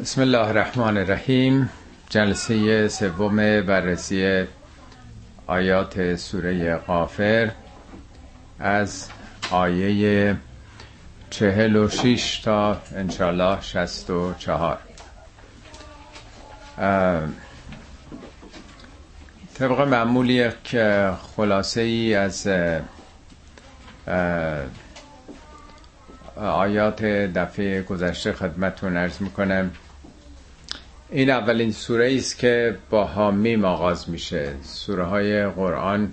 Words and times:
بسم 0.00 0.20
الله 0.20 0.48
الرحمن 0.48 0.96
الرحیم 0.96 1.70
جلسه 2.10 2.88
سوم 2.88 3.36
بررسی 3.60 4.44
آیات 5.46 6.16
سوره 6.16 6.76
غافر 6.76 7.50
از 8.58 9.08
آیه 9.50 10.36
چهل 11.30 11.76
و 11.76 11.88
شیش 11.88 12.38
تا 12.38 12.80
انشالله 12.96 13.60
شست 13.60 14.10
و 14.10 14.34
چهار. 14.38 14.78
طبق 19.54 19.80
معمولی 19.80 20.48
که 20.64 21.10
خلاصه 21.36 21.80
ای 21.80 22.14
از 22.14 22.48
آیات 26.36 27.04
دفعه 27.04 27.82
گذشته 27.82 28.32
خدمتون 28.32 28.96
ارز 28.96 29.22
می‌کنم. 29.22 29.70
این 31.12 31.30
اولین 31.30 31.72
سوره 31.72 32.14
است 32.16 32.38
که 32.38 32.76
با 32.90 33.04
حامیم 33.04 33.64
آغاز 33.64 34.10
میشه. 34.10 34.52
سوره 34.62 35.04
های 35.04 35.46
قرآن 35.46 36.12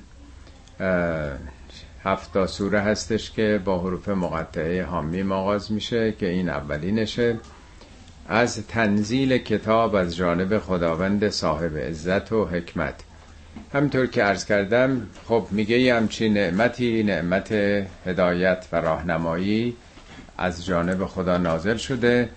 هفتا 2.04 2.48
سوره 2.48 2.80
هستش 2.80 3.32
که 3.32 3.62
با 3.66 3.80
حروف 3.80 4.10
مقطعه 4.10 4.84
حامیم 4.84 5.32
آغاز 5.32 5.72
میشه 5.72 6.12
که 6.12 6.30
این 6.30 6.50
اولینشه. 6.50 7.40
از 8.28 8.68
تنزیل 8.68 9.38
کتاب 9.38 9.96
از 9.96 10.16
جانب 10.16 10.60
خداوند 10.60 11.30
صاحب 11.30 11.78
عزت 11.78 12.32
و 12.32 12.46
حکمت. 12.46 12.96
همینطور 13.74 14.08
که 14.08 14.24
عرض 14.24 14.46
کردم 14.46 15.08
خب 15.28 15.48
میگه 15.52 15.80
یه 15.80 15.96
همچین 15.96 16.34
نعمتی 16.34 17.04
نعمت 17.04 17.52
هدایت 18.06 18.66
و 18.72 18.76
راهنمایی 18.76 19.76
از 20.38 20.66
جانب 20.66 21.06
خدا 21.06 21.38
نازل 21.38 21.78
شده. 21.78 22.30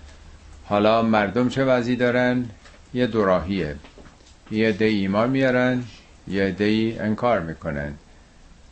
حالا 0.71 1.01
مردم 1.01 1.49
چه 1.49 1.65
وضعی 1.65 1.95
دارن؟ 1.95 2.45
یه 2.93 3.07
دوراهیه. 3.07 3.75
یه 4.51 4.71
دی 4.71 4.85
ایمان 4.85 5.29
میارن 5.29 5.83
یه 6.27 6.51
دی 6.51 6.97
انکار 6.99 7.39
می‌کنن. 7.39 7.93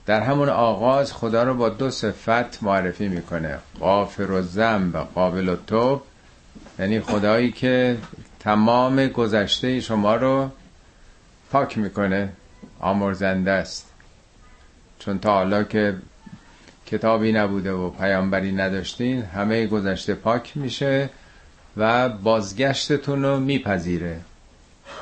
در 0.05 0.21
همون 0.21 0.49
آغاز 0.49 1.13
خدا 1.13 1.43
رو 1.43 1.53
با 1.53 1.69
دو 1.69 1.89
صفت 1.89 2.63
معرفی 2.63 3.07
می‌کنه. 3.07 3.57
غافر 3.79 4.31
و 4.31 4.41
زنب 4.41 4.97
قابل 4.97 5.49
و 5.49 5.55
توب. 5.67 6.01
یعنی 6.79 6.99
خدایی 6.99 7.51
که 7.51 7.97
تمام 8.39 9.07
گذشته 9.07 9.79
شما 9.79 10.15
رو 10.15 10.49
پاک 11.51 11.77
می‌کنه 11.77 12.29
آمرزنده 12.79 13.51
است. 13.51 13.91
چون 14.99 15.19
تا 15.19 15.33
حالا 15.33 15.63
که 15.63 15.95
کتابی 16.85 17.31
نبوده 17.31 17.71
و 17.71 17.89
پیامبری 17.89 18.51
نداشتین 18.51 19.21
همه 19.21 19.67
گذشته 19.67 20.13
پاک 20.13 20.57
میشه. 20.57 21.09
و 21.77 22.09
بازگشتتون 22.09 23.23
رو 23.23 23.39
میپذیره. 23.39 24.19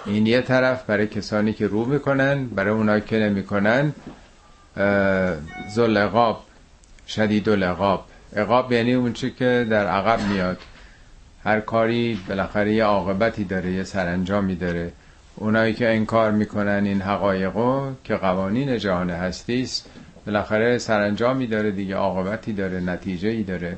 این 0.06 0.28
یه 0.28 0.42
طرف 0.42 0.84
برای 0.84 1.08
کسانی 1.08 1.54
که 1.54 1.68
رو 1.68 1.86
می‌کنن 1.86 2.46
برای 2.46 2.74
اونایی 2.74 3.02
که 3.02 3.20
نمی‌کنن 3.20 3.94
زل 5.76 5.98
اقاب 5.98 6.44
شدید 7.08 7.50
العقاب. 7.50 8.06
عقاب 8.36 8.72
یعنی 8.72 8.94
اون 8.94 9.14
چی 9.14 9.32
که 9.32 9.68
در 9.70 9.88
عقب 9.88 10.22
میاد. 10.22 10.58
هر 11.44 11.60
کاری 11.60 12.20
بالاخره 12.30 12.74
یه 12.74 12.84
عاقبتی 12.84 13.44
داره 13.44 13.72
یه 13.72 13.84
سرانجامی 13.84 14.56
داره. 14.56 14.92
اونایی 15.36 15.74
که 15.74 15.90
انکار 15.90 16.32
می‌کنن 16.32 16.84
این 16.86 17.02
حقایقو 17.02 17.92
که 18.04 18.16
قوانین 18.16 18.78
جهان 18.78 19.10
هستی 19.10 19.62
است 19.62 19.90
بالاخره 20.26 20.78
سرانجامی 20.78 21.48
داره 21.48 21.72
دیگه 21.72 21.96
عاقبتی 21.96 22.54
داره 22.54 22.80
نتیجه 22.80 23.30
ای 23.30 23.44
داره. 23.44 23.78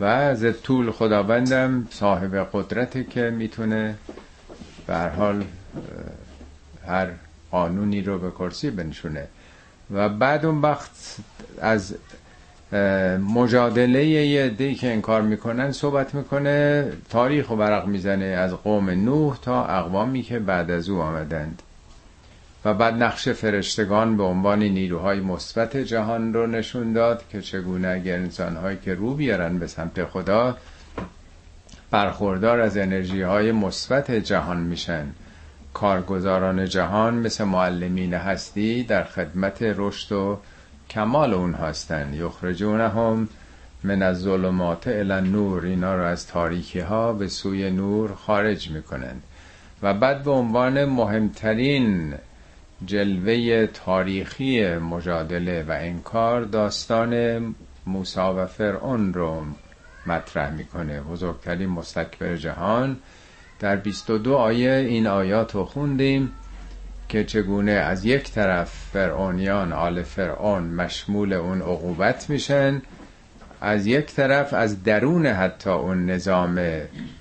و 0.00 0.04
از 0.04 0.46
طول 0.62 0.90
خداوندم 0.90 1.86
صاحب 1.90 2.48
قدرته 2.52 3.04
که 3.04 3.30
می‌تونه 3.30 3.94
به 4.86 4.96
حال 4.96 5.44
هر 6.86 7.08
قانونی 7.50 8.02
رو 8.02 8.18
به 8.18 8.30
کرسی 8.30 8.70
بنشونه. 8.70 9.26
و 9.90 10.08
بعد 10.08 10.46
اون 10.46 10.60
وقت 10.60 10.90
از 11.60 11.94
مجادله 13.34 14.06
یه 14.06 14.48
دی 14.48 14.74
که 14.74 14.92
انکار 14.92 15.22
می‌کنن 15.22 15.72
صحبت 15.72 16.14
می‌کنه 16.14 16.86
تاریخ 17.10 17.50
و 17.50 17.56
برق 17.56 17.86
می‌زنه 17.86 18.24
از 18.24 18.52
قوم 18.52 18.90
نوح 18.90 19.38
تا 19.42 19.64
اقوامی 19.64 20.22
که 20.22 20.38
بعد 20.38 20.70
از 20.70 20.88
او 20.88 21.00
آمدند. 21.00 21.62
و 22.64 22.74
بعد 22.74 23.02
نقش 23.02 23.28
فرشتگان 23.28 24.16
به 24.16 24.22
عنوان 24.22 24.62
نیروهای 24.62 25.20
مثبت 25.20 25.76
جهان 25.76 26.34
رو 26.34 26.46
نشون 26.46 26.92
داد 26.92 27.24
که 27.28 27.40
چگونه 27.40 27.88
اگر 27.88 28.14
انسانهایی 28.14 28.78
که 28.84 28.94
رو 28.94 29.14
بیارن 29.14 29.58
به 29.58 29.66
سمت 29.66 30.04
خدا 30.04 30.56
برخوردار 31.90 32.60
از 32.60 32.76
انرژی 32.76 33.22
های 33.22 33.52
مثبت 33.52 34.10
جهان 34.10 34.60
میشن. 34.60 35.06
کارگزاران 35.74 36.64
جهان 36.64 37.14
مثل 37.14 37.44
معلمین 37.44 38.14
هستی 38.14 38.82
در 38.82 39.04
خدمت 39.04 39.58
رشد 39.62 40.12
و 40.12 40.38
کمال 40.90 41.34
اون 41.34 41.54
هستن. 41.54 42.14
یخرجونهم 42.14 43.28
من 43.84 44.02
از 44.02 44.20
ظلمات 44.20 44.88
الى 44.88 45.20
نور 45.20 45.64
اینا 45.64 45.96
رو 45.96 46.02
از 46.02 46.26
تاریکی 46.26 46.80
ها 46.80 47.12
به 47.12 47.28
سوی 47.28 47.70
نور 47.70 48.14
خارج 48.14 48.70
می‌کنن 48.70 49.14
و 49.82 49.94
بعد 49.94 50.22
به 50.22 50.30
عنوان 50.30 50.84
مهمترین 50.84 52.14
جلوه 52.86 53.66
تاریخی 53.66 54.74
مجادله 54.76 55.62
و 55.62 55.76
انکار 55.80 56.42
داستان 56.42 57.54
موسا 57.86 58.34
و 58.36 58.46
فرعون 58.46 59.14
رو 59.14 59.42
مطرح 60.06 60.50
می‌کنه. 60.50 61.00
بزرگترین 61.00 61.68
مستکبر 61.68 62.36
جهان. 62.36 62.96
در 63.60 63.76
22 63.76 64.34
آیه 64.34 64.70
این 64.70 65.06
آیات 65.06 65.54
رو 65.54 65.64
خوندیم 65.64 66.32
که 67.08 67.24
چگونه 67.24 67.72
از 67.72 68.04
یک 68.04 68.30
طرف 68.30 68.70
فرعونیان 68.92 69.72
آل 69.72 70.02
فرعون 70.02 70.62
مشمول 70.62 71.32
اون 71.32 71.60
عقوبت 71.62 72.30
میشن 72.30 72.82
از 73.60 73.86
یک 73.86 74.06
طرف 74.06 74.54
از 74.54 74.82
درون 74.82 75.26
حتی 75.26 75.70
اون 75.70 76.06
نظام 76.06 76.80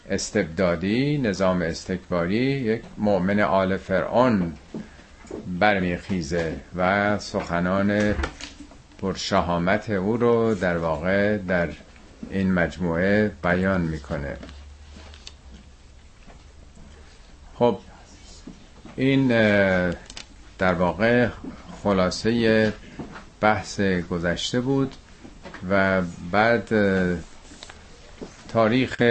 استبدادی 0.09 1.17
نظام 1.17 1.61
استکباری 1.61 2.37
یک 2.37 2.81
مؤمن 2.97 3.39
آل 3.39 3.77
فرعون 3.77 4.53
برمیخیزه 5.59 6.55
و 6.75 7.19
سخنان 7.19 8.15
پرشهامت 9.01 9.89
او 9.89 10.17
رو 10.17 10.55
در 10.55 10.77
واقع 10.77 11.37
در 11.37 11.69
این 12.29 12.53
مجموعه 12.53 13.31
بیان 13.43 13.81
می‌کنه. 13.81 14.37
خب 17.55 17.79
این 18.95 19.27
در 20.57 20.73
واقع 20.73 21.27
خلاصه 21.83 22.73
بحث 23.41 23.79
گذشته 23.81 24.59
بود 24.61 24.95
و 25.69 26.01
بعد 26.31 26.69
تاریخ 28.49 29.01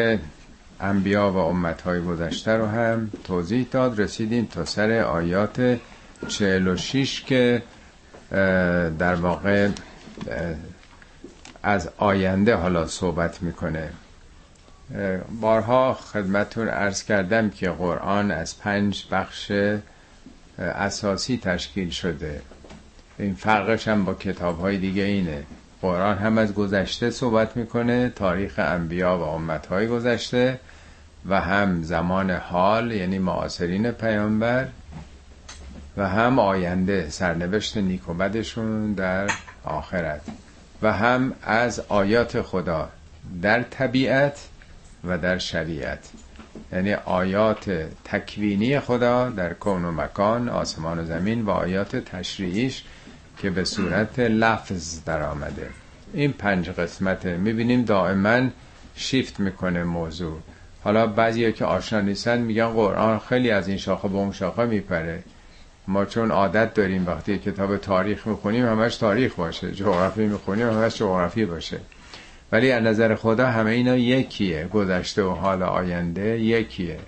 انبیا 0.81 1.33
و 1.33 1.37
امتهای 1.37 2.01
گذشته 2.01 2.53
رو 2.53 2.67
هم 2.67 3.11
توضیح 3.25 3.67
داد. 3.71 4.01
رسیدیم 4.01 4.47
تا 4.47 4.65
سر 4.65 4.91
آیات 4.91 5.79
46 6.29 7.23
که 7.23 7.63
در 8.99 9.15
واقع 9.15 9.69
از 11.63 11.91
آینده 11.97 12.55
حالا 12.55 12.87
صحبت 12.87 13.43
می‌کنه. 13.43 13.91
بارها 15.41 15.95
خدمتون 15.95 16.69
ارز 16.69 17.03
کردم 17.03 17.51
که 17.51 17.71
قرآن 17.71 18.31
از 18.31 18.59
پنج 18.59 19.07
بخش 19.11 19.53
اساسی 20.59 21.37
تشکیل 21.37 21.91
شده. 21.91 22.41
این 23.19 23.35
فرقش 23.35 23.89
هم 23.89 24.05
با 24.05 24.15
کتاب 24.15 24.61
های 24.61 24.79
دیگه 24.79 25.03
اینه. 25.03 25.43
قرآن 25.83 26.19
هم 26.19 26.39
از 26.39 26.55
گذشته 26.55 27.11
صحبت 27.11 27.57
می‌کنه 27.57 28.09
تاریخ 28.09 28.55
انبیا 28.59 29.19
و 29.19 29.23
امتهای 29.23 29.87
گذشته 29.87 30.61
و 31.29 31.41
هم 31.41 31.83
زمان 31.83 32.31
حال 32.31 32.93
یعنی 32.93 33.19
معاصرین 33.19 33.91
پیامبر. 33.91 34.69
و 36.01 36.09
هم 36.09 36.39
آینده 36.39 37.11
سرنوشت 37.11 37.77
نیک 37.77 38.09
و 38.09 38.15
بدشون 38.15 38.93
در 38.93 39.31
آخرت 39.65 40.21
و 40.83 40.93
هم 40.93 41.33
از 41.43 41.83
آیات 41.89 42.43
خدا 42.43 42.89
در 43.43 43.63
طبیعت 43.63 44.49
و 45.05 45.19
در 45.19 45.39
شریعت. 45.39 46.09
یعنی 46.73 46.95
آیات 46.95 47.71
تکوینی 48.05 48.81
خدا 48.81 49.31
در 49.31 49.53
کون 49.53 49.85
و 49.85 49.93
مکان 49.93 50.49
آسمان 50.49 50.99
و 50.99 51.05
زمین 51.05 51.43
و 51.43 51.51
آیات 51.51 51.97
تشریعیش 51.97 52.85
که 53.39 53.51
به 53.51 53.65
صورت 53.65 54.19
لفظ 54.19 55.05
در 55.05 55.23
آمده 55.23 55.71
این 56.15 56.33
پنج 56.33 56.71
قسمته. 56.71 57.37
می‌بینیم 57.37 57.85
دائما 57.85 58.49
شیفت 58.95 59.41
می‌کنه 59.41 59.85
موضوع. 59.85 60.39
حالا 60.85 61.07
بعضی 61.07 61.53
که 61.53 61.65
آشنا 61.65 62.01
نیستن 62.01 62.39
میگن 62.39 62.69
قرآن 62.69 63.19
خیلی 63.19 63.51
از 63.51 63.69
این 63.69 63.77
شاخه 63.77 64.09
به 64.09 64.15
اون 64.15 64.33
شاخه 64.33 64.65
میپره. 64.65 65.23
ما 65.91 66.05
چون 66.05 66.31
عادت 66.31 66.75
داریم 66.75 67.07
وقتی 67.07 67.39
کتاب 67.39 67.77
تاریخ 67.77 68.27
می‌خونیم 68.27 68.67
همش 68.67 68.97
تاریخ 68.97 69.35
باشه 69.35 69.73
جغرافی 69.73 70.27
می‌خونیم 70.27 70.69
همش 70.69 70.99
جغرافی 70.99 71.45
باشه. 71.45 71.81
ولی 72.53 72.73
از 72.73 72.83
نظر 72.83 73.15
خدا 73.15 73.47
همه 73.47 73.71
اینا 73.71 73.97
یکیه 73.97 74.65
گذشته 74.65 75.23
و 75.23 75.31
حال 75.31 75.63
آینده 75.63 76.41
یکیه. 76.41 76.99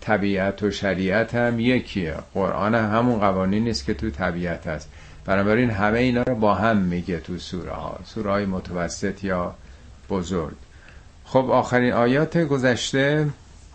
طبیعت 0.00 0.62
و 0.62 0.70
شریعت 0.70 1.34
هم 1.34 1.60
یکیه. 1.60 2.14
قرآن 2.34 2.74
هم 2.74 2.98
همون 2.98 3.18
قوانین 3.18 3.64
نیست 3.64 3.84
که 3.84 3.94
تو 3.94 4.10
طبیعت 4.10 4.66
هست. 4.66 4.88
بنابراین 5.24 5.70
همه 5.70 5.98
اینا 5.98 6.22
رو 6.22 6.34
با 6.34 6.54
هم 6.54 6.76
میگه 6.76 7.20
تو 7.20 7.38
سوره 7.38 7.72
ها 7.72 7.98
سوره 8.04 8.30
های 8.30 8.44
متوسط 8.44 9.24
یا 9.24 9.54
بزرگ. 10.10 10.56
خب 11.24 11.50
آخرین 11.50 11.92
آیات 11.92 12.38
گذشته 12.38 13.26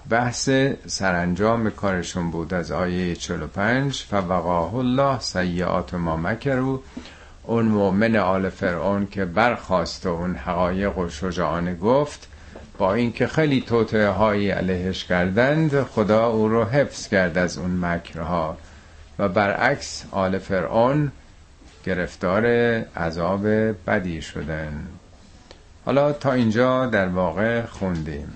بحث 0.10 0.50
سرانجام 0.88 1.70
کارشون 1.70 2.32
بود 2.32 2.54
از 2.54 2.72
آیه 2.72 3.16
45 3.16 4.04
فوقاه 4.10 4.76
الله 4.76 5.20
سیعات 5.20 5.94
ما 5.94 6.18
مکرو 6.18 6.82
اون 7.44 7.66
مؤمن 7.66 8.16
آل 8.16 8.50
فرعون 8.50 9.08
که 9.08 9.26
برخواست 9.26 10.06
و 10.06 10.10
اون 10.10 10.36
حقایق 10.36 10.98
و 10.98 11.10
شجاعانه 11.10 11.76
گفت 11.76 12.28
با 12.78 12.94
اینکه 12.94 13.28
خیلی 13.28 13.62
توته 13.62 14.10
هایی 14.10 14.50
علیهش 14.50 15.04
کردند 15.04 15.84
خدا 15.84 16.28
او 16.28 16.48
رو 16.48 16.64
حفظ 16.64 17.08
کرد 17.08 17.38
از 17.38 17.58
اون 17.58 17.86
مکرها. 17.86 18.58
و 19.20 19.30
برعکس 19.30 20.06
آل 20.12 20.38
فرعون 20.38 21.12
گرفتار 21.86 22.46
عذاب 22.96 23.48
بدی 23.88 24.22
شدن. 24.22 24.88
حالا 25.86 26.12
تا 26.12 26.32
اینجا 26.32 26.86
در 26.86 27.08
واقع 27.08 27.62
خوندیم. 27.62 28.34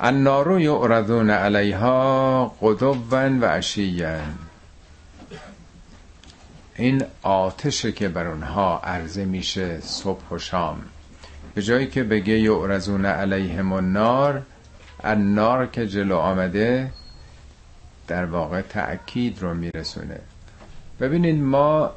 النار 0.00 0.60
یعرضون 0.60 1.30
علیها 1.30 2.56
قدوا 2.60 2.96
و 3.40 3.44
عشیا 3.44 4.20
این 6.76 7.04
آتشه 7.22 7.92
که 7.92 8.08
بر 8.08 8.26
اونها 8.26 8.78
عرضه 8.78 9.24
میشه 9.24 9.80
صبح 9.80 10.28
و 10.30 10.38
شام. 10.38 10.82
به 11.54 11.62
جایی 11.62 11.86
که 11.86 12.02
بگه 12.02 12.40
یعرضون 12.40 13.06
علیهم 13.06 13.72
النار 13.72 14.42
النار 15.04 15.66
که 15.66 15.86
جلو 15.86 16.16
آمده 16.16 16.90
در 18.08 18.24
واقع 18.24 18.60
تأکید 18.60 19.42
رو 19.42 19.54
میرسونه. 19.54 20.20
ببینید 21.00 21.42
ما 21.42 21.90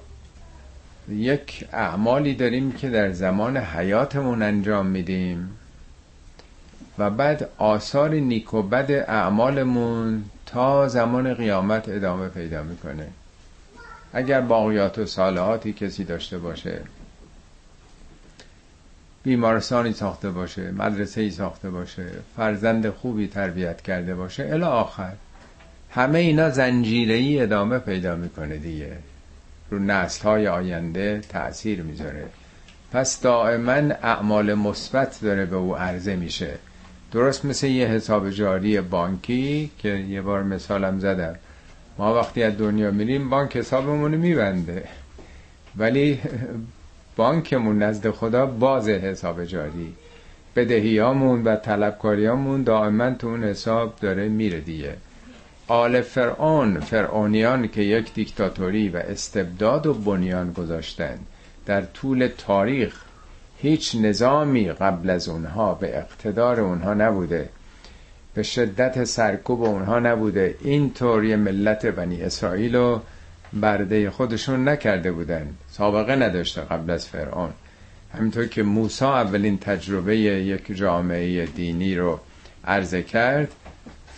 یک 1.10 1.68
اعمالی 1.74 2.34
داریم 2.34 2.72
که 2.72 2.90
در 2.90 3.12
زمان 3.12 3.58
حیاتمون 3.58 4.42
انجام 4.42 4.86
میدیم. 4.86 5.57
و 7.00 7.10
بعد 7.10 7.50
آثار 7.58 8.10
نیک 8.10 8.54
و 8.54 8.62
بد 8.62 8.92
اعمالمون 8.92 10.24
تا 10.46 10.88
زمان 10.88 11.34
قیامت 11.34 11.90
ادامه 11.90 12.28
پیدا 12.28 12.64
می‌کنه. 12.64 13.08
اگر 14.14 14.42
باقیات 14.42 14.98
و 14.98 15.06
صالحاتی 15.06 15.74
کسی 15.74 16.04
داشته 16.04 16.38
باشه 16.38 16.82
بیمارستانی 19.24 19.94
ساخته 19.94 20.32
باشه 20.32 20.72
مدرسه 20.72 21.22
ای 21.22 21.32
ساخته 21.32 21.70
باشه 21.70 22.06
فرزند 22.38 22.90
خوبی 22.90 23.28
تربیت 23.28 23.82
کرده 23.82 24.16
باشه 24.16 24.50
الی 24.52 24.64
آخر 24.64 25.14
همه 25.92 26.20
اینا 26.20 26.50
زنجیره 26.50 27.44
ادامه 27.44 27.80
پیدا 27.80 28.16
می‌کنه 28.16 28.58
دیگه. 28.58 28.98
رو 29.70 29.80
نسل 29.80 30.24
های 30.24 30.48
آینده 30.48 31.22
تأثیر 31.30 31.82
می‌ذاره. 31.82 32.26
پس 32.92 33.22
دائما 33.22 33.72
اعمال 34.04 34.54
مثبت 34.54 35.20
داره 35.22 35.46
به 35.46 35.56
او 35.56 35.78
عرضه 35.78 36.16
میشه. 36.16 36.58
درست 37.12 37.46
مثل 37.46 37.68
یه 37.68 37.88
حساب 37.88 38.30
جاری 38.30 38.82
بانکی 38.82 39.72
که 39.78 39.90
یه 39.90 40.22
بار 40.22 40.44
مثالم 40.44 41.00
زدم. 41.00 41.36
ما 41.98 42.16
وقتی 42.16 42.44
از 42.44 42.58
دنیا 42.58 42.92
میریم 42.92 43.30
بانک 43.30 43.58
حسابمون 43.58 44.16
میبنده. 44.16 44.84
ولی 45.78 46.20
بانکمون 47.16 47.84
نزد 47.84 48.12
خدا 48.12 48.46
باز 48.46 48.90
حساب 48.90 49.46
جاری. 49.46 49.94
بدهیامون 50.56 51.44
و 51.44 51.56
طلبکاریامون 51.56 52.64
دائما 52.64 53.12
تو 53.12 53.28
اون 53.28 53.44
حساب 53.44 53.96
داره 54.02 54.28
میره 54.28 54.60
دیگه. 54.60 54.96
آل 55.68 56.02
فرعون 56.02 56.80
فرعونیان 56.80 57.68
که 57.68 57.82
یک 57.82 58.14
دیکتاتوری 58.14 58.90
و 58.90 58.98
استبداد 58.98 59.88
و 59.88 59.94
بنیان 59.94 60.54
گذاشتند 60.54 61.26
در 61.66 61.82
طول 61.82 62.30
تاریخ 62.38 63.02
هیچ 63.62 63.96
نظامی 63.96 64.72
قبل 64.72 65.10
از 65.10 65.30
اونها 65.30 65.74
به 65.74 65.98
اقتدار 65.98 66.60
اونها 66.60 66.94
نبوده. 66.94 67.50
به 68.34 68.44
شدت 68.44 69.04
سرکوب 69.04 69.64
اونها 69.64 70.00
نبوده. 70.00 70.56
این 70.62 70.94
طوری 70.94 71.36
ملت 71.36 71.86
بنی 71.86 72.22
اسرائیل 72.22 72.76
رو 72.76 73.02
برده 73.54 74.10
خودشون 74.10 74.70
نکرده 74.70 75.12
بودن 75.12 75.48
سابقه 75.72 76.16
نداشته 76.16 76.62
قبل 76.62 76.90
از 76.90 77.08
فرعون. 77.08 77.50
همینطور 78.14 78.46
که 78.46 78.64
موسی 78.64 79.06
اولین 79.06 79.58
تجربه 79.58 80.18
یک 80.18 80.76
جامعه 80.76 81.46
دینی 81.46 81.96
رو 81.96 82.20
عرضه 82.66 83.04
کرد 83.04 83.52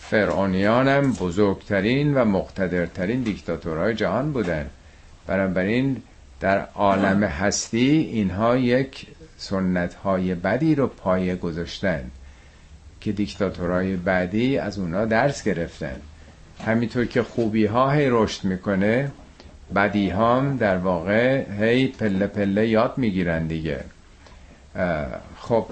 فرعونیان 0.00 0.88
هم 0.88 1.12
بزرگترین 1.12 2.14
و 2.14 2.24
مقتدرترین 2.24 3.22
دیکتاتورهای 3.22 3.94
جهان 3.94 4.32
بودن 4.32 4.70
بنابراین 5.26 6.02
در 6.40 6.66
عالم 6.74 7.22
هستی 7.22 7.90
اینها 8.12 8.56
یک 8.56 9.06
سنت 9.40 9.94
های 9.94 10.34
بدی 10.34 10.74
رو 10.74 10.86
پایه 10.86 11.36
گذاشتن 11.36 12.10
که 13.00 13.12
دیکتاتورهای 13.12 13.96
بعدی 13.96 14.58
از 14.58 14.78
اونا 14.78 15.04
درس 15.04 15.44
گرفتن. 15.44 15.96
همینطور 16.66 17.04
که 17.04 17.22
خوبی 17.22 17.66
ها 17.66 17.90
هی 17.90 18.06
رشد 18.10 18.44
می‌کنه 18.44 19.10
بدی 19.74 20.10
هم 20.10 20.56
در 20.56 20.76
واقع 20.76 21.44
هی 21.60 21.86
پله 21.86 22.26
پله 22.26 22.68
یاد 22.68 22.94
می‌گیرن 22.96 23.46
دیگه. 23.46 23.80
خب 25.38 25.66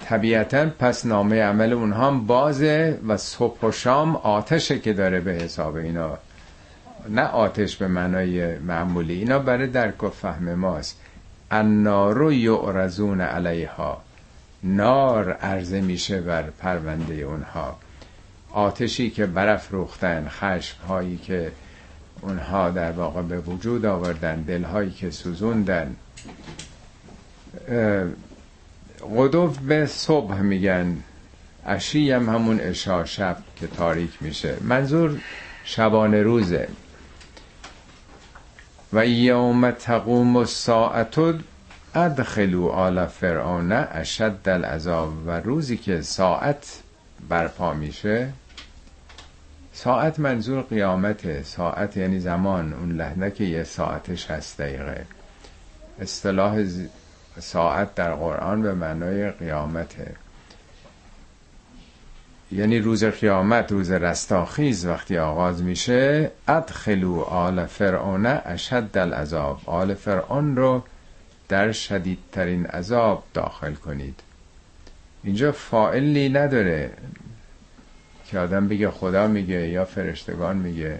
طبیعتا 0.00 0.66
پس 0.78 1.06
نامه 1.06 1.42
عمل 1.42 1.72
اونها 1.72 2.06
هم 2.06 2.26
بازه 2.26 2.98
و 3.08 3.16
صبح 3.16 3.66
و 3.66 3.72
شام 3.72 4.16
آتشه 4.16 4.78
که 4.78 4.92
داره 4.92 5.20
به 5.20 5.32
حساب 5.32 5.76
اینا. 5.76 6.18
نه 7.08 7.22
آتش 7.22 7.76
به 7.76 7.88
معنای 7.88 8.58
معمولی. 8.58 9.14
اینا 9.14 9.38
برای 9.38 9.66
درک 9.66 10.04
و 10.04 10.10
فهم 10.10 10.54
ماست. 10.54 11.00
النار 11.50 12.32
یعرضون 12.32 13.20
علیها. 13.20 14.02
نار 14.64 15.32
عرضه 15.32 15.80
میشه 15.80 16.20
بر 16.20 16.42
پرونده 16.42 17.14
اونها. 17.14 17.76
آتشی 18.52 19.10
که 19.10 19.26
برف 19.26 19.70
روختن 19.70 20.28
خشم 20.28 20.76
هایی 20.88 21.16
که 21.16 21.52
اونها 22.20 22.70
در 22.70 22.92
واقع 22.92 23.22
به 23.22 23.38
وجود 23.40 23.86
آوردن 23.86 24.42
دلهایی 24.42 24.90
که 24.90 25.10
سوزوندن. 25.10 25.96
قدوف 29.16 29.58
به 29.58 29.86
صبح 29.86 30.40
میگن. 30.40 30.96
عشی 31.66 32.10
هم 32.10 32.28
همون 32.28 32.60
اشا 32.60 33.04
شب 33.04 33.36
که 33.56 33.66
تاریک 33.66 34.10
میشه. 34.20 34.56
منظور 34.60 35.20
شبانه 35.64 36.22
روزه. 36.22 36.68
و 38.96 39.06
یوم 39.06 39.70
تقوم 39.70 40.36
الساعت 40.36 41.18
ادخلوا 41.94 42.70
آل 42.72 43.06
فرعون 43.06 43.72
اشد 43.72 44.38
العذاب. 44.46 45.26
و 45.26 45.30
روزی 45.40 45.76
که 45.76 46.02
ساعت 46.02 46.82
برپا 47.28 47.74
میشه 47.74 48.32
ساعت 49.72 50.20
منظور 50.20 50.62
قیامته 50.62 51.42
ساعت 51.42 51.96
یعنی 51.96 52.20
زمان 52.20 52.72
اون 52.72 52.92
لحظه 52.92 53.30
که 53.30 53.44
یه 53.44 53.64
ساعتش 53.64 54.30
هست 54.30 54.60
دقیقه. 54.60 55.06
اصطلاح 56.00 56.64
ساعت 57.40 57.94
در 57.94 58.14
قرآن 58.14 58.62
به 58.62 58.74
معنای 58.74 59.30
قیامته. 59.30 60.14
یعنی 62.52 62.78
روز 62.78 63.04
قیامت 63.04 63.72
روز 63.72 63.90
رستاخیز 63.90 64.86
وقتی 64.86 65.18
آغاز 65.18 65.62
میشه 65.62 66.30
ادخلو 66.48 67.20
آل 67.20 67.66
فرعون 67.66 68.26
اشد 68.26 68.98
العذاب. 68.98 69.60
آل 69.66 69.94
فرعون 69.94 70.56
رو 70.56 70.82
در 71.48 71.72
شدیدترین 71.72 72.66
عذاب 72.66 73.24
داخل 73.34 73.74
کنید. 73.74 74.20
اینجا 75.24 75.52
فائلی 75.52 76.28
نداره 76.28 76.90
که 78.26 78.38
آدم 78.38 78.68
بگه 78.68 78.90
خدا 78.90 79.26
میگه 79.26 79.68
یا 79.68 79.84
فرشتگان 79.84 80.56
میگه. 80.56 80.98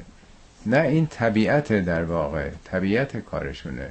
نه 0.67 0.81
این 0.81 1.07
طبیعت 1.07 1.73
در 1.73 2.05
واقع 2.05 2.51
طبیعت 2.65 3.17
کارشونه. 3.17 3.91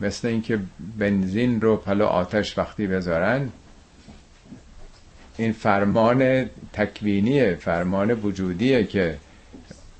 مثل 0.00 0.28
اینکه 0.28 0.58
بنزین 0.98 1.60
رو 1.60 1.76
پلو 1.76 2.04
آتش 2.04 2.58
وقتی 2.58 2.86
بذارن 2.86 3.48
این 5.36 5.52
فرمان 5.52 6.50
تکوینیه 6.72 7.54
فرمان 7.54 8.10
وجودیه 8.10 8.84
که 8.84 9.16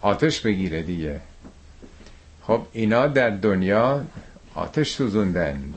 آتش 0.00 0.40
بگیره 0.40 0.82
دیگه. 0.82 1.20
خب 2.42 2.62
اینا 2.72 3.06
در 3.06 3.30
دنیا 3.30 4.04
آتش 4.54 4.90
سوزوندن 4.90 5.74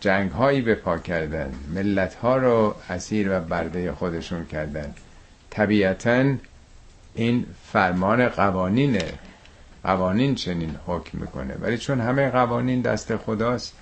جنگ 0.00 0.30
هایی 0.30 0.60
به 0.60 0.74
پا 0.74 0.98
کردن 0.98 1.54
ملت 1.74 2.14
ها 2.14 2.36
رو 2.36 2.74
اسیر 2.90 3.28
و 3.30 3.40
برده 3.40 3.92
خودشون 3.92 4.46
کردن. 4.46 4.94
طبیعتا 5.50 6.34
این 7.14 7.46
فرمان 7.72 8.28
قوانینه. 8.28 9.12
قوانین 9.84 10.34
چنین 10.34 10.76
حکم 10.86 11.18
می‌کنه. 11.18 11.54
ولی 11.60 11.78
چون 11.78 12.00
همه 12.00 12.30
قوانین 12.30 12.80
دست 12.80 13.16
خداست 13.16 13.74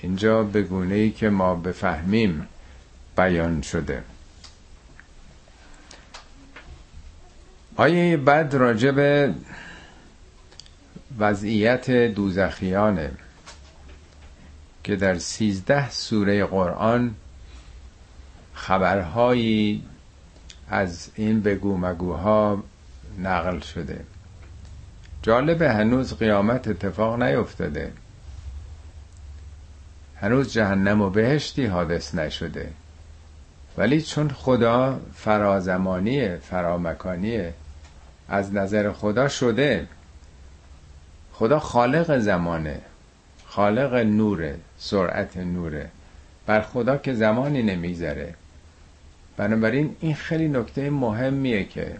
اینجا 0.00 0.42
به 0.42 0.62
گونه 0.62 0.94
ای 0.94 1.10
که 1.10 1.28
ما 1.28 1.54
بفهمیم 1.54 2.48
بیان 3.16 3.62
شده. 3.62 4.04
آیه 7.76 8.16
بعد 8.16 8.54
راجع 8.54 8.90
به 8.90 9.34
وضعیت 11.18 11.90
دوزخیانه 11.90 13.10
که 14.84 14.96
در 14.96 15.18
سیزده 15.18 15.90
سوره 15.90 16.44
قرآن 16.44 17.14
خبرهایی 18.54 19.84
از 20.70 21.10
این 21.14 21.40
بگو 21.40 21.76
مگوها 21.76 22.64
نقل 23.18 23.60
شده. 23.60 24.04
جالب 25.22 25.62
هنوز 25.62 26.14
قیامت 26.14 26.68
اتفاق 26.68 27.22
نیفتاده. 27.22 27.92
هنوز 30.16 30.52
جهنم 30.52 31.00
و 31.00 31.10
بهشتی 31.10 31.66
حادث 31.66 32.14
نشده. 32.14 32.72
ولی 33.78 34.02
چون 34.02 34.28
خدا 34.28 35.00
فرازمانیه 35.14 36.38
فرامکانیه 36.42 37.54
از 38.28 38.54
نظر 38.54 38.92
خدا 38.92 39.28
شده. 39.28 39.86
خدا 41.32 41.58
خالق 41.58 42.18
زمانه 42.18 42.80
خالق 43.46 43.94
نوره 43.94 44.58
سرعت 44.78 45.36
نوره. 45.36 45.90
بر 46.46 46.60
خدا 46.60 46.96
که 46.96 47.14
زمانی 47.14 47.62
نمیگذره. 47.62 48.34
بنابراین 49.36 49.96
این 50.00 50.14
خیلی 50.14 50.48
نکته 50.48 50.90
مهمیه 50.90 51.64
که 51.64 51.96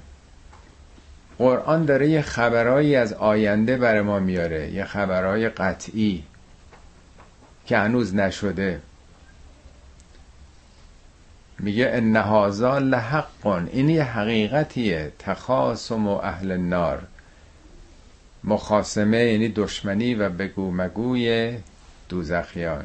قرآن 1.38 1.85
داره 1.85 2.09
یه 2.09 2.23
خبرهایی 2.23 2.97
از 2.97 3.12
آینده 3.12 3.76
بر 3.76 4.02
ما 4.02 4.19
میاره 4.19 4.71
یه 4.71 4.85
خبرهای 4.85 5.49
قطعی 5.49 6.25
که 7.66 7.78
هنوز 7.78 8.14
نشده. 8.14 8.81
میگه 11.58 11.90
ان 11.92 12.16
هذا 12.16 12.78
لحق 12.78 13.46
این 13.46 13.88
یه 13.88 14.04
حقیقتیه. 14.04 15.12
تخاصم 15.18 16.06
و 16.06 16.11
اهل 16.11 16.50
النار. 16.52 17.02
مخاسمه 18.44 19.25
یعنی 19.25 19.49
دشمنی 19.49 20.14
و 20.14 20.28
بگو 20.28 20.70
مگوی 20.70 21.56
دوزخیان. 22.08 22.84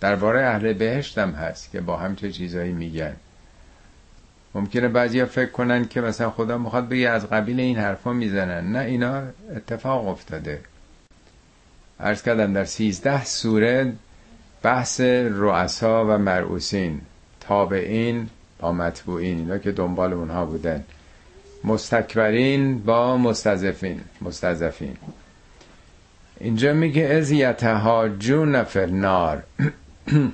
درباره 0.00 0.46
اهل 0.46 0.72
بهشت 0.72 1.18
هم 1.18 1.30
هست 1.30 1.70
که 1.70 1.80
با 1.80 1.96
هم 1.96 2.16
چه 2.16 2.32
چیزایی 2.32 2.72
میگن. 2.72 3.16
ممکنه 4.54 4.88
بعضیا 4.88 5.26
فکر 5.26 5.50
کنن 5.50 5.88
که 5.88 6.00
مثلا 6.00 6.30
خدا 6.30 6.58
می‌خواد 6.58 6.88
بگه 6.88 7.08
از 7.08 7.30
قبیل 7.30 7.60
این 7.60 7.78
حرفا 7.78 8.12
می‌زنن. 8.12 8.72
نه 8.72 8.78
اینا 8.78 9.22
اتفاق 9.56 10.08
افتاده. 10.08 10.60
عرض 12.00 12.22
کردم 12.22 12.52
در 12.52 12.64
سیزده 12.64 13.24
سوره 13.24 13.92
بحث 14.62 15.00
رؤسا 15.30 16.04
و 16.04 16.18
مرعوسین. 16.18 17.00
تابعین 17.48 18.28
با 18.60 18.72
مطبوعین 18.72 19.38
اینا 19.38 19.58
که 19.58 19.72
دنبال 19.72 20.12
اونها 20.12 20.44
بودن. 20.44 20.84
مستکبرین 21.64 22.78
با 22.78 23.16
مستضعفین 23.16 24.00
مستضعفین. 24.20 24.96
اینجا 26.40 26.72
میگه 26.72 27.02
از 27.02 27.30
یتهاجون 27.30 28.62
فی 28.62 28.78
النار. 28.78 29.42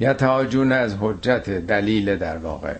یتهاجون 0.00 0.72
از 0.72 0.96
حجت 1.00 1.50
دلیل 1.50 2.16
در 2.16 2.36
واقع. 2.36 2.74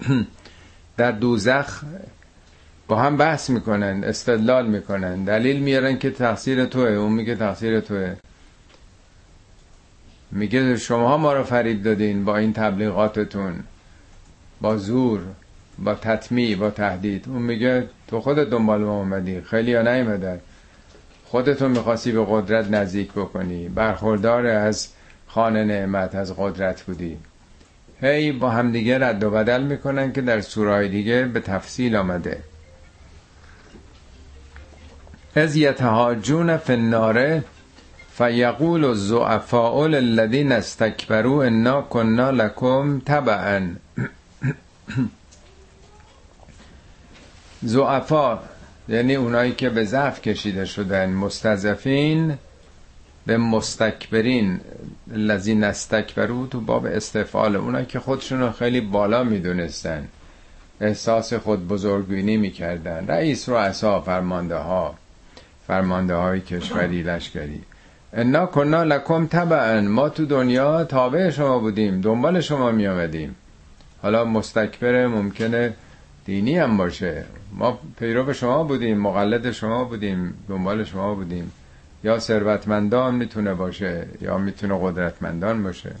در 0.96 1.12
دوزخ 1.12 1.82
با 2.88 2.96
هم 2.96 3.16
بحث 3.16 3.50
می‌کنن 3.50 4.04
استدلال 4.04 4.66
می‌کنن. 4.66 5.24
دلیل 5.24 5.60
میارن 5.60 5.98
که 5.98 6.10
تقصیر 6.10 6.64
توه 6.64 6.88
اون 6.88 7.12
میگه 7.12 7.34
تقصیر 7.34 7.80
توه. 7.80 8.16
میگه 10.32 10.76
شما 10.76 11.16
ما 11.16 11.32
رو 11.32 11.44
فریب 11.44 11.82
دادین 11.82 12.24
با 12.24 12.36
این 12.36 12.52
تبلیغاتتون 12.52 13.54
با 14.60 14.76
زور 14.76 15.20
با 15.78 15.94
تطمیع 15.94 16.56
با 16.56 16.70
تهدید. 16.70 17.24
اون 17.28 17.42
میگه 17.42 17.88
تو 18.08 18.20
خودت 18.20 18.50
دنبال 18.50 18.80
ما 18.80 18.98
اومدی. 18.98 19.40
خیلی 19.40 19.74
ها 19.74 19.82
نیمدن 19.82 20.40
خودتو 21.24 21.68
می‌خواستی 21.68 22.12
به 22.12 22.26
قدرت 22.28 22.70
نزدیک 22.70 23.12
بکنی. 23.12 23.68
برخوردار 23.68 24.46
از 24.46 24.88
خانه 25.26 25.64
نعمت 25.64 26.14
از 26.14 26.34
قدرت 26.36 26.82
بودی. 26.82 27.16
هی 28.00 28.32
با 28.32 28.50
همدیگه 28.50 28.98
رد 28.98 29.24
و 29.24 29.30
بدل 29.30 29.62
می‌کنن 29.62 30.12
که 30.12 30.20
در 30.20 30.40
سورای 30.40 30.88
دیگه 30.88 31.24
به 31.24 31.40
تفصیل 31.40 31.96
آمده. 31.96 32.38
از 35.34 35.56
یتهاجون 35.56 36.58
النار 36.68 37.42
فیقول 38.20 38.84
الزعفاء 38.84 39.86
للذین 39.86 40.52
استکبروا 40.52 41.44
انا 41.44 41.80
کنا 41.80 42.30
لکم 42.30 43.00
تبعا. 43.06 43.76
زعفا 47.62 48.38
یعنی 48.88 49.14
اونایی 49.14 49.52
که 49.52 49.70
به 49.70 49.84
ضعف 49.84 50.22
کشیده 50.22 50.64
شدن 50.64 51.10
مستضعفین 51.10 52.38
به 53.26 53.36
مستکبرین. 53.36 54.60
لذین 55.12 55.64
استکبرو 55.64 56.46
تو 56.46 56.60
باب 56.60 56.86
استفعال. 56.86 57.56
اونایی 57.56 57.86
که 57.86 58.00
خودشون 58.00 58.52
خیلی 58.52 58.80
بالا 58.80 59.24
می‌دونستن. 59.24 60.08
احساس 60.80 61.34
خود 61.34 61.68
بزرگبینی 61.68 62.36
می‌کردن. 62.36 63.06
رئیس 63.06 63.48
اصا 63.48 64.00
فرمانده 64.00 64.56
ها 64.56 64.94
فرمانده 65.66 66.14
های 66.14 66.40
کشوری 66.40 67.02
لشکری. 67.02 67.60
انا 68.12 68.46
کنا 68.46 68.84
لکم 68.84 69.26
تبعا 69.26 69.80
ما 69.80 70.08
تو 70.08 70.24
دنیا 70.26 70.84
تابع 70.84 71.30
شما 71.30 71.58
بودیم 71.58 72.00
دنبال 72.00 72.40
شما 72.40 72.70
می 72.70 72.86
آمدیم. 72.86 73.36
حالا 74.02 74.24
مستکبر 74.24 75.06
ممکنه 75.06 75.74
دینی 76.24 76.58
هم 76.58 76.76
باشه. 76.76 77.24
ما 77.52 77.78
پیرو 77.98 78.32
شما 78.32 78.64
بودیم 78.64 78.98
مقلد 78.98 79.50
شما 79.50 79.84
بودیم 79.84 80.34
دنبال 80.48 80.84
شما 80.84 81.14
بودیم. 81.14 81.52
یا 82.04 82.18
ثروتمندان 82.18 83.14
می‌تونه 83.14 83.54
باشه 83.54 84.06
یا 84.20 84.38
می‌تونه 84.38 84.78
قدرتمندان 84.82 85.62
باشه. 85.62 85.92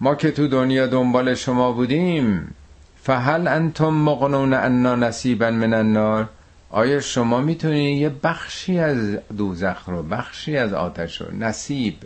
ما 0.00 0.14
که 0.14 0.30
تو 0.30 0.48
دنیا 0.48 0.86
دنبال 0.86 1.34
شما 1.34 1.72
بودیم 1.72 2.54
فهل 3.02 3.48
انتم 3.48 3.94
مقنون 3.94 4.54
انا 4.54 4.96
نصیبا 4.96 5.50
من 5.50 5.74
النار؟ 5.74 6.28
آیا 6.72 7.00
شما 7.00 7.40
می‌تونید 7.40 8.00
یه 8.00 8.08
بخشی 8.08 8.78
از 8.78 9.18
دوزخ 9.36 9.88
رو 9.88 10.02
بخشی 10.02 10.56
از 10.56 10.72
آتش 10.72 11.20
رو 11.20 11.36
نصیب 11.36 11.96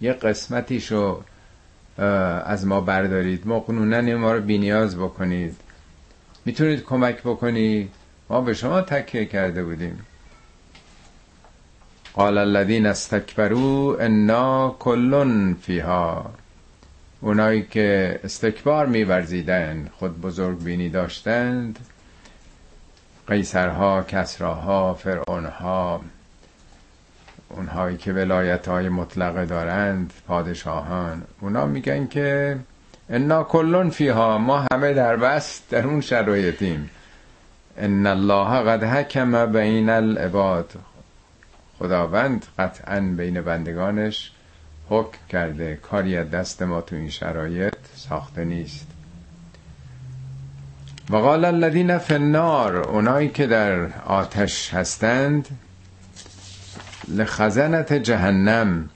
یه 0.00 0.12
قسمتیش 0.12 0.92
رو 0.92 1.22
از 2.44 2.66
ما 2.66 2.80
بردارید؟ 2.80 3.46
مقنونن 3.46 4.14
ما 4.14 4.32
رو 4.32 4.40
بینیاز 4.40 4.96
بکنید. 4.96 5.56
می‌تونید 6.44 6.84
کمک 6.84 7.20
بکنید؟ 7.20 7.90
ما 8.30 8.40
به 8.40 8.54
شما 8.54 8.80
تکیه 8.80 9.24
کرده 9.24 9.64
بودیم. 9.64 10.06
قال 12.14 12.38
الذين 12.38 12.86
استكبروا 12.86 13.96
انا 13.96 14.76
کلن 14.78 15.54
فیها. 15.54 16.30
اونایی 17.20 17.62
که 17.70 18.20
استکبار 18.24 18.86
میورزیدن 18.86 19.90
خود 19.98 20.20
بزرگ 20.20 20.62
بینی 20.62 20.88
داشتند. 20.88 21.78
قیصرها 23.30 24.02
کسراها 24.02 24.94
فرعونها 24.94 26.00
اونهایی 27.48 27.96
که 27.96 28.12
ولایت 28.12 28.68
های 28.68 28.88
مطلقه 28.88 29.46
دارند 29.46 30.12
پادشاهان 30.28 31.22
اونا 31.40 31.66
میگن 31.66 32.06
که 32.06 32.58
انا 33.10 33.44
کلون 33.44 33.90
فیها 33.90 34.38
ما 34.38 34.66
همه 34.72 34.92
در 34.92 35.16
بس 35.16 35.62
در 35.70 35.86
اون 35.86 36.00
شرایطیم 36.00 36.90
ان 37.76 38.06
الله 38.06 38.62
قد 38.62 38.84
حکم 38.84 39.52
بین 39.52 39.90
العباد. 39.90 40.72
خداوند 41.78 42.46
قطعا 42.58 43.00
بین 43.00 43.40
بندگانش 43.40 44.32
حکم 44.88 45.18
کرده 45.28 45.76
کاری 45.76 46.16
از 46.16 46.30
دست 46.30 46.62
ما 46.62 46.80
تو 46.80 46.96
این 46.96 47.10
شرایط 47.10 47.74
ساخته 47.94 48.44
نیست. 48.44 48.89
و 51.10 51.16
قال 51.16 51.44
الذین 51.44 51.98
فی 51.98 52.14
النار 52.14 52.76
اونایی 52.76 53.28
که 53.28 53.46
در 53.46 53.86
آتش 54.06 54.74
هستند 54.74 55.48
لخزنت 57.08 57.92
جهنم. 57.92 58.90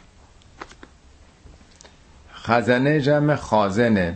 خزنه 2.34 3.00
جمع 3.00 3.34
خازنه. 3.34 4.14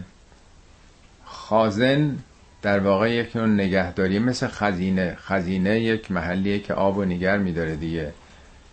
خازن 1.25 2.17
در 2.63 2.79
واقع 2.79 3.11
یک 3.11 3.37
نوع 3.37 3.47
نگهداری 3.47 4.19
مثل 4.19 4.47
خزینه. 4.47 5.17
خزینه 5.21 5.81
یک 5.81 6.11
محلیه 6.11 6.59
که 6.59 6.75
آب 6.75 6.97
و 6.97 7.05
نگر 7.05 7.39
میداره 7.39 7.77
دیگه. 7.77 8.13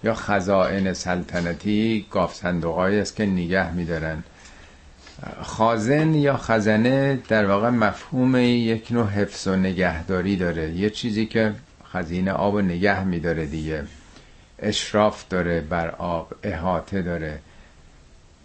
یا 0.03 0.13
خزائن 0.13 0.93
سلطنتی 0.93 2.05
گاف 2.11 2.35
صندوقایی 2.35 2.99
است 2.99 3.15
که 3.15 3.25
نگه 3.25 3.73
میدارن. 3.73 4.23
خازن 5.41 6.13
یا 6.13 6.37
خزنه 6.37 7.19
در 7.27 7.45
واقع 7.45 7.69
مفهوم 7.69 8.35
یک 8.35 8.91
نوع 8.91 9.07
حفظ 9.07 9.47
و 9.47 9.55
نگهداری 9.55 10.35
داره. 10.35 10.71
یه 10.71 10.89
چیزی 10.89 11.25
که 11.25 11.53
خزینه 11.93 12.31
آب 12.31 12.53
و 12.53 12.61
نگه 12.61 13.03
میداره 13.03 13.45
دیگه. 13.45 13.83
اشراف 14.59 15.27
داره 15.29 15.61
بر 15.61 15.89
آب 15.89 16.33
احاطه 16.43 17.01
داره. 17.01 17.39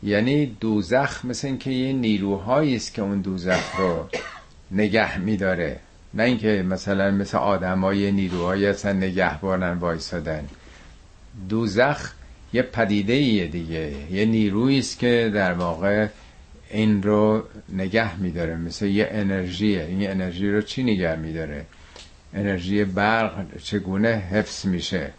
یعنی 0.03 0.47
دوزخ 0.47 1.25
مثل 1.25 1.47
اینکه 1.47 1.71
یه 1.71 1.93
نیروهایی 1.93 2.77
است 2.77 2.95
که 2.95 3.03
اون 3.03 3.21
دوزخ 3.21 3.77
رو 3.77 4.09
نگه 4.71 5.19
میداره. 5.19 5.81
نه 6.15 6.23
اینکه 6.23 6.65
مثلا 6.69 7.11
مثل 7.11 7.39
آدمای 7.39 8.13
نیروهایی 8.13 8.67
هستن 8.67 8.97
نگهبانن 8.97 9.73
وایسادن. 9.73 10.45
دوزخ 11.49 12.13
یه 12.53 12.63
پدیده 12.63 13.13
ایه 13.13 13.47
دیگه. 13.47 13.93
یه 14.11 14.25
نیرویی 14.25 14.79
است 14.79 14.99
که 14.99 15.31
در 15.35 15.53
واقع 15.53 16.09
این 16.71 17.03
رو 17.03 17.45
نگه 17.69 18.17
میداره 18.17 18.57
مثل 18.57 18.87
یه 18.87 19.09
انرژیه. 19.11 19.85
این 19.85 20.11
انرژی 20.11 20.51
رو 20.51 20.63
چی 20.63 20.83
نگه 20.83 21.17
میداره؟ 21.17 21.67
انرژی 22.35 22.85
برق 22.85 23.57
چگونه 23.63 24.09
حفظ 24.09 24.67
میشه؟ 24.67 25.13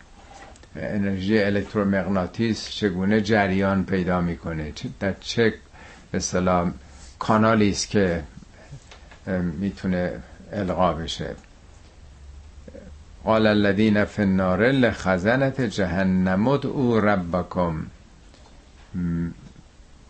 انرژی 0.75 1.39
الکترومغناطیس 1.39 2.70
چگونه 2.70 3.22
جریان 3.22 3.86
پیدا 3.86 4.22
می‌کنه؟ 4.22 4.74
در 5.00 5.13
چه 5.20 5.53
به 6.12 6.22
کانالی 7.20 7.70
است 7.70 7.89
که 7.89 8.24
می‌تونه 9.60 10.12
القا 10.53 10.93
بشه؟ 10.93 11.36
قال 13.24 13.48
الذين 13.48 14.05
في 14.05 14.22
النار 14.22 14.72
لخزنت 14.72 15.62
جهنم 15.62 16.48
ادعوا 16.48 17.00
ربكم 17.00 17.86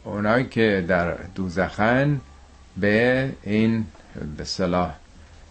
اونایی 0.04 0.46
که 0.46 0.86
در 0.88 1.14
دوزخن 1.36 2.22
به 2.78 3.30
این 3.44 3.86
به 4.38 4.44
صلاح 4.44 4.94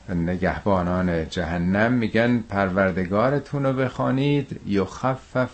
نگهبانان 0.09 1.28
جهنم 1.28 1.92
میگن 1.92 2.38
پروردگارتون 2.38 3.64
رو 3.64 3.73
بخوانید 3.73 4.61
یخفف 4.66 5.50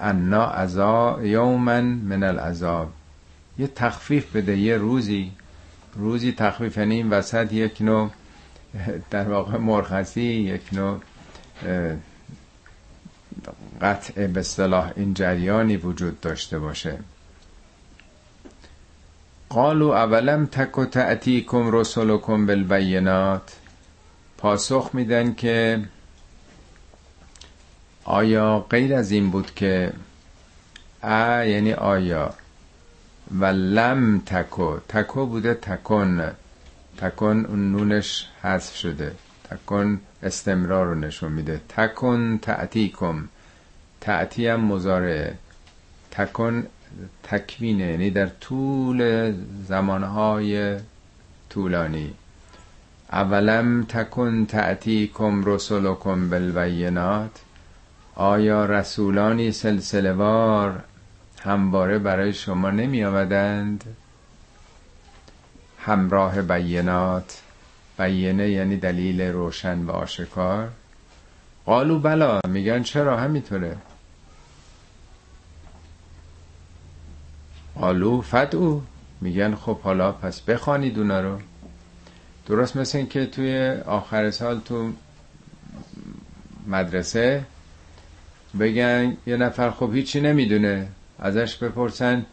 انا 0.00 0.44
عذا 0.44 1.20
یومن 1.22 1.84
من 1.84 2.22
العذاب. 2.22 2.90
یه 3.58 3.66
تخفیف 3.66 4.36
بده 4.36 4.56
یه 4.56 4.76
روزی 4.76 5.32
روزی 5.94 6.32
تخفیف 6.32 6.76
یعنی 6.76 6.94
این 6.94 7.10
وسط 7.10 7.52
یک 7.52 7.82
نوع 7.82 8.10
در 9.10 9.28
واقع 9.28 9.58
مرخصی 9.58 10.22
یک 10.22 10.62
نوع 10.72 11.00
قطع 13.80 14.26
به 14.26 14.42
صلاح 14.42 14.92
این 14.96 15.14
جریانی 15.14 15.76
وجود 15.76 16.20
داشته 16.20 16.58
باشه. 16.58 16.98
قالوا 19.52 19.96
اولم 19.96 20.46
تک 20.46 20.78
و 20.78 20.84
تأتیکم 20.84 21.70
رسولکم 21.72 22.46
بالبینات. 22.46 23.56
پاسخ 24.38 24.90
میدن 24.92 25.34
که 25.34 25.80
آیا 28.04 28.66
غیر 28.70 28.94
از 28.94 29.10
این 29.10 29.30
بود 29.30 29.54
که 29.54 29.92
ا 31.02 31.44
یعنی 31.44 31.72
آیا 31.72 32.34
و 33.40 33.44
لم 33.44 34.22
تکو 34.26 34.78
تکو 34.88 35.26
بوده 35.26 35.54
تکن 35.54 36.30
تکن 36.98 37.46
اون 37.48 37.72
نونش 37.72 38.28
حذف 38.42 38.76
شده. 38.76 39.12
تکن 39.50 40.00
استمرار 40.22 40.86
رو 40.86 40.94
نشون 40.94 41.32
میده. 41.32 41.60
تکن 41.68 42.38
تعتیکم 42.38 43.28
تعتی 44.00 44.46
هم 44.46 44.60
مزاره 44.60 45.34
تکن 46.10 46.66
تکوینه 47.22 47.84
یعنی 47.84 48.10
در 48.10 48.26
طول 48.26 49.32
زمانهای 49.68 50.76
طولانی. 51.50 52.14
اولم 53.12 53.84
تکن 53.84 54.46
تعتیکم 54.46 55.44
رسولکم 55.44 56.30
بالبینات. 56.30 57.30
آیا 58.14 58.64
رسولانی 58.64 59.52
سلسله 59.52 60.12
وار 60.12 60.84
همواره 61.40 61.98
برای 61.98 62.32
شما 62.32 62.70
نمی 62.70 63.04
آمدند 63.04 63.84
همراه 65.78 66.42
بینات. 66.42 67.42
بینه 67.98 68.50
یعنی 68.50 68.76
دلیل 68.76 69.20
روشن 69.20 69.82
و 69.82 69.90
آشکار. 69.90 70.68
قالو 71.66 71.98
بلا 71.98 72.40
میگن 72.48 72.82
چرا؟ 72.82 73.16
همینطوره. 73.16 73.76
قالو 77.80 78.20
فدعو 78.20 78.80
میگن 79.20 79.54
خب 79.54 79.80
حالا 79.80 80.12
پس 80.12 80.40
بخوانید 80.40 80.98
اونا 80.98 81.20
رو. 81.20 81.38
درست 82.46 82.76
مثل 82.76 82.98
این 82.98 83.08
که 83.08 83.26
توی 83.26 83.70
آخر 83.86 84.30
سال 84.30 84.60
تو 84.60 84.92
مدرسه 86.66 87.44
بگن 88.60 89.16
یه 89.26 89.36
نفر 89.36 89.70
خب 89.70 89.94
هیچی 89.94 90.20
نمی‌دونه. 90.20 90.88
ازش 91.18 91.56
بپرسن 91.56 92.26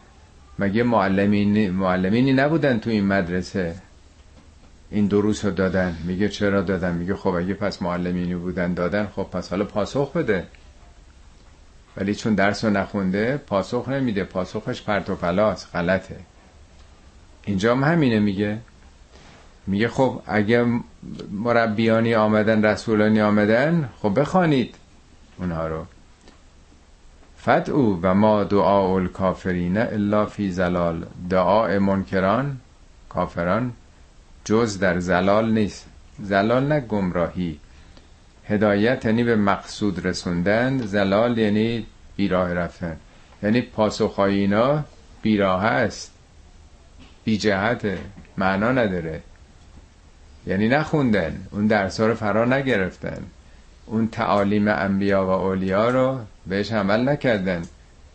مگه 0.58 0.82
معلمین 0.82 1.70
معلمینی 1.70 2.32
نبودن 2.32 2.78
تو 2.78 2.90
این 2.90 3.06
مدرسه؟ 3.06 3.74
این 4.90 5.06
دروس 5.06 5.44
رو 5.44 5.50
دادن. 5.50 5.96
میگه 6.04 6.28
چرا 6.28 6.62
دادن؟ 6.62 6.94
میگه 6.94 7.14
خب 7.14 7.34
اگه 7.34 7.54
پس 7.54 7.82
معلمینی 7.82 8.34
بودن 8.34 8.74
دادن 8.74 9.06
خب 9.16 9.22
پس 9.22 9.50
حالا 9.50 9.64
پاسخ 9.64 10.12
بده. 10.12 10.46
ولی 12.00 12.14
چون 12.14 12.34
درس 12.34 12.64
رو 12.64 12.70
نخونده 12.70 13.36
پاسخ 13.36 13.88
نمیده. 13.88 14.24
پاسخش 14.24 14.82
پرت 14.82 15.10
و 15.10 15.14
پلاس. 15.14 15.66
غلطه. 15.72 16.16
اینجا 17.44 17.74
هم 17.76 17.84
همینه 17.84 18.18
میگه. 18.18 18.58
میگه 19.66 19.88
خب 19.88 20.22
اگه 20.26 20.66
مربیانی 21.30 22.14
آمدن 22.14 22.64
رسولانی 22.64 23.20
آمدن 23.20 23.88
خب 24.02 24.20
بخوانید 24.20 24.74
اونها 25.38 25.68
رو. 25.68 25.86
فتعو 27.42 27.98
و 28.02 28.14
ما 28.14 28.44
دعا 28.44 28.94
الکافرین 28.94 29.78
الا 29.78 30.26
فی 30.26 30.50
زلال. 30.50 31.06
دعا 31.30 31.78
منکران 31.78 32.56
کافران 33.08 33.72
جز 34.44 34.78
در 34.78 34.98
زلال 34.98 35.52
نیست. 35.52 35.86
زلال 36.22 36.66
نه 36.66 36.80
گمراهی. 36.80 37.58
هدایت 38.50 39.04
یعنی 39.04 39.24
به 39.24 39.36
مقصود 39.36 40.06
رسوندن 40.06 40.78
زلال 40.78 41.38
یعنی 41.38 41.86
بیراه 42.16 42.54
رفتن. 42.54 42.96
یعنی 43.42 43.60
پاسخهای 43.60 44.38
اینا 44.38 44.84
بیراه 45.22 45.64
است. 45.64 46.12
بی 47.24 47.38
جهته. 47.38 47.98
معنا 48.36 48.72
نداره. 48.72 49.20
یعنی 50.46 50.68
نخوندن. 50.68 51.46
اون 51.50 51.66
درس 51.66 52.00
رو 52.00 52.14
فرا 52.14 52.44
نگرفتن. 52.44 53.22
اون 53.86 54.08
تعالیم 54.08 54.68
انبیا 54.68 55.26
و 55.26 55.30
اولیا 55.30 55.90
رو 55.90 56.20
بهش 56.46 56.72
عمل 56.72 57.08
نکردن. 57.08 57.62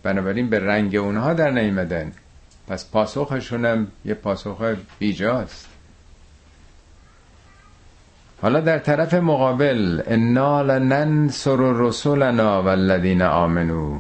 بنابراین 0.04 0.50
به 0.50 0.60
رنگ 0.60 0.96
اونها 0.96 1.34
در 1.34 1.52
نیمدن. 1.52 2.12
پس 2.68 2.90
پاسخشونم 2.92 3.88
یه 4.06 4.14
پاسخ 4.14 4.76
بیجاست. 5.00 5.75
حالا 8.42 8.60
در 8.60 8.80
طرف 8.80 9.14
مقابل 9.14 10.02
انا 10.08 10.62
لننصر 10.62 11.56
رسولنا 11.56 12.62
والذین 12.62 13.22
آمنو 13.22 14.00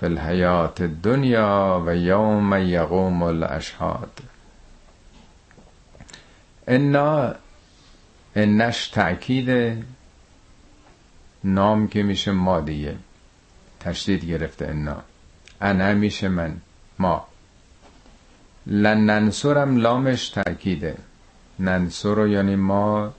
فی 0.00 0.06
الحیات 0.06 0.80
الدنیا 0.80 1.82
و 1.86 1.96
یوم 1.96 2.54
یقوم 2.54 3.22
الاشهاد. 3.22 4.10
انا 6.68 7.34
انش 8.36 8.88
تأکید 8.88 9.78
نام 11.44 11.88
که 11.88 12.02
میشه 12.02 12.32
ما 12.32 12.64
تشدید 13.80 14.24
گرفته 14.24 14.66
انا 14.66 14.96
انا 15.60 15.94
میشه 15.94 16.28
من 16.28 16.56
ما. 16.98 17.26
لننصرم 18.66 19.76
لامش 19.76 20.28
تأکیده. 20.28 20.96
ننصر 21.58 22.26
یعنی 22.26 22.56
ما 22.56 23.12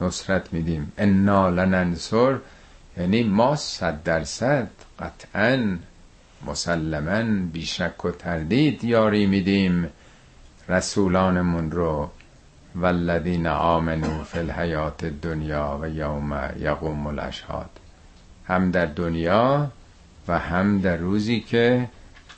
نصرت 0.00 0.52
میدیم. 0.52 0.92
انا 0.98 1.50
لننصر 1.50 2.36
یعنی 2.96 3.22
ما 3.22 3.56
صد 3.56 4.02
درصد 4.02 4.68
قطعا 4.98 5.78
مسلما 6.46 7.48
بیشک 7.52 8.04
و 8.04 8.10
تردید 8.10 8.84
یاری 8.84 9.26
میدیم 9.26 9.88
رسولانمون 10.68 11.70
رو. 11.70 12.10
والذین 12.74 13.46
آمنو 13.46 14.24
فی 14.24 14.38
الحیات 14.38 15.04
دنیا 15.04 15.78
و 15.82 15.88
یوم 15.88 16.50
یقوم 16.58 17.06
الاشهاد. 17.06 17.70
هم 18.46 18.70
در 18.70 18.86
دنیا 18.86 19.70
و 20.28 20.38
هم 20.38 20.80
در 20.80 20.96
روزی 20.96 21.40
که 21.40 21.88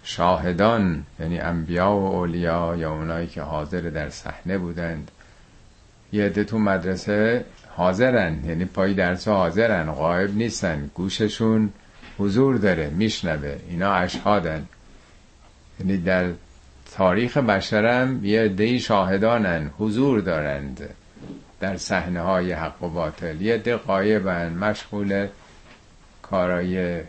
شاهدان 0.02 1.04
یعنی 1.20 1.38
انبیا 1.38 1.92
و 1.92 2.14
اولیا 2.14 2.76
یا 2.76 2.92
اونایی 2.92 3.26
که 3.26 3.42
حاضر 3.42 3.80
در 3.80 4.10
صحنه 4.10 4.58
بودند 4.58 5.10
یه 6.12 6.24
عده 6.24 6.44
تو 6.44 6.58
مدرسه 6.58 7.44
حاضرن 7.68 8.44
یعنی 8.44 8.64
پای 8.64 8.94
درس 8.94 9.28
حاضرن 9.28 9.92
غایب 9.92 10.36
نیستن 10.36 10.90
گوششون 10.94 11.72
حضور 12.18 12.56
داره 12.56 12.90
میشنوه 12.90 13.58
اینا 13.68 13.92
اشهادن. 13.92 14.66
یعنی 15.80 15.96
در 15.96 16.30
تاریخ 16.92 17.36
بشرم 17.36 18.24
یه 18.24 18.42
عده 18.42 18.78
شاهدانن 18.78 19.70
حضور 19.78 20.20
دارند 20.20 20.94
در 21.60 21.76
صحنه 21.76 22.20
های 22.20 22.52
حق 22.52 22.82
و 22.82 22.88
باطل. 22.88 23.40
یه 23.40 23.54
عده 23.54 23.76
غایبن 23.76 24.52
مشغول 24.52 25.28
کارای 26.22 27.00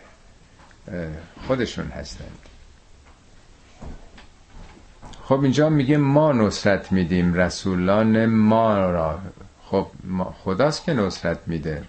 خودشون 1.46 1.86
هستند 1.86 2.41
خب 5.24 5.42
اینجا 5.42 5.68
میگه 5.68 5.96
ما 5.96 6.32
نصرت 6.32 6.92
میدیم 6.92 7.34
رسولان 7.34 8.26
ما 8.26 8.90
را. 8.90 9.18
خب 9.64 9.86
خداست 10.44 10.84
که 10.84 10.92
نصرت 10.92 11.38
میده. 11.46 11.82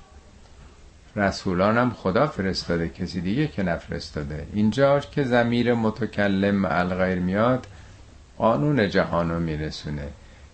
رسولان 1.15 1.77
هم 1.77 1.91
خدا 1.91 2.27
فرستاده 2.27 2.89
کسی 2.89 3.21
دیگه 3.21 3.47
که 3.47 3.63
نفرستاده. 3.63 4.47
اینجا 4.53 4.99
که 4.99 5.23
زمیر 5.23 5.73
متکلم 5.73 6.65
الغیر 6.65 7.19
میاد 7.19 7.67
قانون 8.37 8.89
جهان 8.89 9.31
رو 9.31 9.39
میرسونه. 9.39 10.07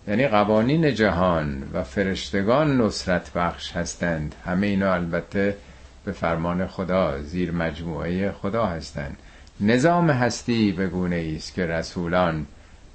یعنی 0.08 0.28
قوانین 0.28 0.94
جهان 0.94 1.62
و 1.72 1.84
فرشتگان 1.84 2.80
نصرت 2.80 3.32
بخش 3.32 3.72
هستند. 3.72 4.34
همه 4.46 4.66
اینا 4.66 4.94
البته 4.94 5.56
به 6.04 6.12
فرمان 6.12 6.66
خدا 6.66 7.22
زیر 7.22 7.50
مجموعه 7.50 8.32
خدا 8.32 8.66
هستند. 8.66 9.16
نظام 9.60 10.10
هستی 10.10 10.72
به 10.72 10.86
گونه 10.86 11.32
است 11.36 11.54
که 11.54 11.66
رسولان 11.66 12.46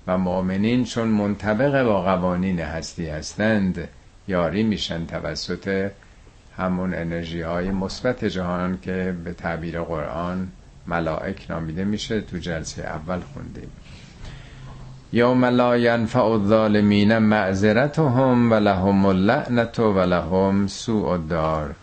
و 0.08 0.18
مؤمنین 0.18 0.84
چون 0.84 1.08
منطبق 1.08 1.84
با 1.84 2.02
قوانین 2.02 2.60
هستی 2.60 3.08
هستند 3.08 3.88
یاری 4.28 4.63
میشن 4.63 5.06
توسط 5.06 5.91
همون 6.58 6.94
انرژی 6.94 7.41
های 7.41 7.72
مثبت 7.72 8.26
جهان 8.26 8.80
که 8.82 9.15
به 9.24 9.34
تعبیر 9.34 9.82
قرآن 9.82 10.48
ملائک 10.88 11.46
نامیده 11.50 11.84
میشه 11.84 12.22
تو 12.22 12.38
جلسه 12.38 12.84
اول 12.84 13.20
خوندیم 13.20 13.70
یوم 15.13 15.46
لا 15.46 15.78
ینفع 15.78 16.24
الظالمین 16.24 17.18
معذرتهم 17.18 18.52
و 18.52 18.56
لهم 18.56 19.06
اللعنت 19.06 19.80
و 19.80 20.00
لهم 20.00 20.68
سوء 20.68 21.12
الدار. 21.12 21.76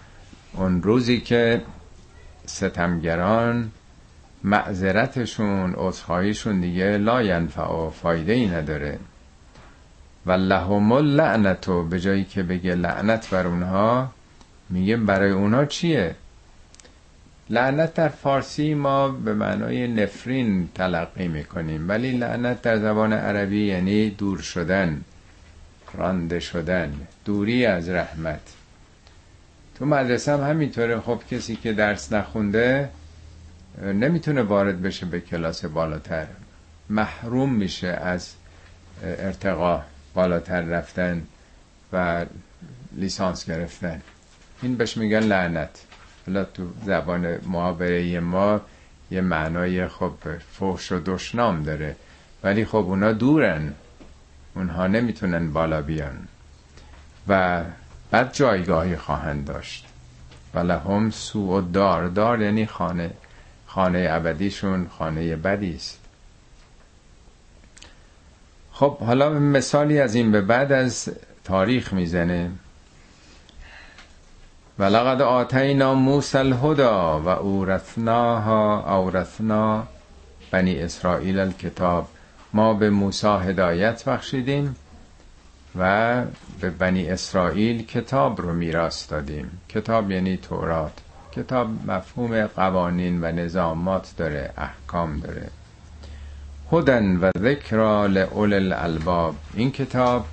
اون 0.52 0.82
روزی 0.82 1.20
که 1.20 1.62
ستمگران 2.46 3.70
معذرتشون 4.44 5.74
عذرخواهیشون 5.76 6.61
دیگه 6.61 6.98
لا 6.98 7.22
ینفع 7.22 7.90
فایده 7.90 8.33
ای 8.33 8.46
نداره. 8.46 8.98
و 10.26 10.33
لهم 10.33 10.92
اللعنت 10.92 11.70
به 11.70 12.00
جایی 12.00 12.24
که 12.24 12.42
بگه 12.42 12.74
لعنت 12.74 13.31
بر 13.31 13.46
اونها 13.46 14.11
میگه 14.70 14.96
برای 14.96 15.31
اونها 15.31 15.64
چیه؟ 15.64 16.14
لعنت 17.50 17.94
در 17.94 18.09
فارسی 18.09 18.74
ما 18.74 19.09
به 19.09 19.35
معنای 19.35 19.88
نفرین 19.88 20.68
تلقی 20.74 21.28
می‌کنیم 21.28 21.88
ولی 21.88 22.12
لعنت 22.12 22.62
در 22.62 22.78
زبان 22.78 23.12
عربی 23.12 23.64
یعنی 23.64 24.11
دور 24.11 24.38
شدن 24.38 25.00
رانده 25.94 26.40
شدن 26.40 26.92
دوری 27.24 27.66
از 27.66 27.88
رحمت. 27.88 28.40
تو 29.78 29.87
مدرسه 29.87 30.33
هم 30.33 30.50
همینطوره 30.50 31.00
خب 31.00 31.20
کسی 31.31 31.57
که 31.57 31.72
درس 31.72 32.12
نخونده 32.12 32.88
نمی‌تونه 33.80 34.42
وارد 34.42 34.82
بشه 34.82 35.06
به 35.06 35.20
کلاس 35.20 35.64
بالاتر. 35.64 36.26
محروم 36.90 37.54
میشه 37.54 37.88
از 37.88 38.35
ارتقا 39.02 39.82
بالاتر 40.14 40.61
رفتن 40.61 41.22
و 41.92 42.26
لیسانس 42.96 43.46
گرفتن. 43.46 44.02
این 44.62 44.76
بهش 44.76 44.96
میگن 44.96 45.20
لعنت. 45.20 45.85
حالا 46.26 46.44
تو 46.44 46.62
زبان 46.87 47.38
معابره 47.46 48.20
ما 48.20 48.61
یه 49.11 49.20
معنای 49.20 49.88
خب 49.88 50.12
فوش 50.52 50.92
و 50.92 51.00
دشنام 51.06 51.62
داره. 51.62 51.96
ولی 52.44 52.64
خب 52.64 52.76
اونا 52.76 53.12
دورن. 53.12 53.74
اونها 54.54 54.87
نمی‌تونن 54.87 55.52
بالا 55.52 55.82
بیان. 55.82 56.28
و 57.28 57.62
بعد 58.11 58.32
جایگاهی 58.32 58.96
خواهند 58.96 59.44
داشت. 59.44 59.87
و 60.54 60.58
لهم 60.58 61.11
سو 61.11 61.58
و 61.58 61.61
دار 61.61 62.08
دار 62.08 62.40
یعنی 62.40 62.66
خانه. 62.66 63.11
خانه 63.74 64.08
ابدیشون 64.11 64.88
خانه 64.98 65.37
بدی 65.37 65.74
است. 65.74 65.98
خب 68.72 68.98
حالا 68.98 69.30
مثالی 69.30 70.00
از 70.00 70.14
این 70.14 70.32
به 70.32 70.40
بعد 70.40 70.72
از 70.72 71.08
تاریخ 71.44 71.92
می‌زنه. 71.92 72.50
ولقد 74.78 75.22
آتینا 75.22 75.94
موسی 75.94 76.38
الهدا 76.38 77.20
و 77.20 77.28
اورثناها 77.28 78.96
اورثنا 78.96 79.87
بنی 80.50 80.78
اسرائیل 80.78 81.40
الکتاب. 81.40 82.08
ما 82.52 82.74
به 82.74 82.90
موسی 82.90 83.26
هدایت 83.26 84.04
بخشیدیم 84.04 84.76
و 85.78 86.22
به 86.61 86.70
بنی 86.70 87.08
اسرائیل 87.08 87.87
کتاب 87.87 88.40
رو 88.40 88.52
میراث 88.52 89.11
دادیم. 89.11 89.61
کتاب 89.68 90.11
یعنی 90.11 90.37
تورات. 90.37 90.92
کتاب 91.32 91.90
مفهوم 91.90 92.46
قوانین 92.46 93.24
و 93.24 93.32
نظامات 93.32 94.14
داره 94.16 94.52
احکام 94.56 95.20
داره. 95.20 95.50
هدن 96.72 97.16
و 97.16 97.30
ذکر 97.38 98.06
لعول 98.08 98.54
الالباب. 98.54 99.34
این 99.54 99.72
کتاب 99.72 100.26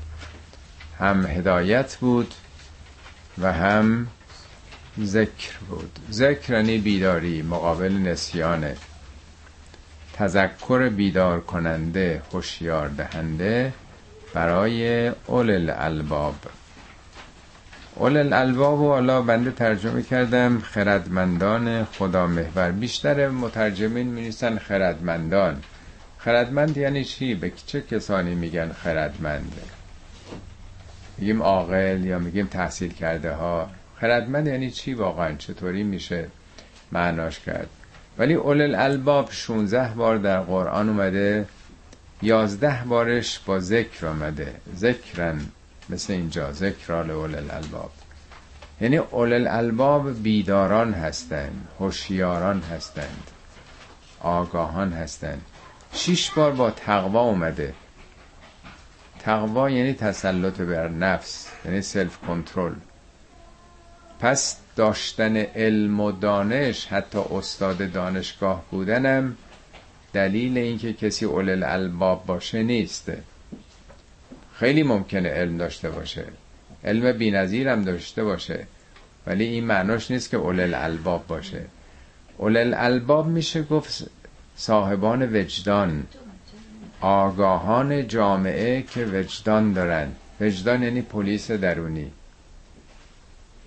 هم 1.00 1.26
هدایت 1.26 1.96
بود 1.96 2.34
و 3.38 3.54
هم 3.54 4.08
ذکر 5.04 5.58
بود. 5.70 6.00
ذکر 6.12 6.54
یعنی 6.54 6.78
بیداری 6.78 7.42
مقابل 7.42 7.94
نسیانه 7.94 8.76
تذکر 10.14 10.90
بیدار 10.90 11.40
کننده 11.40 12.22
هوشیار 12.34 12.88
دهنده 12.88 13.74
برای 14.34 15.08
اول 15.08 15.50
الالباب 15.50 16.36
اول 18.00 18.18
الالباب 18.18 18.80
و 18.82 18.88
حالا 18.88 19.22
بنده 19.22 19.52
ترجمه 19.52 20.04
کردم 20.04 20.60
خردمندان 20.60 21.84
خدا 21.84 22.28
محور. 22.28 22.72
بیشتر 22.72 23.30
مترجمین 23.30 24.08
می 24.08 24.32
خردمندان. 24.68 25.62
خردمند 26.18 26.78
یعنی 26.78 27.04
چی؟ 27.06 27.36
به 27.36 27.52
چه 27.66 27.82
کسانی 27.82 28.36
میگن 28.36 28.72
خردمند؟ 28.72 29.54
میگیم 31.18 31.44
عاقل 31.44 32.06
یا 32.06 32.20
میگیم 32.20 32.48
تحصیل 32.48 32.94
کرده 32.94 33.34
ها. 33.34 33.70
خردمند 33.96 34.48
یعنی 34.48 34.72
چی 34.72 34.94
واقعا؟ 34.94 35.36
چطوری 35.36 35.84
میشه 35.84 36.28
معناش 36.92 37.40
کرد؟ 37.40 37.70
ولی 38.18 38.34
اول 38.34 38.62
الالباب 38.62 39.32
16 39.32 39.94
بار 39.94 40.18
در 40.18 40.40
قرآن 40.40 40.90
اومده 40.90 41.46
11 42.22 42.84
بارش 42.84 43.40
با 43.40 43.60
ذکر 43.60 44.08
آمده 44.08 44.54
ذکرن 44.76 45.42
مثل 45.90 46.14
اینجا 46.14 46.52
ذکر 46.52 46.94
اول 46.94 47.36
الالباب 47.36 47.92
یعنی 48.82 48.98
اول 48.98 49.34
الالباب 49.34 50.24
بیداران 50.24 50.94
هستند 50.94 51.68
هوشیاران 51.80 52.62
هستند 52.62 53.32
آگاهان 54.20 54.94
هستند. 54.94 55.42
شیش 55.94 56.32
بار 56.32 56.52
با 56.52 56.72
تقوا 56.72 57.22
اومده. 57.22 57.74
تقوا 59.20 59.70
یعنی 59.70 59.94
تسلط 59.94 60.62
بر 60.62 60.88
نفس 60.88 61.48
یعنی 61.66 61.82
سلف 61.82 62.18
کنترل 62.18 62.74
پس 64.20 64.58
داشتن 64.76 65.38
علم 65.38 66.00
و 66.00 66.12
دانش 66.12 66.88
حتی 66.88 67.20
استاد 67.32 67.92
دانشگاه 67.92 68.64
بودنم 68.72 69.38
دلیل 70.14 70.58
اینکه 70.58 70.94
کسی 70.94 71.26
اول 71.26 71.64
الباب 71.64 72.26
باشه 72.26 72.64
نیست. 72.64 73.12
خیلی 74.60 74.84
ممکنه 74.84 75.30
علم 75.30 75.58
داشته 75.58 75.90
باشه. 75.90 76.26
علم 76.84 77.18
بینظیر 77.18 77.68
هم 77.68 77.84
داشته 77.84 78.24
باشه. 78.24 78.68
ولی 79.28 79.44
این 79.44 79.64
معناش 79.64 80.12
نیست 80.12 80.30
که 80.30 80.38
اول 80.38 80.74
الباب 80.74 81.28
باشه. 81.28 81.62
اول 82.38 82.74
الباب 82.78 83.28
میشه 83.28 83.64
گفت 83.64 84.10
صاحبان 84.56 85.36
وجدان 85.36 86.08
آگاهان 87.02 88.08
جامعه 88.08 88.82
که 88.82 89.06
وجدان 89.06 89.74
دارن. 89.74 90.08
وجدان 90.42 90.84
یعنی 90.84 91.02
پلیس 91.02 91.52
درونی. 91.52 92.12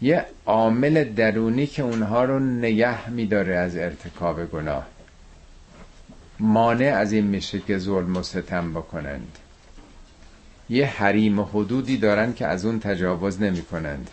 یه 0.02 0.26
عامل 0.46 1.04
درونی 1.04 1.66
که 1.66 1.82
اونها 1.82 2.24
رو 2.24 2.38
نگه 2.38 3.10
میداره 3.10 3.56
از 3.56 3.76
ارتکاب 3.76 4.50
گناه. 4.50 4.86
مانع 6.40 6.94
از 6.96 7.12
این 7.12 7.26
میشه 7.26 7.58
که 7.58 7.78
ظلم 7.78 8.16
و 8.16 8.22
ستم 8.22 8.72
بکنند. 8.72 9.38
یه 10.72 10.86
حریم 10.86 11.38
و 11.38 11.44
حدودی 11.44 11.96
دارن 11.96 12.32
که 12.34 12.46
از 12.46 12.64
اون 12.64 12.80
تجاوز 12.80 13.42
نمی 13.42 13.62
کنند 13.62 14.10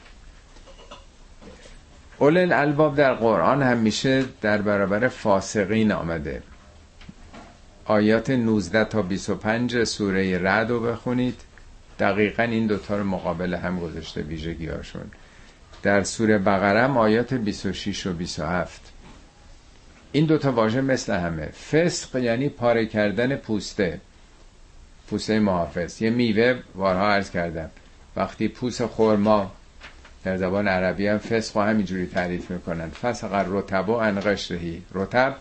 اول 2.20 2.54
الباب 2.54 2.96
در 2.96 3.14
قرآن 3.14 3.64
هم 3.64 3.78
میشه 3.78 4.26
در 4.42 4.62
برابر 4.62 5.08
فاسقین 5.08 5.92
آمده. 5.92 6.42
آیات 7.86 8.30
19 8.30 8.84
تا 8.84 9.02
25 9.02 9.84
سوره 9.84 10.40
رد 10.44 10.70
رو 10.70 10.80
بخونید. 10.80 11.42
دقیقا 12.00 12.44
این 12.44 12.68
دوتا 12.68 12.98
رو 12.98 13.04
مقابل 13.04 13.54
هم 13.54 13.80
گذاشته 13.80 14.22
ویژگی 14.22 14.68
هاشون 14.68 15.12
در 15.84 16.04
سوره 16.04 16.38
بقرم 16.38 16.98
آیات 16.98 17.34
26 17.34 18.08
و 18.08 18.14
27 18.14 18.94
این 20.12 20.26
دوتا 20.26 20.52
واژه 20.52 20.82
مثل 20.82 21.14
همه. 21.14 21.46
فسق 21.46 22.16
یعنی 22.16 22.50
پاره 22.50 22.86
کردن 22.86 23.36
پوسته. 23.36 24.02
پوسته 25.10 25.40
محافظ. 25.40 26.02
یه 26.02 26.10
میوه 26.10 26.60
وارها 26.76 27.10
عرض 27.10 27.32
کردم. 27.32 27.70
وقتی 28.16 28.48
پوست 28.48 28.86
خورما 28.86 29.52
در 30.24 30.38
زبان 30.38 30.68
عربی 30.68 31.08
هم 31.08 31.18
فسق 31.18 31.58
و 31.58 31.60
همینجوری 31.60 32.08
تعریف 32.08 32.52
می‌کنن. 32.52 32.90
فسق 32.90 33.46
رتب 33.50 33.90
و 33.90 33.92
ان 33.92 34.20
قشرهی 34.20 34.82
رتب 34.94 35.36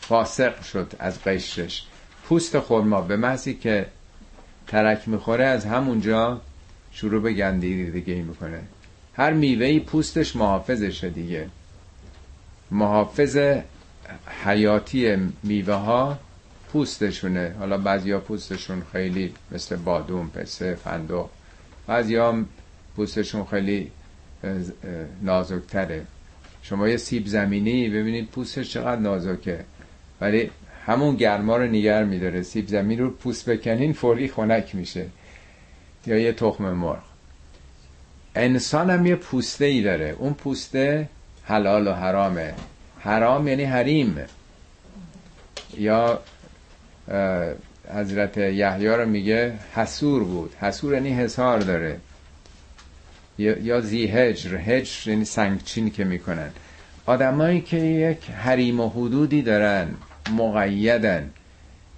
فاسق 0.00 0.62
شد 0.62 0.92
از 0.98 1.24
قشرش. 1.24 1.86
پوست 2.24 2.58
خورما 2.58 3.00
به 3.00 3.16
محضی 3.16 3.54
که 3.54 3.86
ترک 4.66 5.08
می‌خوره 5.08 5.44
از 5.44 5.64
همونجا 5.64 6.40
شروع 6.92 7.22
به 7.22 7.32
گندیدگی 7.32 8.22
می‌کنه. 8.22 8.60
هر 9.16 9.32
میوهی 9.32 9.80
پوستش 9.80 10.36
محافظشه 10.36 11.08
دیگه. 11.08 11.48
محافظ 12.70 13.38
حیاتی 14.44 15.16
میوه 15.42 15.74
ها 15.74 16.18
پوستشونه. 16.74 17.54
حالا 17.58 17.78
بعضیا 17.78 18.20
پوستشون 18.20 18.82
خیلی 18.92 19.34
مثل 19.50 19.76
بادوم 19.76 20.30
پسه 20.30 20.74
فندق. 20.74 21.26
بعضیا 21.86 22.44
پوستشون 22.96 23.44
خیلی 23.44 23.90
نازکتره. 25.22 26.06
شما 26.62 26.88
یه 26.88 26.96
سیب 26.96 27.26
زمینی 27.26 27.88
ببینید 27.88 28.28
پوستش 28.30 28.72
چقدر 28.72 29.00
نازکه. 29.00 29.64
ولی 30.20 30.50
همون 30.86 31.16
گرما 31.16 31.56
رو 31.56 31.66
نگر 31.66 32.04
میداره. 32.04 32.42
سیب 32.42 32.68
زمین 32.68 32.98
رو 32.98 33.10
پوست 33.10 33.50
بکنین 33.50 33.92
فوری 33.92 34.28
خنک 34.28 34.74
میشه. 34.74 35.06
یا 36.06 36.18
یه 36.18 36.32
تخم 36.32 36.72
مرغ. 36.72 37.02
انسان 38.34 38.90
هم 38.90 39.06
یه 39.06 39.16
پوسته 39.16 39.64
ای 39.64 39.82
داره. 39.82 40.16
اون 40.18 40.34
پوسته 40.34 41.08
حلال 41.44 41.88
و 41.88 41.92
حرامه. 41.92 42.54
حرام 42.98 43.48
یعنی 43.48 43.64
حریم. 43.64 44.16
یا 45.78 46.20
حضرت 47.94 48.36
یحیی 48.38 48.86
رو 48.86 49.06
میگه 49.08 49.52
حسور 49.74 50.24
بود. 50.24 50.54
حسور 50.60 50.94
یعنی 50.94 51.10
حسار 51.10 51.58
داره. 51.58 51.96
یا 53.38 53.80
زی 53.80 54.06
هجر 54.06 54.56
هجر 54.56 55.10
یعنی 55.10 55.24
سنگچین 55.24 55.90
که 55.90 56.04
می‌کنن. 56.04 56.50
آدمایی 57.06 57.60
که 57.60 57.76
یک 57.76 58.30
حریم 58.30 58.80
و 58.80 58.88
حدودی 58.88 59.42
دارن 59.42 59.88
مقیدن. 60.32 61.30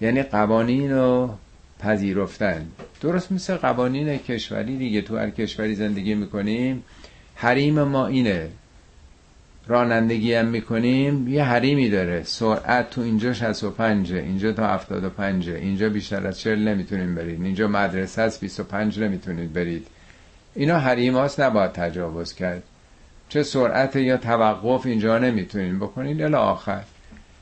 یعنی 0.00 0.22
قوانین 0.22 0.92
رو 0.92 1.34
پذیرفتن. 1.80 2.66
درست 3.00 3.32
مثل 3.32 3.56
قوانین 3.56 4.18
کشوری 4.18 4.76
دیگه. 4.76 5.02
تو 5.02 5.18
هر 5.18 5.30
کشوری 5.30 5.74
زندگی 5.74 6.14
می‌کنیم 6.14 6.84
حریم 7.34 7.82
ما 7.82 8.06
اینه. 8.06 8.48
رانندگی 9.68 10.34
هم 10.34 10.46
می‌کنیم 10.46 11.28
یه 11.28 11.44
حریمی 11.44 11.90
داره. 11.90 12.22
سرعت 12.22 12.90
تو 12.90 13.00
اینجا 13.00 13.32
65 13.32 14.12
اینجا 14.12 14.52
تا 14.52 14.66
75 14.66 15.48
اینجا 15.48 15.88
بیشتر 15.88 16.26
از 16.26 16.40
40 16.40 16.68
نمی‌تونیم 16.68 17.14
برید. 17.14 17.42
اینجا 17.42 17.68
مدرسه 17.68 18.22
است 18.22 18.40
25 18.40 19.00
نمی‌تونید 19.00 19.52
برید. 19.52 19.86
اینا 20.54 20.78
حریم 20.78 21.14
هاست 21.14 21.40
نباید 21.40 21.72
تجاوز 21.72 22.34
کرد. 22.34 22.62
چه 23.28 23.42
سرعت 23.42 23.96
یا 23.96 24.16
توقف 24.16 24.86
اینجا 24.86 25.18
نمی‌تونین 25.18 25.78
بکنید 25.78 26.22
الی 26.22 26.34
آخر. 26.34 26.82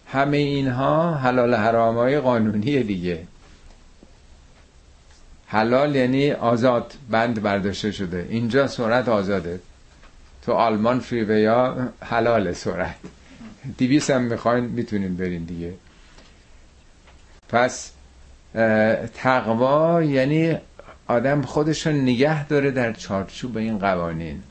همه 0.07 0.37
اینها 0.37 1.15
حلال 1.15 1.55
حرام 1.55 1.95
های 1.95 2.21
قانونی 2.21 2.83
دیگه. 2.83 3.19
حلال 5.47 5.95
یعنی 5.95 6.33
آزاد 6.33 6.95
بند 7.11 7.43
برداشته 7.43 7.91
شده. 7.91 8.27
اینجا 8.31 8.67
سرعت 8.67 9.09
آزاده. 9.09 9.61
تو 10.47 10.53
آلمان 10.53 11.01
فریویا 11.01 11.89
حلال 12.01 12.53
سرعت. 12.53 12.97
دیویس 13.77 14.11
هم 14.11 14.23
می‌خواین 14.23 14.65
می‌تونین 14.65 15.17
برین 15.17 15.45
دیگه. 15.45 15.73
پس 17.49 17.93
تقوا 19.15 20.03
یعنی 20.03 20.57
آدم 21.07 21.43
خودش 21.43 21.87
رو 21.87 21.93
نگه 21.93 22.47
داره 22.47 22.71
در 22.71 22.93
چارچوب 22.93 23.57
این 23.57 23.79
قوانین. 23.79 24.43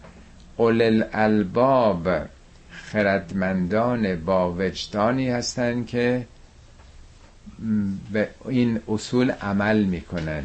اول 0.58 0.82
الالباب 0.82 2.10
خردمندان 2.71 4.15
با 4.15 4.53
وجدانی 4.53 5.29
هستند 5.29 5.88
که 5.88 6.25
به 8.12 8.29
این 8.49 8.79
اصول 8.88 9.32
عمل 9.32 9.84
می‌کنن. 9.84 10.43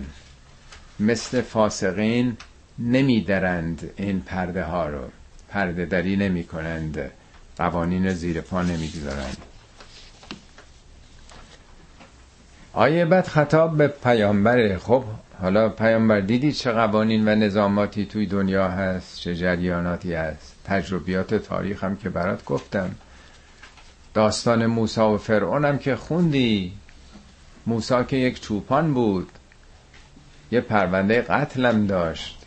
مثل 1.00 1.40
فاسقین 1.40 2.36
نمیدرند 2.78 3.90
این 3.96 4.20
پرده 4.20 4.64
ها 4.64 4.88
رو. 4.88 5.00
پرده 5.48 5.84
دری 5.84 6.16
نمی 6.16 6.44
کنند. 6.44 7.10
قوانین 7.56 8.12
زیر 8.12 8.40
پا 8.40 8.62
نمی‌گذارند 8.62 9.36
آیه 12.72 13.04
بعد 13.04 13.26
خطاب 13.26 13.76
به 13.76 13.88
پیامبره. 13.88 14.78
خب 14.78 15.04
حالا 15.40 15.68
پیامبر 15.68 16.20
دیدی 16.20 16.52
چه 16.52 16.72
قوانین 16.72 17.28
و 17.28 17.34
نظاماتی 17.34 18.06
توی 18.06 18.26
دنیا 18.26 18.68
هست 18.68 19.20
چه 19.20 19.34
جریاناتی 19.34 20.14
هست؟ 20.14 20.54
تجربیات 20.64 21.34
تاریخ 21.34 21.84
هم 21.84 21.96
که 21.96 22.08
برات 22.08 22.44
گفتم. 22.44 22.90
داستان 24.14 24.66
موسا 24.66 25.14
و 25.14 25.18
فرعون 25.18 25.64
هم 25.64 25.78
که 25.78 25.96
خوندی. 25.96 26.72
موسا 27.66 28.04
که 28.04 28.16
یک 28.16 28.40
چوپان 28.40 28.94
بود. 28.94 29.28
یه 30.50 30.60
پرونده 30.60 31.22
قتلم 31.22 31.86
داشت. 31.86 32.37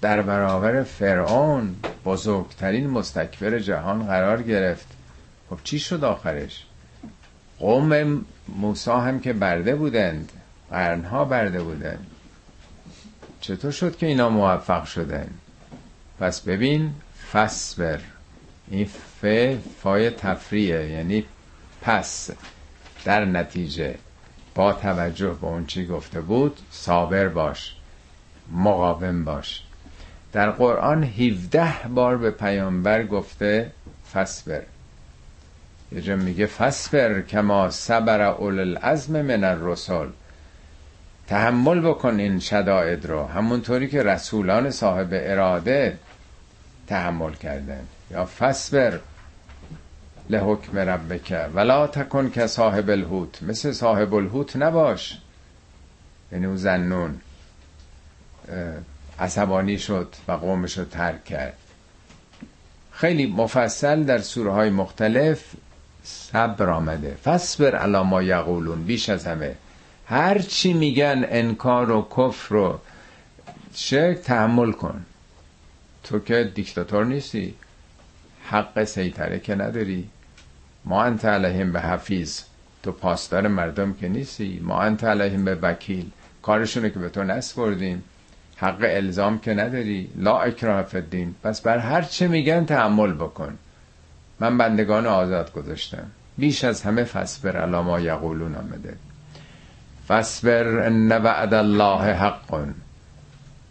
در 0.00 0.22
برابر 0.22 0.82
فرعون 0.82 1.76
بزرگترین 2.04 2.90
مستکبر 2.90 3.58
جهان 3.58 4.06
قرار 4.06 4.42
گرفت. 4.42 4.86
خب 5.50 5.58
چی 5.64 5.78
شد 5.78 6.04
آخرش؟ 6.04 6.64
قوم 7.58 8.24
موسا 8.48 9.00
هم 9.00 9.20
که 9.20 9.32
برده 9.32 9.74
بودند 9.74 10.32
قرنها 10.70 11.24
برده 11.24 11.62
بودند. 11.62 12.06
چطور 13.40 13.70
شد 13.70 13.96
که 13.96 14.06
اینا 14.06 14.30
موفق 14.30 14.84
شدن 14.84 15.28
پس 16.20 16.40
ببین 16.40 16.94
فسبر 17.32 18.00
این 18.70 18.86
ف 19.22 19.24
فای 19.82 20.10
تفریه 20.10 20.90
یعنی 20.90 21.24
پس. 21.82 22.30
در 23.04 23.24
نتیجه 23.24 23.94
با 24.54 24.72
توجه 24.72 25.36
به 25.40 25.46
اون 25.46 25.66
چی 25.66 25.86
گفته 25.86 26.20
بود 26.20 26.58
صابر 26.70 27.28
باش 27.28 27.74
مقاوم 28.52 29.24
باش. 29.24 29.62
در 30.32 30.50
قرآن 30.50 31.04
17 31.04 31.88
بار 31.88 32.16
به 32.16 32.30
پیامبر 32.30 33.06
گفته 33.06 33.70
فسبر 34.14 34.62
یه 35.92 36.00
جا 36.00 36.16
میگه 36.16 36.46
فسبر 36.46 37.20
کما 37.20 37.70
صبر 37.70 38.20
اول 38.20 38.58
العزم 38.58 39.22
من 39.22 39.44
الرسل. 39.44 40.08
تحمل 41.26 41.80
بکن 41.80 42.20
این 42.20 42.40
شدائد 42.40 43.06
رو. 43.06 43.26
همونطوری 43.26 43.88
که 43.88 44.02
رسولان 44.02 44.70
صاحب 44.70 45.08
اراده 45.12 45.98
تحمل 46.86 47.32
کردن. 47.32 47.86
یا 48.10 48.24
فسبر 48.24 49.00
لحکم 50.30 50.78
ربک. 50.78 51.48
ولا 51.54 51.86
تکن 51.86 52.30
که 52.30 52.46
صاحب 52.46 52.90
الهوت 52.90 53.42
مثل 53.42 53.72
صاحب 53.72 54.14
الهوت 54.14 54.56
نباش. 54.56 55.18
یعنی 56.32 56.46
او 56.46 56.56
زنون. 56.56 57.20
عصبانی 59.18 59.78
شد 59.78 60.14
و 60.28 60.32
قومش 60.32 60.78
رو 60.78 60.84
ترک 60.84 61.24
کرد. 61.24 61.56
خیلی 62.92 63.26
مفصل 63.26 64.02
در 64.02 64.18
سوره 64.18 64.50
های 64.52 64.70
مختلف 64.70 65.44
صبر 66.02 66.70
آمده. 66.70 67.16
فصبر 67.24 67.76
علا 67.76 68.02
ما 68.04 68.22
یقولون 68.22 68.84
بیش 68.84 69.08
از 69.08 69.26
همه. 69.26 69.54
هر 70.06 70.38
چی 70.38 70.72
میگن 70.72 71.26
انکار 71.28 71.90
و 71.90 72.08
کفر 72.16 72.54
و 72.54 72.78
شرک 73.74 74.18
تحمل 74.18 74.72
کن. 74.72 75.04
تو 76.04 76.18
که 76.18 76.52
دیکتاتور 76.54 77.04
نیستی. 77.04 77.54
حق 78.44 78.84
سیطره 78.84 79.38
که 79.38 79.54
نداری. 79.54 80.08
ما 80.84 81.02
انت 81.02 81.24
علیهم 81.24 81.72
به 81.72 81.80
حفیظ. 81.80 82.40
تو 82.82 82.92
پاسدار 82.92 83.48
مردم 83.48 83.92
که 83.92 84.08
نیستی. 84.08 84.60
ما 84.62 84.82
انت 84.82 85.04
علیهم 85.04 85.44
به 85.44 85.54
وکیل. 85.54 86.10
کارشونه 86.42 86.90
که 86.90 86.98
به 86.98 87.08
تو 87.08 87.24
نسپردیم. 87.24 88.02
حق 88.60 88.80
الزام 88.80 89.38
که 89.38 89.54
نداری. 89.54 90.08
لا 90.16 90.38
اکراه 90.38 90.82
فدین 90.82 91.34
پس 91.44 91.60
بر 91.60 91.78
هر 91.78 92.02
چه 92.02 92.28
میگن 92.28 92.64
تحمل 92.64 93.12
بکن. 93.12 93.58
من 94.40 94.58
بندگان 94.58 95.06
آزاد 95.06 95.52
گذاشتم. 95.52 96.06
بیش 96.38 96.64
از 96.64 96.82
همه 96.82 97.04
فسبر 97.04 97.56
علا 97.56 97.82
ما 97.82 98.00
یقولون 98.00 98.54
آمده. 98.54 98.94
فسبر 100.08 100.78
ان 100.78 101.12
وعد 101.12 101.54
الله 101.54 102.14
حق. 102.14 102.66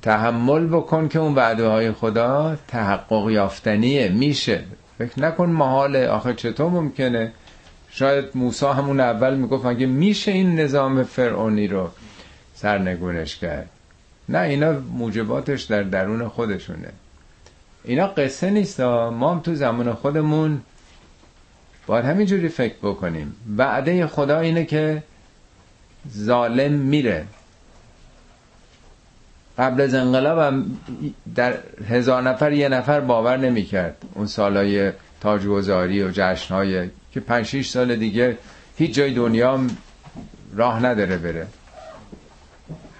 تحمل 0.01 0.67
بکن 0.67 1.07
که 1.07 1.19
اون 1.19 1.35
وعده 1.35 1.67
های 1.67 1.91
خدا 1.91 2.57
تحقق 2.67 3.29
یافتنیه. 3.29 4.09
میشه. 4.09 4.63
فکر 4.97 5.21
نکن 5.21 5.49
محاله 5.49 6.07
آخه 6.07 6.33
چطور 6.33 6.69
ممکنه. 6.69 7.31
شاید 7.89 8.25
موسا 8.35 8.73
همون 8.73 8.99
اول 8.99 9.35
می‌گفت 9.35 9.65
اگه 9.65 9.85
میشه 9.85 10.31
این 10.31 10.59
نظام 10.59 11.03
فرعونی 11.03 11.67
رو 11.67 11.89
سرنگونش 12.55 13.35
کرد؟ 13.35 13.69
نه 14.29 14.39
اینا 14.39 14.71
موجباتش 14.71 15.63
در 15.63 15.83
درون 15.83 16.27
خودشونه. 16.27 16.89
اینا 17.83 18.07
قصه 18.07 18.49
نیست 18.49 18.79
ما 18.79 19.31
هم 19.31 19.39
تو 19.39 19.55
زمان 19.55 19.93
خودمون 19.93 20.61
باید 21.87 22.05
همینجوری 22.05 22.49
فکر 22.49 22.75
بکنیم. 22.83 23.35
وعده 23.57 24.07
خدا 24.07 24.39
اینه 24.39 24.65
که 24.65 25.03
ظالم 26.17 26.71
میره. 26.71 27.25
قبل 29.57 29.81
از 29.81 29.93
انقلاب 29.93 30.39
هم 30.39 30.77
در 31.35 31.57
هزار 31.89 32.21
نفر 32.21 32.51
یه 32.51 32.69
نفر 32.69 32.99
باور 32.99 33.37
نمی‌کرد. 33.37 33.95
اون 34.13 34.27
سالای 34.27 34.91
تاجگذاری 35.21 36.03
و 36.03 36.11
جشنهای 36.13 36.89
که 37.11 37.19
پنج 37.19 37.45
شیش 37.45 37.69
سال 37.69 37.95
دیگه 37.95 38.37
هیچ 38.77 38.93
جای 38.95 39.13
دنیا 39.13 39.59
راه 40.55 40.85
نداره 40.85 41.17
بره. 41.17 41.47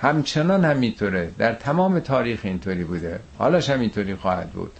همچنان 0.02 0.66
همینطوره. 0.66 1.32
در 1.38 1.54
تمام 1.54 2.00
تاریخ 2.00 2.40
اینطوری 2.44 2.84
بوده. 2.84 3.20
حالاش 3.38 3.70
همینطوری 3.70 4.16
خواهد 4.16 4.50
بود. 4.50 4.72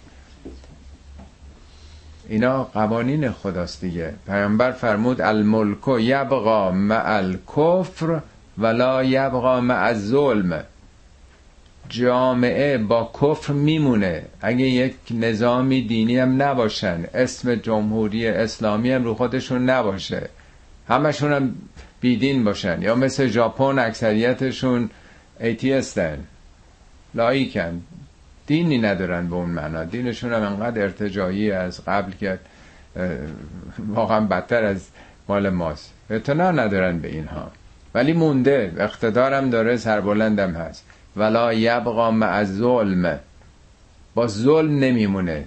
اینا 2.28 2.64
قوانین 2.64 3.30
خداست 3.30 3.80
دیگه. 3.80 4.14
پیامبر 4.26 4.72
فرمود 4.72 5.20
الملک 5.20 5.88
یبقا 5.88 6.70
مع 6.70 7.02
الکفر 7.06 8.20
ولا 8.58 9.04
یبقا 9.04 9.60
مع 9.60 9.84
الظلم. 9.84 10.64
جامعه 11.88 12.78
با 12.78 13.10
کفر 13.22 13.52
میمونه. 13.52 14.22
اگه 14.40 14.64
یک 14.64 14.94
نظامی 15.10 15.82
دینی 15.82 16.18
هم 16.18 16.42
نباشن 16.42 17.04
اسم 17.14 17.54
جمهوری 17.54 18.28
اسلامی 18.28 18.92
هم 18.92 19.04
رو 19.04 19.14
خودشون 19.14 19.70
نباشه. 19.70 20.28
همشون 20.88 21.32
هم 21.32 21.54
بیدین 22.00 22.44
باشن. 22.44 22.82
یا 22.82 22.94
مثل 22.94 23.26
ژاپن 23.26 23.78
اکثریتشون 23.78 24.90
ایتیستن 25.40 26.18
لایکن. 27.14 27.82
دینی 28.46 28.78
ندارن 28.78 29.28
به 29.28 29.34
اون 29.34 29.50
معنا. 29.50 29.84
دینشون 29.84 30.32
هم 30.32 30.42
انقدر 30.42 30.82
ارتجایی 30.82 31.50
از 31.50 31.84
قبل 31.84 32.12
که 32.12 32.38
واقعا 33.88 34.20
بدتر 34.20 34.64
از 34.64 34.88
مال 35.28 35.48
ماست. 35.48 35.92
اعتنا 36.10 36.50
ندارن 36.50 36.98
به 36.98 37.08
اینها. 37.08 37.50
ولی 37.94 38.12
مونده. 38.12 38.72
اقتدارم 38.78 39.50
داره 39.50 39.76
سربلندم 39.76 40.50
هست. 40.50 40.84
ولا 41.16 41.52
یبقا 41.52 42.10
مع 42.10 42.44
ظلم 42.44 43.18
با 44.14 44.26
ظلم 44.26 44.78
نمیمونه. 44.78 45.44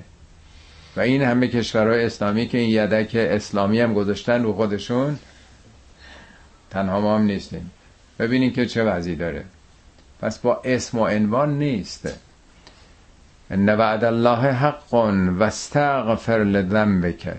و 0.95 0.99
این 0.99 1.21
همه 1.21 1.47
کشورهای 1.47 2.05
اسلامی 2.05 2.47
که 2.47 2.57
این 2.57 2.69
یدک 2.69 3.15
اسلامی 3.15 3.79
هم 3.79 3.93
گذاشتن 3.93 4.43
رو 4.43 4.53
خودشون 4.53 5.19
تنها 6.69 7.01
ما 7.01 7.15
هم 7.15 7.23
نیستیم. 7.23 7.71
ببینیم 8.19 8.51
که 8.51 8.65
چه 8.65 8.83
وضعی 8.83 9.15
داره. 9.15 9.43
پس 10.21 10.39
با 10.39 10.61
اسم 10.63 10.99
و 10.99 11.05
عنوان 11.05 11.57
نیست. 11.57 12.09
ان 13.51 13.69
وعد 13.69 14.03
الله 14.03 14.51
حق 14.51 14.93
و 14.93 15.43
استغفر 15.43 16.37
لذنبک. 16.43 17.33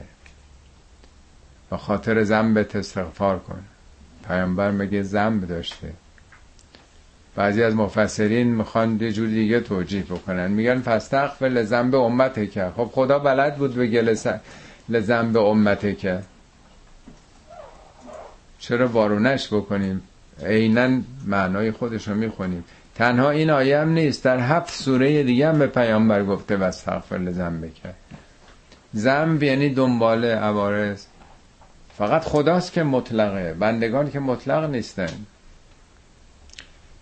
و 1.72 1.76
خاطر 1.76 2.24
ذنبت 2.24 2.76
استغفار 2.76 3.38
کن. 3.38 3.64
پیامبر 4.28 4.70
مگه 4.70 5.02
ذنب 5.02 5.46
داشته؟ 5.46 5.92
بعضی 7.36 7.62
از 7.62 7.74
مفسرین 7.74 8.46
می‌خوان 8.46 8.98
یه 9.00 9.12
جور 9.12 9.28
دیگه 9.28 9.60
توجیه 9.60 10.02
بکنن. 10.02 10.50
میگن 10.50 10.80
فستغفر 10.80 11.46
لذنب 11.46 11.94
امته 11.94 12.46
که 12.46 12.72
خب 12.76 12.90
خدا 12.92 13.18
بلد 13.18 13.56
بود 13.56 13.74
بگه 13.74 14.16
لذنب 14.88 15.36
امته 15.36 15.94
که 15.94 16.22
چرا 18.58 18.88
وارونش 18.88 19.52
بکنیم؟ 19.52 20.02
عینا 20.44 21.00
معنای 21.26 21.70
خودش 21.70 22.08
رو 22.08 22.14
می‌خونیم. 22.14 22.64
تنها 22.94 23.30
این 23.30 23.50
آیه 23.50 23.78
هم 23.78 23.88
نیست. 23.88 24.24
در 24.24 24.40
هفت 24.40 24.74
سوره 24.74 25.22
دیگه 25.22 25.48
هم 25.48 25.58
به 25.58 25.66
پیامبر 25.66 26.24
گفته 26.24 26.56
و 26.56 26.62
استغفر 26.62 27.16
لذنب 27.16 27.74
کرد. 27.74 27.94
ذنب 28.96 29.42
یعنی 29.42 29.68
دنبال 29.68 30.24
عوارض. 30.24 31.04
فقط 31.98 32.22
خداست 32.22 32.72
که 32.72 32.82
مطلقه. 32.82 33.54
بندگان 33.58 34.10
که 34.10 34.20
مطلق 34.20 34.70
نیستن. 34.70 35.12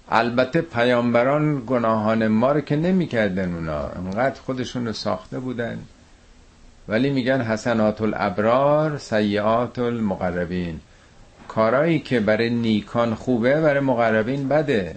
البته 0.08 0.60
پیامبران 0.60 1.62
گناهان 1.66 2.28
ما 2.28 2.52
رو 2.52 2.60
که 2.60 2.76
نمی‌کردن 2.76 3.54
اونا. 3.54 3.88
انقدر 3.88 4.40
خودشون 4.40 4.86
رو 4.86 4.92
ساخته 4.92 5.38
بودن. 5.38 5.78
ولی 6.88 7.10
میگن 7.10 7.40
حسنات 7.40 8.00
الابرار 8.00 8.98
سیعات 8.98 9.78
المقربین 9.78 10.80
کارایی 11.50 11.98
که 11.98 12.20
برای 12.20 12.50
نیکان 12.50 13.14
خوبه 13.14 13.60
برای 13.60 13.80
مقربین 13.80 14.48
بده. 14.48 14.96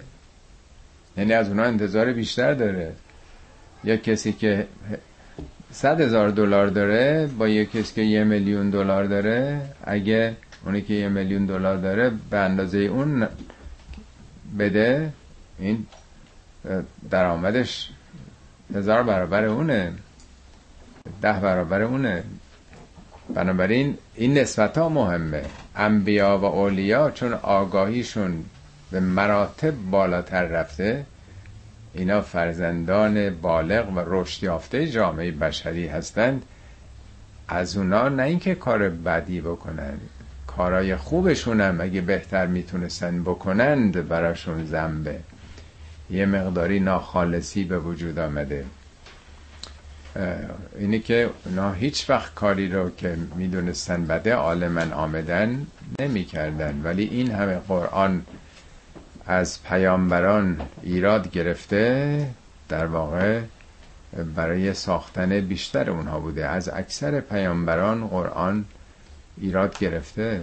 یعنی 1.16 1.32
از 1.32 1.48
اونا 1.48 1.62
انتظار 1.62 2.12
بیشتر 2.12 2.54
داره. 2.54 2.92
یا 3.84 3.96
کسی 3.96 4.32
که 4.32 4.66
صد 5.72 6.00
هزار 6.00 6.28
دلار 6.28 6.66
داره 6.66 7.26
با 7.38 7.48
یه 7.48 7.66
کسی 7.66 7.94
که 7.94 8.02
یه 8.02 8.24
میلیون 8.24 8.70
دلار 8.70 9.04
داره 9.04 9.62
اگه 9.84 10.36
اونی 10.64 10.82
که 10.82 10.94
یه 10.94 11.08
میلیون 11.08 11.46
دلار 11.46 11.76
داره 11.76 12.12
به 12.30 12.38
اندازه 12.38 12.78
اون 12.78 13.28
بده 14.58 15.12
این 15.58 15.86
درآمدش 17.10 17.90
هزار 18.74 19.02
برابر 19.02 19.44
اونه. 19.44 19.92
ده 21.22 21.40
برابر 21.40 21.82
اونه. 21.82 22.22
بنابراین 23.34 23.98
این 24.14 24.38
نسبت 24.38 24.78
ها 24.78 24.88
مهمه. 24.88 25.42
انبیا 25.76 26.38
و 26.38 26.44
اولیا 26.44 27.10
چون 27.10 27.32
آگاهیشون 27.32 28.44
به 28.90 29.00
مراتب 29.00 29.74
بالاتر 29.90 30.44
رفته 30.44 31.06
اینا 31.94 32.20
فرزندان 32.20 33.30
بالغ 33.30 33.92
و 33.96 34.02
رشد 34.06 34.42
یافته 34.42 34.86
جامعه 34.86 35.30
بشری 35.30 35.86
هستند. 35.86 36.42
از 37.48 37.76
اونا 37.76 38.08
نه 38.08 38.22
اینکه 38.22 38.54
کار 38.54 38.88
بدی 38.88 39.40
بکنن 39.40 39.98
کارای 40.46 40.96
خوبشون 40.96 41.60
هم 41.60 41.80
اگه 41.80 42.00
بهتر 42.00 42.46
می‌تونستن 42.46 43.22
بکنند 43.22 44.08
براشون 44.08 44.66
زنبه 44.66 45.18
یه 46.10 46.26
مقداری 46.26 46.80
ناخالصی 46.80 47.64
به 47.64 47.78
وجود 47.78 48.18
آمده. 48.18 48.64
اینی 50.78 51.00
که 51.00 51.30
اونا 51.44 51.72
هیچ 51.72 52.10
وقت 52.10 52.34
کاری 52.34 52.68
رو 52.68 52.90
که 52.90 53.16
می‌دونستن 53.36 54.06
بده 54.06 54.34
عالمن 54.34 54.92
آمدن 54.92 55.66
نمی‌کردن. 55.98 56.80
ولی 56.84 57.04
این 57.04 57.30
همه 57.30 57.58
قرآن 57.58 58.22
از 59.26 59.62
پیامبران 59.62 60.60
ایراد 60.82 61.30
گرفته 61.30 62.26
در 62.68 62.86
واقع 62.86 63.40
برای 64.36 64.74
ساختن 64.74 65.40
بیشتر 65.40 65.90
اونها 65.90 66.20
بوده. 66.20 66.46
از 66.46 66.68
اکثر 66.68 67.20
پیامبران 67.20 68.06
قرآن 68.06 68.64
ایراد 69.40 69.78
گرفته 69.78 70.40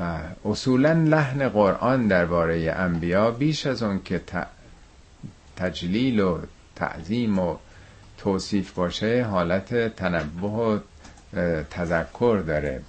و 0.00 0.18
اصولا 0.44 0.92
لحن 0.92 1.48
قرآن 1.48 2.06
درباره 2.06 2.74
انبیا 2.76 3.30
بیش 3.30 3.66
از 3.66 3.82
اون 3.82 4.00
که 4.04 4.20
تجلیل 5.56 6.20
و 6.20 6.38
تعظیم 6.76 7.38
و 7.38 7.56
توصیف 8.26 8.72
باشه 8.72 9.24
حالت 9.24 9.96
تنبه 9.96 10.46
و 10.46 10.78
تذکر 11.70 12.42
داره. 12.46 12.82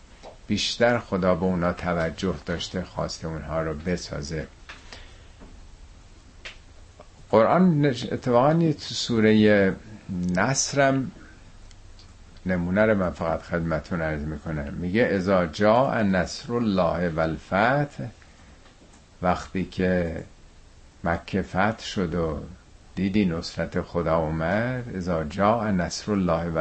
بیشتر 0.48 1.00
خدا 1.00 1.36
به 1.36 1.44
اونا 1.44 1.74
توجه 1.74 2.36
داشته 2.46 2.84
خواسته 2.84 3.28
اونها 3.28 3.62
رو 3.62 3.74
بسازه. 3.74 4.48
قرآن 7.30 7.86
اتفاقا 7.86 8.54
تو 8.54 8.94
سوره 8.94 9.76
نصرم 10.36 11.12
نمونه 12.46 12.86
رو 12.86 12.96
من 12.96 13.10
فقط 13.10 13.42
خدمتون 13.42 14.02
عرض 14.02 14.22
می‌کنم. 14.22 14.74
میگه 14.74 15.04
ازا 15.04 15.48
جا 15.48 16.02
نصر 16.02 16.54
الله 16.54 17.10
و 17.10 17.36
وقتی 19.22 19.66
که 19.66 20.24
مکه 21.04 21.42
فتح 21.42 21.84
شد 21.84 22.16
و 22.16 22.40
دیدی 22.98 23.26
نصرت 23.26 23.82
خدا 23.82 24.18
اومد؟ 24.18 24.96
ازا 24.96 25.24
جا 25.24 25.72
نصر 25.72 26.12
الله 26.12 26.50
و 26.50 26.60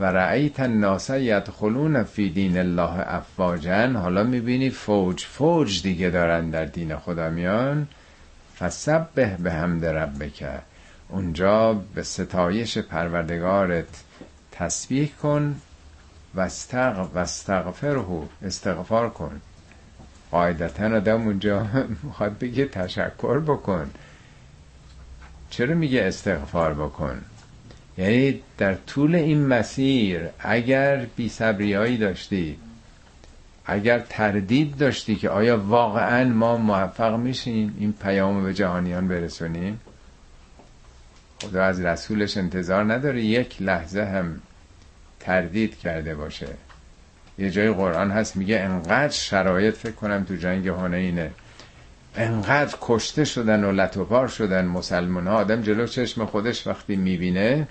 و 0.00 0.04
رأیت 0.04 0.60
الناس 0.60 1.10
یدخلون 1.10 2.02
فی 2.02 2.30
دین 2.30 2.58
الله 2.58 3.14
افواجن 3.14 3.96
حالا 3.96 4.22
می‌بینی 4.24 4.70
فوج 4.70 5.24
فوج 5.24 5.82
دیگه 5.82 6.10
دارن 6.10 6.50
در 6.50 6.64
دین 6.64 6.96
خدا 6.96 7.30
میان. 7.30 7.88
فسبه 8.58 9.36
به 9.42 9.52
حمد 9.52 9.84
ربک. 9.84 10.44
اونجا 11.08 11.72
به 11.94 12.02
ستایش 12.02 12.78
پروردگارت 12.78 14.04
تسبیح 14.52 15.10
کن 15.22 15.56
و 16.34 16.40
استغفره 17.16 18.04
استغفار 18.42 19.10
کن. 19.10 19.40
قاعدتا 20.30 20.96
آدم 20.96 21.22
اونجا 21.22 21.66
می‌خواد 22.02 22.38
بگه 22.38 22.66
تشکر 22.66 23.38
بکن. 23.38 23.90
چرا 25.56 25.74
میگه 25.74 26.02
استغفار 26.02 26.74
بکن؟ 26.74 27.22
یعنی 27.98 28.40
در 28.58 28.74
طول 28.74 29.14
این 29.14 29.46
مسیر 29.46 30.20
اگر 30.38 31.06
بی 31.16 31.28
صبریایی 31.28 31.96
داشتی 31.96 32.58
اگر 33.66 33.98
تردید 33.98 34.76
داشتی 34.76 35.16
که 35.16 35.30
آیا 35.30 35.58
واقعا 35.58 36.24
ما 36.24 36.56
موفق 36.56 37.16
میشیم 37.16 37.76
این 37.78 37.92
پیام 37.92 38.44
به 38.44 38.54
جهانیان 38.54 39.08
برسونیم؟ 39.08 39.80
خدا 41.42 41.64
از 41.64 41.80
رسولش 41.80 42.36
انتظار 42.36 42.92
نداره 42.92 43.22
یک 43.22 43.62
لحظه 43.62 44.04
هم 44.04 44.40
تردید 45.20 45.78
کرده 45.78 46.14
باشه. 46.14 46.48
یه 47.38 47.50
جای 47.50 47.70
قرآن 47.70 48.10
هست 48.10 48.36
میگه 48.36 48.60
انقدر 48.60 49.12
شرایط 49.12 49.74
فکر 49.74 49.92
کنم 49.92 50.24
تو 50.24 50.36
جنگ 50.36 50.68
هنینه 50.68 51.30
انقدر 52.16 52.76
کشته 52.80 53.24
شدن 53.24 53.64
و 53.64 53.72
لطوپار 53.72 54.28
شدن 54.28 54.64
مسلمان 54.64 55.26
ها. 55.26 55.34
آدم 55.34 55.62
جلو 55.62 55.86
چشم 55.86 56.26
خودش 56.26 56.66
وقتی 56.66 56.96
می‌بینه 56.96 57.68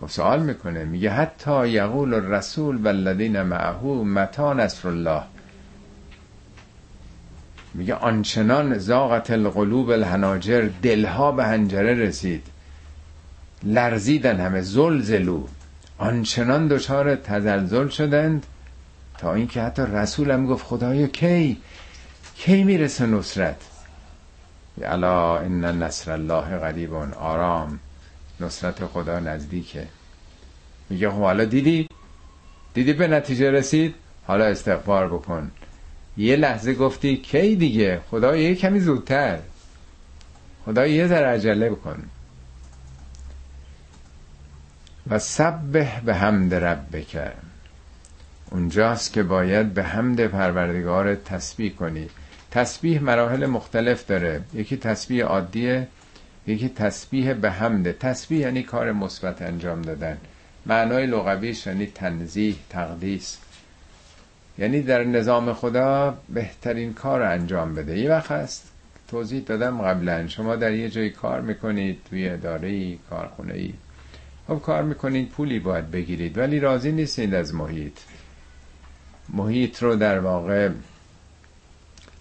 خب 0.00 0.06
سوال 0.06 0.42
می‌کنه. 0.42 0.84
میگه 0.84 1.10
حتی 1.10 1.68
یقول 1.68 2.14
الرسول 2.14 2.76
والذین 2.76 3.42
معه 3.42 3.84
متا 3.84 4.52
نصر 4.52 4.88
الله. 4.88 5.22
میگه 7.74 7.94
آنچنان 7.94 8.78
زاغت 8.78 9.30
القلوب 9.30 9.90
الهناجر 9.90 10.68
دلها 10.82 11.32
به 11.32 11.44
هنجره 11.44 11.94
رسید. 11.94 12.42
لرزیدن 13.62 14.40
همه 14.40 14.60
زلزلو 14.60 15.46
آنچنان 15.98 16.68
دچار 16.68 17.16
تزلزل 17.16 17.88
شدند 17.88 18.46
تا 19.18 19.34
اینکه 19.34 19.62
حتی 19.62 19.82
رسول 19.82 20.30
هم 20.30 20.46
گفت 20.46 20.66
خدایا 20.66 21.06
کی؟ 21.06 21.56
کی 22.38 22.64
می‌رسه 22.64 23.06
نصرت؟ 23.06 23.56
الا 24.82 25.38
ان 25.38 25.82
نصر 25.82 26.12
الله 26.12 26.58
قریب 26.58 26.94
آرام. 26.94 27.78
نصرت 28.40 28.86
خدا 28.86 29.20
نزدیکه. 29.20 29.86
میگه 30.90 31.10
خب 31.10 31.16
حالا 31.16 31.44
دیدی؟ 31.44 31.88
دیدی 32.74 32.92
به 32.92 33.06
نتیجه 33.06 33.50
رسید؟ 33.50 33.94
حالا 34.26 34.44
استغفار 34.44 35.08
بکن. 35.08 35.50
یه 36.16 36.36
لحظه 36.36 36.74
گفتی 36.74 37.16
کی 37.16 37.56
دیگه؟ 37.56 38.00
خدا 38.10 38.36
یه 38.36 38.54
کمی 38.54 38.80
زودتر. 38.80 39.38
خدا 40.64 40.86
یه 40.86 41.06
ذره 41.06 41.26
عجله 41.26 41.70
بکن. 41.70 42.02
و 45.10 45.18
سبه 45.18 45.88
به 46.04 46.14
حمد 46.14 46.54
رب 46.54 47.00
کرد 47.00 47.42
اونجاست 48.50 49.12
که 49.12 49.22
باید 49.22 49.74
به 49.74 49.84
حمد 49.84 50.26
پروردگار 50.26 51.14
تسبیح 51.14 51.74
کنی. 51.74 52.08
تسبیح 52.50 53.02
مراحل 53.02 53.46
مختلف 53.46 54.06
داره. 54.06 54.40
یکی 54.54 54.76
تسبیح 54.76 55.24
عادیه 55.24 55.86
یکی 56.46 56.68
تسبیح 56.68 57.32
به 57.32 57.50
حمد 57.50 57.92
تسبیح 57.92 58.38
یعنی 58.38 58.62
کار 58.62 58.92
مثبت 58.92 59.42
انجام 59.42 59.82
دادن. 59.82 60.18
معنای 60.66 61.06
لغویش 61.06 61.66
یعنی 61.66 61.86
تنزیه 61.86 62.54
تقدیس. 62.70 63.38
یعنی 64.58 64.82
در 64.82 65.04
نظام 65.04 65.52
خدا 65.52 66.18
بهترین 66.28 66.94
کار 66.94 67.20
رو 67.20 67.30
انجام 67.30 67.74
بده. 67.74 67.98
یه 67.98 68.10
وقت 68.10 68.30
هست 68.30 68.72
توضیح 69.08 69.42
دادم 69.42 69.82
قبلا. 69.82 70.28
شما 70.28 70.56
در 70.56 70.72
یه 70.72 70.88
جایی 70.88 71.10
کار 71.10 71.40
می‌کنید 71.40 71.98
توی 72.10 72.28
اداره 72.28 72.68
ای 72.68 72.98
کارخونه 73.10 73.54
ای 73.54 73.72
خب 74.48 74.62
کار 74.62 74.82
می‌کنید 74.82 75.28
پولی 75.28 75.58
باید 75.58 75.90
بگیرید 75.90 76.38
ولی 76.38 76.60
راضی 76.60 76.92
نیستید 76.92 77.34
از 77.34 77.54
محیط. 77.54 77.98
محیط 79.28 79.82
رو 79.82 79.96
در 79.96 80.18
واقع 80.18 80.68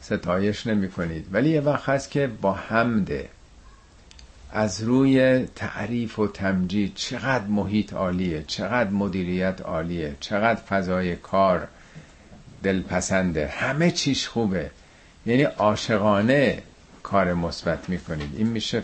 ستایش 0.08 0.68
نمی 0.68 0.90
کنید 0.90 1.28
ولی 1.32 1.50
یه 1.50 1.62
وقت 1.62 1.90
هست 1.90 2.12
که 2.12 2.28
با 2.42 2.54
حمده 2.54 3.30
از 4.52 4.84
روی 4.84 5.46
تعریف 5.56 6.20
و 6.20 6.28
تمجید 6.28 6.92
چقدر 6.96 7.48
محیط 7.48 7.94
عالیه 7.94 8.44
چقدر 8.48 8.90
مدیریت 8.90 9.62
عالیه 9.62 10.16
چقدر 10.20 10.62
فضای 10.62 11.16
کار 11.16 11.68
دلپسنده 12.64 13.48
همه 13.48 13.92
چیش 13.92 14.28
خوبه. 14.28 14.72
یعنی 15.26 15.44
عاشقانه 15.44 16.62
کار 17.04 17.34
مثبت 17.34 17.90
می‌کنید. 17.90 18.30
این 18.38 18.48
میشه 18.48 18.84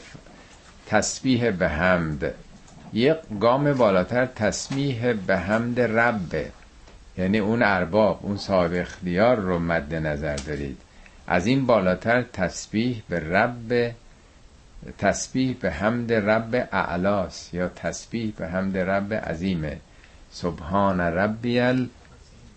تسبیح 0.88 1.52
به 1.52 1.70
حمد. 1.70 2.34
یک 2.94 3.16
گام 3.42 3.74
بالاتر 3.74 4.26
تسبیح 4.26 5.14
به 5.14 5.38
حمد 5.38 5.80
ربه. 5.80 6.52
یعنی 7.18 7.40
اون 7.40 7.64
ارباب 7.64 8.20
اون 8.22 8.38
صاحب 8.38 8.72
اختیار 8.74 9.36
رو 9.36 9.60
مد 9.60 9.96
نظر 9.96 10.36
دارید. 10.36 10.78
از 11.28 11.48
این 11.48 11.66
بالاتر 11.66 12.22
تسبیح 12.22 13.04
به 13.10 13.20
رب 13.20 13.94
تسبیح 14.98 15.56
به 15.62 15.72
حمد 15.72 16.14
رب 16.14 16.70
اعلاس 16.72 17.54
یا 17.54 17.68
تسبیح 17.68 18.34
به 18.38 18.48
حمد 18.48 18.78
رب 18.78 19.14
عظیمه. 19.14 19.80
سبحان 20.32 21.00
ربی 21.00 21.60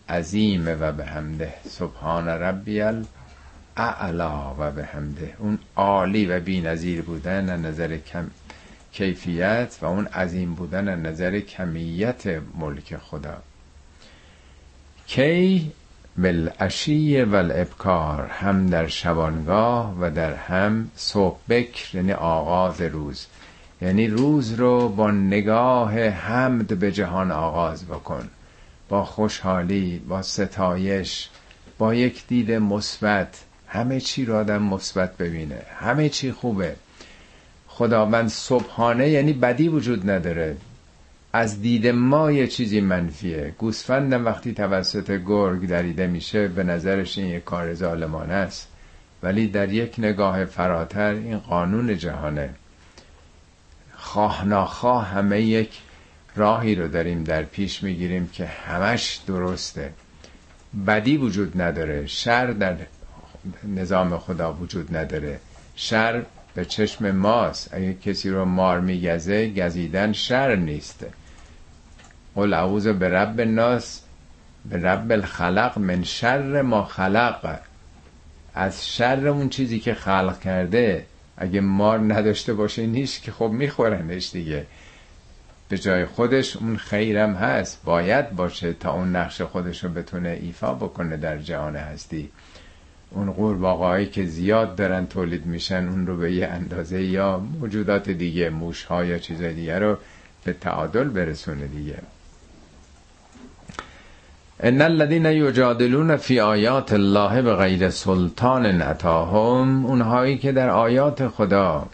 العظیم 0.09 0.77
و 0.81 0.93
به 0.93 1.05
حمده. 1.05 1.55
سبحان 1.64 2.29
ربی 2.29 2.81
اعلا 3.77 4.55
و 4.59 4.71
به 4.71 4.85
حمده. 4.85 5.35
اون 5.39 5.59
عالی 5.77 6.27
و 6.27 6.41
بی 6.41 6.61
نظیر 6.61 7.03
بودن 7.03 7.61
نظر 7.61 7.97
کم 7.97 8.31
کیفیت 8.93 9.79
و 9.83 9.87
اون 9.87 10.07
عظیم 10.07 10.55
بودن 10.55 11.01
نظر 11.01 11.41
کمیت 11.41 12.27
ملک 12.59 12.97
خدا. 12.97 13.43
کی 15.07 15.73
بالعشی 16.19 17.23
و 17.23 17.35
الابکار 17.35 18.27
هم 18.27 18.67
در 18.67 18.87
شبانگاه 18.87 19.97
و 20.01 20.11
در 20.11 20.35
هم 20.35 20.91
صبح 20.97 21.39
بکر 21.49 21.95
یعنی 21.97 22.12
آغاز 22.12 22.81
روز. 22.81 23.27
یعنی 23.83 24.09
روز 24.09 24.53
رو 24.53 24.89
با 24.89 25.11
نگاه 25.11 26.09
حمد 26.09 26.79
به 26.79 26.93
جهان 26.93 27.31
آغاز 27.31 27.85
بکن. 27.85 28.29
با 28.89 29.05
خوشحالی 29.05 29.99
با 29.99 30.23
ستایش 30.23 31.29
با 31.79 31.95
یک 31.95 32.27
دید 32.27 32.53
مثبت. 32.53 33.45
همه 33.69 34.01
چی 34.01 34.25
رو 34.25 34.37
آدم 34.37 34.62
مثبت 34.62 35.17
ببینه. 35.17 35.62
همه 35.79 36.09
چی 36.09 36.33
خوبه. 36.33 36.77
خداوند 37.69 38.29
صبحانه 38.29 39.09
یعنی 39.09 39.33
بدی 39.33 39.69
وجود 39.69 40.11
نداره. 40.11 40.57
از 41.37 41.62
دید 41.62 41.87
ما 41.87 42.32
یه 42.32 42.47
چیزی 42.47 42.80
منفیه. 42.80 43.55
گوسفندم 43.59 44.24
وقتی 44.24 44.53
توسط 44.53 45.11
گرگ 45.11 45.66
دریده 45.66 46.07
میشه 46.07 46.49
به 46.49 46.62
نظرش 46.62 47.18
این 47.18 47.26
یک 47.26 47.45
کار 47.45 47.74
ظالمانه 47.74 48.32
است. 48.34 48.68
ولی 49.22 49.47
در 49.47 49.72
یک 49.72 49.95
نگاه 49.99 50.45
فراتر 50.45 51.11
این 51.11 51.39
قانون 51.39 51.99
جهانه. 51.99 52.51
خواه 53.95 54.45
ناخواه 54.45 55.07
همه 55.07 55.43
یک 55.43 55.70
راهی 56.37 56.74
رو 56.74 56.89
داریم 56.89 57.24
در 57.24 57.43
پیش 57.43 57.82
می‌گیریم 57.82 58.28
که 58.32 58.47
همش 58.47 59.20
درسته. 59.26 59.93
بدی 60.87 61.16
وجود 61.16 61.61
نداره. 61.62 62.07
شر 62.07 62.47
در 62.47 62.76
نظام 63.64 64.18
خدا 64.18 64.53
وجود 64.53 64.97
نداره. 64.97 65.41
شر 65.74 66.22
به 66.55 66.64
چشم 66.64 67.11
ماست. 67.11 67.74
اگه 67.74 67.95
کسی 67.95 68.30
رو 68.30 68.45
مار 68.45 68.80
میگزه 68.80 69.51
گزیدن 69.51 70.12
شر 70.12 70.57
نیسته 70.57 71.11
قل 72.37 72.55
اعوذ 72.55 72.89
به 72.89 73.09
رب 73.09 73.41
الناس 73.41 74.03
به 74.70 74.82
رب 74.82 75.12
الخلق 75.12 75.78
من 75.78 76.05
شر 76.05 76.62
ما 76.62 76.84
خلق. 76.84 77.59
از 78.55 78.89
شر 78.89 79.28
اون 79.28 79.49
چیزی 79.49 79.80
که 79.80 79.95
خلق 79.95 80.41
کرده 80.41 81.07
اگه 81.37 81.61
مار 81.61 81.99
نداشته 81.99 82.55
باشه 82.55 82.87
نیست 82.87 83.22
که 83.22 83.32
خب 83.32 83.51
میخورنش 83.51 84.30
دیگه. 84.32 84.66
به 85.68 85.78
جای 85.78 86.05
خودش 86.05 86.57
اون 86.57 86.76
خیرم 86.76 87.34
هست. 87.34 87.80
باید 87.84 88.30
باشه 88.30 88.72
تا 88.72 88.93
اون 88.93 89.16
نقش 89.16 89.43
خودش 89.43 89.84
رو 89.84 89.91
بتونه 89.91 90.39
ایفا 90.43 90.74
بکنه 90.74 91.16
در 91.16 91.39
جهان 91.39 91.76
هستی. 91.76 92.30
اون 93.11 93.32
قورباغه‌ای 93.32 94.07
که 94.07 94.24
زیاد 94.24 94.76
دارن 94.76 95.07
تولید 95.07 95.47
میشن 95.47 95.89
اون 95.89 96.07
رو 96.07 96.16
به 96.16 96.32
یه 96.32 96.47
اندازه 96.47 97.03
یا 97.03 97.39
موجودات 97.39 98.11
دیگه 98.11 98.51
موش 98.51 98.84
ها 98.84 99.05
یا 99.05 99.18
چیزای 99.18 99.55
دیگه 99.55 99.78
رو 99.78 99.99
به 100.45 100.53
تعادل 100.53 101.05
برسونه 101.05 101.66
دیگه. 101.66 101.99
ان 104.63 104.83
الذين 104.83 105.27
یجادلون 105.27 106.17
فی 106.17 106.41
آیات 106.41 106.93
الله 106.93 107.43
به 107.43 107.57
غیر 107.57 107.91
سلطان 107.91 108.83
اتاهم 108.83 109.87
اونهایی 109.87 110.39
که 110.39 110.53
در 110.53 110.71
آیات 110.71 111.29
خدا 111.29 111.87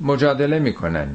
مجادله 0.00 0.58
می‌کنن. 0.58 1.08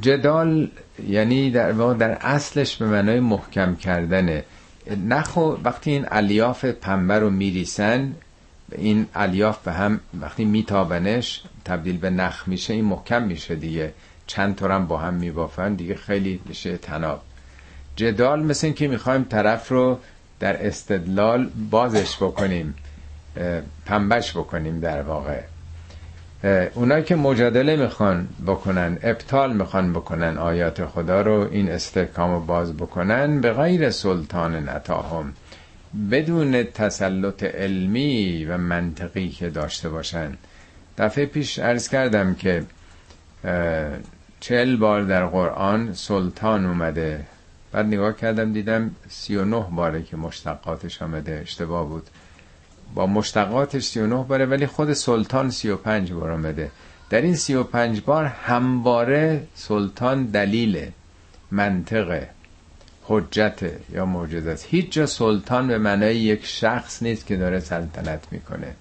جدال 0.00 0.68
یعنی 1.08 1.50
در 1.50 1.72
در 1.72 2.18
اصلش 2.20 2.76
به 2.76 2.86
معنای 2.86 3.20
محکم 3.20 3.76
کردنه. 3.76 4.44
نخو 5.08 5.56
وقتی 5.64 5.90
این 5.90 6.06
الیاف 6.10 6.64
پنبه 6.64 7.18
رو 7.18 7.30
میریسن 7.30 8.14
این 8.72 9.06
الیاف 9.14 9.62
به 9.64 9.72
هم 9.72 10.00
وقتی 10.20 10.44
میتابنش 10.44 11.42
تبدیل 11.64 11.98
به 11.98 12.10
نخ 12.10 12.48
میشه 12.48 12.74
این 12.74 12.84
محکم 12.84 13.22
میشه 13.22 13.54
دیگه. 13.54 13.92
چند 14.26 14.56
تا 14.56 14.78
با 14.78 14.96
هم 14.96 15.14
میبافن 15.14 15.74
دیگه 15.74 15.94
خیلی 15.94 16.40
میشه 16.46 16.76
تناب. 16.76 17.22
جدال 17.96 18.42
مثل 18.42 18.66
این 18.66 18.74
که 18.74 18.88
می‌خوایم 18.88 19.24
طرف 19.24 19.68
رو 19.68 19.98
در 20.40 20.66
استدلال 20.66 21.50
بازش 21.70 22.16
بکنیم 22.16 22.74
پنبش 23.86 24.32
بکنیم 24.36 24.80
در 24.80 25.02
واقع. 25.02 25.40
اونایی 26.74 27.04
که 27.04 27.16
مجادله 27.16 27.76
می‌خوان 27.76 28.28
بکنن 28.46 28.98
ابطال 29.02 29.52
می‌خوان 29.52 29.92
بکنن 29.92 30.38
آیات 30.38 30.86
خدا 30.86 31.20
رو 31.20 31.48
این 31.50 31.70
استحکام 31.70 32.30
رو 32.30 32.40
باز 32.40 32.76
بکنن 32.76 33.40
به 33.40 33.52
غیر 33.52 33.90
سلطان 33.90 34.68
نتاهم. 34.68 35.32
بدون 36.10 36.62
تسلط 36.62 37.42
علمی 37.42 38.44
و 38.44 38.58
منطقی 38.58 39.28
که 39.28 39.50
داشته 39.50 39.88
باشن. 39.88 40.32
دفعه 40.98 41.26
پیش 41.26 41.58
عرض 41.58 41.88
کردم 41.88 42.34
که 42.34 42.64
چل 44.40 44.76
بار 44.76 45.02
در 45.02 45.26
قرآن 45.26 45.94
سلطان 45.94 46.66
اومده. 46.66 47.20
بعد 47.72 47.86
نگاه 47.86 48.16
کردم 48.16 48.52
دیدم 48.52 48.90
سی 49.08 49.36
و 49.36 49.44
نه 49.44 49.66
باره 49.70 50.02
که 50.02 50.16
مشتقاتش 50.16 51.02
آمده 51.02 51.40
اشتباه 51.42 51.88
بود. 51.88 52.06
با 52.94 53.06
مشتقاتش 53.06 53.84
39 53.84 54.24
باره 54.24 54.46
ولی 54.46 54.66
خود 54.66 54.92
سلطان 54.92 55.50
35 55.50 56.12
بار 56.12 56.30
آمده 56.30 56.70
در 57.10 57.20
این 57.20 57.36
35 57.36 58.00
بار 58.00 58.24
همواره 58.24 59.46
سلطان 59.54 60.24
دلیل 60.24 60.90
منطقه 61.50 62.28
حجت 63.02 63.58
یا 63.92 64.06
معجزه 64.06 64.50
است. 64.50 64.66
هیچ 64.70 64.92
جا 64.92 65.06
سلطان 65.06 65.68
به 65.68 65.78
معنای 65.78 66.16
یک 66.16 66.46
شخص 66.46 67.02
نیست 67.02 67.26
که 67.26 67.36
داره 67.36 67.60
سلطنت 67.60 68.20
می‌کنه. 68.30 68.74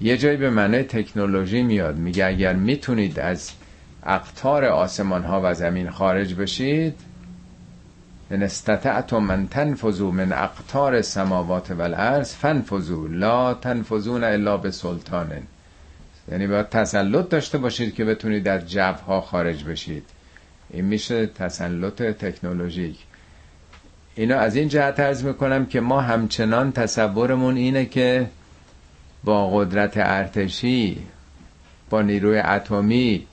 یه 0.00 0.16
جایی 0.16 0.36
به 0.36 0.50
معنای 0.50 0.82
تکنولوژی 0.82 1.62
میاد 1.62 1.96
میگه 1.96 2.26
اگر 2.26 2.52
می‌تونید 2.52 3.20
از 3.20 3.50
اقطار 4.06 4.64
آسمان 4.64 5.24
ها 5.24 5.40
و 5.44 5.54
زمین 5.54 5.90
خارج 5.90 6.34
بشید 6.34 6.94
ان 8.30 8.42
استطعتم 8.42 9.18
من 9.18 9.48
تنفذوا 9.48 10.10
من 10.10 10.32
اقطار 10.32 11.02
سماوات 11.02 11.70
و 11.70 11.82
الارض 11.82 12.34
فنفذوا 12.34 13.06
لا 13.08 13.54
تنفذون 13.54 14.24
الا 14.24 14.56
به 14.56 14.70
سلطان 14.70 15.32
یعنی 16.30 16.46
باید 16.46 16.68
تسلط 16.68 17.28
داشته 17.28 17.58
باشید 17.58 17.94
که 17.94 18.04
بتونید 18.04 18.42
در 18.42 18.58
جبها 18.58 19.20
خارج 19.20 19.64
بشید. 19.64 20.04
این 20.70 20.84
میشه 20.84 21.26
تسلط 21.26 22.02
تکنولوژیک. 22.02 22.96
اینو 24.14 24.36
از 24.36 24.56
این 24.56 24.68
جهت 24.68 25.00
ارز 25.00 25.24
می‌کنم 25.24 25.66
که 25.66 25.80
ما 25.80 26.00
همچنان 26.00 26.72
تصورمون 26.72 27.56
اینه 27.56 27.84
که 27.84 28.26
با 29.24 29.50
قدرت 29.50 29.92
ارتشی 29.96 30.98
با 31.90 32.02
نیروی 32.02 32.38
اتمی 32.38 33.26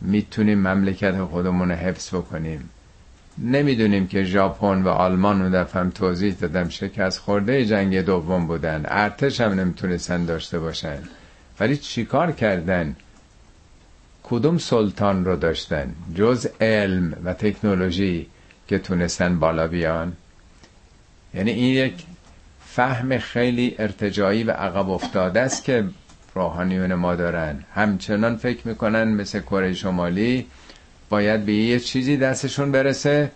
می‌تونیم 0.00 0.58
مملکت 0.58 1.24
خودمون 1.24 1.70
رو 1.70 1.76
حفظ 1.76 2.14
بکنیم. 2.14 2.70
نمی‌دونیم 3.38 4.06
که 4.06 4.24
ژاپن 4.24 4.82
و 4.82 4.88
آلمان 4.88 5.42
رو 5.42 5.50
دفعه 5.50 5.90
توضیح 5.90 6.34
دادم 6.34 6.68
شکست 6.68 7.18
خورده 7.18 7.66
جنگ 7.66 8.00
دوم 8.00 8.46
بودن. 8.46 8.84
ارتش 8.88 9.40
هم 9.40 9.52
نمی‌تونستن 9.52 10.24
داشته 10.24 10.58
باشن. 10.58 10.98
ولی 11.60 11.76
چیکار 11.76 12.32
کردن؟ 12.32 12.96
کدوم 14.22 14.58
سلطان 14.58 15.24
رو 15.24 15.36
داشتن؟ 15.36 15.94
جز 16.14 16.46
علم 16.60 17.16
و 17.24 17.34
تکنولوژی 17.34 18.26
که 18.68 18.78
تونستن 18.78 19.38
بالا 19.38 19.68
بیان؟ 19.68 20.12
یعنی 21.34 21.50
این 21.50 21.74
یک 21.74 21.94
فهم 22.66 23.18
خیلی 23.18 23.74
ارتجایی 23.78 24.44
و 24.44 24.50
عقب 24.50 24.90
افتاده 24.90 25.40
است 25.40 25.64
که 25.64 25.84
روحانیون 26.34 26.94
ما 26.94 27.14
دارن. 27.14 27.64
همچنان 27.74 28.36
فکر 28.36 28.68
می‌کنن 28.68 29.08
مثل 29.08 29.40
کره 29.40 29.72
شمالی 29.72 30.46
باید 31.14 31.44
به 31.44 31.52
یه 31.52 31.80
چیزی 31.80 32.16
دستشون 32.16 32.72
برسه. 32.72 33.30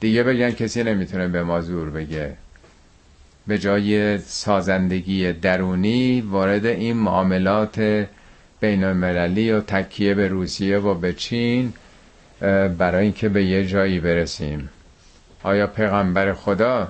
دیگه 0.00 0.22
بگن 0.22 0.50
کسی 0.50 0.82
نمی‌تونه 0.82 1.28
به 1.28 1.42
ما 1.42 1.60
زور 1.60 1.90
بگه. 1.90 2.36
به 3.46 3.58
جای 3.58 4.18
سازندگی 4.18 5.32
درونی 5.32 6.20
وارد 6.20 6.66
این 6.66 6.96
معاملات 6.96 8.06
بین 8.60 8.84
المللی 8.84 9.50
و 9.50 9.60
تکیه 9.60 10.14
به 10.14 10.28
روسیه 10.28 10.78
و 10.78 10.94
به 10.94 11.12
چین 11.12 11.72
برای 12.78 13.02
اینکه 13.02 13.28
به 13.28 13.44
یه 13.44 13.66
جایی 13.66 14.00
برسیم. 14.00 14.68
آیا 15.42 15.66
پیغمبر 15.66 16.34
خدا 16.34 16.88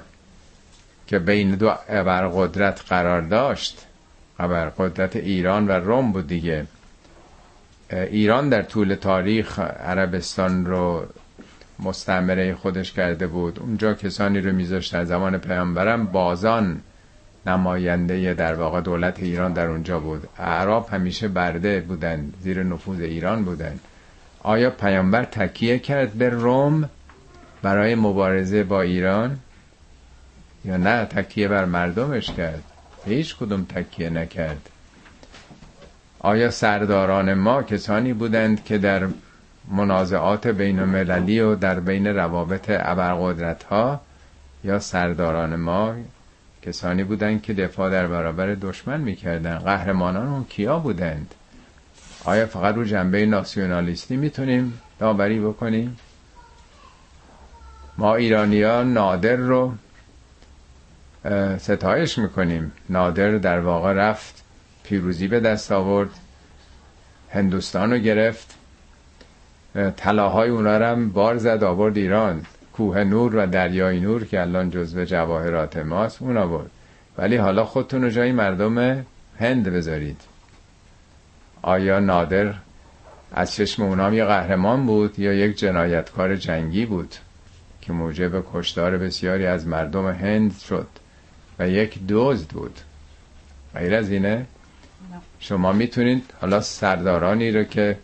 که 1.06 1.18
بین 1.18 1.50
دو 1.50 1.70
قدرت 2.28 2.82
قرار 2.88 3.20
داشت 3.20 3.86
قدرت 4.78 5.16
ایران 5.16 5.68
و 5.68 5.72
روم 5.72 6.12
بود 6.12 6.26
دیگه 6.26 6.66
ایران 7.92 8.48
در 8.48 8.62
طول 8.62 8.94
تاریخ 8.94 9.58
عربستان 9.58 10.66
رو 10.66 11.06
مستعمره 11.78 12.54
خودش 12.54 12.92
کرده 12.92 13.26
بود. 13.26 13.58
اونجا 13.58 13.94
کسانی 13.94 14.40
رو 14.40 14.52
میذاشت 14.52 14.92
در 14.92 15.04
زمان 15.04 15.38
پیامبرم. 15.38 16.06
بازان 16.06 16.80
نماینده 17.46 18.34
در 18.34 18.54
واقع 18.54 18.80
دولت 18.80 19.18
ایران 19.18 19.52
در 19.52 19.66
اونجا 19.66 20.00
بود. 20.00 20.28
اعراب 20.38 20.88
همیشه 20.92 21.28
برده 21.28 21.80
بودن 21.80 22.32
زیر 22.42 22.62
نفوذ 22.62 23.00
ایران 23.00 23.44
بودن. 23.44 23.78
آیا 24.42 24.70
پیامبر 24.70 25.24
تکیه 25.24 25.78
کرد 25.78 26.12
به 26.12 26.28
روم 26.28 26.88
برای 27.62 27.94
مبارزه 27.94 28.62
با 28.62 28.80
ایران؟ 28.82 29.38
یا 30.64 30.76
نه 30.76 31.04
تکیه 31.04 31.48
بر 31.48 31.64
مردمش 31.64 32.30
کرد. 32.30 32.62
هیچ 33.04 33.36
کدوم 33.36 33.64
تکیه 33.64 34.10
نکرد. 34.10 34.68
آیا 36.22 36.50
سرداران 36.50 37.34
ما 37.34 37.62
کسانی 37.62 38.12
بودند 38.12 38.64
که 38.64 38.78
در 38.78 39.06
منازعات 39.70 40.46
بین 40.46 40.78
المللی 40.78 41.40
و 41.40 41.54
در 41.54 41.80
بین 41.80 42.06
روابط 42.06 42.64
ابرقدرت 42.68 43.62
ها 43.64 44.00
یا 44.64 44.78
سرداران 44.78 45.56
ما 45.56 45.94
کسانی 46.62 47.04
بودند 47.04 47.42
که 47.42 47.54
دفاع 47.54 47.90
در 47.90 48.06
برابر 48.06 48.54
دشمن 48.54 49.00
می‌کردن 49.00 49.58
قهرمانان 49.58 50.28
اون 50.28 50.44
کیا 50.44 50.78
بودند؟ 50.78 51.34
آیا 52.24 52.46
فقط 52.46 52.74
رو 52.74 52.84
جنبه 52.84 53.26
ناسیونالیستی 53.26 54.16
می‌تونیم 54.16 54.80
داوری 54.98 55.40
بکنیم؟ 55.40 55.96
ما 57.98 58.14
ایرانیان 58.14 58.92
نادر 58.92 59.36
رو 59.36 59.74
ستایش 61.58 62.18
می‌کنیم. 62.18 62.72
نادر 62.88 63.30
در 63.30 63.60
واقع 63.60 63.92
رفت 63.92 64.39
پیروزی 64.90 65.28
به 65.28 65.40
دست 65.40 65.72
آورد 65.72 66.10
هندوستان 67.30 67.92
رو 67.92 67.98
گرفت 67.98 68.54
طلاهای 69.96 70.50
اونا 70.50 70.86
هم 70.86 71.10
بار 71.10 71.36
زد 71.36 71.64
آورد 71.64 71.96
ایران 71.96 72.42
کوه 72.72 73.04
نور 73.04 73.36
و 73.36 73.46
دریای 73.46 74.00
نور 74.00 74.24
که 74.24 74.40
الان 74.40 74.70
جزو 74.70 75.04
جواهرات 75.04 75.76
ماست 75.76 76.22
اون 76.22 76.36
آورد. 76.36 76.70
ولی 77.18 77.36
حالا 77.36 77.64
خودتون 77.64 78.02
رو 78.02 78.10
جای 78.10 78.32
مردم 78.32 79.04
هند 79.38 79.68
بذارید. 79.68 80.20
آیا 81.62 82.00
نادر 82.00 82.54
از 83.32 83.54
چشم 83.54 83.82
اونام 83.82 84.14
یه 84.14 84.24
قهرمان 84.24 84.86
بود 84.86 85.18
یا 85.18 85.32
یک 85.32 85.58
جنایتکار 85.58 86.36
جنگی 86.36 86.86
بود 86.86 87.14
که 87.80 87.92
موجب 87.92 88.44
کشتار 88.52 88.98
بسیاری 88.98 89.46
از 89.46 89.66
مردم 89.66 90.08
هند 90.08 90.58
شد 90.58 90.88
و 91.58 91.68
یک 91.68 91.98
دزد 92.08 92.48
بود؟ 92.48 92.80
غیر 93.74 93.94
از 93.94 94.10
اینه 94.10 94.46
شما 95.40 95.72
می‌تونید 95.72 96.24
حالا 96.40 96.60
سردارانی 96.60 97.50
رو 97.50 97.64
که 97.64 97.98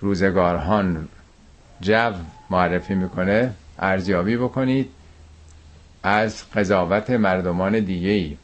روزگارهان 0.00 1.08
جو 1.80 2.12
معرفی 2.50 2.94
می‌کنه 2.94 3.52
ارزیابی 3.78 4.36
بکنید 4.36 4.90
از 6.02 6.50
قضاوت 6.54 7.10
مردمان 7.10 7.80
دیگه 7.80 8.08
ای 8.08 8.36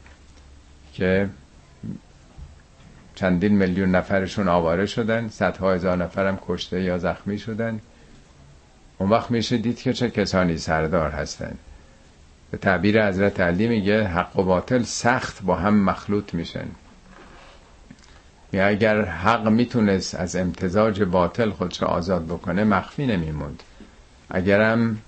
که 0.92 1.28
چندین 3.14 3.52
میلیون 3.56 3.90
نفرشون 3.90 4.48
آواره 4.48 4.86
شدن 4.86 5.28
صدها 5.28 5.72
هزار 5.72 5.96
نفرم 5.96 6.38
کشته 6.46 6.82
یا 6.82 6.98
زخمی 6.98 7.38
شدن. 7.38 7.80
اون 8.98 9.10
وقت 9.10 9.30
میشه 9.30 9.56
دید 9.58 9.78
که 9.78 9.92
چه 9.92 10.10
کسانی 10.10 10.58
سردار 10.58 11.10
هستن. 11.10 11.56
به 12.50 12.58
تعبیر 12.58 13.08
حضرت 13.08 13.40
علی 13.40 13.68
میگه 13.68 14.04
حق 14.04 14.38
و 14.38 14.42
باطل 14.42 14.82
سخت 14.82 15.42
با 15.42 15.56
هم 15.56 15.74
مخلوط 15.84 16.34
میشن. 16.34 16.66
یا 18.52 18.66
اگر 18.66 19.04
حق 19.04 19.48
می‌تونست 19.48 20.14
از 20.14 20.36
امتزاج 20.36 21.02
باطل 21.02 21.50
خودش 21.50 21.82
آزاد 21.82 22.26
بکنه 22.26 22.64
مخفی 22.64 23.06
نمیموند. 23.06 23.62
اگرم 24.30 24.98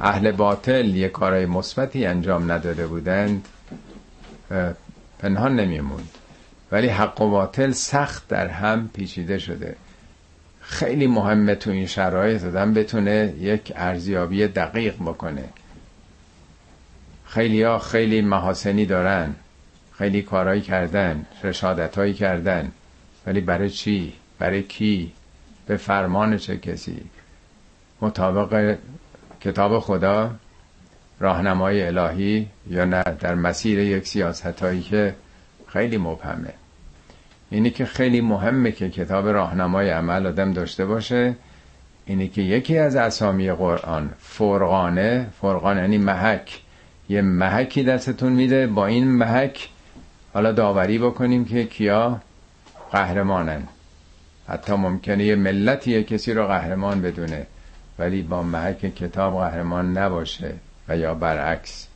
اهل 0.00 0.32
باطل 0.32 0.86
یه 0.86 1.08
کارای 1.08 1.46
مثبتی 1.46 2.06
انجام 2.06 2.52
نداده 2.52 2.86
بودند 2.86 3.48
پنهان 5.18 5.56
نمیموند. 5.56 6.08
ولی 6.72 6.88
حق 6.88 7.20
و 7.20 7.30
باطل 7.30 7.70
سخت 7.70 8.28
در 8.28 8.46
هم 8.46 8.90
پیچیده 8.94 9.38
شده. 9.38 9.76
خیلی 10.60 11.06
مهمه 11.06 11.54
تو 11.54 11.70
این 11.70 11.86
شرایط 11.86 12.44
آدم 12.44 12.74
بتونه 12.74 13.34
یک 13.38 13.72
ارزیابی 13.76 14.46
دقیق 14.46 14.94
بکنه. 14.94 15.44
خیلی 17.26 17.62
ها 17.62 17.78
خیلی 17.78 18.20
محاسنی 18.20 18.86
دارن 18.86 19.34
خیلی 19.98 20.22
کارهایی 20.22 20.60
کردن 20.60 21.26
رشادت 21.44 22.14
کردن. 22.14 22.72
ولی 23.26 23.40
برای 23.40 23.70
چی؟ 23.70 24.12
برای 24.38 24.62
کی؟ 24.62 25.12
به 25.66 25.76
فرمان 25.76 26.36
چه 26.36 26.56
کسی؟ 26.56 27.00
مطابق 28.00 28.76
کتاب 29.40 29.78
خدا 29.78 30.30
راهنمای 31.20 31.82
الهی 31.82 32.48
یا 32.70 32.84
نه 32.84 33.02
در 33.20 33.34
مسیر 33.34 33.78
یک 33.78 34.06
سیاست 34.06 34.62
هایی 34.62 34.82
که 34.82 35.14
خیلی 35.66 35.98
مبهمه 35.98 36.52
اینی 37.50 37.70
که 37.70 37.84
خیلی 37.84 38.20
مهمه 38.20 38.72
که 38.72 38.90
کتاب 38.90 39.28
راهنمای 39.28 39.90
عمل 39.90 40.26
آدم 40.26 40.52
داشته 40.52 40.86
باشه 40.86 41.34
اینی 42.06 42.28
که 42.28 42.42
یکی 42.42 42.78
از 42.78 42.96
اسامی 42.96 43.52
قرآن 43.52 44.10
فرقانه 44.18 45.26
فرقان 45.40 45.78
یعنی 45.78 45.98
محک 45.98 46.60
یه 47.08 47.22
محکی 47.22 47.82
دستتون 47.82 48.32
میده 48.32 48.66
با 48.66 48.86
این 48.86 49.08
محک 49.08 49.68
حالا 50.34 50.52
داوری 50.52 50.98
بکنیم 50.98 51.44
که 51.44 51.64
کیا 51.64 52.20
قهرمانن. 52.92 53.62
حتی 54.48 54.72
ممکنه 54.72 55.24
یه 55.24 55.36
ملت 55.36 55.86
یه 55.88 56.02
کسی 56.02 56.32
رو 56.32 56.46
قهرمان 56.46 57.02
بدونه 57.02 57.46
ولی 57.98 58.22
با 58.22 58.42
محک 58.42 58.94
کتاب 58.94 59.38
قهرمان 59.38 59.98
نباشه 59.98 60.54
و 60.88 60.96
یا 60.96 61.14
برعکس. 61.14 61.86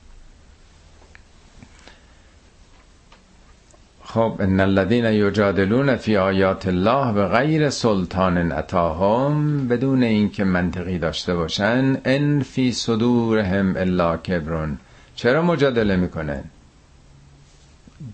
خب 4.04 4.36
ان 4.40 4.60
الذين 4.60 5.04
یجادلون 5.04 5.96
فی 5.96 6.16
آیات 6.16 6.66
الله 6.66 7.12
به 7.12 7.28
غیر 7.28 7.70
سلطان 7.70 8.52
اتاهم 8.52 9.68
بدون 9.68 10.02
اینکه 10.02 10.44
منطقی 10.44 10.98
داشته 10.98 11.34
باشن 11.34 12.00
ان 12.04 12.42
فی 12.42 12.72
صدورهم 12.72 13.76
الا 13.76 14.16
کبرون 14.16 14.78
چرا 15.16 15.42
مجادله 15.42 15.96
می‌کنن؟ 15.96 16.44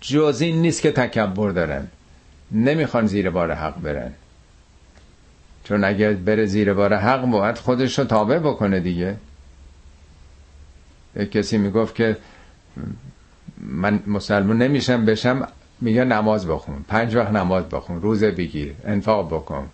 جز 0.01 0.39
این 0.41 0.63
نیست 0.63 0.83
که 0.83 0.93
تکبر 0.93 1.51
دارن. 1.51 1.89
نمی‌خوان 2.53 3.07
زیر 3.07 3.31
بار 3.31 3.53
حق 3.53 3.81
برن. 3.81 4.13
چون 5.65 5.85
اگر 5.85 6.13
بره 6.13 6.47
زیر 6.47 6.75
بار 6.75 6.95
حق 6.95 7.25
باید 7.25 7.57
خودش 7.57 7.99
رو 7.99 8.05
تابع 8.05 8.39
بکنه 8.39 8.81
دیگه. 8.81 9.17
کسی 11.33 11.59
می‌گفت 11.59 11.95
که 11.95 12.17
من 13.59 14.03
مسلمون 14.07 14.63
نمیشم 14.63 15.05
بشم 15.05 15.49
میگه 15.81 16.05
نماز 16.05 16.47
بخون. 16.47 16.85
پنج 16.89 17.15
وقت 17.15 17.31
نماز 17.31 17.69
بخون 17.69 18.01
روزه 18.01 18.31
بگیر 18.31 18.75
انفاق 18.85 19.35
بکن. 19.35 19.69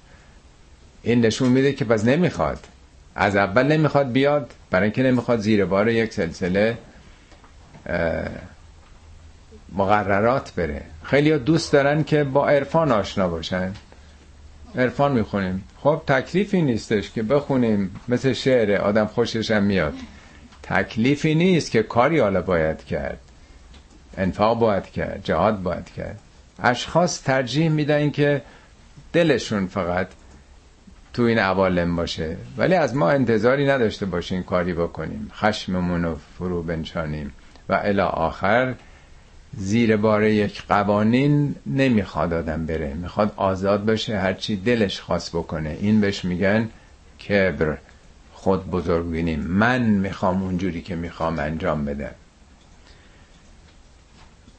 این 1.03 1.26
نشون 1.26 1.49
میده 1.49 1.72
که 1.72 1.85
پس 1.85 2.05
نمی‌خواد. 2.05 2.66
از 3.14 3.37
اول 3.37 3.66
نمی‌خواد 3.66 4.12
بیاد 4.12 4.51
برای 4.70 4.85
اینکه 4.85 5.03
نمی‌خواد 5.03 5.39
زیر 5.41 5.64
بار 5.64 5.89
یک 5.89 6.12
سلسله 6.12 6.79
مقررات 9.73 10.55
بره. 10.55 10.83
خیلی 11.03 11.39
دوست 11.39 11.73
دارن 11.73 12.05
که 12.05 12.25
با 12.25 12.49
عرفان 12.49 12.93
آشنا 12.93 13.29
باشن. 13.29 13.73
عرفان 14.77 15.12
می‌خونیم. 15.12 15.64
خب 15.81 16.03
تکلیفی 16.07 16.62
نیستش 16.62 17.11
که 17.11 17.23
بخونیم. 17.23 18.01
مثل 18.09 18.33
شعر 18.33 18.81
آدم 18.81 19.07
خوششم 19.07 19.62
میاد. 19.62 19.95
تکلیفی 20.62 21.35
نیست 21.35 21.71
که 21.71 21.83
کاری 21.83 22.21
حالا 22.21 22.43
باید 22.43 22.85
کرد. 22.85 23.19
انفاق 24.16 24.59
باید 24.59 24.87
کرد. 24.87 25.21
جهاد 25.25 25.62
باید 25.62 25.91
کرد. 25.97 26.21
اشخاص 26.62 27.23
ترجیح 27.23 27.69
میدن 27.69 28.11
که 28.11 28.43
دلشون 29.12 29.66
فقط 29.66 30.09
تو 31.14 31.23
این 31.23 31.39
عوالم 31.39 31.97
باشه. 31.97 32.37
ولی 32.57 32.75
از 32.75 32.97
ما 32.97 33.11
انتظاری 33.11 33.66
نداشته 33.66 34.07
باشیم 34.07 34.43
کاری 34.43 34.75
بکنیم. 34.75 35.31
خشممون 35.35 36.05
رو 36.05 36.16
فرو 36.39 36.62
بنشانیم. 36.62 37.33
و 37.69 37.81
الی 37.83 38.01
آخر 38.01 38.75
زیر 39.57 39.96
بار 39.96 40.24
یک 40.24 40.62
قوانین 40.68 41.55
نمی‌خواد 41.66 42.32
آدم 42.32 42.66
بره. 42.66 42.94
می‌خواد 42.94 43.32
آزاد 43.36 43.84
بشه 43.84 44.18
هرچی 44.18 44.57
دلش 44.57 45.01
خواست 45.01 45.30
بکنه. 45.30 45.78
این 45.80 46.01
بهش 46.01 46.24
میگن 46.24 46.68
کبر 47.28 47.78
خود 48.32 48.70
بزرگ 48.70 49.11
بینیم 49.11 49.40
من 49.40 49.82
می‌خوام 49.82 50.42
اونجوری 50.42 50.82
که 50.82 50.96
می‌خوام 50.96 51.38
انجام 51.38 51.84
بدم. 51.84 52.14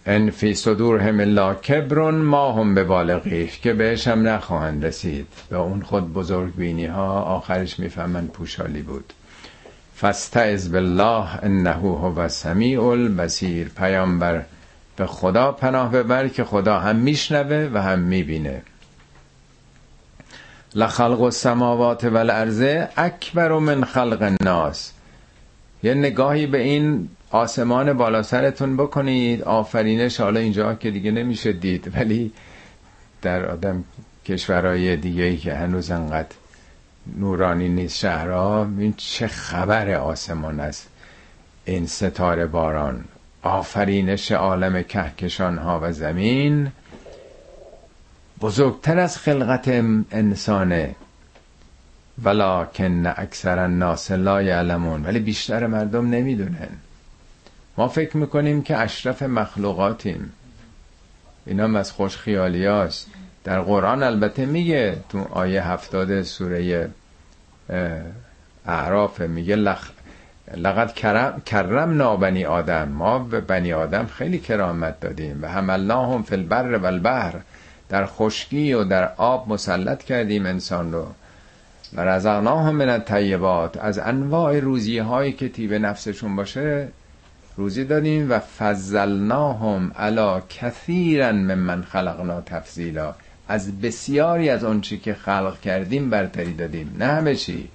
ان 0.06 0.30
فی 0.30 0.54
صدورهم 0.54 1.20
الا 1.20 1.54
کبرون 1.54 2.16
ما 2.16 2.54
هم 2.54 2.76
به 2.76 2.84
بالغیش 2.84 3.60
که 3.60 3.74
بهش 3.74 4.08
هم 4.08 4.28
نخواهند 4.28 4.86
رسید. 4.86 5.28
به 5.50 5.58
اون 5.58 5.82
خود 5.82 6.14
بزرگ 6.14 6.56
بینی 6.56 6.86
ها 6.86 7.22
آخرش 7.22 7.80
می‌فهمن 7.80 8.28
پوشالی 8.28 8.82
بود. 8.82 9.14
فاستعذ 9.96 10.72
بالله 10.72 11.44
انه 11.44 11.72
هو 11.72 12.28
سمیع 12.28 12.84
البصیر. 12.84 13.70
پیامبر 13.70 14.44
به 15.00 15.06
خدا 15.06 15.52
پناه 15.52 15.92
ببر 15.92 16.28
که 16.28 16.44
خدا 16.44 16.80
هم 16.80 16.96
میشنوه 16.96 17.70
و 17.74 17.82
هم 17.82 18.00
می‌بینه. 18.00 18.62
لخلق 20.76 21.22
السماوات 21.22 22.04
والارض 22.04 22.88
اکبر 22.98 23.52
من 23.52 23.84
خلق 23.84 24.22
الناس. 24.22 24.92
یه 25.84 25.94
نگاهی 25.94 26.48
به 26.48 26.58
این 26.58 27.10
آسمان 27.32 27.94
بالا 27.94 28.24
سرتون 28.24 28.78
بکنید. 28.78 29.42
آفرینش 29.42 30.20
حالا 30.20 30.40
اینجا 30.40 30.74
که 30.74 30.92
دیگه 30.92 31.12
نمیشه 31.12 31.54
دید 31.54 31.92
ولی 31.96 32.32
در 33.22 33.46
آدم 33.46 33.84
کشورهای 34.26 34.96
دیگه 34.96 35.24
ای 35.24 35.38
که 35.38 35.54
هنوز 35.54 35.92
انقدر 35.92 36.36
نورانی 37.18 37.70
نیست 37.70 37.98
شهرها 37.98 38.68
این 38.80 38.94
چه 38.98 39.28
خبر 39.28 39.92
آسمان 39.96 40.60
است؟ 40.60 40.88
این 41.66 41.88
ستاره 41.88 42.46
باران. 42.46 43.04
آفرینش 43.44 44.32
عالم 44.32 44.84
کهکشان 44.84 45.58
ها 45.58 45.80
و 45.84 45.92
زمین 45.92 46.72
بزرگتر 48.42 49.00
از 49.00 49.18
خلقت 49.18 49.68
انسانه 50.12 50.96
ولکن 52.24 53.08
اکثر 53.08 53.60
الناس 53.60 54.12
لا 54.12 54.42
یعلمون 54.42 55.06
ولی 55.06 55.20
بیشتر 55.20 55.68
مردم 55.68 56.10
نمی‌دونن 56.10 56.70
ما 57.78 57.88
فکر 57.88 58.18
می‌کنیم 58.18 58.62
که 58.62 58.78
اشرف 58.78 59.24
مخلوقاتیم 59.24 60.32
اینا 61.46 61.64
هم 61.64 61.76
از 61.76 61.92
خوش 61.92 62.18
خیالی 62.18 62.66
هاست. 62.66 63.08
در 63.44 63.62
قرآن 63.62 64.04
البته 64.04 64.46
میگه 64.46 64.98
تو 65.10 65.28
آیه 65.32 65.68
هفتاد 65.68 66.22
سوره 66.22 66.90
اعراف 68.66 69.22
میگه. 69.22 69.56
لقد 70.58 70.94
کرم, 70.94 71.42
کرم 71.46 72.18
بنی 72.18 72.46
آدم. 72.46 72.90
ما 72.90 73.20
به 73.20 73.42
بنی 73.42 73.74
آدم 73.74 74.06
خیلی 74.06 74.40
کرامت 74.40 75.00
دادیم 75.00 75.40
و 75.42 75.48
حملناهم 75.48 76.24
فی 76.24 76.36
البر 76.36 76.78
و 76.78 76.86
البحر. 76.86 77.36
در 77.90 78.06
خشکی 78.06 78.74
و 78.74 78.84
در 78.84 79.12
آب 79.18 79.50
مسلط 79.50 80.04
کردیم 80.04 80.46
انسان 80.46 80.94
رو. 80.94 81.08
و 81.94 82.02
رزقناهم 82.02 82.76
من 82.76 82.90
الطیبات. 82.90 83.78
از 83.78 84.00
انواع 84.00 84.60
روزی 84.60 84.98
هایی 84.98 85.32
که 85.32 85.50
تیب 85.50 85.74
نفسشون 85.74 86.36
باشه 86.36 86.88
روزی 87.58 87.86
دادیم 87.86 88.32
و 88.32 88.40
فضلناهم 88.40 89.92
علا 89.98 90.42
کثیرا 90.50 91.32
من 91.32 91.82
خلقنا 91.82 92.42
تفضیلا. 92.42 93.16
از 93.48 93.82
بسیاری 93.82 94.50
از 94.50 94.82
چی 94.82 94.98
که 94.98 95.14
خلق 95.14 95.60
کردیم 95.60 96.10
برتری 96.10 96.54
دادیم. 96.54 96.96
نه 97.00 97.06
همه 97.06 97.36
چی. 97.36 97.70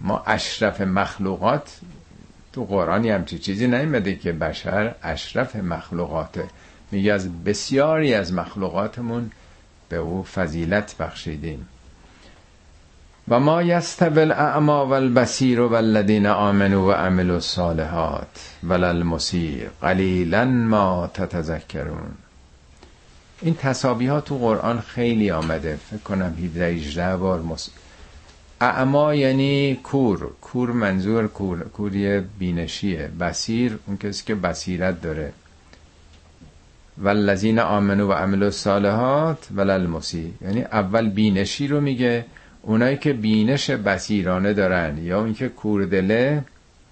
ما 0.00 0.22
اشرف 0.26 0.80
مخلوقات 0.80 1.78
تو 2.52 2.64
قرآنی 2.64 3.10
همچی 3.10 3.38
چیزی 3.38 3.66
نیمده 3.66 4.14
که 4.14 4.32
بشر 4.32 4.94
اشرف 5.02 5.56
مخلوقاته. 5.56 6.44
میگه 6.90 7.12
از 7.12 7.44
بسیاری 7.44 8.14
از 8.14 8.32
مخلوقاتمون 8.32 9.30
به 9.88 9.96
او 9.96 10.22
فضیلت 10.22 10.96
بخشیدیم. 10.96 11.68
و 13.28 13.40
ما 13.40 13.62
یستوی 13.62 14.20
الاعما 14.20 14.86
و 14.86 14.92
البصیر 14.92 15.60
و 15.60 15.74
الذین 15.74 16.26
آمنوا 16.26 16.86
و 16.86 16.92
عملوا 16.92 17.34
الصالحات 17.34 18.56
ولا 18.64 18.88
المسیء 18.88 19.68
قلیلا 19.80 20.44
ما 20.44 21.10
تتذکرون. 21.14 22.10
این 23.42 23.54
تصابی 23.54 24.06
ها 24.06 24.20
تو 24.20 24.38
قرآن 24.38 24.80
خیلی 24.80 25.30
آمده. 25.30 25.78
فکر 25.90 26.00
کنم 26.00 26.36
17 26.44 26.66
18 26.66 27.16
بار. 27.16 27.42
اعما 28.60 29.14
یعنی 29.14 29.74
کور. 29.82 30.30
کور 30.40 30.70
منظور 30.70 31.26
کور. 31.26 31.58
کوری 31.58 32.20
بینشیه. 32.20 33.10
بصیر 33.20 33.78
اون 33.86 33.96
کسی 33.96 34.24
که 34.26 34.34
بصیرت 34.34 35.02
داره. 35.02 35.32
والذین 36.98 37.58
آمنوا 37.58 38.08
و 38.08 38.12
عملوا 38.12 38.44
الصالحات 38.44 39.46
ولا 39.54 39.74
المسیء 39.74 40.30
یعنی 40.40 40.62
اول 40.62 41.08
بینشی 41.08 41.68
رو 41.68 41.80
میگه. 41.80 42.24
اونایی 42.62 42.96
که 42.96 43.12
بینش 43.12 43.70
بسیرانه 43.70 44.52
دارن 44.52 44.98
یا 44.98 45.24
اینکه 45.24 45.48
کوردله 45.48 46.44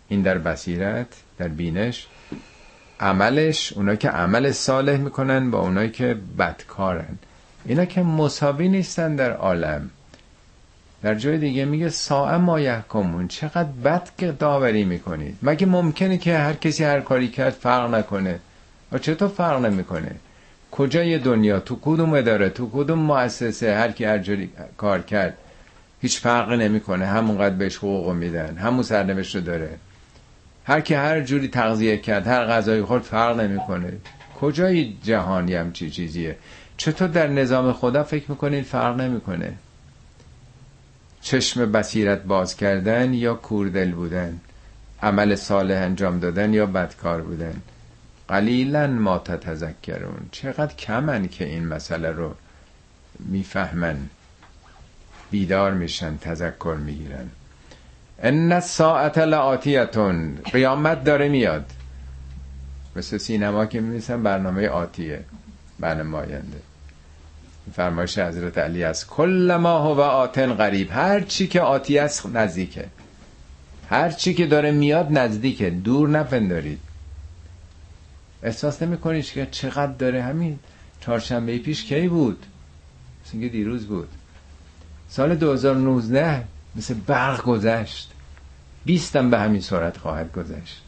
این 0.08 0.22
در 0.22 0.38
بصیرت 0.38 1.06
در 1.38 1.48
بینش. 1.48 2.06
عملش 3.00 3.72
اونایی 3.72 3.98
که 3.98 4.08
عمل 4.08 4.50
صالح 4.50 4.96
می‌کنن 4.96 5.50
با 5.50 5.60
اونایی 5.60 5.90
که 5.90 6.16
بدکارن. 6.38 7.18
اینا 7.64 7.84
که 7.84 8.02
مساوی 8.02 8.68
نیستن 8.68 9.16
در 9.16 9.32
عالم. 9.32 9.90
در 11.02 11.14
جای 11.14 11.38
دیگه 11.38 11.64
میگه 11.64 11.88
ساعه 11.88 12.36
ما 12.36 12.60
یحکمون. 12.60 13.28
چقدر 13.28 13.68
بد 13.84 14.08
که 14.18 14.32
داوری 14.32 14.84
می‌کنید. 14.84 15.38
مگه 15.42 15.66
ممکنه 15.66 16.18
که 16.18 16.38
هر 16.38 16.52
کسی 16.52 16.84
هر 16.84 17.00
کاری 17.00 17.28
کرد 17.28 17.52
فرق 17.52 17.94
نکنه؟ 17.94 18.38
و 18.92 18.98
چطور 18.98 19.28
فرق 19.28 19.64
نمی‌کنه؟ 19.64 20.10
کجای 20.70 21.18
دنیا؟ 21.18 21.60
تو 21.60 21.78
کدوم 21.82 22.12
اداره؟ 22.12 22.48
تو 22.48 22.70
کدوم 22.70 22.98
مؤسسه؟ 22.98 23.74
هر 23.74 23.90
کی 23.90 24.04
هر 24.04 24.18
جوری 24.18 24.50
کار 24.76 25.02
کرد 25.02 25.36
هیچ 26.00 26.20
فرقی 26.20 26.56
نمی‌کنه. 26.56 27.06
همونقدر 27.06 27.54
بهش 27.54 27.76
حقوق 27.76 28.12
میدن. 28.12 28.56
همون 28.56 28.82
سرنوشت 28.82 29.34
رو 29.34 29.40
داره. 29.40 29.70
هر 30.64 30.80
کی 30.80 30.94
هر 30.94 31.20
جوری 31.20 31.48
تغذیه 31.48 31.96
کرد 31.96 32.26
هر 32.26 32.44
غذایی 32.44 32.82
خورد 32.82 33.02
فرق 33.02 33.40
نمی‌کنه. 33.40 33.92
کجای 34.40 34.92
جهانی 35.02 35.54
هم 35.54 35.72
چی 35.72 35.90
چیزیه؟ 35.90 36.36
چطور 36.76 37.08
در 37.08 37.26
نظام 37.26 37.72
خدا 37.72 38.04
فکر 38.04 38.24
می‌کنین 38.28 38.62
فرق 38.62 39.00
نمی‌کنه؟ 39.00 39.52
چشم 41.20 41.72
بصیرت 41.72 42.22
باز 42.22 42.56
کردن 42.56 43.14
یا 43.14 43.34
کوردل 43.34 43.92
بودن؟ 43.92 44.40
عمل 45.02 45.34
صالح 45.34 45.76
انجام 45.76 46.20
دادن 46.20 46.54
یا 46.54 46.66
بدکار 46.66 47.22
بودن؟ 47.22 47.62
قلیلا 48.28 48.86
ما 48.86 49.18
تتذکرون. 49.18 50.28
چقدر 50.32 50.74
کمن 50.74 51.28
که 51.28 51.44
این 51.44 51.66
مسئله 51.68 52.10
رو 52.10 52.34
می‌فهمن. 53.18 53.96
بیدار 55.30 55.74
میشن 55.74 56.16
تذکر 56.16 56.76
می‌گیرن. 56.84 57.28
ان 58.22 58.60
ساعت 58.60 59.18
لآتیتون. 59.18 60.34
قیامت 60.52 61.04
داره 61.04 61.28
میاد. 61.28 61.70
مثل 62.96 63.18
سینما 63.18 63.66
که 63.66 63.80
میمیسن 63.80 64.22
برنامه 64.22 64.68
آتیه. 64.68 65.24
برنامه 65.80 66.18
آینده 66.18 66.67
فرمایش 67.72 68.18
حضرت 68.18 68.58
علی 68.58 68.84
است. 68.84 69.06
کل 69.06 69.58
ما 69.60 69.78
هو 69.78 70.00
آتن 70.00 70.54
غریب. 70.54 70.88
هر 70.92 71.20
چی 71.20 71.46
که 71.46 71.60
آتی 71.60 71.98
است 71.98 72.26
نزدیکه. 72.26 72.88
هر 73.90 74.10
چی 74.10 74.34
که 74.34 74.46
داره 74.46 74.70
میاد 74.70 75.18
نزدیکه. 75.18 75.70
دور 75.70 76.08
نپندارید. 76.08 76.80
احساس 78.42 78.82
نمی 78.82 79.22
که 79.22 79.48
چقدر 79.50 79.92
داره 79.92 80.22
همین 80.22 80.58
چهارشنبه 81.00 81.58
پیش 81.58 81.84
کی 81.84 82.08
بود؟ 82.08 82.46
مثل 83.26 83.48
دیروز 83.48 83.86
بود. 83.86 84.08
سال 85.08 85.34
2019 85.34 86.44
مثل 86.76 86.94
برق 86.94 87.44
گذشت. 87.44 88.10
بیستم 88.84 89.30
به 89.30 89.38
همین 89.38 89.60
سرعت 89.60 89.96
خواهد 89.96 90.32
گذشت. 90.32 90.82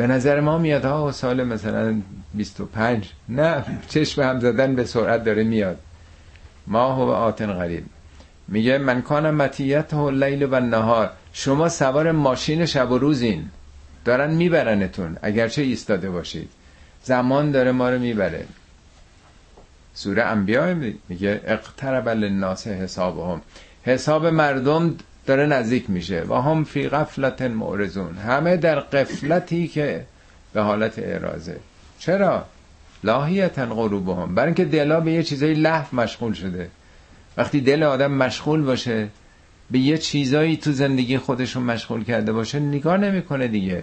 به 0.00 0.06
نظر 0.06 0.40
ما 0.40 0.58
میاد 0.58 0.84
ها 0.84 1.12
سال 1.12 1.44
مثلا 1.44 2.00
25 2.34 3.10
نه 3.28 3.64
چشم 3.88 4.22
هم 4.22 4.40
زدن 4.40 4.74
به 4.74 4.84
سرعت 4.84 5.24
داره 5.24 5.44
میاد. 5.44 5.78
ما 6.66 6.92
هو 6.92 7.10
آتن 7.10 7.52
غریب. 7.52 7.84
میگه 8.48 8.78
من 8.78 9.02
کانم 9.02 9.34
متیت 9.34 9.94
و 9.94 10.10
لیل 10.10 10.42
و 10.50 10.60
نهار 10.60 11.10
شما 11.32 11.68
سوار 11.68 12.12
ماشین 12.12 12.66
شب 12.66 12.90
و 12.90 12.98
روزین. 12.98 13.48
دارن 14.04 14.30
میبرنتون 14.30 15.16
اگرچه 15.22 15.62
ایستاده 15.62 16.10
باشید. 16.10 16.50
زمان 17.04 17.50
داره 17.50 17.72
ما 17.72 17.90
رو 17.90 17.98
می‌بره. 17.98 18.44
سوره 19.94 20.22
انبیاء 20.22 20.74
میگه 21.08 21.40
اقترب 21.44 22.08
للناس 22.08 22.66
حسابهم. 22.66 23.40
حساب 23.82 24.26
مردم 24.26 24.96
داره 25.26 25.46
نزدیک 25.46 25.90
میشه. 25.90 26.24
و 26.28 26.34
هم 26.34 26.64
فی 26.64 26.88
غفلت 26.88 27.42
معرضون. 27.42 28.14
همه 28.14 28.56
در 28.56 28.80
قفلتی 28.80 29.68
که 29.68 30.04
به 30.52 30.62
حالت 30.62 30.98
اعراضه. 30.98 31.56
چرا؟ 31.98 32.44
لاهیتا 33.04 33.66
قلوبهم 33.66 34.34
برای 34.34 34.46
اینکه 34.46 34.64
دلا 34.64 35.00
به 35.00 35.12
یه 35.12 35.22
چیزای 35.22 35.54
لحف 35.54 35.94
مشغول 35.94 36.32
شده. 36.32 36.70
وقتی 37.36 37.60
دل 37.60 37.82
آدم 37.82 38.12
مشغول 38.12 38.62
باشه 38.62 39.08
به 39.70 39.78
یه 39.78 39.98
چیزایی 39.98 40.56
تو 40.56 40.72
زندگی 40.72 41.18
خودشون 41.18 41.62
مشغول 41.62 42.04
کرده 42.04 42.32
باشه 42.32 42.58
نگاه 42.60 42.96
نمی‌کنه 42.96 43.48
دیگه. 43.48 43.82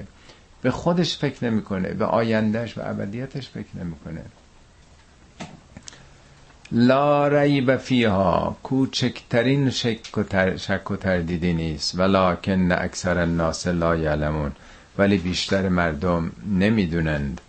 به 0.61 0.71
خودش 0.71 1.17
فکر 1.17 1.45
نمی‌کنه 1.45 1.93
به 1.93 2.05
آیندهش 2.05 2.77
و 2.77 2.81
ابدیتش 2.83 3.49
فکر 3.49 3.77
نمی‌کنه. 3.79 4.21
لا 6.71 7.27
ریب 7.27 7.77
فیها 7.77 8.57
کوچکترین 8.63 9.69
شک 9.69 10.17
و, 10.17 10.23
تر 10.23 10.57
شک 10.57 10.91
و 10.91 10.95
تردیدی 10.95 11.53
نیست. 11.53 11.99
ولکن 11.99 12.71
اکثر 12.71 13.17
الناس 13.17 13.67
لا 13.67 13.95
یعلمون 13.95 14.51
ولی 14.97 15.17
بیشتر 15.17 15.69
مردم 15.69 16.31
نمی‌دونند. 16.51 17.41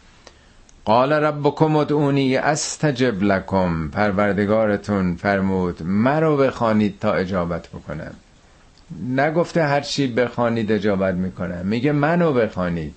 قال 0.85 1.13
ربکم 1.13 1.77
ادعونی 1.77 2.37
استجب 2.37 3.23
لکم. 3.23 3.89
پروردگارتون 3.89 5.17
فرمود 5.17 5.83
مرا 5.83 6.37
بخوانید 6.37 6.99
تا 7.01 7.13
اجابت 7.13 7.69
بکنم. 7.69 8.15
نگفته 9.17 9.63
هر 9.63 9.81
چی 9.81 10.07
بخوانید 10.07 10.73
اجابت 10.73 11.15
می‌کنم. 11.15 11.67
میگه 11.67 11.93
منو 11.93 12.33
بخوانید. 12.33 12.95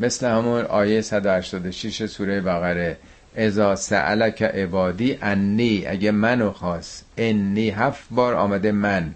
مثل 0.00 0.26
همون 0.26 0.64
آیه 0.64 1.00
186 1.00 2.06
سوره 2.06 2.40
بقره. 2.40 2.96
ازا 3.36 3.76
سألک 3.76 4.42
عبادی 4.42 5.18
انی 5.22 5.86
اگه 5.86 6.10
منو 6.10 6.52
خواست. 6.52 7.04
انی 7.16 7.70
هفت 7.70 8.04
بار 8.10 8.34
آمده 8.34 8.72
من. 8.72 9.14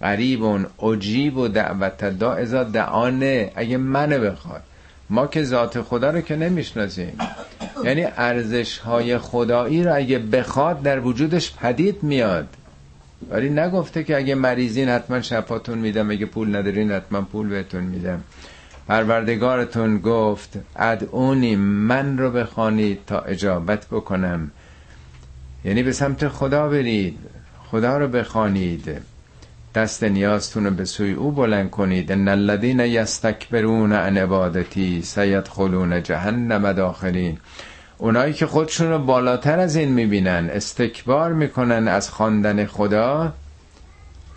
قریب 0.00 0.68
عجیب 0.78 1.36
و 1.36 1.48
دعوت 1.48 2.04
دا 2.04 2.32
ازا 2.32 2.64
دعانه 2.64 3.52
اگه 3.54 3.76
منو 3.76 4.18
بخواد. 4.18 4.62
ما 5.10 5.26
که 5.26 5.44
ذات 5.44 5.80
خدا 5.80 6.10
رو 6.10 6.20
که 6.20 6.36
نمی‌شناسیم. 6.36 7.18
یعنی 7.84 8.04
ارزش 8.16 8.78
های 8.78 9.18
خدایی 9.18 9.84
رو 9.84 9.94
اگه 9.94 10.18
بخواد 10.18 10.82
در 10.82 11.00
وجودش 11.00 11.54
پدید 11.54 12.02
میاد. 12.02 12.48
ولی 13.30 13.50
نگفته 13.50 14.04
که 14.04 14.16
اگه 14.16 14.34
مریضین 14.34 14.88
حتما 14.88 15.20
شفاتون 15.20 15.78
میدم 15.78 16.10
اگه 16.10 16.26
پول 16.26 16.56
ندارین؟ 16.56 16.92
حتما 16.92 17.20
پول 17.20 17.48
بهتون 17.48 17.82
میدم 17.82 18.22
پروردگارتون 18.90 19.98
گفت 19.98 20.58
ادعونی 20.76 21.56
من 21.56 22.18
رو 22.18 22.30
بخوانید 22.30 22.98
تا 23.06 23.18
اجابت 23.18 23.86
بکنم. 23.86 24.50
یعنی 25.64 25.82
به 25.82 25.92
سمت 25.92 26.28
خدا 26.28 26.68
برید 26.68 27.18
خدا 27.70 27.98
رو 27.98 28.08
بخوانید. 28.08 29.00
دست 29.74 30.04
نیازتون 30.04 30.64
رو 30.64 30.70
به 30.70 30.84
سوی 30.84 31.12
او 31.12 31.32
بلند 31.32 31.70
کنید. 31.70 32.12
ان 32.12 32.28
الذین 32.28 32.80
یستکبرون 32.80 33.92
عن 33.92 34.18
عبادتی 34.18 35.02
سیدخلون 35.02 36.02
جهنم 36.02 36.72
داخلین. 36.72 37.38
اونایی 37.98 38.32
که 38.32 38.46
خودشون 38.46 38.90
رو 38.90 38.98
بالاتر 38.98 39.58
از 39.58 39.76
این 39.76 39.88
می‌بینن 39.92 40.50
استکبار 40.52 41.32
می‌کنن 41.32 41.88
از 41.88 42.10
خواندن 42.10 42.66
خدا 42.66 43.32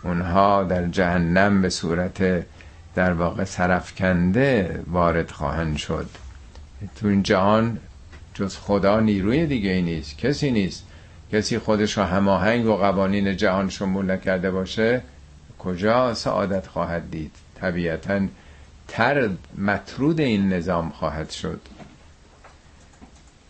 اونها 0.04 0.64
در 0.64 0.88
جهنم 0.88 1.62
به 1.62 1.70
صورت 1.70 2.44
در 2.96 3.14
واقع 3.14 3.44
سرفکنده 3.44 4.84
وارد 4.88 5.32
خواهند 5.32 5.78
شد. 5.78 6.10
تو 6.96 7.08
این 7.08 7.24
جهان 7.24 7.78
جز 8.34 8.58
خدا 8.58 9.00
نیروی 9.00 9.46
دیگه 9.46 9.70
ای 9.70 9.82
نیست 9.82 10.18
کسی 10.18 10.52
نیست. 10.52 10.84
کسی 11.32 11.60
خودش 11.60 11.98
رو 11.98 12.04
هماهنگ 12.04 12.66
و 12.66 12.76
قوانین 12.76 13.38
جهان 13.38 13.70
شمول 13.70 14.12
نکرده 14.12 14.52
باشه 14.52 15.02
کجا 15.60 16.14
سعادت 16.14 16.68
خواهد 16.68 17.12
دید؟ 17.12 17.32
طبیعتا 17.56 18.22
تر 18.88 19.30
مطرود 19.58 20.20
این 20.20 20.54
نظام 20.54 20.90
خواهد 20.90 21.30
شد. 21.30 21.62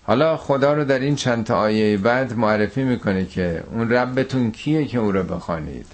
حالا 0.04 0.38
خدا 0.38 0.74
رو 0.74 0.86
در 0.86 1.00
این 1.00 1.16
چند 1.16 1.46
تا 1.46 1.58
آیه 1.60 1.98
بعد 1.98 2.34
معرفی 2.38 2.84
می‌کنه 2.84 3.26
که 3.26 3.64
اون 3.72 3.90
ربتون 3.90 4.52
کیه 4.52 4.86
که 4.86 4.98
او 4.98 5.12
رو 5.12 5.24
بخوانید؟ 5.24 5.86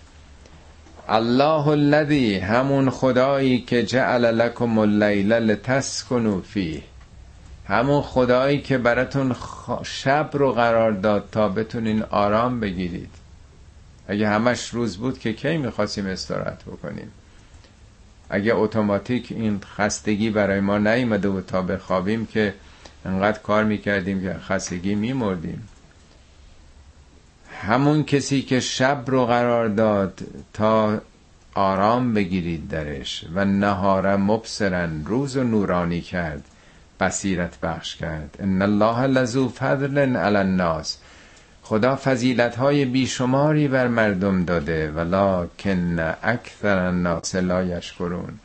الله 1.12 1.68
الذی 1.68 2.36
همون 2.36 2.90
خدایی 2.90 3.62
که 3.62 3.84
جعل 3.84 4.26
لکم 4.26 4.78
اللیل 4.78 5.34
لتسکنوا 5.34 6.42
فیه. 6.42 6.82
همون 7.68 8.02
خدایی 8.02 8.62
که 8.62 8.78
براتون 8.78 9.36
شب 9.84 10.30
رو 10.34 10.52
قرار 10.52 10.92
داد 10.92 11.30
تا 11.32 11.50
بتونین 11.50 12.04
آرام 12.04 12.60
بگیرید. 12.60 13.10
اگه 14.08 14.30
همش 14.30 14.70
روز 14.70 14.98
بود 14.98 15.20
که 15.20 15.34
کی 15.34 15.58
می‌خواستیم 15.58 16.06
استراحت 16.06 16.64
بکنیم؟ 16.64 17.12
اگه 18.30 18.56
اتوماتیک 18.56 19.32
این 19.32 19.62
خستگی 19.78 20.30
برای 20.30 20.60
ما 20.60 20.78
نیومده 20.78 21.28
و 21.30 21.42
تا 21.42 21.62
بخوابیم 21.62 22.26
که 22.26 22.54
انقدر 23.06 23.40
کار 23.40 23.64
می‌کردیم 23.64 24.22
که 24.22 24.34
خستگی 24.34 24.96
میمردیم. 24.96 25.68
همون 27.60 28.04
کسی 28.04 28.42
که 28.42 28.60
شب 28.60 29.04
رو 29.08 29.26
قرار 29.26 29.68
داد 29.68 30.20
تا 30.54 31.02
آرام 31.54 32.14
بگیرید 32.14 32.70
درش 32.70 33.26
و 33.36 33.46
نهار 33.46 34.16
مبصرن 34.16 35.06
روز 35.06 35.38
و 35.38 35.44
نورانی 35.44 36.02
کرد 36.02 36.44
بصیرت 37.00 37.60
بخش 37.60 37.96
کرد. 37.96 38.36
ان 38.40 38.62
الله 38.62 39.08
لذو 39.08 39.50
فضل 39.50 39.98
علی 39.98 40.38
الناس. 40.38 40.98
خدا 41.62 41.96
فضیلت 41.96 42.56
های 42.56 42.86
بیشماری 42.86 43.68
بر 43.68 43.88
مردم 43.88 44.46
داده 44.46 44.92
ولکن 44.92 46.00
اکثر 46.24 46.78
الناس 46.78 47.36
لا 47.36 47.64
یشکرون. 47.64 48.40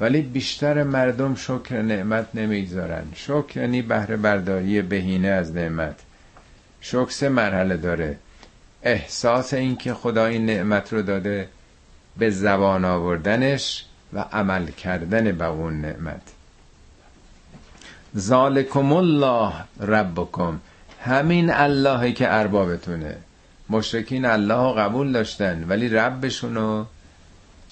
ولی 0.00 0.22
بیشتر 0.22 0.82
مردم 0.82 1.34
شکر 1.34 1.82
نعمت 1.82 2.26
نمی‌گذارن. 2.34 3.04
شکر 3.14 3.60
یعنی 3.60 3.82
بهره 3.82 4.16
برداری 4.16 4.82
بهینه 4.82 5.28
از 5.28 5.54
نعمت. 5.54 5.96
شکر 6.80 7.10
سه 7.10 7.28
مرحله 7.28 7.76
داره. 7.76 8.16
احساس 8.82 9.54
اینکه 9.54 9.94
خدا 9.94 10.26
این 10.26 10.46
نعمت 10.46 10.92
رو 10.92 11.02
داده 11.02 11.48
به 12.16 12.30
زبان 12.30 12.84
آوردنش 12.84 13.84
و 14.12 14.24
عمل 14.32 14.70
کردن 14.70 15.32
به 15.32 15.44
اون 15.44 15.80
نعمت. 15.80 16.22
ذالکم 18.16 18.92
الله 18.92 19.52
ربکم. 19.80 20.60
همین 21.04 21.50
اللهی 21.50 22.12
که 22.12 22.34
اربابتونه. 22.34 23.16
مشرکین 23.70 24.24
الله 24.24 24.74
قبول 24.74 25.12
داشتن 25.12 25.64
ولی 25.68 25.88
ربشونو 25.88 26.84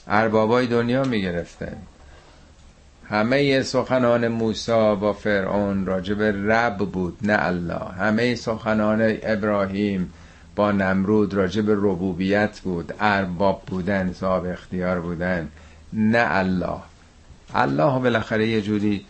اربابای 0.08 0.66
دنیا 0.66 1.04
می‌گرفتن. 1.04 1.76
همه 3.08 3.62
سخنان 3.62 4.28
موسی 4.28 4.96
با 5.00 5.12
فرعون 5.12 5.86
راجب 5.86 6.22
رب 6.22 6.78
بود 6.78 7.18
نه 7.22 7.36
الله. 7.38 7.92
همه 7.98 8.34
سخنان 8.34 9.16
ابراهیم 9.22 10.12
با 10.58 10.72
نمرود 10.72 11.34
راجب 11.34 11.70
ربوبیت 11.70 12.60
بود 12.60 12.94
ارباب 13.00 13.62
بودن 13.66 14.12
صاحب 14.12 14.46
اختیار 14.46 15.00
بودن. 15.00 15.48
نه 15.92 16.26
الله. 16.30 16.78
الله 17.54 17.98
بالاخره 17.98 18.48
یه 18.48 18.62
جوری 18.62 19.04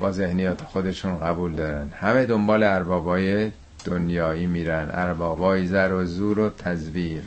با 0.00 0.12
ذهنیات 0.12 0.62
خودشون 0.62 1.18
قبول 1.18 1.52
دارن. 1.52 1.90
همه 2.00 2.26
دنبال 2.26 2.62
اربابای 2.62 3.50
دنیایی 3.84 4.46
میرن. 4.46 4.88
اربابای 4.92 5.66
زر 5.66 5.92
و 5.92 6.04
زور 6.04 6.38
و 6.38 6.50
تزویر. 6.50 7.22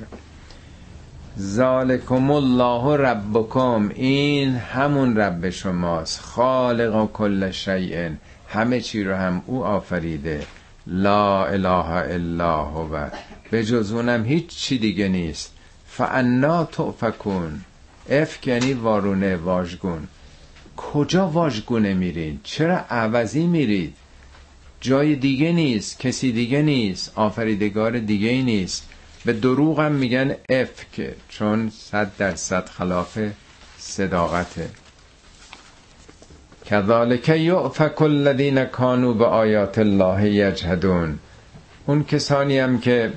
ذالکم 1.40 2.32
الله 2.32 2.98
ربکم. 2.98 3.92
این 3.96 4.56
همون 4.56 5.18
رب 5.18 5.50
شماست. 5.50 6.22
خالق 6.22 6.96
و 6.96 7.08
کل 7.08 7.52
شیء. 7.52 8.10
همه 8.50 8.82
چی 8.82 9.04
رو 9.04 9.16
هم 9.16 9.42
او 9.46 9.66
آفریده. 9.66 10.44
لا 10.88 11.46
اله 11.46 11.90
الا 11.90 12.64
هو. 12.64 13.08
به 13.54 13.64
جز 13.64 13.92
اونم 13.92 14.26
هیچ 14.26 14.48
چی 14.48 14.78
دیگه 14.78 15.08
نیست. 15.08 15.54
فانا 15.88 16.66
تؤفکون. 16.66 17.62
افک 18.10 18.48
یعنی 18.48 18.74
وارونه 18.74 19.36
واژگون. 19.36 20.08
کجا 20.78 21.28
واژگونه 21.28 21.94
میرید 21.94 22.40
چرا 22.44 22.78
عوضی 22.78 23.48
میرید؟ 23.48 23.94
جای 24.82 25.16
دیگه 25.16 25.52
نیست 25.52 26.00
کسی 26.00 26.32
دیگه 26.32 26.62
نیست 26.62 27.12
آفریدگار 27.16 28.00
دیگه 28.00 28.30
ای 28.30 28.42
نیست. 28.42 28.90
به 29.26 29.34
دروغ 29.34 29.80
هم 29.80 29.92
میگن 29.92 30.36
افک 30.50 31.16
چون 31.30 31.70
صد 31.70 32.12
درصد 32.18 32.70
خلاف 32.70 33.20
صداقته 33.78 34.70
کذالک 36.66 37.30
یؤفک 37.30 38.02
الذین 38.02 38.66
کانوا 38.66 39.14
به 39.14 39.26
آیات 39.26 39.80
الله 39.80 40.30
یجهدون. 40.30 41.20
اون 41.86 42.04
کسانی 42.04 42.60
هم 42.60 42.80
که 42.80 43.14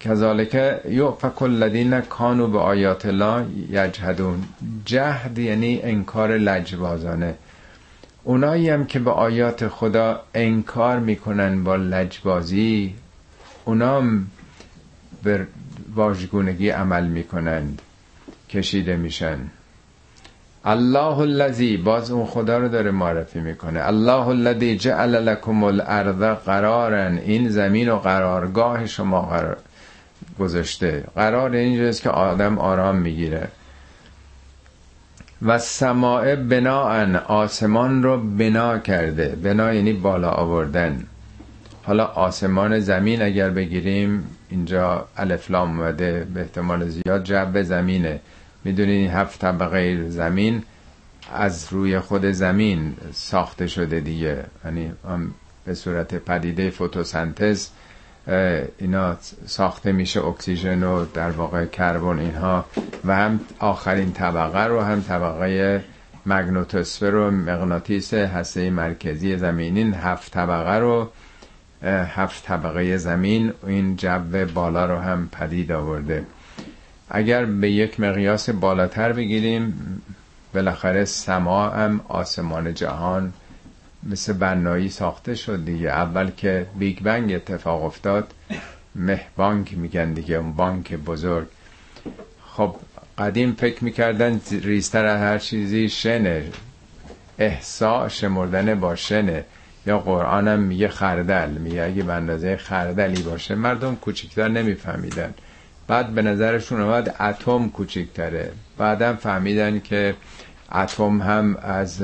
کذالک 0.00 0.80
یؤفک 0.88 1.42
الذین 1.42 2.00
کانوا 2.00 2.46
به 2.46 2.58
آیات 2.58 3.06
الله 3.06 3.46
یجهدون 3.70 4.44
جهد 4.84 5.38
یعنی 5.38 5.80
انکار 5.82 6.36
لجبازانه. 6.38 7.34
اونایی 8.24 8.68
هم 8.68 8.86
که 8.86 8.98
به 8.98 9.10
آیات 9.10 9.68
خدا 9.68 10.22
انکار 10.34 10.98
می‌کنن 10.98 11.64
با 11.64 11.76
لجبازی 11.76 12.94
اونام 13.64 14.26
به 15.22 15.46
واژگونگی 15.94 16.68
عمل 16.68 17.06
می‌کنند 17.06 17.82
کشیده 18.50 18.96
میشن. 18.96 19.38
الله 20.64 21.18
الذی 21.18 21.76
باز 21.76 22.10
اون 22.10 22.26
خدا 22.26 22.58
رو 22.58 22.68
داره 22.68 22.90
معرفی 22.90 23.40
می‌کنه. 23.40 23.80
الله 23.86 24.28
الذی 24.28 24.76
جعل 24.76 25.14
لكم 25.14 25.64
الارض 25.64 26.22
قرارا 26.22 27.06
این 27.06 27.48
زمین 27.48 27.88
و 27.88 27.96
قرارگاه 27.96 28.86
شما 28.86 29.22
قرار 29.22 29.56
گذاشته. 30.38 31.04
قرار 31.14 31.50
اینجاست 31.50 32.02
که 32.02 32.10
آدم 32.10 32.58
آرام 32.58 32.96
می‌گیره. 32.96 33.48
و 35.42 35.58
سماع 35.58 36.34
بناان 36.34 37.16
آسمان 37.16 38.02
رو 38.02 38.20
بنا 38.38 38.78
کرده. 38.78 39.28
بنا 39.42 39.74
یعنی 39.74 39.92
بالا 39.92 40.30
آوردن. 40.30 41.06
حالا 41.82 42.04
آسمان 42.04 42.80
زمین 42.80 43.22
اگر 43.22 43.50
بگیریم 43.50 44.26
اینجا 44.50 45.06
الفلام 45.16 45.80
اومده 45.80 46.26
به 46.34 46.40
احتمال 46.40 46.88
زیاد 46.88 47.24
جو 47.24 47.62
زمینه. 47.62 48.20
می‌دونین 48.64 49.10
هفت 49.10 49.40
طبقه 49.40 50.08
زمین 50.08 50.62
از 51.34 51.72
روی 51.72 52.00
خود 52.00 52.24
زمین 52.30 52.96
ساخته 53.12 53.66
شده 53.66 54.00
دیگه. 54.00 54.44
یعنی 54.64 54.92
به 55.64 55.74
صورت 55.74 56.14
پدیده 56.14 56.70
فتوسنتز 56.70 57.68
اینا 58.78 59.16
ساخته 59.46 59.92
میشه 59.92 60.24
اکسیژن 60.24 60.82
و 60.82 61.04
در 61.14 61.30
واقع 61.30 61.64
کربن 61.66 62.18
اینها. 62.18 62.64
و 63.04 63.16
هم 63.16 63.40
آخرین 63.58 64.12
طبقه 64.12 64.64
رو 64.64 64.80
هم 64.80 65.00
طبقه 65.00 65.84
مگنوتوسفر 66.26 67.14
و 67.14 67.30
مغناطیس 67.30 68.14
هسته 68.14 68.70
مرکزی 68.70 69.36
زمین 69.36 69.76
این 69.76 69.94
هفت 69.94 70.32
طبقه 70.32 70.74
رو 70.74 71.10
هفت 72.14 72.44
طبقه 72.44 72.96
زمین 72.96 73.52
این 73.66 73.96
جو 73.96 74.46
بالا 74.54 74.86
رو 74.86 74.98
هم 74.98 75.28
پدید 75.32 75.72
آورده. 75.72 76.24
اگر 77.10 77.44
به 77.44 77.70
یک 77.70 78.00
مقیاس 78.00 78.50
بالاتر 78.50 79.12
بگیریم 79.12 79.74
بالاخره 80.54 81.04
سما 81.04 81.68
هم 81.68 82.00
آسمان 82.08 82.74
جهان 82.74 83.32
مثل 84.02 84.32
بنایی 84.32 84.88
ساخته 84.88 85.34
شد 85.34 85.64
دیگه. 85.64 85.88
اول 85.88 86.30
که 86.30 86.66
بیگ 86.78 87.00
بنگ 87.02 87.32
اتفاق 87.32 87.84
افتاد 87.84 88.34
مه 88.94 89.20
بانگ 89.36 89.78
میگن 89.78 90.12
دیگه 90.12 90.36
اون 90.36 90.52
بانگ 90.52 90.94
بزرگ. 90.94 91.46
خب 92.46 92.76
قدیم 93.18 93.52
فکر 93.52 93.84
می‌کردن 93.84 94.40
ریزتر 94.50 95.16
هر 95.16 95.38
چیزی 95.38 95.88
شنه. 95.88 96.44
احصا 97.38 98.08
شمردن 98.08 98.80
با 98.80 98.96
شنه. 98.96 99.44
یا 99.86 99.98
قرآنم 99.98 100.60
میگه 100.60 100.88
خردل 100.88 101.50
میگه 101.50 101.82
اگه 101.82 102.02
به 102.02 102.56
خردلی 102.56 103.22
باشه 103.22 103.54
مردم 103.54 103.96
کوچکتر 103.96 104.48
نمیفهمیدن. 104.48 105.34
بعد 105.90 106.10
به 106.10 106.22
نظرشون 106.22 106.80
اومد 106.80 107.16
اتم 107.20 107.68
کوچکتره. 107.68 108.52
بعدم 108.78 109.16
فهمیدن 109.16 109.80
که 109.80 110.14
اتم 110.72 111.22
هم 111.22 111.56
از 111.62 112.02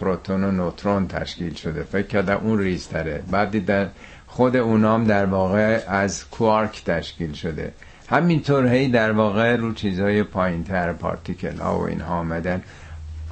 پروتون 0.00 0.44
و 0.44 0.50
نوترون 0.50 1.08
تشکیل 1.08 1.54
شده. 1.54 1.82
فکر 1.82 2.06
کردن 2.06 2.34
اون 2.34 2.58
ریزتره. 2.58 3.22
بعد 3.30 3.50
دیدن 3.50 3.90
خود 4.26 4.56
اونام 4.56 5.04
در 5.04 5.26
واقع 5.26 5.82
از 5.88 6.30
کوارک 6.30 6.84
تشکیل 6.84 7.32
شده. 7.32 7.72
همینطور 8.08 8.66
هی 8.66 8.88
در 8.88 9.12
واقع 9.12 9.56
رو 9.56 9.74
چیزهای 9.74 10.22
پایین 10.22 10.64
تر 10.64 10.92
پارتیکل 10.92 11.56
ها 11.56 11.78
و 11.78 11.82
اینها 11.82 12.14
آمدن. 12.14 12.62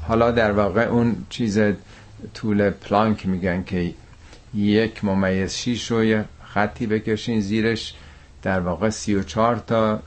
حالا 0.09 0.31
در 0.31 0.53
واقع 0.53 0.83
اون 0.83 1.17
چیز 1.31 1.61
طول 2.35 2.71
پلانک 2.71 3.27
میگن 3.27 3.63
که 3.63 3.95
یک 4.55 5.05
ممیز 5.05 5.55
شیش 5.55 5.91
رو 5.91 6.23
خطی 6.45 6.87
بکشین 6.87 7.41
زیرش. 7.41 7.95
در 8.45 8.61
واقع 8.61 8.91
سی 8.91 9.15
و 9.15 9.23
چار 9.23 9.57
تا 9.57 10.01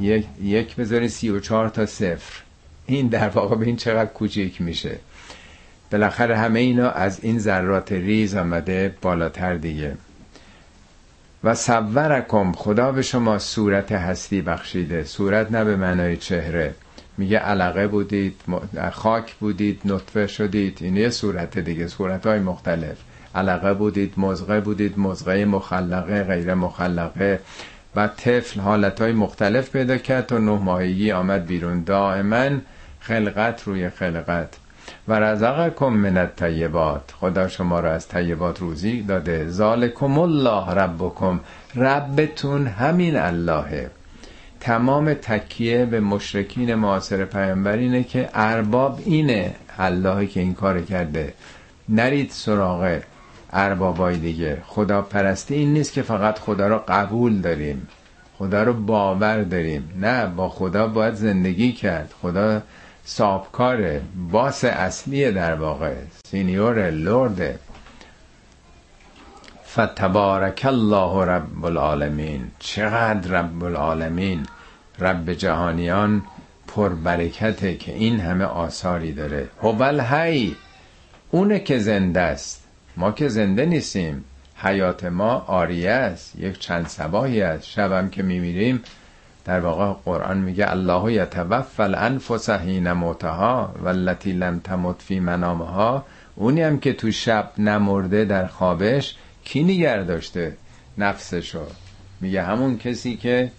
یک, 0.00 0.26
یک 0.42 0.76
بذارین 0.76 1.08
سی 1.08 1.40
تا 1.40 1.86
صفر. 1.86 2.42
این 2.86 3.06
در 3.08 3.28
واقع 3.28 3.56
به 3.56 3.66
این 3.66 3.76
چقدر 3.76 4.10
کوچیک 4.10 4.62
میشه. 4.62 4.98
بالاخره 5.92 6.36
همه 6.36 6.60
اینا 6.60 6.90
از 6.90 7.24
این 7.24 7.38
ذرات 7.38 7.92
ریز 7.92 8.34
آمده 8.34 8.94
بالاتر 9.02 9.54
دیگه. 9.54 9.96
و 11.44 11.54
صورکم 11.54 12.52
خدا 12.52 12.92
به 12.92 13.02
شما 13.02 13.38
صورت 13.38 13.92
هستی 13.92 14.42
بخشیده. 14.42 15.04
صورت 15.04 15.52
نه 15.52 15.64
به 15.64 15.76
معنای 15.76 16.16
چهره. 16.16 16.74
میگه 17.18 17.38
علقه 17.38 17.86
بودید 17.86 18.40
خاک 18.92 19.34
بودید 19.34 19.80
نطفه 19.84 20.26
شدید. 20.26 20.78
این 20.80 20.96
یه 20.96 21.10
صورت 21.10 21.58
دیگه 21.58 21.88
صورت 21.88 22.26
های 22.26 22.38
مختلف. 22.38 22.96
علقه 23.34 23.74
بودید 23.74 24.14
مزغه 24.16 24.60
بودید 24.60 24.98
مزغه 24.98 25.44
مخلقه 25.44 26.22
غیر 26.22 26.54
مخلقه. 26.54 27.40
و 27.96 28.08
طفل 28.08 28.60
حالت 28.60 29.00
های 29.00 29.12
مختلف 29.12 29.70
پیدا 29.70 29.96
کرد 29.96 30.32
و 30.32 30.38
نه 30.38 30.58
ماهگی 30.58 31.12
آمد 31.12 31.46
بیرون. 31.46 31.84
دائما 31.84 32.50
خلقت 33.00 33.62
روی 33.62 33.90
خلقت. 33.90 34.48
و 35.08 35.20
رزقکم 35.20 35.88
من 35.88 36.16
الطیبات. 36.16 37.14
خدا 37.20 37.48
شما 37.48 37.80
را 37.80 37.92
از 37.92 38.08
طیبات 38.08 38.60
روزی 38.60 39.02
داده. 39.02 39.48
ذالکم 39.48 40.18
الله 40.18 40.70
ربکم. 40.70 41.40
ربتون 41.76 42.66
همین 42.66 43.16
اللهه. 43.16 43.90
تمام 44.60 45.14
تکیه 45.14 45.84
به 45.84 46.00
مشرکین 46.00 46.74
معاصر 46.74 47.24
پیامبر 47.24 47.76
اینه 47.76 48.04
که 48.04 48.28
ارباب 48.34 49.00
اینه 49.04 49.54
اللهی 49.78 50.26
که 50.26 50.40
این 50.40 50.54
کار 50.54 50.80
کرده. 50.80 51.34
نرید 51.88 52.30
سراغ 52.30 53.00
اربابای 53.54 54.16
دیگه. 54.16 54.62
خدا 54.66 55.02
پرستی 55.02 55.54
این 55.54 55.72
نیست 55.72 55.92
که 55.92 56.02
فقط 56.02 56.38
خدا 56.38 56.68
رو 56.68 56.80
قبول 56.88 57.40
داریم. 57.40 57.88
خدا 58.38 58.62
رو 58.62 58.72
باور 58.72 59.42
داریم. 59.42 59.90
نه 60.00 60.26
با 60.26 60.48
خدا 60.48 60.86
باید 60.86 61.14
زندگی 61.14 61.72
کرد. 61.72 62.14
خدا 62.22 62.62
سابکاره 63.04 64.02
باس 64.30 64.64
اصلی 64.64 65.32
در 65.32 65.54
واقع 65.54 65.94
سینیور 66.26 66.90
لورد 66.90 67.58
فتبارک 69.66 70.62
الله 70.64 71.24
رب 71.24 71.64
العالمین. 71.64 72.50
چقدر 72.58 73.40
رب 73.40 73.64
العالمین؟ 73.64 74.46
رب 74.98 75.32
جهانیان 75.32 76.22
پربرکته 76.68 77.74
که 77.74 77.94
این 77.94 78.20
همه 78.20 78.44
آثاری 78.44 79.12
داره. 79.12 79.48
هوبل 79.62 80.00
هی 80.00 80.56
اونه 81.30 81.60
که 81.60 81.78
زنده 81.78 82.20
است. 82.20 82.63
ما 82.96 83.12
که 83.12 83.28
زنده 83.28 83.66
نیستیم. 83.66 84.24
حیات 84.56 85.04
ما 85.04 85.44
آریه 85.46 85.90
است. 85.90 86.38
یک 86.38 86.58
چند 86.58 86.86
سباهی 86.86 87.42
است. 87.42 87.64
شبم 87.64 88.08
که 88.08 88.22
میمیریم 88.22 88.82
در 89.44 89.60
واقع 89.60 90.00
قرآن 90.04 90.38
میگه 90.38 90.70
الله 90.70 91.12
یتوفى 91.12 91.82
الانفس 91.82 92.50
حین 92.50 92.92
موتها 92.92 93.74
والتي 93.82 94.32
لم 94.32 94.58
تمت 94.58 95.02
فی 95.02 95.20
منامها. 95.20 96.04
اونی 96.36 96.62
هم 96.62 96.78
که 96.78 96.92
تو 96.92 97.10
شب 97.10 97.50
نمرده 97.58 98.24
در 98.24 98.46
خوابش 98.46 99.16
کی 99.44 99.62
نگر 99.62 100.02
داشته؟ 100.02 100.56
نفسشو. 100.98 101.66
میگه 102.20 102.42
همون 102.42 102.78
کسی 102.78 103.16
که 103.16 103.52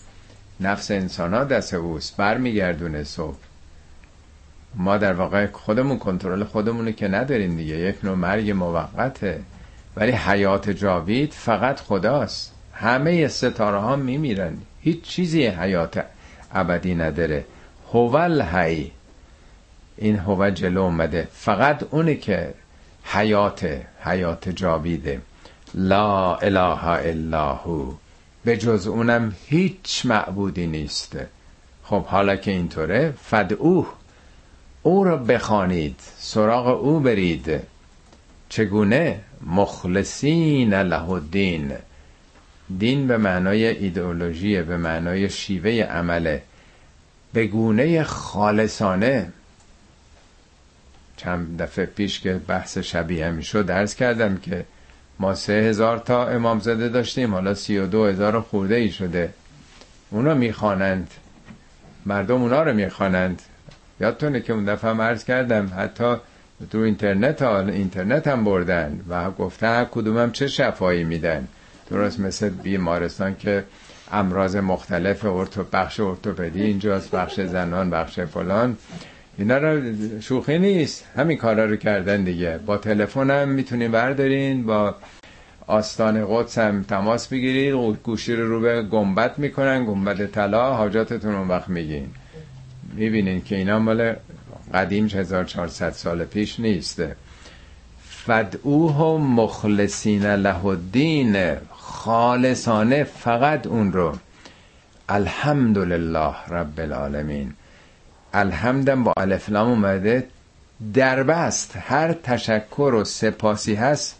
نفس 0.59 0.91
انسان 0.91 1.33
ها 1.33 1.43
دست 1.43 1.73
اوست 1.73 2.17
برمیگردونه 2.17 3.03
صبح. 3.03 3.37
ما 4.75 4.97
در 4.97 5.13
واقع 5.13 5.47
خودمون 5.51 5.99
کنترل 5.99 6.43
خودمونه 6.43 6.93
که 6.93 7.07
نداریم 7.07 7.57
دیگه. 7.57 7.75
یک 7.75 7.95
نوع 8.03 8.15
مرگ 8.15 8.51
موقته. 8.51 9.41
ولی 9.95 10.11
حیات 10.11 10.69
جاوید 10.69 11.33
فقط 11.33 11.79
خداست. 11.79 12.53
همه 12.73 13.27
ستاره 13.27 13.77
ها 13.77 13.95
میمیرن. 13.95 14.57
هیچ 14.81 15.01
چیزی 15.01 15.45
حیات 15.45 16.05
ابدی 16.53 16.95
نداره. 16.95 17.45
هوال 17.93 18.41
هی 18.41 18.91
این 19.97 20.19
هو 20.19 20.49
جلو 20.49 20.81
اومده. 20.81 21.27
فقط 21.33 21.83
اونه 21.91 22.15
که 22.15 22.53
حیات 23.03 23.81
حیات 24.03 24.49
جاویده. 24.49 25.21
لا 25.73 26.35
اله 26.35 26.87
الا 26.87 27.53
هو. 27.53 27.93
به 28.45 28.57
جز 28.57 28.87
اونم 28.87 29.35
هیچ 29.47 30.05
معبودی 30.05 30.67
نیست. 30.67 31.17
خب 31.83 32.05
حالا 32.05 32.35
که 32.35 32.51
اینطوره 32.51 33.13
فدعوه. 33.23 33.87
او 34.85 35.03
را 35.03 35.17
بخوانید 35.17 35.99
سراغ 36.17 36.67
او 36.67 36.99
برید. 36.99 37.61
چگونه؟ 38.49 39.19
مخلصین 39.45 40.73
له 40.73 41.09
الدین. 41.09 41.73
دین 42.79 43.07
به 43.07 43.17
معنای 43.17 43.65
ایدئولوژی 43.65 44.61
به 44.61 44.77
معنای 44.77 45.29
شیوه 45.29 45.71
عمله. 45.71 46.41
به 47.33 47.47
گونه 47.47 48.03
خالصانه. 48.03 49.31
چند 51.17 51.61
دفعه 51.61 51.85
پیش 51.85 52.19
که 52.19 52.33
بحث 52.47 52.77
شبیه 52.77 53.31
می 53.31 53.43
شد 53.43 53.65
درس 53.65 53.95
کردم 53.95 54.37
که 54.37 54.65
ما 55.19 55.35
سه 55.35 55.53
هزار 55.53 55.97
تا 55.97 56.27
امام 56.27 56.59
زده 56.59 56.89
داشتیم 56.89 57.33
حالا 57.33 57.53
سی 57.53 57.77
و 57.77 57.87
دو 57.87 58.05
هزار 58.05 58.41
خورده 58.41 58.75
ای 58.75 58.91
شده. 58.91 59.33
اونا 60.09 60.33
می‌خوانند. 60.33 61.11
مردم 62.05 62.41
اونا 62.41 62.63
رو 62.63 62.73
می‌خوانند. 62.73 63.41
یادتونه 63.99 64.41
که 64.41 64.53
اون 64.53 64.65
دفعه 64.65 64.91
عرض 64.91 65.23
کردم 65.23 65.71
حتی 65.77 66.15
تو 66.71 66.77
اینترنت 66.77 67.41
ها 67.41 67.59
اینترنت 67.59 68.27
هم 68.27 68.43
بردن 68.43 68.99
و 69.09 69.31
گفتن 69.31 69.87
کدومم 69.91 70.31
چه 70.31 70.47
شفایی 70.47 71.03
میدن. 71.03 71.47
درست 71.89 72.19
مثل 72.19 72.49
بیمارستان 72.49 73.35
که 73.35 73.63
امراض 74.11 74.55
مختلف 74.55 75.25
ارتو 75.25 75.63
بخش 75.73 75.99
ارتوپدی 75.99 76.63
اینجاست 76.63 77.11
بخش 77.11 77.39
زنان 77.39 77.89
بخش 77.89 78.19
فلان. 78.19 78.77
اینا 79.37 79.57
رو 79.57 79.81
شوخی 80.21 80.59
نیست. 80.59 81.05
همین 81.15 81.37
کارا 81.37 81.65
رو 81.65 81.75
کردن 81.75 82.23
دیگه. 82.23 82.59
با 82.65 82.77
تلفن 82.77 83.29
هم 83.31 83.49
می‌تونین 83.49 83.91
بردارین 83.91 84.65
با 84.65 84.95
آستان 85.67 86.25
قدس 86.29 86.57
هم 86.57 86.83
تماس 86.83 87.27
بگیرید 87.27 87.97
گوشی 88.03 88.35
رو 88.35 88.49
رو 88.49 88.61
به 88.61 88.81
گنبت 88.81 89.39
می‌کنن 89.39 89.85
گنبت 89.85 90.31
طلا 90.31 90.73
حاجاتتون 90.73 91.35
اون 91.35 91.47
وقت 91.47 91.69
میگین. 91.69 92.07
می‌بینین 92.95 93.41
که 93.43 93.55
اینا 93.55 93.79
مال 93.79 94.15
قدیم 94.73 95.05
1400 95.07 95.91
سال 95.91 96.25
پیش 96.25 96.59
نیسته. 96.59 97.15
فدعوه 98.09 99.21
مخلصین 99.21 100.25
له 100.25 100.65
الدین 100.65 101.55
خالصانه 101.71 103.03
فقط 103.03 103.67
اون 103.67 103.91
رو. 103.91 104.17
الحمدلله 105.09 106.33
رب 106.49 106.79
العالمین. 106.79 107.53
الحمدم 108.33 109.03
با 109.03 109.13
الفلام 109.17 109.69
اومده. 109.69 110.27
دربست 110.93 111.77
هر 111.77 112.13
تشکر 112.13 112.93
و 112.93 113.03
سپاسی 113.03 113.75
هست 113.75 114.19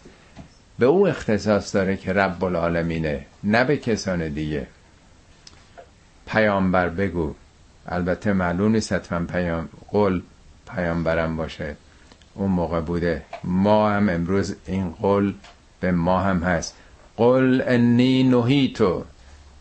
به 0.78 0.86
او 0.86 1.08
اختصاص 1.08 1.74
داره 1.74 1.96
که 1.96 2.12
رب 2.12 2.44
العالمینه 2.44 3.26
نه 3.44 3.64
به 3.64 3.76
کسان 3.76 4.28
دیگه. 4.28 4.66
پیامبر 6.26 6.88
بگو. 6.88 7.34
البته 7.88 8.32
معلوم 8.32 8.72
نیست 8.72 8.92
حتما 8.92 9.26
پیام 9.26 9.68
قول 9.90 10.22
پیامبرم 10.74 11.36
باشه. 11.36 11.76
اون 12.34 12.50
موقع 12.50 12.80
بوده. 12.80 13.22
ما 13.44 13.90
هم 13.90 14.08
امروز 14.08 14.56
این 14.66 14.90
قول 14.90 15.34
به 15.80 15.92
ما 15.92 16.20
هم 16.20 16.42
هست. 16.42 16.74
قل 17.16 17.62
انی 17.66 18.22
نهیتو 18.22 19.04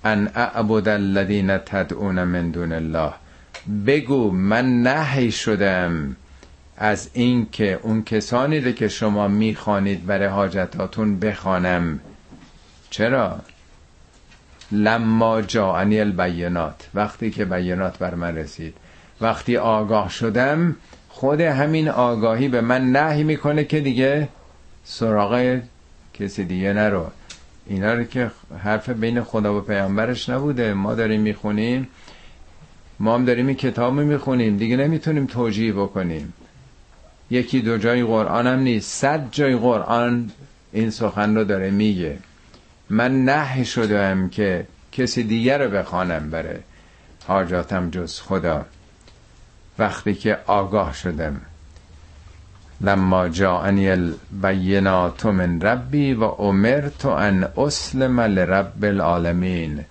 ان 0.04 0.28
اعبد 0.36 0.88
الذین 0.88 1.58
تدعون 1.58 2.24
من 2.24 2.52
دون 2.52 2.72
الله. 2.72 3.14
بگو 3.88 4.32
من 4.32 4.84
نهی 4.84 5.32
شدم 5.32 6.16
از 6.78 7.10
این 7.14 7.48
که 7.52 7.80
اون 7.84 8.04
کسانی 8.04 8.60
رو 8.60 8.72
که 8.72 8.88
شما 8.88 9.28
می‌خوانید 9.28 10.06
برای 10.06 10.28
حاجتاتون 10.28 11.20
بخوانم. 11.20 12.00
چرا؟ 12.90 13.40
لما 14.76 15.42
جاعنی 15.42 16.00
البینات. 16.00 16.88
وقتی 16.94 17.32
که 17.32 17.46
بینات 17.46 17.98
بر 17.98 18.16
من 18.16 18.36
رسید. 18.36 18.74
وقتی 19.22 19.58
آگاه 19.58 20.10
شدم 20.10 20.76
خود 21.10 21.42
همین 21.42 21.90
آگاهی 21.90 22.48
به 22.48 22.62
من 22.62 22.92
نهی 22.92 23.24
می‌کنه 23.24 23.64
که 23.64 23.80
دیگه 23.80 24.28
سراغ 24.84 25.60
کسی 26.14 26.44
دیگه 26.44 26.74
نرو. 26.74 27.06
اینا 27.68 27.94
رو 27.94 28.04
که 28.04 28.32
حرف 28.64 28.90
بین 28.90 29.24
خدا 29.24 29.58
و 29.58 29.62
پیامبرش 29.62 30.30
نبوده. 30.30 30.74
ما 30.74 30.96
داریم 30.96 31.22
می‌خونیم. 31.22 31.88
ما 33.00 33.16
هم 33.16 33.26
داریم 33.26 33.48
این 33.48 33.56
کتاب 33.56 33.94
می‌خونیم. 33.94 34.58
دیگه 34.58 34.78
نمی‌تونیم 34.78 35.26
توجیه 35.26 35.74
بکنیم. 35.74 36.34
یکی 37.32 37.62
دو 37.62 37.78
جای 37.78 38.04
قرآن 38.04 38.48
هم 38.48 38.60
نیست. 38.60 38.92
صد 38.92 39.32
جای 39.32 39.56
قرآن 39.56 40.32
این 40.74 40.90
سخن 40.90 41.36
رو 41.36 41.44
داره 41.44 41.72
میگه. 41.72 42.18
من 42.90 43.26
نه 43.26 43.64
شدم 43.64 44.30
که 44.30 44.68
کسی 44.92 45.24
دیگر 45.24 45.64
رو 45.64 45.72
بخوانم 45.72 46.30
بره. 46.30 46.60
حاجاتم 47.28 47.90
جز 47.90 48.20
خدا. 48.22 48.66
وقتی 49.80 50.14
که 50.14 50.38
آگاه 50.48 50.94
شدم. 50.94 51.42
لما 52.82 53.30
جاءنی 53.30 53.90
البینات 53.90 55.26
من 55.26 55.62
ربی 55.62 56.14
و 56.14 56.24
امرت 56.24 57.06
ان 57.06 57.48
اسلم 57.58 58.20
لرب 58.20 58.84
العالمین. 58.84 59.86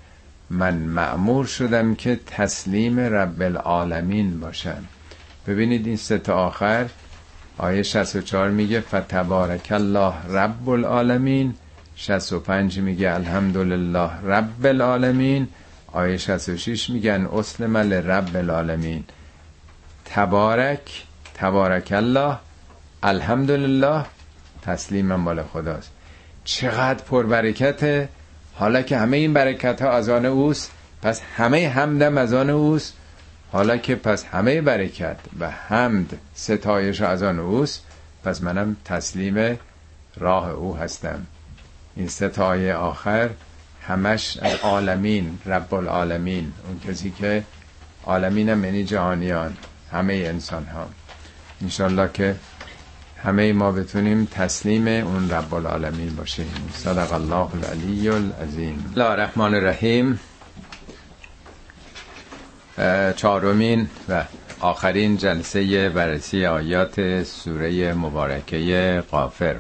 من 0.51 0.75
معمور 0.75 1.47
شدم 1.47 1.95
که 1.95 2.21
تسلیم 2.27 3.01
رب 3.01 3.43
العالمین 3.43 4.41
باشم. 4.41 4.85
ببینید 5.47 5.87
این 5.87 5.97
سه 5.97 6.19
تا 6.19 6.35
آخر. 6.35 6.87
آیه 7.59 7.83
64 7.83 8.51
میگه 8.51 8.81
فتبارک 8.81 9.69
الله 9.71 10.13
رب 10.31 10.69
العالمین. 10.69 11.55
65 11.97 12.79
میگه 12.79 13.15
الحمدلله 13.15 14.11
رب 14.25 14.67
العالمین. 14.67 15.49
آیه 15.93 16.17
66 16.17 16.91
میگن 16.91 17.29
اسلم 17.33 17.77
لرب 17.77 18.37
العالمین. 18.37 19.05
تبارک 20.05 21.03
تبارک 21.35 21.93
الله 21.93 22.37
الحمدلله 23.03 24.05
تسلیم 24.63 25.15
مال 25.15 25.43
خداست. 25.43 25.91
چقدر 26.45 27.05
پربرکته. 27.05 28.09
حالا 28.55 28.83
که 28.83 28.99
همه 28.99 29.17
این 29.17 29.33
برکت 29.33 29.83
ها 29.83 29.91
از 29.91 30.09
آن 30.09 30.27
اوست 30.27 30.71
پس 31.03 31.21
همه 31.37 31.69
حمدم 31.69 32.19
از 32.19 32.35
آن 32.35 32.51
اوست. 32.51 32.95
حالا 33.53 33.77
که 33.77 33.95
پس 33.95 34.25
همه 34.25 34.61
برکت 34.61 35.17
و 35.41 35.51
حمد 35.51 36.19
ستایش 36.35 37.01
از 37.01 37.23
آن 37.23 37.39
اوست 37.39 37.83
پس 38.25 38.43
منم 38.43 38.77
تسلیم 38.85 39.59
راه 40.17 40.51
او 40.51 40.77
هستم. 40.77 41.27
این 41.97 42.09
ستایه 42.09 42.75
آخر 42.75 43.31
همش 43.83 44.39
از 44.43 44.55
عالمین 44.55 45.39
رب 45.47 45.75
العالمین 45.75 46.53
اون 46.67 46.81
کسی 46.81 47.11
که 47.11 47.45
عالمین 48.05 48.49
هم 48.49 48.65
یعنی 48.65 48.85
جهانیان 48.85 49.57
همه 49.93 50.15
انسان 50.15 50.65
ها 50.65 50.89
انشالله 51.63 52.11
که 52.15 52.37
همه 53.25 53.53
ما 53.53 53.73
بتونیم 53.73 54.25
تسلیم 54.25 54.89
اون 54.89 55.31
رب 55.31 55.55
العالمین 55.55 56.17
باشیم. 56.17 56.71
صدق 56.75 57.13
الله 57.13 57.49
العلی 57.55 58.09
العظیم. 58.09 58.93
الله 58.97 59.11
الرحمن 59.11 59.55
الرحیم. 59.55 60.21
چهارمین 63.17 63.89
و 64.09 64.25
آخرین 64.61 65.17
جلسه 65.17 65.89
بررسی 65.89 66.47
آیات 66.47 67.23
سوره 67.23 67.95
مبارکه 67.95 69.03
قافر. 69.11 69.57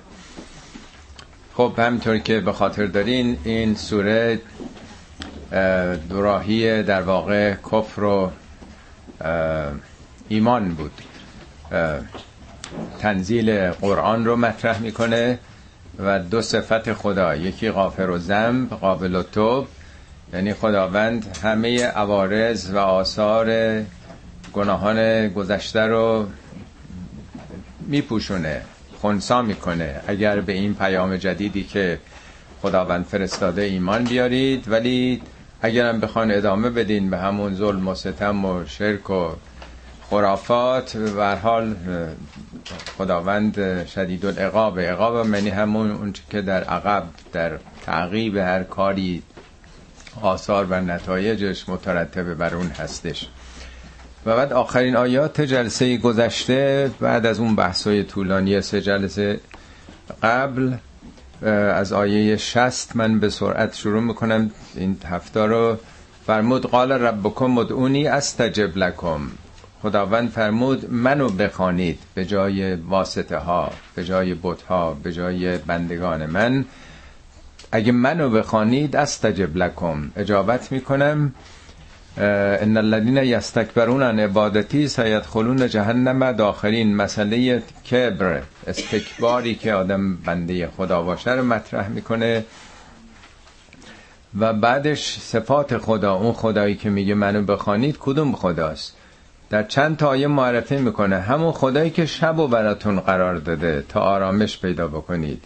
خب 1.57 1.72
همینطور 1.78 2.18
که 2.18 2.40
به 2.40 2.52
خاطر 2.52 2.86
دارین 2.86 3.38
این 3.44 3.74
سوره 3.74 4.40
دوراهی 6.09 6.82
در 6.82 7.02
واقع 7.02 7.55
کفر 7.55 8.02
و 8.02 8.30
ایمان 10.28 10.74
بود. 10.74 10.92
تنزیل 12.98 13.70
قرآن 13.70 14.24
رو 14.24 14.36
مطرح 14.36 14.78
می‌کنه 14.78 15.38
و 15.98 16.18
دو 16.18 16.42
صفت 16.42 16.92
خدا 16.92 17.36
یکی 17.36 17.70
غافر 17.70 18.11
و 18.11 18.18
زنب 18.18 18.70
قابل 18.70 19.14
و 19.14 19.22
توب. 19.22 19.66
یعنی 20.32 20.55
خداوند 20.55 21.36
همه 21.42 21.84
عوارض 21.84 22.70
و 22.70 22.78
آثار 22.78 23.80
گناهان 24.52 25.28
گذشته 25.28 25.80
رو 25.80 26.26
میپوشونه. 27.80 28.62
خونسا 29.05 29.42
می‌کنه. 29.42 30.00
اگر 30.07 30.40
به 30.40 30.52
این 30.52 30.74
پیام 30.74 31.16
جدیدی 31.16 31.64
که 31.64 31.98
خداوند 32.62 33.05
فرستاده 33.05 33.62
ایمان 33.62 34.05
بیارید 34.05 34.68
ولی 34.68 35.22
اگرم 35.62 36.00
بخوان 36.00 36.30
ادامه 36.30 36.70
بدین 36.70 37.11
به 37.11 37.18
همون 37.18 37.55
ظلم 37.55 37.88
و 37.88 37.94
ستم 37.94 38.44
و 38.44 38.64
شرک 38.66 39.11
و 39.11 39.28
خرافات 40.11 40.96
و 41.16 41.36
حال 41.36 41.74
خداوند 42.98 43.86
شدید 43.86 44.26
العقاب 44.26 44.80
عقاب 44.80 45.26
منی 45.26 45.50
همون 45.50 45.90
اون 45.90 46.12
که 46.30 46.42
در 46.42 46.64
عقب 46.64 47.05
در 47.32 47.59
تعقیب 47.86 48.36
هر 48.36 48.62
کاری 48.62 49.22
آثار 50.22 50.64
و 50.64 50.80
نتایجش 50.80 51.68
مترتب 51.68 52.34
بر 52.34 52.55
اون 52.55 52.66
هستش. 52.66 53.28
و 54.26 54.36
بعد 54.36 54.52
آخرین 54.52 54.96
آیات 54.96 55.40
جلسه 55.40 55.96
گذشته 55.96 56.90
بعد 57.00 57.26
از 57.26 57.40
اون 57.40 57.56
بحثای 57.56 58.02
طولانی 58.02 58.60
سه 58.60 58.80
جلسه 58.80 59.40
قبل 60.22 60.72
از 61.74 61.92
آیه 61.92 62.36
شست 62.36 62.96
من 62.96 63.20
به 63.20 63.28
سرعت 63.30 63.74
شروع 63.74 64.02
می‌کنم. 64.02 64.50
این 64.74 64.96
هفته 65.10 65.40
رو 65.40 65.76
فرمود 66.26 66.66
قال 66.66 66.92
ربکم 66.92 67.46
مدعونی 67.46 68.06
استجب 68.06 68.78
لکم. 68.78 69.20
خداوند 69.82 70.30
فرمود 70.30 70.90
منو 70.90 71.28
بخوانید 71.28 71.98
به 72.14 72.24
جای 72.24 72.74
واسطه 72.74 73.36
ها 73.36 73.70
به 73.94 74.04
جای 74.04 74.34
بت 74.42 74.62
ها 74.62 74.94
به 75.02 75.12
جای 75.12 75.58
بندگان 75.58 76.26
من. 76.26 76.64
اگه 77.72 77.92
منو 77.92 78.30
بخوانید 78.30 78.96
استجب 78.96 79.56
لکم. 79.56 80.10
اجابت 80.16 80.72
می‌کنم. 80.72 81.32
ان 82.16 82.76
الذين 82.76 83.16
یستکبرون 83.16 84.02
عن 84.02 84.20
عبادتی 84.20 84.88
سیدخلون 84.88 85.68
جهنم 85.68 86.32
داخلین. 86.32 86.96
مسئله 86.96 87.62
کبر 87.90 88.42
استکباری 88.66 89.54
که 89.54 89.72
آدم 89.72 90.16
بنده 90.16 90.68
خدا 90.76 91.02
باشه 91.02 91.32
رو 91.32 91.44
مطرح 91.44 91.88
می‌کنه. 91.88 92.44
و 94.38 94.52
بعدش 94.52 95.18
صفات 95.18 95.78
خدا 95.78 96.14
اون 96.14 96.32
خدایی 96.32 96.74
که 96.74 96.90
میگه 96.90 97.14
منو 97.14 97.42
بخوانید 97.42 97.96
کدوم 98.00 98.32
خداست؟ 98.32 98.96
در 99.50 99.62
چند 99.62 99.96
تا 99.96 100.08
آیه 100.08 100.26
معرفی 100.26 100.76
می‌کنه. 100.76 101.20
همون 101.20 101.52
خدایی 101.52 101.90
که 101.90 102.06
شب 102.06 102.38
و 102.38 102.48
براتون 102.48 103.00
قرار 103.00 103.36
داده 103.36 103.84
تا 103.88 104.00
آرامش 104.00 104.58
پیدا 104.58 104.88
بکنید. 104.88 105.42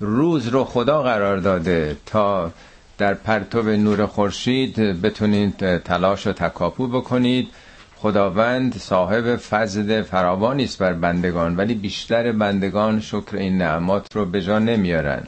روز 0.00 0.48
رو 0.48 0.64
خدا 0.64 1.02
قرار 1.02 1.36
داده 1.36 1.96
تا 2.06 2.50
در 2.98 3.14
پرتو 3.14 3.62
نور 3.62 4.06
خورشید 4.06 4.76
بتونید 5.02 5.78
تلاش 5.78 6.26
و 6.26 6.32
تکاپو 6.32 6.86
بکنید. 6.86 7.48
خداوند 7.96 8.76
صاحب 8.76 9.36
فضل 9.36 10.02
فراوانی 10.02 10.64
است 10.64 10.78
بر 10.78 10.92
بندگان 10.92 11.56
ولی 11.56 11.74
بیشتر 11.74 12.32
بندگان 12.32 13.00
شکر 13.00 13.36
این 13.36 13.58
نعمات 13.58 14.16
رو 14.16 14.24
به 14.24 14.40
جا 14.42 14.58
نمیارن. 14.58 15.22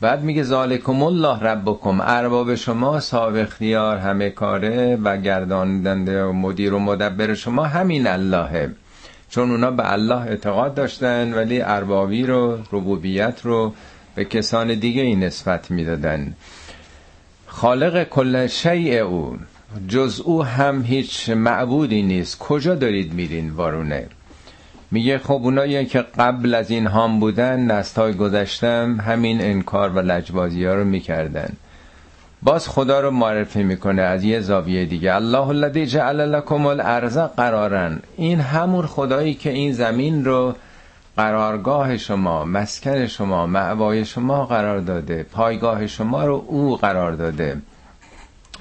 بعد 0.00 0.22
میگه 0.22 0.42
ذالکم 0.42 1.02
الله 1.02 1.38
ربکم 1.38 2.00
ارباب 2.00 2.54
شما 2.54 3.00
صاحب 3.00 3.36
اختیار 3.36 3.96
همه 3.96 4.30
کاره 4.30 4.96
و 4.96 5.16
گرداننده 5.16 6.24
و 6.24 6.32
مدیر 6.32 6.74
و 6.74 6.78
مدبر 6.78 7.34
شما 7.34 7.64
همین 7.64 8.06
اللهه. 8.06 8.70
چون 9.30 9.50
اونا 9.50 9.70
به 9.70 9.92
الله 9.92 10.20
اعتقاد 10.20 10.74
داشتن 10.74 11.34
ولی 11.34 11.60
اربابی 11.60 12.22
رو 12.22 12.58
ربوبیت 12.72 13.40
رو 13.42 13.74
به 14.14 14.24
کسان 14.24 14.74
دیگه 14.74 15.02
این 15.02 15.24
نسبت 15.24 15.70
می‌دادن. 15.70 16.34
خالق 17.60 18.04
کل 18.04 18.46
شیء 18.46 19.04
او. 19.04 19.36
جز 19.88 20.20
او 20.24 20.44
هم 20.44 20.82
هیچ 20.82 21.28
معبودی 21.28 22.02
نیست. 22.02 22.38
کجا 22.38 22.74
دارید 22.74 23.12
میرین 23.14 23.50
وارونه؟ 23.50 24.06
میگه 24.90 25.18
خب 25.18 25.40
اونایی 25.42 25.86
که 25.86 26.04
قبل 26.18 26.54
از 26.54 26.70
این 26.70 26.86
هام 26.86 27.20
بودن 27.20 27.60
نستای 27.60 28.14
گذشتم 28.14 29.00
همین 29.00 29.40
انکار 29.40 29.90
و 29.90 29.98
لجبازی 29.98 30.64
ها 30.64 30.74
رو 30.74 30.84
می‌کردن. 30.84 31.52
باز 32.42 32.68
خدا 32.68 33.00
رو 33.00 33.10
معرفی 33.10 33.62
می‌کنه 33.62 34.02
از 34.02 34.24
یه 34.24 34.40
زاویه 34.40 34.84
دیگه. 34.84 35.14
الله 35.14 35.48
الذی 35.48 35.86
جعل 35.86 36.20
لكم 36.20 36.66
الارض 36.66 37.18
قرارن 37.18 37.98
این 38.16 38.40
همون 38.40 38.86
خدایی 38.86 39.34
که 39.34 39.50
این 39.50 39.72
زمین 39.72 40.24
رو 40.24 40.54
قرارگاه 41.20 41.96
شما 41.96 42.44
مسکن 42.44 43.06
شما 43.06 43.46
معوای 43.46 44.04
شما 44.04 44.46
قرار 44.46 44.80
داده 44.80 45.22
پایگاه 45.22 45.86
شما 45.86 46.24
رو 46.24 46.44
او 46.46 46.76
قرار 46.76 47.12
داده. 47.12 47.56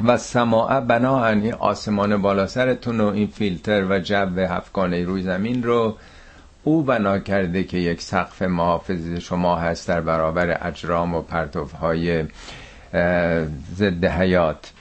و 0.05 0.18
سماع 0.18 0.80
بنا 0.80 1.26
این 1.28 1.53
آسمان 1.53 2.22
بالا 2.22 2.47
سرتون 2.47 3.01
و 3.01 3.05
این 3.07 3.28
فیلتر 3.28 3.86
و 3.89 3.99
جو 3.99 4.39
هفکانه 4.39 5.03
روی 5.03 5.22
زمین 5.24 5.64
رو 5.64 5.97
او 6.64 6.84
بنا 6.84 7.20
کرده 7.20 7.64
که 7.64 7.78
یک 7.78 8.01
سقف 8.01 8.41
محافظ 8.41 9.07
شما 9.20 9.55
هست 9.55 9.88
در 9.88 10.01
برابر 10.01 10.57
اجرام 10.68 11.16
و 11.16 11.22
پرتوهای 11.22 12.24
ضد 13.76 14.05
حیات. 14.05 14.72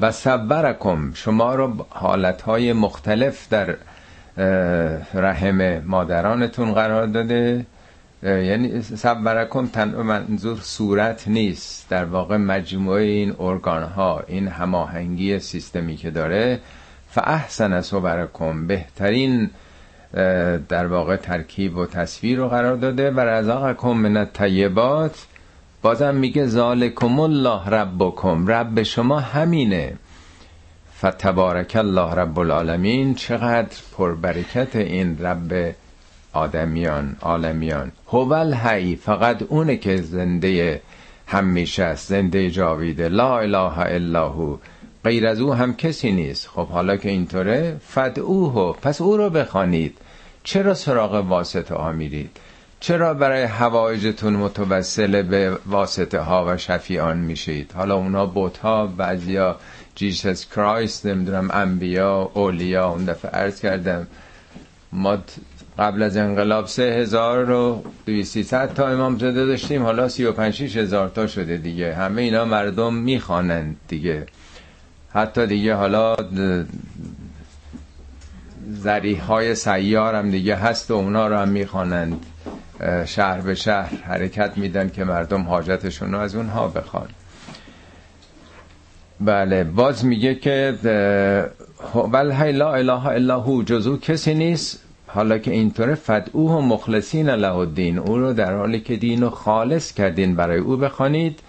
و 0.00 0.12
صبرکم 0.12 1.12
شما 1.14 1.54
رو 1.54 1.86
حالتهای 1.90 2.72
مختلف 2.72 3.48
در 3.48 3.76
رحم 5.14 5.82
مادرانتون 5.86 6.72
قرار 6.72 7.06
داده. 7.06 7.66
یعنی 8.22 8.82
صبرکم 8.82 9.66
تن 9.66 9.88
منظور 9.88 10.58
صورت 10.60 11.28
نیست. 11.28 11.88
در 11.90 12.04
واقع 12.04 12.36
مجموعه 12.36 13.02
این 13.02 13.34
ارگان 13.40 13.82
ها 13.82 14.22
این 14.26 14.48
هماهنگی 14.48 15.38
سیستمی 15.38 15.96
که 15.96 16.10
داره 16.10 16.60
فاحسن 17.10 17.80
صبرکم. 17.80 18.66
بهترین 18.66 19.50
در 20.68 20.86
واقع 20.86 21.16
ترکیب 21.16 21.76
و 21.76 21.86
تصویر 21.86 22.38
رو 22.38 22.48
قرار 22.48 22.76
داده. 22.76 23.10
و 23.10 23.20
رزاقکم 23.20 23.92
من 23.92 24.16
الطیبات. 24.16 25.26
بازم 25.82 26.14
میگه 26.14 26.46
ذالکم 26.46 27.20
الله 27.20 27.68
ربکم. 27.68 28.46
رب 28.46 28.82
شما 28.82 29.20
همینه. 29.20 29.92
فتبارک 30.98 31.76
الله 31.76 32.14
رب 32.14 32.38
العالمین 32.38 33.14
چقدر 33.14 33.76
پربرکت 33.96 34.76
این 34.76 35.18
رب 35.18 35.74
آدمیان 36.32 37.16
عالمیان. 37.22 37.92
هوال 38.12 38.54
حی 38.54 38.96
فقط 38.96 39.42
اونه 39.42 39.76
که 39.76 39.96
زنده 39.96 40.82
همیشه 41.26 41.82
است 41.82 42.08
زنده 42.08 42.50
جاویده. 42.50 43.08
لا 43.08 43.38
اله 43.38 43.78
الا 43.78 44.28
هو. 44.28 44.56
غیر 45.04 45.26
از 45.26 45.40
او 45.40 45.54
هم 45.54 45.76
کسی 45.76 46.12
نیست. 46.12 46.48
خب 46.48 46.66
حالا 46.66 46.96
که 46.96 47.08
اینطوره 47.08 47.76
فدعوه. 47.86 48.76
پس 48.82 49.00
او 49.00 49.16
رو 49.16 49.30
بخوانید. 49.30 49.98
چرا 50.44 50.74
سراغ 50.74 51.14
واسطه 51.14 51.74
ها 51.74 51.92
میرید؟ 51.92 52.30
چرا 52.80 53.14
برای 53.14 53.42
هوایجتون 53.42 54.36
متوسل 54.36 55.22
به 55.22 55.58
واسطه 55.66 56.20
ها 56.20 56.44
و 56.48 56.56
شفیان 56.56 57.18
میشید؟ 57.18 57.72
حالا 57.76 57.94
اونا 57.94 58.26
بوت 58.26 58.58
ها 58.58 58.86
بعضیا 58.86 59.56
جیسس 59.98 60.46
کرایست 60.46 61.06
نمی‌دونم 61.06 61.48
انبیا 61.52 62.30
اولیا 62.34 62.88
اون 62.88 63.04
دفعه 63.04 63.30
عرض 63.30 63.60
کردم. 63.60 64.06
ما 64.92 65.18
قبل 65.78 66.02
از 66.02 66.16
انقلاب 66.16 66.66
سه 66.66 66.82
هزار 66.82 67.50
و 67.50 67.82
تا 68.74 68.88
امام 68.88 69.18
زده 69.18 69.46
داشتیم 69.46 69.82
حالا 69.82 70.08
سی 70.08 70.24
و 70.24 70.32
پنج 70.32 70.78
هزار 70.78 71.08
تا 71.08 71.26
شده 71.26 71.56
دیگه. 71.56 71.94
همه 71.94 72.22
اینا 72.22 72.44
مردم 72.44 72.94
می‌خوانند 72.94 73.76
دیگه. 73.88 74.26
حتی 75.12 75.46
دیگه 75.46 75.74
حالا 75.74 76.16
زریح 78.70 79.22
های 79.22 79.54
سیار 79.54 80.14
هم 80.14 80.30
دیگه 80.30 80.56
هست 80.56 80.90
و 80.90 80.94
اونا 80.94 81.28
رو 81.28 81.36
هم 81.36 81.48
می‌خوانند. 81.48 82.26
شهر 83.04 83.40
به 83.40 83.54
شهر 83.54 83.94
حرکت 83.94 84.52
میدن 84.56 84.88
که 84.88 85.04
مردم 85.04 85.42
حاجتشون 85.42 86.12
رو 86.12 86.18
از 86.18 86.34
اونها 86.34 86.68
بخوان. 86.68 87.08
بله 89.20 89.64
باز 89.64 90.04
میگه 90.04 90.34
که 90.34 90.74
ول 91.94 92.50
لا 92.52 92.74
اله 92.74 93.06
الا 93.06 93.40
هو 93.40 93.62
جزو 93.62 93.96
کسی 93.96 94.34
نیست. 94.34 94.82
حالا 95.06 95.38
که 95.38 95.50
اینطوره 95.50 95.94
فدعوه 95.94 96.52
و 96.52 96.60
مخلصین 96.60 97.30
له 97.30 97.56
الدین. 97.56 97.98
او 97.98 98.18
رو 98.18 98.32
در 98.32 98.56
حالی 98.56 98.80
که 98.80 98.96
دین 98.96 99.22
رو 99.22 99.30
خالص 99.30 99.92
کردین 99.92 100.34
برای 100.34 100.58
او 100.58 100.76
بخوانید. 100.76 101.40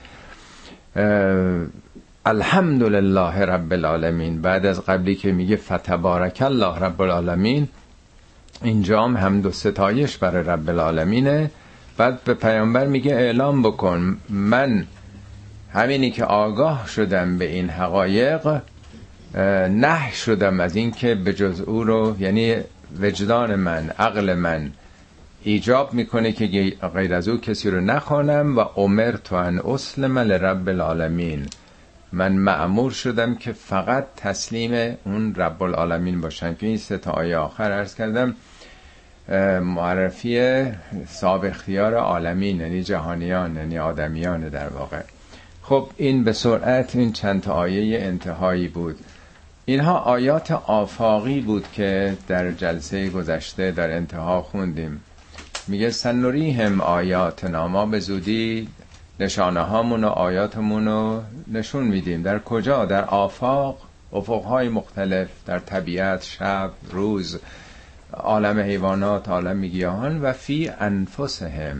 الحمدلله 2.25 3.45
رب 3.45 3.73
العالمین. 3.73 4.41
بعد 4.41 4.65
از 4.65 4.85
قبلی 4.85 5.15
که 5.15 5.31
میگه 5.31 5.55
فتبارک 5.55 6.41
الله 6.41 6.79
رب 6.79 7.01
العالمین 7.01 7.67
اینجا 8.63 9.03
هم 9.03 9.17
حمد 9.17 9.45
و 9.45 9.51
ستایش 9.51 10.17
برای 10.17 10.43
رب 10.43 10.69
العالمینه. 10.69 11.51
بعد 11.97 12.23
به 12.23 12.33
پیامبر 12.33 12.85
میگه 12.85 13.13
اعلام 13.13 13.61
بکن 13.61 14.17
من 14.29 14.87
همینی 15.73 16.11
که 16.11 16.25
آگاه 16.25 16.87
شدم 16.87 17.37
به 17.37 17.45
این 17.45 17.69
حقایق 17.69 18.61
نه 19.69 20.11
شدم 20.11 20.59
از 20.59 20.75
اینکه 20.75 21.15
به 21.15 21.33
جز 21.33 21.61
او 21.61 21.83
رو 21.83 22.15
یعنی 22.19 22.55
وجدان 22.99 23.55
من 23.55 23.89
عقل 23.89 24.33
من 24.33 24.71
ایجاب 25.43 25.93
می‌کنه 25.93 26.31
که 26.31 26.77
غیر 26.93 27.13
از 27.13 27.27
او 27.27 27.37
کسی 27.37 27.69
رو 27.69 27.81
نخوانم 27.81 28.57
و 28.57 28.61
عمر 28.61 29.11
تو 29.11 29.35
ان 29.35 29.59
اسلم 29.59 30.17
لرب 30.17 30.69
العالمین. 30.69 31.45
من 32.11 32.31
معمور 32.31 32.91
شدم 32.91 33.35
که 33.35 33.51
فقط 33.51 34.05
تسلیم 34.17 34.97
اون 35.05 35.35
رب 35.35 35.63
العالمین 35.63 36.21
باشم. 36.21 36.55
که 36.55 36.67
این 36.67 36.77
سه 36.77 36.97
تا 36.97 37.11
آیه 37.11 37.37
آخر 37.37 37.71
عرض 37.71 37.95
کردم 37.95 38.35
معرفی 39.61 40.63
صاحب 41.07 41.45
اختیار 41.45 41.93
عالمین 41.95 42.59
یعنی 42.59 42.83
جهانیان 42.83 43.55
یعنی 43.55 43.79
آدمیان 43.79 44.49
در 44.49 44.67
واقع. 44.67 45.01
خب 45.69 45.89
این 45.97 46.23
به 46.23 46.33
سرعت 46.33 46.95
این 46.95 47.11
چند 47.11 47.49
آیه 47.49 47.99
انتهایی 47.99 48.67
بود. 48.67 48.99
اینها 49.65 49.97
آیات 49.97 50.51
آفاقی 50.51 51.41
بود 51.41 51.71
که 51.73 52.17
در 52.27 52.51
جلسه 52.51 53.09
گذشته 53.09 53.71
در 53.71 53.91
انتها 53.91 54.41
خوندیم. 54.41 55.03
میگه 55.67 55.89
سنوریهم 55.89 56.81
آیات 56.81 57.43
ناما 57.43 57.85
به 57.85 57.99
زودی 57.99 58.67
نشانه 59.19 59.59
هامون 59.59 60.03
و 60.03 60.07
آیاتمون 60.07 60.87
رو 60.87 61.21
نشون 61.47 61.83
میدیم. 61.83 62.21
در 62.21 62.39
کجا؟ 62.39 62.85
در 62.85 63.05
آفاق 63.05 63.77
افقهای 64.13 64.69
مختلف 64.69 65.27
در 65.45 65.59
طبیعت 65.59 66.23
شب 66.23 66.71
روز 66.91 67.39
عالم 68.13 68.59
حیوانات 68.59 69.29
عالم 69.29 69.61
گیاهان 69.61 70.21
و 70.21 70.33
فی 70.33 70.71
انفسهم. 70.79 71.77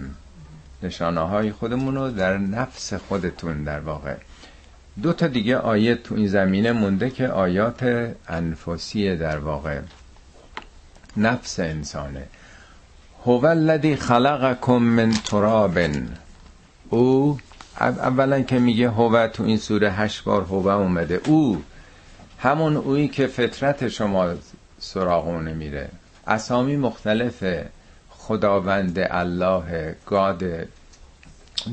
نشانه 0.84 1.22
های 1.22 1.52
خودمون 1.52 1.96
رو 1.96 2.12
در 2.12 2.38
نفس 2.38 2.94
خودتون 2.94 3.64
در 3.64 3.80
واقع. 3.80 4.16
دو 5.02 5.14
تا 5.14 5.28
دیگه 5.28 5.58
آیه 5.58 5.96
تو 5.96 6.16
این 6.16 6.28
زمینه 6.28 6.72
مونده 6.72 7.10
که 7.10 7.28
آیات 7.28 8.14
انفسی 8.28 9.16
در 9.16 9.38
واقع. 9.38 9.80
نفس 11.18 11.60
انسانه. 11.60 12.24
هو 13.26 13.46
الذی 13.46 13.96
خلقکم 13.96 14.78
من 14.78 15.12
تراب. 15.12 15.78
او 16.90 17.38
اولا 17.80 18.42
که 18.42 18.60
میگه 18.60 18.90
هو 18.90 19.28
تو 19.28 19.44
این 19.44 19.58
سوره 19.58 19.92
هشت 19.92 20.24
بار 20.24 20.42
هو 20.42 20.68
اومده. 20.68 21.22
او 21.26 21.64
همون 22.40 22.78
اویی 22.78 23.08
که 23.08 23.28
فطرت 23.28 23.88
شما 23.88 24.34
سراغونه 24.80 25.54
میره. 25.54 25.90
اسامی 26.28 26.76
مختلف 26.76 27.44
خداوند 28.30 29.00
الله 29.00 29.96
گاد 30.06 30.44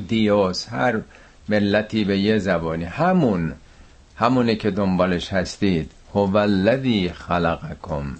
دیوس 0.07 0.69
هر 0.69 1.01
ملتی 1.49 2.03
به 2.03 2.17
یه 2.17 2.37
زبانی. 2.37 2.83
همون 2.83 3.53
همونه 4.15 4.55
که 4.55 4.71
دنبالش 4.71 5.33
هستید. 5.33 5.91
هو 6.13 6.37
الذی 6.37 7.09
خلقکم. 7.09 8.15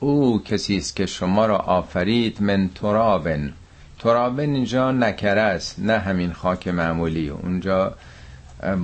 او 0.00 0.42
کسی 0.42 0.76
است 0.76 0.96
که 0.96 1.06
شما 1.06 1.46
را 1.46 1.58
آفرید 1.58 2.42
من 2.42 2.70
ترابن. 2.74 3.52
ترابن 3.98 4.54
اینجا 4.54 4.92
نکره 4.92 5.40
است 5.40 5.78
نه 5.78 5.98
همین 5.98 6.32
خاک 6.32 6.68
معمولی. 6.68 7.28
اونجا 7.28 7.94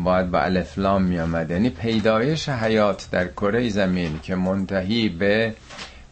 باید 0.05 0.31
با 0.31 0.41
الفلام 0.41 1.03
می 1.03 1.19
آمد 1.19 1.51
یعنی 1.51 1.71
پیدایش 1.71 2.49
حیات 2.49 3.09
در 3.11 3.29
کره 3.29 3.69
زمین 3.69 4.21
که 4.23 4.35
منتهی 4.35 5.09
به 5.09 5.55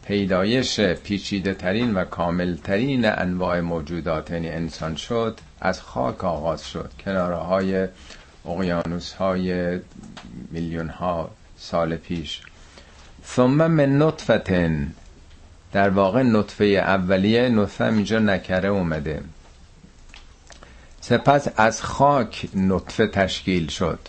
پیدایش 0.07 0.79
پیچیده 0.79 1.53
ترین 1.53 1.93
و 1.93 2.05
کامل 2.05 2.55
ترین 2.55 3.05
انواع 3.05 3.59
موجودات 3.59 4.31
یعنی 4.31 4.49
انسان 4.49 4.95
شد 4.95 5.39
از 5.61 5.81
خاک 5.81 6.23
آغاز 6.23 6.69
شد. 6.69 6.91
کناره 7.05 7.35
های 7.35 7.87
اقیانوس 8.45 9.13
های 9.13 9.79
میلیون 10.51 10.89
ها 10.89 11.29
سال 11.57 11.95
پیش. 11.95 12.41
ثم 13.25 13.67
من 13.67 14.01
نطفتن. 14.01 14.93
در 15.71 15.89
واقع 15.89 16.23
نطفه 16.23 16.65
اولیه 16.65 17.49
نطفه 17.49 17.85
اینجا 17.85 18.19
نکره 18.19 18.69
اومده. 18.69 19.21
سپس 21.01 21.47
از 21.57 21.81
خاک 21.81 22.47
نطفه 22.55 23.07
تشکیل 23.07 23.67
شد. 23.67 23.99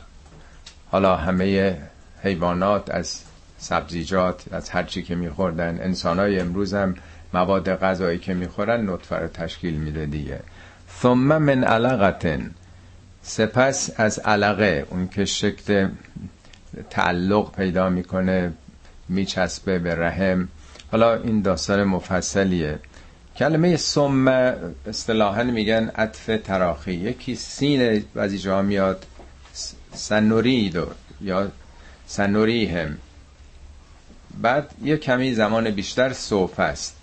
حالا 0.90 1.16
همه 1.16 1.76
حیوانات 2.22 2.90
از 2.90 3.25
سبزیجات 3.58 4.44
از 4.52 4.70
هرچی 4.70 5.02
که 5.02 5.14
میخوردن. 5.14 5.78
انسان 5.82 6.18
های 6.18 6.40
امروز 6.40 6.74
هم 6.74 6.94
مواد 7.34 7.74
غذایی 7.74 8.18
که 8.18 8.34
می‌خورن 8.34 8.90
نطفه 8.90 9.16
رو 9.16 9.26
تشکیل 9.26 9.74
میده 9.74 10.06
دیگه. 10.06 10.40
ثم 11.02 11.38
من 11.38 11.64
علقتن. 11.64 12.50
سپس 13.22 13.90
از 13.96 14.18
علقه 14.18 14.86
اون 14.90 15.08
که 15.08 15.24
شکل 15.24 15.88
تعلق 16.90 17.56
پیدا 17.56 17.88
می‌کنه 17.88 18.52
میچسبه 19.08 19.78
به 19.78 19.94
رحم. 19.94 20.48
حالا 20.92 21.14
این 21.14 21.42
داستان 21.42 21.84
مفصلیه. 21.84 22.78
کلمه 23.36 23.76
سم 23.76 24.28
اصطلاحا 24.86 25.42
میگن 25.42 25.88
عطف 25.88 26.30
تراخی. 26.44 26.92
یکی 26.92 27.34
سین 27.34 28.04
بعضی 28.14 28.38
جا 28.38 28.62
میاد 28.62 29.06
سنوریدو 29.92 30.86
یا 31.20 31.48
سنوری 32.06 32.66
هم 32.66 32.98
بعد 34.42 34.70
یه 34.84 34.96
کمی 34.96 35.34
زمان 35.34 35.70
بیشتر 35.70 36.12
صوفه 36.12 36.62
است. 36.62 36.96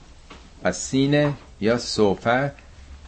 پس 0.63 0.79
سینه 0.79 1.33
یا 1.61 1.77
صوفه 1.77 2.51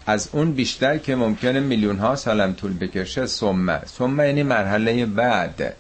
از 0.08 0.30
اون 0.32 0.52
بیشتر 0.52 0.98
که 0.98 1.16
ممکنه 1.16 1.60
میلیون 1.60 1.98
ها 1.98 2.16
سالم 2.16 2.54
طول 2.54 2.78
بکشه 2.78 3.26
سمه. 3.26 3.82
سمه 3.86 4.28
یعنی 4.28 4.44
مرحله 4.44 5.06
بعد. 5.06 5.76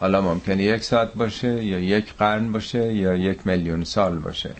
حالا 0.00 0.20
ممکنه 0.20 0.62
یک 0.62 0.84
ساعت 0.84 1.12
باشه 1.14 1.64
یا 1.64 1.78
یک 1.78 2.12
قرن 2.18 2.52
باشه 2.52 2.94
یا 2.94 3.14
یک 3.14 3.46
میلیون 3.46 3.84
سال 3.84 4.18
باشه. 4.18 4.50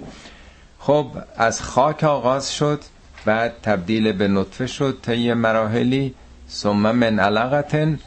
خب 0.78 1.06
از 1.36 1.62
خاک 1.62 2.04
آغاز 2.04 2.54
شد 2.54 2.80
بعد 3.24 3.52
تبدیل 3.62 4.12
به 4.12 4.28
نطفه 4.28 4.66
شد 4.66 5.08
یه 5.08 5.34
مراحلی. 5.34 6.14
سمه 6.48 6.92
من 6.92 7.18
علقتن. 7.18 7.98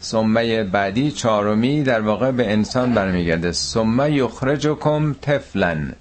سمه 0.00 0.64
بعدی 0.64 1.10
چهارمی 1.10 1.82
در 1.82 2.00
واقع 2.00 2.30
به 2.30 2.52
انسان 2.52 2.94
برمیگرده. 2.94 3.52
سمه 3.52 4.12
یخرجکم 4.12 5.12
تفلن 5.22 5.92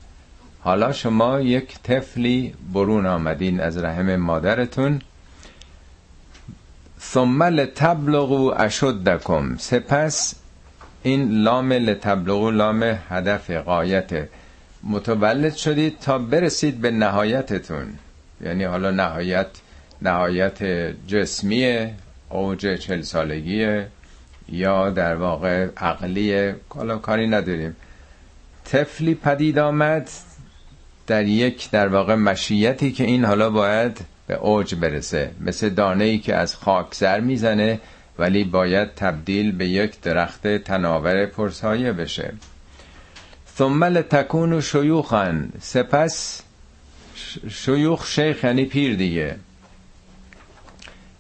حالا 0.60 0.92
شما 0.92 1.42
یک 1.42 1.78
تفلی 1.84 2.54
برون 2.74 3.06
آمدین 3.06 3.60
از 3.60 3.78
رحم 3.78 4.16
مادرتون. 4.16 5.02
ثم 7.02 7.44
لتبلغوا 7.44 8.54
اشدکم. 8.54 9.58
سپس 9.58 10.36
این 11.04 11.44
لام 11.44 11.74
لتبلغوا 11.74 12.50
لام 12.50 12.84
هدف 13.10 13.52
قایت 13.52 14.10
متولد 14.84 15.56
شدید 15.56 16.00
تا 16.00 16.18
برسید 16.18 16.82
به 16.82 16.92
نهایتتون. 16.92 17.88
یعنی 18.42 18.64
حالا 18.64 18.92
نهایت 18.92 19.48
نهایت 20.02 20.64
جسمی 21.08 21.88
اوج 22.30 22.78
چل 22.78 23.02
سالگیه 23.02 23.88
یا 24.50 24.90
در 24.90 25.16
واقع 25.16 25.68
عقلی 25.78 26.54
حالا 26.70 26.98
کاری 26.98 27.28
نداریم. 27.28 27.76
طفلی 28.66 29.16
پدید 29.16 29.60
آمد 29.60 30.10
در 31.08 31.26
یک 31.26 31.70
در 31.70 31.88
واقع 31.88 32.16
مشیتی 32.16 32.92
که 32.92 33.04
این 33.04 33.26
حالا 33.26 33.50
باید 33.50 33.98
به 34.28 34.36
اوج 34.36 34.76
برسه. 34.76 35.32
مثل 35.42 35.70
دانه 35.70 36.04
ای 36.04 36.18
که 36.18 36.36
از 36.36 36.56
خاک 36.56 36.96
سر 36.96 37.20
می‌زنه 37.20 37.80
ولی 38.20 38.44
باید 38.44 38.96
تبدیل 38.96 39.52
به 39.52 39.68
یک 39.68 40.02
درخت 40.02 40.48
تناور 40.48 41.26
پرسایه 41.26 41.92
بشه. 41.92 42.34
ثم 43.58 43.84
لتکون 43.84 44.62
شیوخا. 44.62 45.44
سپس 45.62 46.42
شیوخ 47.50 48.08
شیخ 48.08 48.44
یعنی 48.44 48.66
پیر 48.66 48.96
دیگه. 48.96 49.36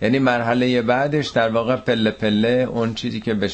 یعنی 0.02 0.20
مرحله 0.20 0.82
بعدش 0.82 1.28
در 1.28 1.50
واقع 1.50 1.76
پله 1.76 2.12
پله 2.12 2.68
اون 2.72 2.94
چیزی 2.94 3.20
که 3.20 3.34
به 3.34 3.52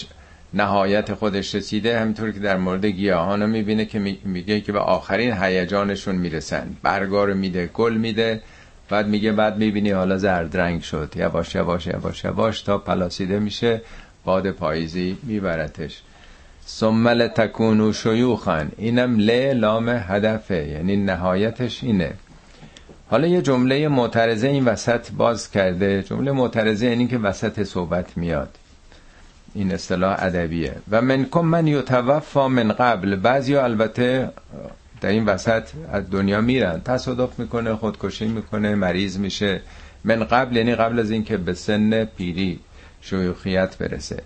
نهایت 0.54 1.14
خودش 1.14 1.56
رسیده 1.56 2.00
همینطور 2.00 2.32
که 2.32 2.40
در 2.40 2.58
مورد 2.58 2.86
گیاهان 2.86 3.50
می‌بینه 3.50 3.86
که 3.86 4.00
میگه 4.26 4.62
که 4.62 4.72
به 4.72 4.80
آخرین 4.80 5.34
هیجانشون 5.34 6.16
می‌رسن. 6.16 6.76
برگار 6.84 7.34
میده 7.34 7.68
گل 7.74 7.94
میده 7.94 8.42
بعد 8.90 9.08
میگه 9.08 9.32
بعد 9.32 9.58
می‌بینی 9.58 9.92
حالا 9.92 10.18
زرد 10.18 10.58
رنگ 10.58 10.82
شد. 10.82 11.14
یواش 11.16 11.56
یواش 11.56 11.88
یواش 11.88 12.24
یواش 12.24 12.62
تا 12.62 12.78
پلاسیده 12.78 13.40
میشه 13.40 13.82
باد 14.26 14.52
پاییزی 14.52 15.18
میبرتش. 15.24 16.02
سمل 16.66 17.28
تکونو 17.28 17.94
شیوخن 17.94 18.72
اینم 18.78 19.20
ل 19.20 19.54
لام 19.54 19.90
هدفه. 19.90 20.68
یعنی 20.68 20.96
نهایتش 20.96 21.84
اینه. 21.84 22.14
حالا 23.12 23.28
یه 23.28 23.42
جمله 23.42 23.88
معترضه 23.88 24.48
این 24.48 24.66
وسط 24.66 25.12
باز 25.12 25.52
کرده. 25.52 26.04
جمله 26.04 26.32
معترضه 26.32 26.86
یعنی 26.86 27.08
که 27.08 27.18
وسط 27.18 27.64
صحبت 27.64 28.18
میاد. 28.18 28.58
این 29.54 29.72
اصطلاح 29.72 30.16
ادبیه. 30.20 30.76
و 30.92 31.02
منکم 31.02 31.46
من 31.46 31.68
یتوفا 31.68 32.48
من 32.48 32.72
قبل. 32.72 33.16
بعضی 33.16 33.56
البته 33.56 34.30
در 35.02 35.10
این 35.10 35.26
وسط 35.26 35.64
از 35.92 36.10
دنیا 36.12 36.42
میرن. 36.42 36.82
تصادف 36.86 37.40
می‌کنه 37.40 37.76
خودکشی 37.76 38.28
می‌کنه 38.28 38.76
مریض 38.76 39.18
میشه. 39.18 39.62
من 40.04 40.24
قبل 40.24 40.56
یعنی 40.56 40.76
قبل 40.76 41.00
از 41.00 41.12
اینکه 41.12 41.38
به 41.38 41.54
سن 41.54 42.06
پیری 42.06 42.60
شیوخیت 43.02 43.78
برسه. 43.78 44.24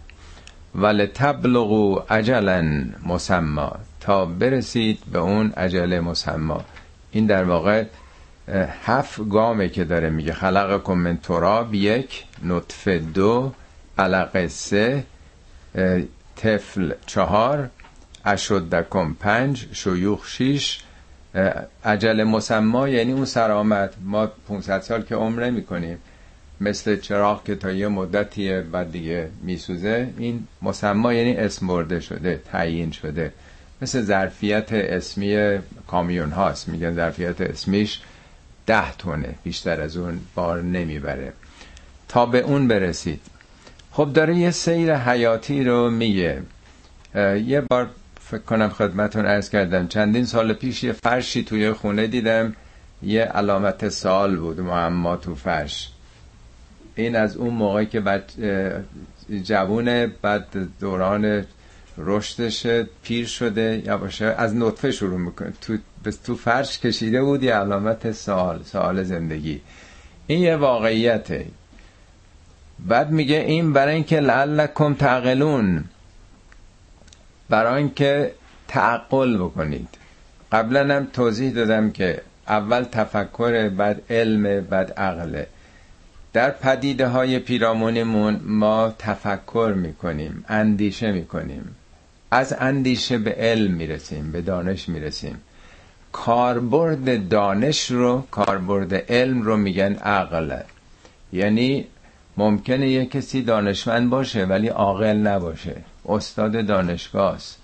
ول 0.75 1.05
تبلغو 1.05 1.99
عجلا 2.09 2.85
مسما. 3.05 3.75
تا 3.99 4.25
برسید 4.25 4.99
به 5.11 5.19
اون 5.19 5.51
عجل 5.57 5.99
مسما. 5.99 6.65
این 7.11 7.25
در 7.25 7.43
واقع 7.43 7.83
هفت 8.83 9.29
گامه 9.29 9.69
که 9.69 9.83
داره 9.83 10.09
میگه. 10.09 10.33
خلق 10.33 10.89
من 10.89 11.17
تراب 11.17 11.73
یک 11.73 12.23
نطفه 12.43 12.99
دو 12.99 13.53
علقه 13.97 14.47
سه 14.47 15.03
طفل 16.35 16.93
چهار 17.05 17.69
اشدکم 18.25 19.13
پنج 19.19 19.65
شیوخ 19.71 20.27
شیش. 20.27 20.79
عجل 21.85 22.23
مسما 22.23 22.89
یعنی 22.89 23.11
اون 23.11 23.25
سرامت 23.25 23.93
ما 24.05 24.27
500 24.47 24.81
سال 24.81 25.01
که 25.01 25.15
عمره 25.15 25.49
می‌کنیم 25.49 25.97
مثل 26.61 26.99
چراغ 26.99 27.43
که 27.43 27.55
تا 27.55 27.71
یه 27.71 27.87
مدتیه 27.87 28.61
بعد 28.61 28.91
دیگه 28.91 29.29
میسوزه. 29.41 30.13
این 30.17 30.47
مسما 30.61 31.13
یعنی 31.13 31.37
اسم 31.37 31.67
برده 31.67 31.99
شده 31.99 32.41
تعیین 32.51 32.91
شده. 32.91 33.33
مثل 33.81 34.01
ظرفیت 34.01 34.73
اسمی 34.73 35.59
کامیون 35.87 36.31
هاست. 36.31 36.67
میگن 36.67 36.95
ظرفیت 36.95 37.41
اسمیش 37.41 38.01
ده 38.65 38.91
تونه 38.97 39.35
بیشتر 39.43 39.81
از 39.81 39.97
اون 39.97 40.19
بار 40.35 40.61
نمی‌بره. 40.61 41.33
تا 42.07 42.25
به 42.25 42.39
اون 42.39 42.67
برسید. 42.67 43.21
خب 43.91 44.13
داره 44.13 44.35
یه 44.35 44.51
سیر 44.51 44.95
حیاتی 44.95 45.63
رو 45.63 45.89
میگه. 45.89 46.41
یه 47.45 47.61
بار 47.61 47.89
فکر 48.21 48.41
کنم 48.41 48.69
خدمتون 48.69 49.25
ارز 49.25 49.49
کردم. 49.49 49.87
چندین 49.87 50.25
سال 50.25 50.53
پیش 50.53 50.83
یه 50.83 50.91
فرشی 50.91 51.43
توی 51.43 51.73
خونه 51.73 52.07
دیدم. 52.07 52.55
یه 53.03 53.21
علامت 53.21 53.89
سال 53.89 54.35
بود 54.35 54.59
معما 54.59 55.17
تو 55.17 55.35
فرش. 55.35 55.91
این 56.95 57.15
از 57.15 57.37
اون 57.37 57.53
موقعی 57.53 57.85
که 57.85 57.99
بعد 57.99 58.31
جوونه 59.43 60.07
بعد 60.21 60.47
دوران 60.79 61.45
رشدش 61.97 62.67
پیر 63.03 63.27
شده 63.27 63.81
یا 63.85 63.97
باشه 63.97 64.25
از 64.25 64.55
نطفه 64.55 64.91
شروع 64.91 65.19
می‌کنه. 65.19 65.53
تو, 65.61 65.77
تو 66.25 66.35
فرش 66.35 66.79
کشیده 66.79 67.21
بود 67.23 67.43
یه 67.43 67.53
علامت 67.53 68.11
سال 68.11 68.63
سال 68.63 69.03
زندگی. 69.03 69.61
این 70.27 70.39
یه 70.39 70.55
واقعیته. 70.55 71.45
بعد 72.79 73.11
میگه 73.11 73.35
این 73.35 73.73
برای 73.73 73.95
اینکه 73.95 74.19
لعلکم 74.19 74.93
تعقلون 74.93 75.83
برای 77.49 77.77
اینکه 77.77 78.31
تعقل 78.67 79.37
بکنید. 79.37 79.87
قبلا 80.51 80.95
هم 80.95 81.07
توضیح 81.13 81.51
دادم 81.51 81.91
که 81.91 82.21
اول 82.47 82.83
تفکر 82.83 83.69
بعد 83.69 84.01
علم 84.09 84.61
بعد 84.61 84.91
عقله 84.91 85.47
در 86.33 86.51
پدیده 86.51 87.07
های 87.07 87.39
پیرامونمون 87.39 88.41
ما 88.45 88.93
تفکر 88.99 89.73
می‌کنیم 89.77 90.45
اندیشه 90.47 91.11
می‌کنیم. 91.11 91.75
از 92.35 92.55
اندیشه 92.59 93.17
به 93.17 93.31
علم 93.31 93.71
می‌رسیم 93.71 94.31
به 94.31 94.41
دانش 94.41 94.89
می‌رسیم. 94.89 95.37
کاربرد 96.11 97.29
دانش 97.29 97.91
رو 97.91 98.23
کاربرد 98.31 98.93
علم 99.11 99.41
رو 99.41 99.57
میگن 99.57 99.93
عقل 99.93 100.57
یعنی 101.33 101.85
ممکنه 102.37 102.89
یه 102.89 103.05
کسی 103.05 103.41
دانشمند 103.41 104.09
باشه 104.09 104.45
ولی 104.45 104.67
عاقل 104.67 105.17
نباشه. 105.17 105.75
استاد 106.05 106.65
دانشگاه 106.65 107.35
است 107.35 107.59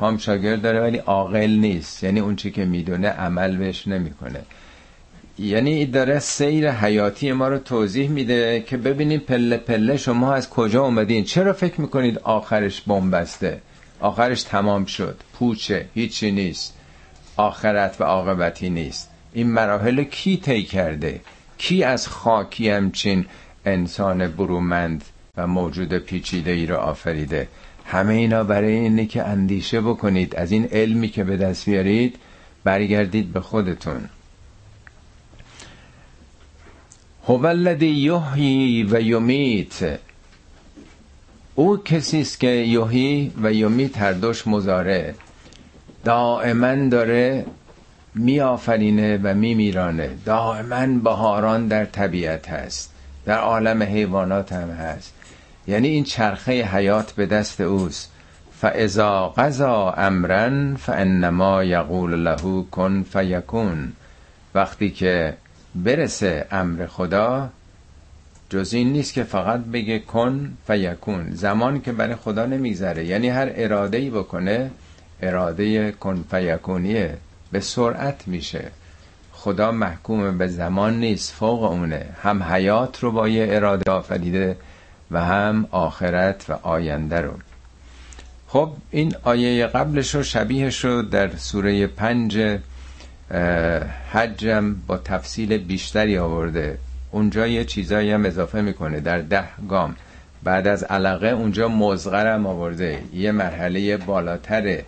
هم 0.00 0.16
شاگرد 0.18 0.62
داره 0.62 0.80
ولی 0.80 0.98
عاقل 0.98 1.50
نیست. 1.50 2.04
یعنی 2.04 2.20
اون 2.20 2.36
چی 2.36 2.50
که 2.50 2.64
می‌دونه 2.64 3.08
عمل 3.08 3.56
بهش 3.56 3.88
نمی‌کنه. 3.88 4.40
یعنی 5.38 5.86
داره 5.86 6.18
سیر 6.18 6.70
حیاتی 6.70 7.32
ما 7.32 7.48
رو 7.48 7.58
توضیح 7.58 8.08
میده 8.08 8.60
که 8.60 8.76
ببینیم 8.76 9.20
پله 9.20 9.56
پله 9.56 9.96
شما 9.96 10.34
از 10.34 10.50
کجا 10.50 10.82
اومدین. 10.84 11.24
چرا 11.24 11.52
فکر 11.52 11.80
می‌کنید 11.80 12.18
آخرش 12.18 12.80
بمبسته؟ 12.80 13.60
آخرش 14.04 14.42
تمام 14.42 14.84
شد. 14.84 15.20
پوچه 15.32 15.88
هیچی 15.94 16.30
نیست. 16.30 16.74
آخرت 17.36 18.00
و 18.00 18.04
عاقبتی 18.04 18.70
نیست. 18.70 19.10
این 19.32 19.50
مراحل 19.50 20.04
کی 20.04 20.36
طی 20.36 20.62
کرده؟ 20.62 21.20
کی 21.58 21.82
از 21.82 22.08
خاکی 22.08 22.70
همچین 22.70 23.26
انسان 23.66 24.28
برومند 24.28 25.04
و 25.36 25.46
موجود 25.46 25.98
پیچیده 25.98 26.50
ای 26.50 26.66
رو 26.66 26.76
آفریده؟ 26.76 27.48
همه 27.84 28.14
اینا 28.14 28.44
برای 28.44 28.72
اینه 28.72 29.06
که 29.06 29.22
اندیشه 29.22 29.80
بکنید. 29.80 30.36
از 30.36 30.52
این 30.52 30.64
علمی 30.64 31.08
که 31.08 31.24
به 31.24 31.36
دست 31.36 31.68
بیارید 31.68 32.16
برگردید 32.64 33.32
به 33.32 33.40
خودتون. 33.40 34.08
هو 37.26 37.46
الذی 37.46 37.86
یحیی 37.86 38.82
و 38.82 39.00
یمیت. 39.00 39.98
او 41.54 41.76
کسی 41.76 42.20
است 42.20 42.40
که 42.40 42.46
یحیی 42.46 43.32
و 43.42 43.52
یمیت 43.52 43.98
هر 43.98 44.12
دوش 44.12 44.46
مزاره 44.46 45.14
دائما 46.04 46.88
داره 46.88 47.44
میآفرینه 48.14 49.20
و 49.22 49.34
میمیرانه. 49.34 50.10
دائما 50.24 50.86
بهاران 50.86 51.68
در 51.68 51.84
طبیعت 51.84 52.48
هست 52.48 52.92
در 53.24 53.38
عالم 53.38 53.82
حیوانات 53.82 54.52
هم 54.52 54.70
هست. 54.70 55.14
یعنی 55.66 55.88
این 55.88 56.04
چرخه 56.04 56.62
حیات 56.62 57.12
به 57.12 57.26
دست 57.26 57.60
اوست. 57.60 58.12
فاذا 58.60 59.28
قضا 59.28 59.90
امرا 59.96 60.76
فانما 60.76 61.64
یقول 61.64 62.24
له 62.24 62.64
کن 62.70 63.02
فیکون. 63.02 63.92
وقتی 64.54 64.90
که 64.90 65.34
برسه 65.74 66.46
امر 66.50 66.86
خدا 66.86 67.50
جز 68.54 68.74
این 68.74 68.92
نیست 68.92 69.14
که 69.14 69.24
فقط 69.24 69.60
بگه 69.60 69.98
کن 69.98 70.56
فیکون 70.66 71.30
زمان 71.30 71.80
که 71.80 71.92
برای 71.92 72.14
خدا 72.14 72.46
نمیگذره. 72.46 73.04
یعنی 73.04 73.28
هر 73.28 73.52
اراده 73.54 73.96
ای 73.96 74.10
بکنه 74.10 74.70
اراده 75.22 75.92
کن 75.92 76.24
فیکونیه. 76.30 77.16
به 77.52 77.60
سرعت 77.60 78.28
میشه. 78.28 78.70
خدا 79.32 79.72
محکوم 79.72 80.38
به 80.38 80.46
زمان 80.46 81.00
نیست 81.00 81.32
فوق 81.32 81.62
اونه. 81.62 82.06
هم 82.22 82.42
حیات 82.42 83.00
رو 83.02 83.12
با 83.12 83.28
یه 83.28 83.46
اراده 83.50 83.90
آفریده 83.90 84.56
و 85.10 85.24
هم 85.24 85.68
آخرت 85.70 86.44
و 86.48 86.52
آینده 86.52 87.20
رو. 87.20 87.32
خب 88.48 88.72
این 88.90 89.14
آیه 89.22 89.66
قبلش 89.66 90.14
رو 90.14 90.22
شبیهش 90.22 90.84
رو 90.84 91.02
در 91.02 91.36
سوره 91.36 91.86
پنج 91.86 92.58
حجم 94.12 94.74
با 94.86 94.98
تفصیل 94.98 95.58
بیشتری 95.58 96.18
آورده. 96.18 96.78
اونجا 97.14 97.46
یه 97.46 97.64
چیزایی 97.64 98.10
هم 98.10 98.24
اضافه 98.26 98.60
می‌کنه 98.60 99.00
در 99.00 99.18
ده 99.18 99.44
گام. 99.68 99.96
بعد 100.42 100.66
از 100.66 100.82
علقه 100.82 101.26
اونجا 101.26 101.68
مزغرم 101.68 102.46
آورده. 102.46 103.02
یه 103.12 103.32
مرحله 103.32 103.96
بالاتر 103.96 104.82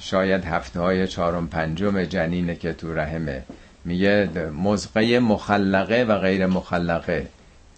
شاید 0.00 0.44
هفته 0.44 0.80
های 0.80 1.08
چهارم 1.08 1.48
پنجم 1.48 2.04
جنینه 2.04 2.54
که 2.54 2.72
تو 2.72 2.94
رحمه. 2.94 3.42
میگه 3.84 4.28
مزقه 4.62 5.18
مخلقه 5.18 6.04
و 6.04 6.18
غیر 6.18 6.46
مخلقه. 6.46 7.26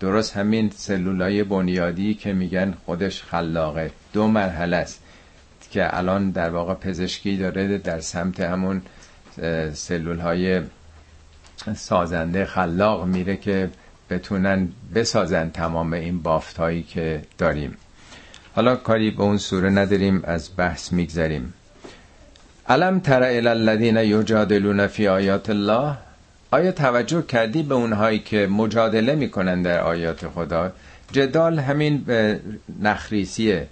درست 0.01 0.37
همین 0.37 0.71
سلولای 0.77 1.45
بنیادی 1.45 2.15
که 2.15 2.33
میگن 2.33 2.75
خودش 2.87 3.23
خلاقه. 3.23 3.91
دو 4.13 4.27
مرحله 4.27 4.77
است 4.77 5.03
که 5.71 5.97
الان 5.99 6.31
در 6.31 6.51
واقع 6.51 6.75
پزشکی 6.75 7.37
داره 7.37 7.79
در 7.79 8.01
سمت 8.01 8.41
همون 8.41 8.83
سلول 9.73 10.19
های 10.19 10.61
سازنده 11.75 12.45
خلاق 12.45 13.07
میره 13.07 13.37
که 13.37 13.71
بتونن 14.11 14.69
بسازن 14.95 15.51
تمام 15.51 15.93
این 15.93 16.23
بافت 16.23 16.57
هایی 16.57 16.83
که 16.83 17.23
داریم. 17.39 17.77
حالا 18.55 18.77
کاری 18.77 19.11
به 19.11 19.23
اون 19.23 19.39
سوره 19.39 19.71
نداریم 19.71 20.23
از 20.25 20.51
بحث 20.57 20.93
میگذریم. 20.93 21.55
علم 22.69 23.01
تر 23.01 23.23
الی 23.23 23.49
الذین 23.49 23.97
یجادلون 23.97 24.87
فی 24.87 25.09
آیات 25.09 25.51
الله؟ 25.51 25.97
آیا 26.51 26.73
توجه 26.73 27.23
کردی 27.23 27.63
به 27.63 27.75
اونهایی 27.75 28.19
که 28.19 28.47
مجادله 28.47 29.15
می‌کنن 29.15 29.63
در 29.63 29.81
آیات 29.81 30.29
خدا؟ 30.29 30.73
جدال 31.13 31.59
همین 31.59 31.99
به 31.99 32.41
نخریسیه 32.83 33.67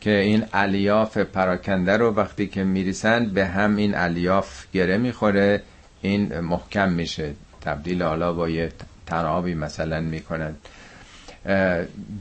که 0.00 0.10
این 0.10 0.44
الیاف 0.52 1.18
پراکنده 1.18 1.96
رو 1.96 2.14
وقتی 2.14 2.46
که 2.46 2.64
میریسند 2.64 3.32
به 3.34 3.46
هم 3.46 3.76
این 3.76 3.94
الیاف 3.94 4.64
گره 4.72 4.96
می‌خوره 4.96 5.62
این 6.02 6.40
محکم 6.40 6.92
میشه. 6.92 7.34
تبدیل 7.60 8.02
حالا 8.02 8.32
با 8.32 8.48
یه 8.48 8.72
تنابی 9.06 9.54
مثلا 9.54 10.00
می‌کنن 10.00 10.54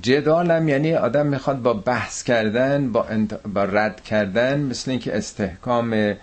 جدالم 0.01 0.69
یعنی 0.69 0.93
آدم 0.93 1.27
می‌خواد 1.27 1.61
با 1.61 1.73
بحث 1.73 2.23
کردن 2.23 2.91
با, 2.91 3.05
با 3.53 3.63
رد 3.63 4.03
کردن 4.03 4.59
مثل 4.59 4.91
اینکه 4.91 5.17
استحکام 5.17 6.15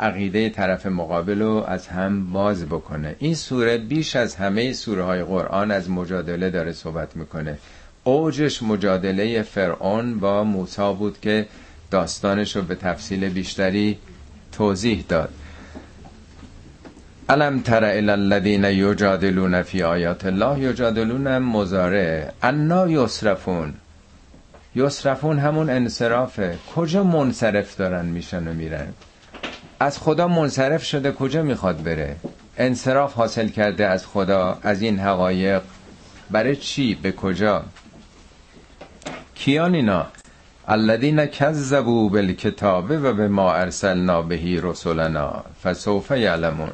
عقیده 0.00 0.50
طرف 0.50 0.86
مقابل 0.86 1.42
رو 1.42 1.64
از 1.68 1.86
هم 1.86 2.32
باز 2.32 2.66
بکنه. 2.66 3.16
این 3.18 3.34
سوره 3.34 3.78
بیش 3.78 4.16
از 4.16 4.34
همه 4.34 4.72
سوره 4.72 5.02
های 5.02 5.22
قرآن 5.22 5.70
از 5.70 5.90
مجادله 5.90 6.50
داره 6.50 6.72
صحبت 6.72 7.16
می‌کنه. 7.16 7.58
اوجش 8.04 8.62
مجادله 8.62 9.42
فرعون 9.42 10.20
با 10.20 10.44
موسی 10.44 10.94
بود 10.98 11.20
که 11.20 11.46
داستانش 11.90 12.56
رو 12.56 12.62
به 12.62 12.74
تفصیل 12.74 13.28
بیشتری 13.28 13.98
توضیح 14.52 15.04
داد. 15.08 15.28
الم 17.28 17.60
تر 17.60 17.84
الى 17.84 18.10
الذين 18.10 18.64
یجادلون 18.64 19.62
فی 19.62 19.82
آیات 19.82 20.26
الله؟ 20.26 20.60
یجادلون 20.60 21.38
مزاره 21.38 22.32
انا 22.42 22.88
یسرفون 22.88 23.74
یسرفون 24.74 25.38
همون 25.38 25.70
انصرافه 25.70 26.58
کجا 26.76 27.04
منصرف 27.04 27.76
دارن 27.76 28.06
میشن 28.06 28.48
و 28.48 28.52
میرن؟ 28.52 28.86
از 29.80 29.98
خدا 29.98 30.28
منصرف 30.28 30.84
شده 30.84 31.12
کجا 31.12 31.42
می‌خواد 31.42 31.82
بره؟ 31.82 32.16
انصراف 32.58 33.14
حاصل 33.14 33.48
کرده 33.48 33.86
از 33.86 34.06
خدا 34.06 34.58
از 34.62 34.82
این 34.82 34.98
حقایق. 34.98 35.62
برای 36.30 36.56
چی؟ 36.56 36.94
به 36.94 37.12
کجا؟ 37.12 37.62
کیان 39.34 39.74
اینا؟ 39.74 40.06
الذین 40.68 41.26
کذبوا 41.26 42.08
بالکتاب 42.08 42.90
و 42.90 43.12
به 43.12 43.28
ما 43.28 43.54
ارسلنا 43.54 44.22
بهی 44.22 44.60
رسولنا 44.60 45.44
فسوف 45.62 46.10
یعلمون. 46.10 46.72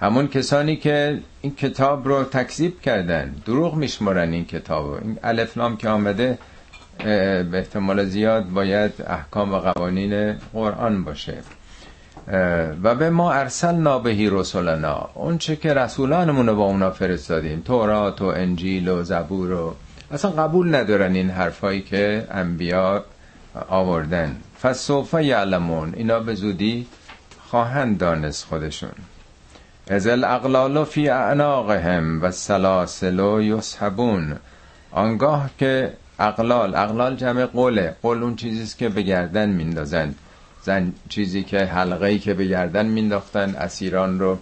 همون 0.00 0.28
کسانی 0.28 0.76
که 0.76 1.18
این 1.40 1.54
کتاب 1.54 2.08
رو 2.08 2.24
تکذیب 2.24 2.80
کردن 2.80 3.34
دروغ 3.46 3.74
میشمرن 3.74 4.32
این 4.32 4.44
کتاب 4.44 4.90
این 4.90 5.18
الفلام 5.22 5.76
که 5.76 5.88
آمده 5.88 6.38
به 6.98 7.48
احتمال 7.54 8.04
زیاد 8.04 8.48
باید 8.48 8.92
احکام 9.06 9.54
و 9.54 9.58
قوانین 9.58 10.32
قرآن 10.52 11.04
باشه. 11.04 11.38
و 12.82 12.94
به 12.94 13.10
ما 13.10 13.32
ارسلنا 13.32 13.98
بهی 13.98 14.30
رسولنا. 14.30 15.10
اون 15.14 15.38
چه 15.38 15.56
که 15.56 15.74
رسولانمون 15.74 16.46
رو 16.46 16.56
با 16.56 16.64
اونا 16.64 16.90
فرستادیم. 16.90 17.60
تورات 17.60 18.22
و 18.22 18.24
انجیل 18.24 18.88
و 18.88 19.02
زبور 19.02 19.52
و 19.52 19.74
اصلا 20.10 20.30
قبول 20.30 20.74
ندارن 20.74 21.14
این 21.14 21.30
حرفایی 21.30 21.80
که 21.82 22.26
انبیا 22.30 23.04
آوردن. 23.68 24.36
فسوف 24.62 25.14
یعلمون. 25.14 25.94
اینا 25.96 26.20
به 26.20 26.34
زودی 26.34 26.86
خواهند 27.50 27.98
دانست 27.98 28.44
خودشون. 28.44 28.92
از 29.88 30.06
الاغلال 30.06 30.84
فی 30.84 31.08
اعناقهم 31.08 32.22
و 32.22 32.30
سلاسل 32.30 33.42
یسحبون. 33.42 34.36
آنگاه 34.90 35.50
که 35.58 35.92
اقلال 36.18 36.74
اقلال 36.74 37.16
جمع 37.16 37.44
قوله. 37.46 37.96
قول 38.02 38.22
اون 38.22 38.36
چیزیست 38.36 38.78
که 38.78 38.88
به 38.88 39.02
گردن 39.02 39.48
میندازن. 39.48 40.14
زن 40.62 40.92
چیزی 41.08 41.42
که 41.42 41.58
حلقه 41.58 42.06
ای 42.06 42.18
که 42.18 42.34
به 42.34 42.44
گردن 42.44 42.86
مینداختن 42.86 43.54
اسیران 43.54 44.18
رو 44.18 44.38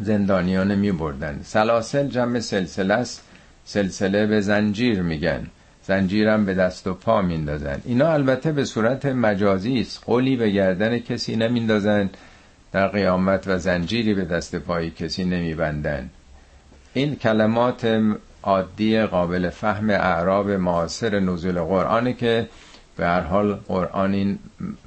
زندانیان 0.00 0.74
می 0.74 0.92
بردن 0.92 1.40
سلاسل 1.44 2.08
جمع 2.08 2.40
سلسله 2.40 2.94
است. 2.94 3.22
سلسله 3.64 4.26
به 4.26 4.40
زنجیر 4.40 5.02
میگن. 5.02 5.46
زنجیرم 5.86 6.44
به 6.44 6.54
دست 6.54 6.86
و 6.86 6.94
پا 6.94 7.22
میندازن. 7.22 7.80
اینا 7.84 8.12
البته 8.12 8.52
به 8.52 8.64
صورت 8.64 9.06
مجازی 9.06 9.80
است. 9.80 10.04
قولی 10.04 10.36
به 10.36 10.50
گردن 10.50 10.98
کسی 10.98 11.36
نمیندازن. 11.36 12.10
در 12.74 12.88
قیامت 12.88 13.48
و 13.48 13.58
زنجیری 13.58 14.14
به 14.14 14.24
دست 14.24 14.56
پای 14.56 14.90
کسی 14.90 15.24
نمیبندن 15.24 16.10
این 16.94 17.16
کلمات 17.16 18.02
عادی 18.42 19.02
قابل 19.02 19.50
فهم 19.50 19.90
اعراب 19.90 20.50
معاصر 20.50 21.18
نزول 21.20 21.60
قرآنه 21.60 22.12
که 22.12 22.48
به 22.96 23.06
هر 23.06 23.20
حال 23.20 23.54
قرآن 23.54 24.14
این 24.14 24.38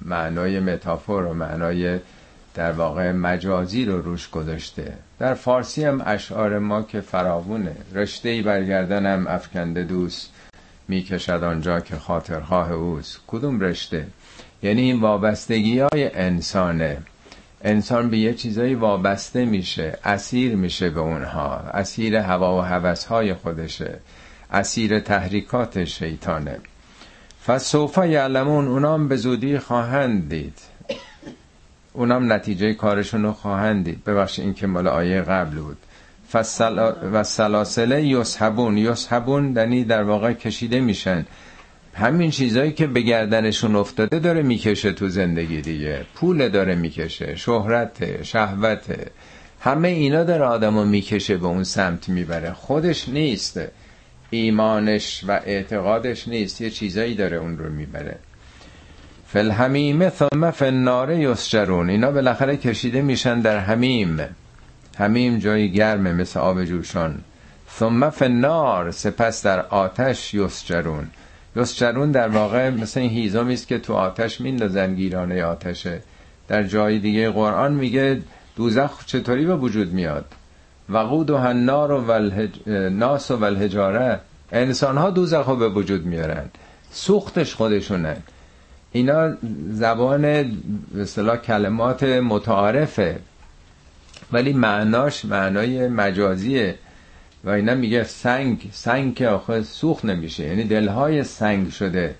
معنای 0.05 0.59
متافور 0.59 1.26
و 1.26 1.34
معنای 1.34 1.99
در 2.55 2.72
واقع 2.72 3.11
مجازی 3.11 3.85
رو 3.85 4.01
روش 4.01 4.30
گذاشته. 4.30 4.93
در 5.19 5.34
فارسی 5.34 5.84
هم 5.84 6.01
اشعار 6.05 6.59
ما 6.59 6.81
که 6.81 7.01
فراوونه. 7.01 7.76
رشته 7.93 8.30
ای 8.30 8.41
برگردنم 8.41 9.27
افکنده 9.27 9.84
دوست 9.84 10.31
می‌کشد 10.88 11.43
آنجا 11.43 11.80
که 11.80 11.95
خاطرخواه 11.95 12.72
اوست. 12.72 13.19
کدوم 13.27 13.59
رشته؟ 13.59 14.07
یعنی 14.64 14.81
این 14.81 15.01
وابستگی 15.01 15.80
های 15.80 16.15
انسانه. 16.15 16.97
انسان 17.68 18.10
به 18.10 18.18
یه 18.18 18.34
چیزایی 18.34 18.76
وابسته 18.76 19.45
میشه 19.45 19.98
اسیر 20.03 20.56
میشه 20.56 20.89
به 20.89 20.99
اونها 20.99 21.56
اسیر 21.56 22.15
هوا 22.15 22.57
و 22.57 22.61
هوس 22.61 23.06
های 23.06 23.34
خودشه 23.34 23.99
اسیر 24.52 24.99
تحریکات 24.99 25.84
شیطانه. 25.84 26.60
فسوفا 27.48 28.06
یعلمون 28.06 28.68
اونام 28.68 29.07
به 29.07 29.15
زودی 29.15 29.60
خواهند 29.60 30.30
دید. 30.30 30.60
اونام 31.94 32.34
نتیجه 32.34 32.73
کارشون 32.73 33.23
رو 33.23 33.31
خواهند 33.31 33.85
دید. 33.85 34.03
ببخش 34.03 34.39
این 34.39 34.53
که 34.53 34.68
مال 34.68 34.88
آیه 34.88 35.22
قبل 35.22 35.57
بود. 35.57 35.77
فسل... 36.31 36.91
و 37.14 37.23
سلاسله 37.23 38.03
یسحبون. 38.03 38.77
یسحبون 38.77 39.53
دنی 39.53 39.84
در 39.84 40.03
واقع 40.03 40.34
کشیده 40.34 40.80
میشن. 40.80 41.26
همین 41.97 42.31
چیزایی 42.31 42.71
که 42.71 42.87
به 42.87 43.01
گردنشون 43.01 43.75
افتاده 43.75 44.19
داره 44.19 44.41
می‌کشه 44.41 44.91
تو 44.91 45.09
زندگی 45.09 45.61
دیگه. 45.61 46.05
پول 46.15 46.49
داره 46.49 46.75
می‌کشه 46.75 47.35
شهرت 47.35 48.23
شهوت 48.23 48.85
همه 49.59 49.87
اینا 49.87 50.23
داره 50.23 50.45
آدمو 50.45 50.85
می‌کشه 50.85 51.37
به 51.37 51.45
اون 51.45 51.63
سمت 51.63 52.09
می‌بره. 52.09 52.53
خودش 52.53 53.09
نیست. 53.09 53.61
ایمانش 54.29 55.23
و 55.27 55.31
اعتقادش 55.45 56.27
نیست. 56.27 56.61
یه 56.61 56.69
چیزایی 56.69 57.15
داره 57.15 57.37
اون 57.37 57.57
رو 57.57 57.69
می‌بره. 57.69 58.15
فالحمیم 59.27 60.09
ثم 60.09 60.51
فالنار 60.51 61.11
یسجرون. 61.11 61.89
اینا 61.89 62.11
بالاخره 62.11 62.57
کشیده 62.57 63.01
میشن 63.01 63.39
در 63.39 63.59
حمیم. 63.59 64.19
حمیم 64.97 65.39
جایی 65.39 65.71
گرمه 65.71 66.13
مثل 66.13 66.39
آب 66.39 66.63
جوشان. 66.63 67.17
ثم 67.79 68.09
فالنار 68.09 68.91
سپس 68.91 69.45
در 69.45 69.61
آتش 69.61 70.33
یسجرون. 70.33 71.07
یسجرون 71.57 72.11
در 72.11 72.27
واقع 72.27 72.69
مثل 72.69 72.99
این 72.99 73.09
هیزمی 73.09 73.53
است 73.53 73.67
که 73.67 73.77
تو 73.79 73.93
آتش 73.93 74.41
میندازن 74.41 74.95
گیرانه 74.95 75.43
آتشه 75.43 76.01
در 76.47 76.63
جای 76.63 76.99
دیگه 76.99 77.29
قرآن 77.31 77.73
میگه 77.73 78.21
دوزخ 78.55 79.05
چطوری 79.05 79.45
به 79.45 79.55
وجود 79.55 79.93
میاد؟ 79.93 80.25
وقود 80.89 81.29
و 81.29 81.38
هنار 81.38 81.91
و 81.91 82.39
ناس 82.89 83.31
و 83.31 83.43
الهجاره 83.43 84.19
انسان 84.51 84.97
ها 84.97 85.09
دوزخ 85.09 85.45
رو 85.47 85.55
به 85.55 85.69
وجود 85.69 86.05
میارن. 86.05 86.45
سوختش 86.91 87.55
خودشونن 87.55 88.17
اینا 88.91 89.34
زبان 89.71 90.21
به 90.93 91.38
کلمات 91.38 92.03
متعارفه. 92.03 93.19
ولی 94.31 94.53
معناش 94.53 95.25
معنای 95.25 95.88
مجازیه. 95.88 96.75
و 97.47 97.49
اینا 97.49 97.75
میگه 97.75 98.03
سنگ 98.03 98.69
سنگ 98.71 99.15
که 99.15 99.27
آخه 99.27 99.63
سوخت 99.63 100.05
نمیشه. 100.05 100.43
یعنی 100.43 100.63
دلهای 100.63 101.23
سنگ 101.23 101.69
شده. 101.69 102.15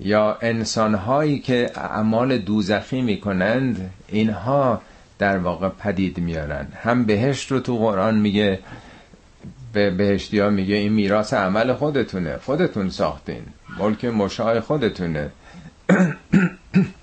یا 0.00 0.38
انسانهایی 0.40 1.38
که 1.38 1.70
اعمال 1.74 2.38
دوزخی 2.38 3.02
می‌کنند 3.02 3.90
اینها 4.08 4.80
در 5.18 5.38
واقع 5.38 5.68
پدید 5.68 6.18
میارن. 6.18 6.68
هم 6.82 7.04
بهشت 7.04 7.52
رو 7.52 7.60
تو 7.60 7.78
قرآن 7.78 8.18
میگه 8.18 8.58
به 9.72 9.90
بهشتی 9.90 10.38
ها 10.38 10.50
میگه 10.50 10.74
این 10.74 10.92
میراث 10.92 11.34
عمل 11.34 11.72
خودتونه. 11.72 12.36
خودتون 12.36 12.90
ساختین. 12.90 13.42
ملک 13.78 14.04
مشاع 14.04 14.60
خودتونه. 14.60 15.30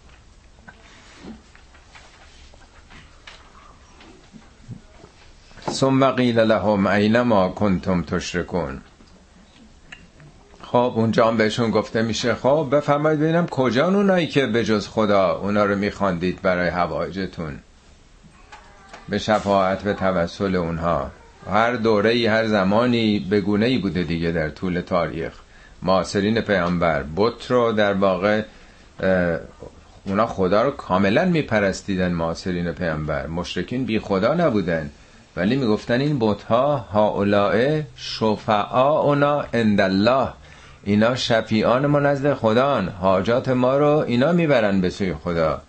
ثم 5.71 6.11
قیل 6.11 6.39
لهم 6.39 6.87
اینما 6.87 7.49
کنتم 7.49 8.01
تشرکون. 8.01 8.81
خب 10.61 10.93
اونجا 10.95 11.27
هم 11.27 11.37
بهشون 11.37 11.71
گفته 11.71 12.01
میشه 12.01 12.35
خب 12.35 12.67
بفرمایید 12.71 13.19
ببینم 13.19 13.47
کجا 13.47 13.87
اونایی 13.87 14.27
که 14.27 14.45
به 14.45 14.63
جز 14.63 14.87
خدا 14.87 15.31
اونا 15.31 15.65
رو 15.65 15.75
میخواندید 15.75 16.41
برای 16.41 16.69
حوایجتون 16.69 17.59
به 19.09 19.17
شفاعت 19.17 19.81
به 19.83 19.93
توسل 19.93 20.55
اونها. 20.55 21.11
هر 21.51 21.73
دوره 21.73 22.09
ای 22.09 22.25
هر 22.25 22.47
زمانی 22.47 23.19
بگونه 23.19 23.65
ای 23.65 23.77
بوده 23.77 24.03
دیگه 24.03 24.31
در 24.31 24.49
طول 24.49 24.81
تاریخ. 24.81 25.33
معاصرین 25.83 26.41
پیامبر 26.41 27.03
بت 27.15 27.51
رو 27.51 27.71
در 27.71 27.93
واقع 27.93 28.41
اونا 30.05 30.27
خدا 30.27 30.61
رو 30.63 30.71
کاملا 30.71 31.25
میپرستیدن 31.25 32.11
معاصرین 32.11 32.71
پیامبر. 32.71 33.27
مشرکین 33.27 33.85
بی 33.85 33.99
خدا 33.99 34.33
نبودن. 34.33 34.89
ولی 35.37 35.55
می‌گفتن 35.55 36.01
این 36.01 36.17
بت 36.19 36.43
ها 36.43 36.77
هاولائه 36.77 37.87
اونا 38.71 39.41
عند 39.53 39.81
الله 39.81 40.29
اینا 40.83 41.15
شفیعان 41.15 41.85
ما 41.85 41.99
نزد 41.99 42.33
خدان 42.33 42.89
حاجات 42.89 43.49
ما 43.49 43.77
رو 43.77 44.03
اینا 44.07 44.31
می‌برن 44.31 44.81
به 44.81 44.89
سوی 44.89 45.13
خدا. 45.13 45.61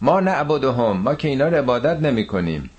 ما 0.00 0.20
نعبدهم. 0.20 0.96
ما 0.96 1.14
که 1.14 1.28
اینا 1.28 1.48
رو 1.48 1.56
عبادت 1.56 2.00
نمی 2.00 2.26
کنیم 2.26 2.70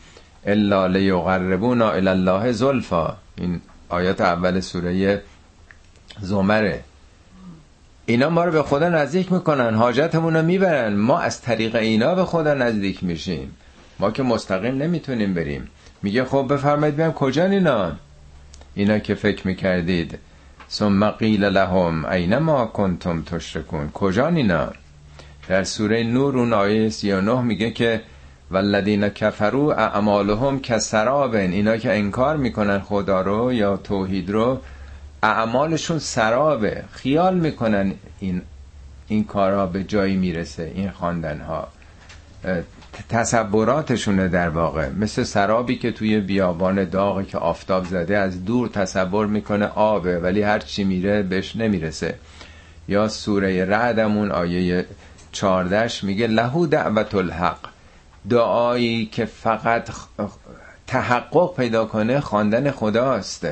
الا 0.45 0.87
لیقربونا 0.87 1.91
الی 1.91 2.07
الله 2.07 2.51
زلفا. 2.51 3.13
این 3.37 3.61
آیات 3.89 4.21
اول 4.21 4.59
سوره 4.59 5.21
زمره. 6.21 6.83
اینا 8.05 8.29
ما 8.29 8.45
رو 8.45 8.51
به 8.51 8.63
خدا 8.63 8.89
نزدیک 8.89 9.31
می‌کنن. 9.31 9.75
حاجتمون 9.75 10.35
رو 10.35 10.41
می‌برن. 10.41 10.93
ما 10.93 11.19
از 11.19 11.41
طریق 11.41 11.75
اینا 11.75 12.15
به 12.15 12.25
خدا 12.25 12.53
نزدیک 12.53 13.03
میشیم. 13.03 13.57
ما 13.99 14.11
که 14.11 14.23
مستقیم 14.23 14.77
نمی‌تونیم 14.77 15.33
بریم. 15.33 15.67
میگه 16.03 16.25
خب 16.25 16.53
بفرمایید 16.53 16.95
بیم 16.95 17.11
کجا 17.11 17.45
اینا 17.45 17.91
اینا 18.75 18.99
که 18.99 19.15
فکر 19.15 19.47
می‌کردید. 19.47 20.19
ثم 20.69 21.09
قیل 21.09 21.43
لهم 21.43 22.05
اینما 22.05 22.65
کنتم 22.65 23.21
تشرکون؟ 23.21 23.89
کجا 23.91 24.27
اینا؟ 24.27 24.69
در 25.47 25.63
سوره 25.63 26.03
نور 26.03 26.37
اون 26.37 26.53
آیه 26.53 26.89
39 26.89 27.41
میگه 27.41 27.71
که 27.71 28.01
والذین 28.51 29.09
کفروا 29.09 29.73
اعمالهم 29.73 30.59
کسرابن. 30.59 31.51
اینا 31.51 31.77
که 31.77 31.97
انکار 31.97 32.37
می‌کنن 32.37 32.79
خدا 32.79 33.21
رو 33.21 33.53
یا 33.53 33.77
توحید 33.77 34.29
رو 34.29 34.61
اعمالشون 35.23 35.99
سرابه. 35.99 36.83
خیال 36.91 37.39
می‌کنن 37.39 37.93
این 38.19 38.41
این 39.07 39.23
کارها 39.23 39.65
به 39.65 39.83
جایی 39.83 40.15
می‌رسه 40.15 40.71
این 40.75 40.89
خواندن 40.91 41.41
ها 41.41 41.67
تصوراتشونه 43.09 44.27
در 44.27 44.49
واقع. 44.49 44.89
مثل 44.89 45.23
سرابی 45.23 45.75
که 45.75 45.91
توی 45.91 46.19
بیابان 46.19 46.83
داغی 46.85 47.25
که 47.25 47.37
آفتاب 47.37 47.85
زده 47.85 48.17
از 48.17 48.45
دور 48.45 48.67
تصور 48.67 49.27
می‌کنه 49.27 49.65
آبه 49.65 50.19
ولی 50.19 50.41
هر 50.41 50.59
چی 50.59 50.83
میره 50.83 51.23
بهش 51.23 51.55
نمی‌رسه. 51.55 52.15
یا 52.87 53.07
سوره 53.07 53.65
رعدمون 53.65 54.31
آیه 54.31 54.85
چاردش 55.31 56.03
میگه 56.03 56.27
لهو 56.27 56.65
دعوت 56.65 57.15
الحق 57.15 57.59
دعایی 58.29 59.05
که 59.05 59.25
فقط 59.25 59.89
تحقق 60.87 61.55
پیدا 61.55 61.85
کنه 61.85 62.19
خواندن 62.19 62.71
خداست. 62.71 63.47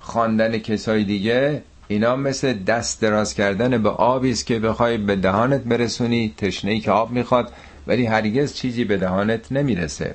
خواندن 0.00 0.58
کسای 0.58 1.04
دیگه 1.04 1.62
اینا 1.88 2.16
مثل 2.16 2.52
دست 2.52 3.00
دراز 3.00 3.34
کردن 3.34 3.82
به 3.82 3.88
آبی 3.88 4.30
است 4.30 4.46
که 4.46 4.58
بخوای 4.58 4.98
به 4.98 5.16
دهانت 5.16 5.60
برسونی 5.60 6.34
تشنه 6.36 6.80
که 6.80 6.90
آب 6.90 7.10
می‌خواد 7.10 7.52
ولی 7.86 8.06
هرگز 8.06 8.54
چیزی 8.54 8.84
به 8.84 8.96
دهانت 8.96 9.52
نمی‌رسه. 9.52 10.14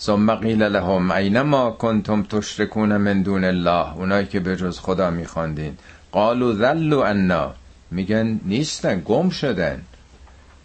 ثم 0.00 0.34
قیل 0.34 0.62
لهم 0.62 1.10
اینما 1.10 1.70
کنتم 1.70 2.22
تشرکون 2.22 2.96
من 2.96 3.22
دون 3.22 3.44
الله. 3.44 3.96
اونایی 3.96 4.26
که 4.26 4.40
به 4.40 4.56
جز 4.56 4.78
خدا 4.78 5.10
میخواندین. 5.10 5.76
قالوا 6.12 6.54
ذلوا 6.54 7.06
عنا. 7.06 7.54
میگن 7.90 8.40
نیستن 8.44 9.02
گم 9.04 9.30
شدن. 9.30 9.82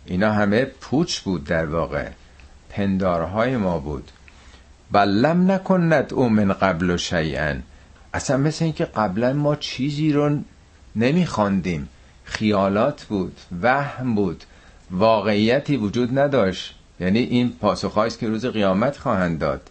اینا 0.06 0.32
همه 0.32 0.65
پوچ 0.65 1.19
بود 1.19 1.44
در 1.44 1.65
واقع. 1.65 2.10
پندارهای 2.69 3.57
ما 3.57 3.80
بود. 3.80 4.11
بل 4.91 5.10
لم 5.10 5.52
نکند 5.52 6.14
او 6.14 6.30
من 6.30 6.53
قبل 6.53 6.90
و 6.90 6.98
شیئا. 6.98 7.56
اصلا 8.14 8.38
مثل 8.38 8.65
اینکه 8.65 8.86
قبلا 8.86 9.34
ما 9.34 9.56
چیزی 9.56 10.14
رو 10.14 10.38
نمیخواندیم. 10.95 11.90
خیالات 12.23 13.03
بود 13.03 13.38
وهم 13.61 14.15
بود. 14.15 14.44
واقعیتی 14.91 15.78
وجود 15.78 16.20
نداشت. 16.20 16.76
یعنی 16.99 17.20
این 17.20 17.49
پاسخهایی 17.49 18.12
که 18.12 18.28
روز 18.28 18.45
قیامت 18.45 18.98
خواهند 18.98 19.40
داد. 19.40 19.70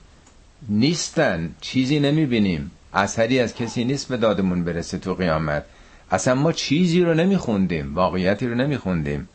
نیستن. 0.69 1.55
چیزی 1.61 2.01
نمی‌بینیم. 2.01 2.71
اثری 2.95 3.41
از 3.41 3.55
کسی 3.55 3.85
نیست 3.85 4.09
به 4.09 4.17
دادمون 4.17 4.65
برسه 4.65 4.99
تو 4.99 5.15
قیامت. 5.15 5.65
اصلا 6.11 6.35
ما 6.35 6.53
چیزی 6.53 7.01
رو 7.01 7.15
نمیخوندیم. 7.15 7.95
واقعیتی 7.95 8.47
رو 8.47 8.55
نمیخوندیم. 8.55 9.29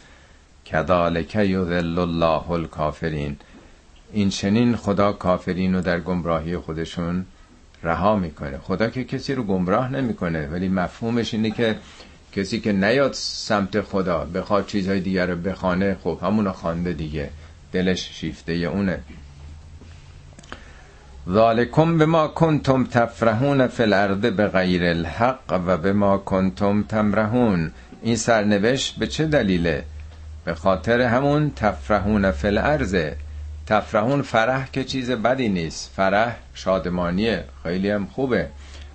کذالک 0.66 1.36
یذل 1.36 2.00
الله 2.00 2.52
الکافرین. 2.52 3.38
این 4.14 4.30
چنین 4.30 4.76
خدا 4.76 5.14
کافرین 5.14 5.76
رو 5.76 5.82
در 5.82 6.00
گمراهی 6.00 6.58
خودشون 6.58 7.26
رها 7.84 8.16
می‌کنه. 8.16 8.58
خدا 8.58 8.90
که 8.90 9.04
کسی 9.04 9.36
رو 9.36 9.44
گمراه 9.44 9.92
نمی‌کنه. 9.92 10.48
ولی 10.48 10.68
مفهومش 10.68 11.34
اینه 11.34 11.52
که 11.52 11.76
کسی 12.36 12.60
که 12.60 12.72
نیاد 12.72 13.14
سمت 13.14 13.82
خدا 13.82 14.26
بخواد 14.26 14.66
چیزهای 14.66 15.00
دیگر 15.00 15.26
رو 15.26 15.36
بخانه 15.36 15.98
خب 16.04 16.20
همونو 16.22 16.52
خوانده 16.52 16.94
دیگه. 16.94 17.30
دلش 17.72 18.10
شیفته 18.14 18.54
اونه. 18.54 19.00
ذالکم 21.30 21.98
به 21.98 22.06
ما 22.06 22.28
کنتم 22.28 22.84
تفرحون 22.84 23.68
فی 23.68 23.84
به 24.32 24.48
غیر 24.48 24.84
الحق 24.84 25.40
و 25.68 25.78
به 25.78 25.94
ما 25.94 26.18
کنتم 26.18 26.84
تمرحون. 26.84 27.72
این 28.02 28.16
سرنوشت 28.16 28.96
به 29.00 29.08
چه 29.08 29.26
دلیله؟ 29.26 29.84
به 30.46 30.54
خاطر 30.54 31.02
همون 31.02 31.52
تفرحون 31.56 32.32
فی 32.32 32.48
الارض. 32.48 32.96
تفرحون 33.66 34.22
فرح 34.22 34.70
که 34.72 34.84
چیز 34.84 35.12
بدی 35.12 35.50
نیست. 35.50 35.92
فرح 35.96 36.36
شادمانیه. 36.54 37.44
خیلی 37.64 37.90
هم 37.90 38.06
خوبه. 38.06 38.48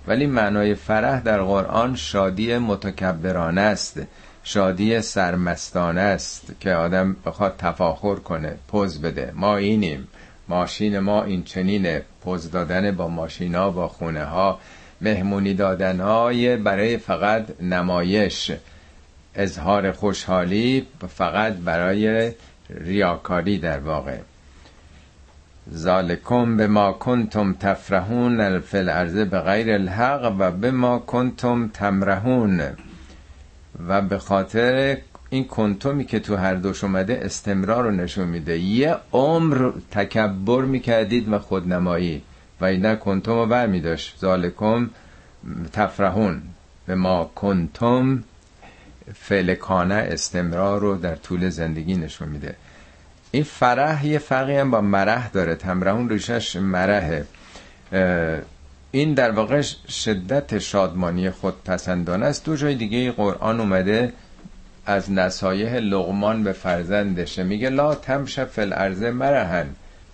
ولی 0.07 0.25
معنای 0.25 0.75
فرح 0.75 1.19
در 1.19 1.41
قرآن 1.41 1.95
شادی 1.95 2.57
متکبرانه 2.57 3.61
است 3.61 4.01
شادی 4.43 5.01
سرمستانه 5.01 6.01
است 6.01 6.55
که 6.59 6.73
آدم 6.73 7.15
بخواد 7.25 7.55
تفاخر 7.57 8.15
کنه 8.15 8.55
پوز 8.67 9.01
بده. 9.01 9.31
ما 9.35 9.57
اینیم. 9.57 10.07
ماشین 10.47 10.99
ما 10.99 11.23
این 11.23 11.43
چنینه. 11.43 12.01
پوز 12.23 12.51
دادن 12.51 12.91
با 12.91 13.07
ماشینا 13.07 13.71
با 13.71 13.87
خونه 13.87 14.23
ها 14.23 14.59
مهمونی 15.01 15.53
دادن 15.53 15.99
های 15.99 16.57
برای 16.57 16.97
فقط 16.97 17.61
نمایش. 17.61 18.51
اظهار 19.35 19.91
خوشحالی 19.91 20.87
فقط 21.07 21.53
برای 21.53 22.31
ریاکاری 22.69 23.57
در 23.57 23.79
واقع. 23.79 24.17
ذالکم 25.73 26.57
به 26.57 26.67
ما 26.67 26.91
کنتم 26.91 27.53
تفرحون 27.53 28.59
فی 28.59 28.77
الارض 28.77 29.17
به 29.17 29.39
غیر 29.39 29.71
الحق 29.71 30.35
و 30.39 30.51
به 30.51 30.71
ما 30.71 30.99
کنتم 30.99 31.67
تمرحون. 31.73 32.61
و 33.87 34.01
به 34.01 34.17
خاطر 34.17 34.97
این 35.29 35.47
کنتومی 35.47 36.05
که 36.05 36.19
تو 36.19 36.35
هر 36.35 36.55
دوش 36.55 36.83
اومده 36.83 37.19
استمرار 37.23 37.83
رو 37.83 37.91
نشون 37.91 38.27
میده. 38.27 38.59
یه 38.59 38.95
عمر 39.13 39.71
تکبر 39.91 40.61
می‌کردید 40.61 41.33
و 41.33 41.39
خودنمایی. 41.39 42.21
و 42.61 42.65
اینا 42.65 42.95
کنتم 42.95 43.31
رو 43.31 43.45
بر 43.45 43.67
میداشت 43.67 44.19
ذالکم 44.19 44.89
تفرحون. 45.73 46.41
به 46.87 46.95
ما 46.95 47.31
کنتم 47.35 48.23
فلکانه 49.13 49.95
استمرار 49.95 50.79
رو 50.79 50.95
در 50.95 51.15
طول 51.15 51.49
زندگی 51.49 51.95
نشون 51.95 52.29
میده. 52.29 52.55
این 53.35 53.43
فرح 53.43 54.05
یه 54.05 54.17
فرقی 54.19 54.55
هم 54.55 54.71
با 54.71 54.81
مرح 54.81 55.29
داره. 55.29 55.55
تمرحون 55.55 56.09
ریشش 56.09 56.55
مرحه. 56.55 57.25
این 58.91 59.13
در 59.13 59.31
واقع 59.31 59.61
شدت 59.89 60.59
شادمانی 60.59 61.29
خودپسندانه 61.29 62.25
است. 62.25 62.45
دو 62.45 62.55
جای 62.55 62.75
دیگه 62.75 63.11
قرآن 63.11 63.59
اومده 63.59 64.13
از 64.85 65.11
نصایح 65.11 65.75
لغمان 65.75 66.43
به 66.43 66.51
فرزندشه 66.51 67.43
میگه 67.43 67.69
لا 67.69 67.95
تمش 67.95 68.39
فل 68.39 68.61
الارض 68.61 69.03
مرهن 69.03 69.65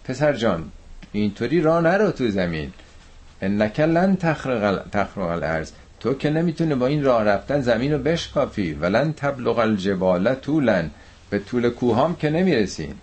پسر 0.04 0.34
جان 0.34 0.72
اینطوری 1.12 1.62
راه 1.62 1.82
نرو 1.82 2.12
تو 2.12 2.30
زمین. 2.30 2.74
انک 3.42 3.80
لن 3.80 4.16
تخرق 4.16 5.18
الارض. 5.18 5.72
تو 6.00 6.14
که 6.14 6.30
نمی‌تونه 6.30 6.76
با 6.76 6.88
این 6.88 7.04
راه 7.04 7.24
رفتن 7.24 7.62
زمین 7.62 7.92
رو 7.92 7.98
بشکافی. 7.98 8.74
ولن 8.74 9.14
تبلغ 9.14 9.58
الجبال 9.60 10.36
طولا. 10.36 10.84
به 11.32 11.40
طول 11.40 11.70
کوهام 11.70 12.16
که 12.16 12.30
نمی‌رسین 12.30 12.94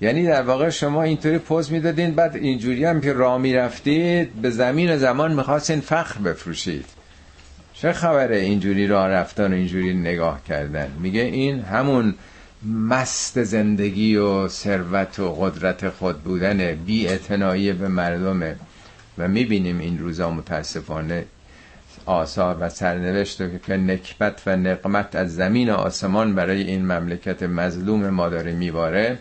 یعنی 0.00 0.26
در 0.26 0.42
واقع 0.42 0.70
شما 0.70 1.02
اینطوری 1.02 1.38
پوز 1.38 1.72
می‌دادین 1.72 2.14
بعد 2.14 2.36
اینجوری 2.36 2.84
هم 2.84 3.00
که 3.00 3.12
راه 3.12 3.38
می‌رفتید 3.38 4.32
به 4.32 4.50
زمین 4.50 4.94
و 4.94 4.98
زمان 4.98 5.34
می‌خواستین 5.34 5.80
فخر 5.80 6.20
بفروشید. 6.20 6.84
چه 7.74 7.92
خبره 7.92 8.36
اینجوری 8.36 8.86
راه 8.86 9.08
رفتن 9.08 9.52
و 9.52 9.56
اینجوری 9.56 9.94
نگاه 9.94 10.40
کردن؟ 10.48 10.92
میگه 11.00 11.20
این 11.20 11.60
همون 11.60 12.14
مست 12.88 13.42
زندگی 13.42 14.16
و 14.16 14.48
ثروت 14.48 15.18
و 15.18 15.34
قدرت 15.34 15.88
خود 15.88 16.22
بودن 16.22 16.74
بی 16.74 17.08
به 17.72 17.88
مردمه. 17.88 18.56
و 19.18 19.28
می‌بینیم 19.28 19.78
این 19.78 19.98
روزا 19.98 20.30
متاسفانه 20.30 21.24
آثار 22.06 22.56
و 22.60 22.68
سرنوشت 22.68 23.62
که 23.62 23.76
نکبت 23.76 24.42
و 24.46 24.56
نقمت 24.56 25.16
از 25.16 25.34
زمین 25.34 25.70
و 25.70 25.74
آسمان 25.74 26.34
برای 26.34 26.62
این 26.62 26.82
مملکت 26.82 27.42
مظلوم 27.42 28.10
ما 28.10 28.28
داره 28.28 28.52
میباره 28.52 29.18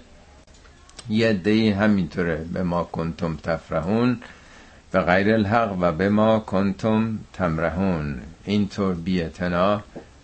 یه 1.10 1.34
دی 1.34 1.70
همینطوره 1.70 2.46
به 2.54 2.64
ما 2.64 2.84
کنتم 2.84 3.36
تفرحون 3.44 4.18
به 4.96 5.02
غیر 5.02 5.34
الحق 5.34 5.78
و 5.82 5.92
به 5.92 6.10
ما 6.10 6.40
کنتم 6.40 7.20
تمرحون. 7.34 8.22
اینطور 8.46 8.96
بیعتنا 8.96 9.82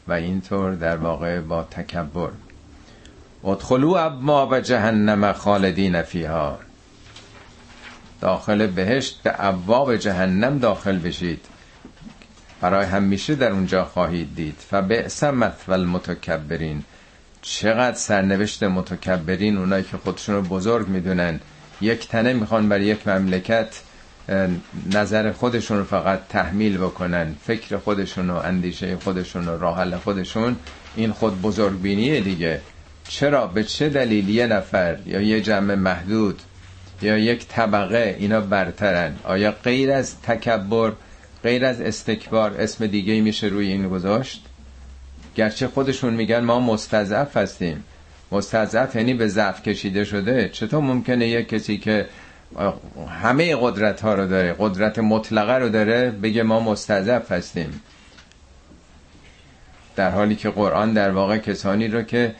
و 0.07 0.13
اینطور 0.13 0.75
در 0.75 0.97
واقع 0.97 1.39
با 1.39 1.63
تکبر. 1.63 2.29
ادخلو 3.43 3.93
ابواب 3.93 4.59
جهنم 4.59 5.33
خالدین 5.33 6.01
فیها. 6.01 6.59
داخل 8.21 8.67
بهشت 8.67 9.23
به 9.23 9.33
ابواب 9.37 9.95
جهنم 9.95 10.59
داخل 10.59 10.97
بشید. 10.97 11.45
برای 12.61 12.85
همیشه 12.85 13.35
در 13.35 13.51
اونجا 13.51 13.85
خواهید 13.85 14.35
دید. 14.35 14.55
فبئس 14.69 15.23
مثوى 15.23 15.73
المتکبرین. 15.73 16.83
چقدر 17.41 17.97
سرنوشت 17.97 18.63
متکبرین 18.63 19.57
اونایی 19.57 19.83
که 19.83 19.97
خودشون 19.97 20.35
رو 20.35 20.41
بزرگ 20.41 20.87
می‌دونن. 20.87 21.39
یک 21.81 22.07
تنه 22.07 22.33
می‌خوان 22.33 22.69
برای 22.69 22.85
یک 22.85 23.07
مملکت 23.07 23.81
نظر 24.93 25.31
خودشون 25.31 25.77
رو 25.77 25.83
فقط 25.83 26.19
تحمیل 26.29 26.77
بکنن. 26.77 27.35
فکر 27.45 27.77
خودشون 27.77 28.29
و 28.29 28.35
اندیشه 28.35 28.97
خودشون 28.97 29.47
و 29.47 29.57
راحل 29.57 29.97
خودشون 29.97 30.55
این 30.95 31.11
خود 31.11 31.41
بزرگبینیه 31.41 32.21
دیگه. 32.21 32.61
چرا؟ 33.07 33.47
به 33.47 33.63
چه 33.63 33.89
دلیل 33.89 34.29
یه 34.29 34.47
نفر 34.47 34.97
یا 35.05 35.21
یه 35.21 35.41
جمع 35.41 35.75
محدود 35.75 36.41
یا 37.01 37.17
یک 37.17 37.47
طبقه 37.47 38.15
اینا 38.19 38.41
برترن؟ 38.41 39.15
آیا 39.23 39.51
غیر 39.51 39.91
از 39.91 40.21
تکبر 40.21 40.91
غیر 41.43 41.65
از 41.65 41.81
استکبار 41.81 42.61
اسم 42.61 42.87
دیگه 42.87 43.21
میشه 43.21 43.47
روی 43.47 43.67
این 43.67 43.89
گذاشت. 43.89 44.45
گرچه 45.35 45.67
خودشون 45.67 46.13
میگن 46.13 46.39
ما 46.39 46.59
مستضعف 46.59 47.37
هستیم. 47.37 47.83
مستضعف 48.31 48.95
یعنی 48.95 49.13
به 49.13 49.27
ضعف 49.27 49.63
کشیده 49.63 50.03
شده. 50.03 50.49
چطور 50.49 50.81
ممکنه 50.81 51.27
یک 51.27 51.49
کسی 51.49 51.77
که 51.77 52.05
همه 53.21 53.55
قدرت 53.61 54.01
ها 54.01 54.13
رو 54.13 54.27
داره 54.27 54.55
قدرت 54.59 54.99
مطلقه 54.99 55.53
رو 55.53 55.69
داره 55.69 56.11
بگه 56.11 56.43
ما 56.43 56.59
مستضعف 56.59 57.31
هستیم؟ 57.31 57.81
در 59.95 60.11
حالی 60.11 60.35
که 60.35 60.49
قرآن 60.49 60.93
در 60.93 61.11
واقع 61.11 61.37
کسانی 61.37 61.87
رو 61.87 62.01
که 62.01 62.35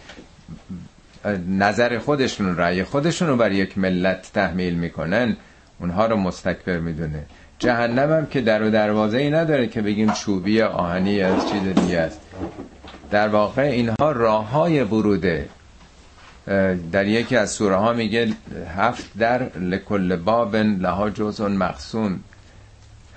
نظر 1.48 2.00
خودشون 2.00 2.58
رأی 2.58 2.84
خودشون 2.84 3.28
رو 3.28 3.38
بر 3.38 3.52
یک 3.52 3.78
ملت 3.78 4.32
تحمیل 4.34 4.74
می‌کنن 4.74 5.38
اونها 5.80 6.06
رو 6.06 6.16
مستکبر 6.16 6.78
می‌دونه. 6.78 7.26
جهنم 7.62 8.12
هم 8.12 8.26
که 8.26 8.42
در 8.42 8.64
و 8.64 8.70
دروازه 8.70 9.18
ای 9.18 9.30
نداره 9.30 9.68
که 9.68 9.82
بگیم 9.82 10.12
چوبی 10.12 10.62
آهنی 10.62 11.22
از 11.22 11.50
چیز 11.52 11.64
دیگه 11.64 12.00
است. 12.00 12.22
در 13.12 13.28
واقع 13.28 13.62
اینها 13.62 14.12
راه 14.12 14.50
های 14.50 14.84
وروده 14.84 15.50
در 16.92 17.08
یکی 17.08 17.36
از 17.36 17.52
سوره 17.52 17.76
ها 17.76 17.94
میگه 17.94 18.28
هفت 18.78 19.18
در 19.18 19.58
لکل 19.58 20.16
باب 20.16 20.56
لها 20.56 21.10
جزء 21.10 21.48
مقسون 21.48 22.20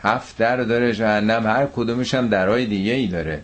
هفت 0.02 0.38
در 0.38 0.56
داره 0.56 0.92
جهنم. 0.92 1.46
هر 1.46 1.66
کدومش 1.76 2.14
هم 2.14 2.28
درهای 2.28 2.66
دیگه 2.66 2.92
ای 2.92 3.06
داره. 3.06 3.40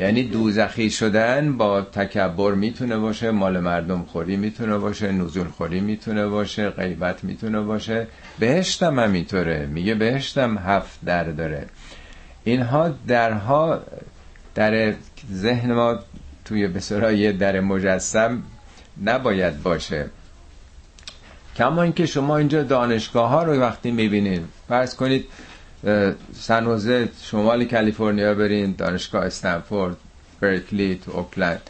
یعنی 0.00 0.22
دوزخی 0.22 0.90
شدن 0.90 1.56
با 1.56 1.82
تکبر 1.82 2.52
می‌تونه 2.54 2.98
باشه 2.98 3.30
مال 3.30 3.60
مردم 3.60 4.02
خوری 4.02 4.36
می‌تونه 4.36 4.78
باشه 4.78 5.12
نزول 5.12 5.48
خوری 5.48 5.80
می‌تونه 5.80 6.26
باشه 6.26 6.70
غیبت 6.70 7.24
می‌تونه 7.24 7.60
باشه. 7.60 8.06
بهشتم 8.38 8.98
همینطوره 8.98 9.66
میگه 9.66 9.94
بهشتم 9.94 10.58
هفت 10.58 10.98
در 11.04 11.24
داره. 11.24 11.66
اینها 12.44 12.88
درها 13.06 13.80
در 14.54 14.94
ذهن 15.32 15.72
ما 15.72 15.98
توی 16.44 16.68
یه 17.12 17.32
در 17.32 17.60
مجسم 17.60 18.42
نباید 19.04 19.62
باشه. 19.62 20.06
کما 21.56 21.82
اینکه 21.82 22.06
شما 22.06 22.36
اینجا 22.36 22.62
دانشگاه 22.62 23.30
ها 23.30 23.42
رو 23.42 23.60
وقتی 23.60 23.90
می‌بینید 23.90 24.42
فرض 24.68 24.94
کنید 24.94 25.26
سنوزه 26.34 27.08
شمال 27.22 27.64
کالیفرنیا 27.64 28.34
برین 28.34 28.74
دانشگاه 28.78 29.24
استنفورد 29.24 29.96
برکلی 30.40 31.00
تو 31.04 31.12
اوکلند. 31.12 31.60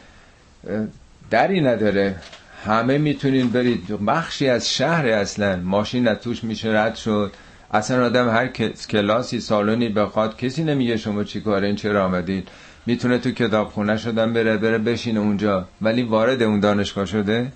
دری 1.30 1.60
نداره. 1.60 2.16
همه 2.64 2.98
می‌تونین 2.98 3.50
برید. 3.50 4.04
بخشی 4.06 4.48
از 4.48 4.70
شهر 4.70 5.06
اصلا. 5.06 5.56
ماشین 5.56 6.08
از 6.08 6.16
میشه 6.42 6.68
رد 6.68 6.94
شد. 6.94 7.32
اصلا 7.72 8.06
آدم 8.06 8.28
هر 8.28 8.46
کلاسی 8.88 9.40
سالونی 9.40 9.88
بخواد 9.88 10.36
کسی 10.36 10.64
نمیگه 10.64 10.96
شما 10.96 11.24
چی 11.24 11.40
کارین 11.40 11.76
چرا 11.76 12.04
آمدین. 12.04 12.42
می‌تونه 12.86 13.18
تو 13.18 13.30
کتابخونه 13.30 13.96
شدن 13.96 14.32
بره 14.32 14.56
بره 14.56 14.78
بشینه 14.78 15.20
اونجا. 15.20 15.68
ولی 15.82 16.02
وارد 16.02 16.42
اون 16.42 16.60
دانشگاه 16.60 17.06
شده؟ 17.06 17.52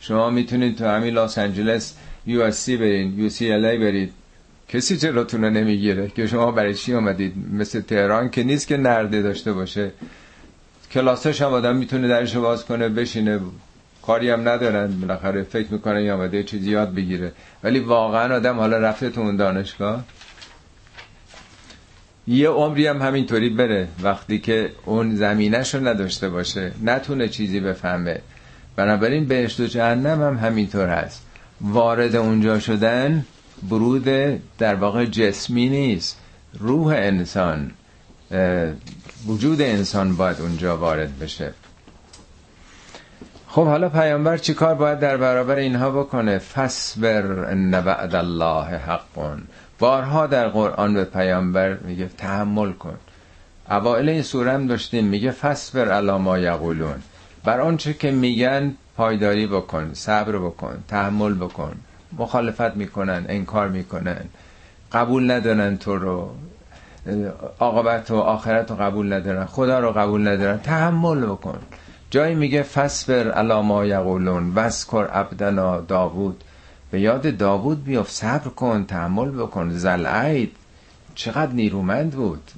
شما 0.00 0.30
می‌تونید 0.30 0.78
تو 0.78 0.86
همین 0.86 1.14
لاس 1.14 1.38
انجلس 1.38 1.94
یو 2.26 2.42
اس 2.42 2.56
سی 2.56 2.76
برین 2.76 3.18
یو 3.18 3.28
سی 3.28 3.52
ال 3.52 3.64
ای 3.64 3.78
برید. 3.78 4.12
کسی 4.72 4.96
چراتون 4.96 5.44
رو 5.44 5.50
نمی‌گیره 5.50 6.08
که 6.08 6.26
شما 6.26 6.50
برای 6.50 6.74
چی 6.74 6.94
آمدید 6.94 7.34
مثل 7.52 7.80
تهران 7.80 8.30
که 8.30 8.42
نیست 8.42 8.66
که 8.66 8.76
نرده 8.76 9.22
داشته 9.22 9.52
باشه. 9.52 9.90
کلاسش 10.92 11.42
هم 11.42 11.52
آدم 11.52 11.76
می‌تونه 11.76 12.08
درش 12.08 12.36
باز 12.36 12.64
کنه 12.64 12.88
بشینه. 12.88 13.40
کاری 14.02 14.30
هم 14.30 14.48
ندارن. 14.48 15.00
بالاخره 15.00 15.42
فکر 15.42 15.72
می‌کنه 15.72 16.02
یا 16.02 16.14
آمده 16.14 16.42
چیزی 16.42 16.70
یاد 16.70 16.94
بگیره. 16.94 17.32
ولی 17.64 17.78
واقعا 17.78 18.36
آدم 18.36 18.56
حالا 18.56 18.78
رفته 18.78 19.10
تو 19.10 19.20
اون 19.20 19.36
دانشگاه. 19.36 20.04
یه 22.26 22.48
عمری 22.48 22.86
هم 22.86 23.02
همینطوری 23.02 23.50
بره. 23.50 23.88
وقتی 24.02 24.38
که 24.38 24.70
اون 24.84 25.16
زمینش 25.16 25.74
رو 25.74 25.88
نداشته 25.88 26.28
باشه 26.28 26.72
نتونه 26.84 27.28
چیزی 27.28 27.60
بفهمه. 27.60 28.20
بنابراین 28.76 29.24
بهشت 29.24 29.60
و 29.60 29.66
جهنم 29.66 30.22
هم 30.22 30.46
همینطور 30.46 30.88
هست. 30.88 31.26
وارد 31.60 32.16
اونجا 32.16 32.58
شدن 32.58 33.24
برود 33.68 34.40
در 34.58 34.74
واقع 34.74 35.04
جسمی 35.04 35.68
نیست. 35.68 36.18
روح 36.58 36.94
انسان 36.96 37.70
وجود 39.26 39.60
انسان 39.60 40.16
باید 40.16 40.40
اونجا 40.40 40.76
وارد 40.76 41.18
بشه. 41.18 41.52
خب 43.48 43.64
حالا 43.64 43.88
پیامبر 43.88 44.36
چیکار 44.36 44.74
باید 44.74 45.00
در 45.00 45.16
برابر 45.16 45.56
اینها 45.56 45.90
بکنه؟ 45.90 46.38
فصبر 46.38 47.44
ان 47.44 47.74
وعد 47.74 48.14
الله 48.14 48.64
حقون. 48.64 49.42
بارها 49.78 50.26
در 50.26 50.48
قرآن 50.48 50.94
به 50.94 51.04
پیامبر 51.04 51.74
میگه 51.74 52.10
تحمل 52.18 52.72
کن. 52.72 52.96
اوائل 53.70 54.08
این 54.08 54.22
سوره 54.22 54.52
هم 54.52 54.66
داشتیم 54.66 55.04
میگه 55.04 55.30
فصبر 55.30 55.88
علی 55.88 56.12
ما 56.18 56.38
یقولون. 56.38 57.02
بر 57.44 57.60
آنچه 57.60 57.94
که 57.94 58.10
میگن 58.10 58.74
پایداری 58.96 59.46
بکن 59.46 59.94
صبر 59.94 60.38
بکن 60.38 60.84
تحمل 60.88 61.34
بکن. 61.34 61.72
مخالفت 62.18 62.76
می‌کنن 62.76 63.24
انکار 63.28 63.68
می‌کنن. 63.68 64.24
قبول 64.92 65.30
ندارن 65.30 65.76
تو 65.76 65.96
رو. 65.96 66.30
عاقبت 67.58 68.10
و 68.10 68.16
آخرت 68.16 68.70
رو 68.70 68.76
قبول 68.76 69.12
ندارن. 69.12 69.44
خدا 69.44 69.78
رو 69.80 69.92
قبول 69.92 70.28
ندارن. 70.28 70.58
تحمل 70.58 71.20
بکن. 71.26 71.58
جایی 72.10 72.34
میگه 72.34 72.62
فصبر 72.62 73.30
علی 73.30 73.60
ما 73.60 73.84
یقولون. 73.84 74.52
وذکر 74.54 75.08
عبدنا 75.12 75.80
داوود. 75.80 76.44
به 76.90 77.00
یاد 77.00 77.36
داوود 77.36 77.84
بیاف 77.84 78.10
صبر 78.10 78.48
کن 78.48 78.84
تحمل 78.84 79.30
بکن. 79.30 79.70
زلعید 79.70 80.56
چقدر 81.14 81.52
نیرومند 81.52 82.10
بود. 82.10 82.50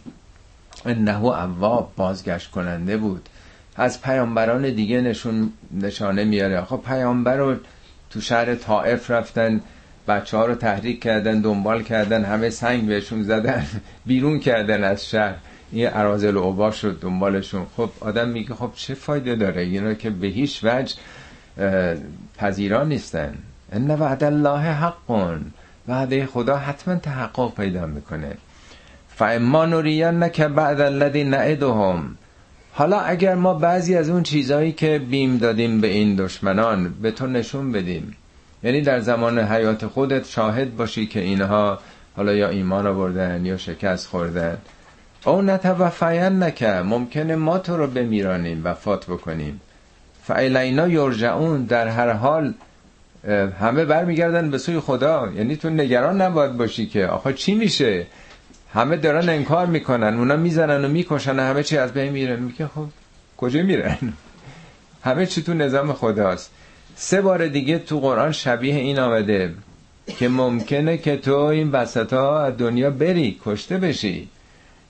انه 0.84 1.24
اواب 1.24 1.92
بازگشت 1.96 2.50
کننده 2.50 2.96
بود. 2.96 3.28
از 3.76 4.02
پیامبران 4.02 4.62
دیگه 4.62 5.00
نشون 5.00 5.52
نشانه 5.80 6.24
میاره. 6.24 6.64
خب 6.64 6.80
پیامبر 6.86 7.36
رو 7.36 7.56
تو 8.12 8.20
شهر 8.20 8.54
طائف 8.54 9.10
رفتن 9.10 9.60
بچه 10.08 10.36
ها 10.36 10.46
رو 10.46 10.54
تحریک 10.54 11.02
کردن 11.02 11.40
دنبال 11.40 11.82
کردن 11.82 12.24
همه 12.24 12.50
سنگ 12.50 12.86
بهشون 12.86 13.22
زدن 13.22 13.66
بیرون 14.06 14.40
کردن 14.40 14.84
از 14.84 15.06
شهر. 15.06 15.34
این 15.72 15.88
ارازل 15.92 16.36
و 16.36 16.70
شد 16.70 16.98
دنبالشون. 17.00 17.66
خب 17.76 17.90
آدم 18.00 18.28
میگه 18.28 18.54
خب 18.54 18.70
چه 18.74 18.94
فایده 18.94 19.34
داره؟ 19.34 19.62
اینا 19.62 19.94
که 19.94 20.10
به 20.10 20.26
هیچ 20.26 20.64
وجه 20.64 20.94
پذیران 22.38 22.88
نیستن. 22.88 23.34
ان 23.72 23.90
وعد 23.90 24.24
الله 24.24 24.60
حقون. 24.60 25.52
وعده 25.88 26.26
خدا 26.26 26.56
حتما 26.56 26.94
تحقق 26.96 27.54
پیدا 27.54 27.86
می‌کنه. 27.86 28.36
فاما 29.08 29.64
نکه 29.64 30.48
بعد 30.48 30.80
الذی 30.80 31.24
نعدهم. 31.24 32.18
حالا 32.74 33.00
اگر 33.00 33.34
ما 33.34 33.54
بعضی 33.54 33.96
از 33.96 34.08
اون 34.08 34.22
چیزهایی 34.22 34.72
که 34.72 34.98
بیم 34.98 35.38
دادیم 35.38 35.80
به 35.80 35.88
این 35.88 36.16
دشمنان 36.16 36.94
به 37.02 37.10
تو 37.10 37.26
نشون 37.26 37.72
بدیم. 37.72 38.16
یعنی 38.62 38.80
در 38.80 39.00
زمان 39.00 39.38
حیات 39.38 39.86
خودت 39.86 40.26
شاهد 40.28 40.76
باشی 40.76 41.06
که 41.06 41.20
اینها 41.20 41.78
حالا 42.16 42.32
یا 42.32 42.48
ایمان 42.48 42.86
آوردن 42.86 43.46
یا 43.46 43.56
شکست 43.56 44.06
خوردن. 44.06 44.58
او 45.24 45.42
نتوفین 45.42 46.42
نکه 46.42 46.72
ممکنه 46.72 47.36
ما 47.36 47.58
تو 47.58 47.76
رو 47.76 47.86
بمیرانیم 47.86 48.60
وفات 48.64 49.06
بکنیم. 49.06 49.60
فعلینا 50.22 50.88
یرجعون 50.88 51.64
در 51.64 51.88
هر 51.88 52.12
حال 52.12 52.54
همه 53.60 53.84
برمیگردن 53.84 54.50
به 54.50 54.58
سوی 54.58 54.80
خدا. 54.80 55.28
یعنی 55.36 55.56
تو 55.56 55.70
نگران 55.70 56.20
نباید 56.20 56.56
باشی 56.56 56.86
که 56.86 57.06
آخه 57.06 57.32
چی 57.32 57.54
میشه؟ 57.54 58.06
همه 58.74 58.96
دارن 58.96 59.28
انکار 59.28 59.66
می‌کنن 59.66 60.18
اونا 60.18 60.36
می‌زنن 60.36 60.84
و 60.84 60.88
می‌کشن 60.88 61.38
و 61.38 61.42
همه 61.42 61.62
چی 61.62 61.76
از 61.76 61.92
بین 61.92 62.12
میره. 62.12 62.36
میگه 62.36 62.66
خب 62.66 62.86
کجا 63.36 63.62
میرن؟ 63.62 63.98
همه 65.02 65.26
چی 65.26 65.42
تو 65.42 65.54
نظام 65.54 65.92
خداست. 65.92 66.50
سه 66.96 67.20
بار 67.20 67.46
دیگه 67.46 67.78
تو 67.78 68.00
قرآن 68.00 68.32
شبیه 68.32 68.74
این 68.74 68.98
آمده 68.98 69.54
که 70.06 70.28
ممکنه 70.28 70.98
که 70.98 71.16
تو 71.16 71.36
این 71.36 71.70
وسط 71.70 72.12
از 72.12 72.56
دنیا 72.56 72.90
بری 72.90 73.38
کشته 73.44 73.78
بشی. 73.78 74.28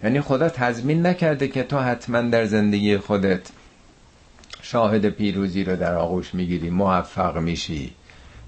یعنی 0.05 0.21
خدا 0.21 0.49
تضمین 0.49 1.07
نکرده 1.07 1.49
که 1.49 1.63
تو 1.63 1.79
حتما 1.79 2.21
در 2.21 2.45
زندگی 2.45 2.97
خودت 2.99 3.41
شاهد 4.63 5.09
پیروزی 5.09 5.65
رو 5.65 5.77
در 5.77 5.95
آغوش 5.95 6.35
می‌گیری 6.35 6.71
موفق 6.71 7.39
میشی. 7.39 7.93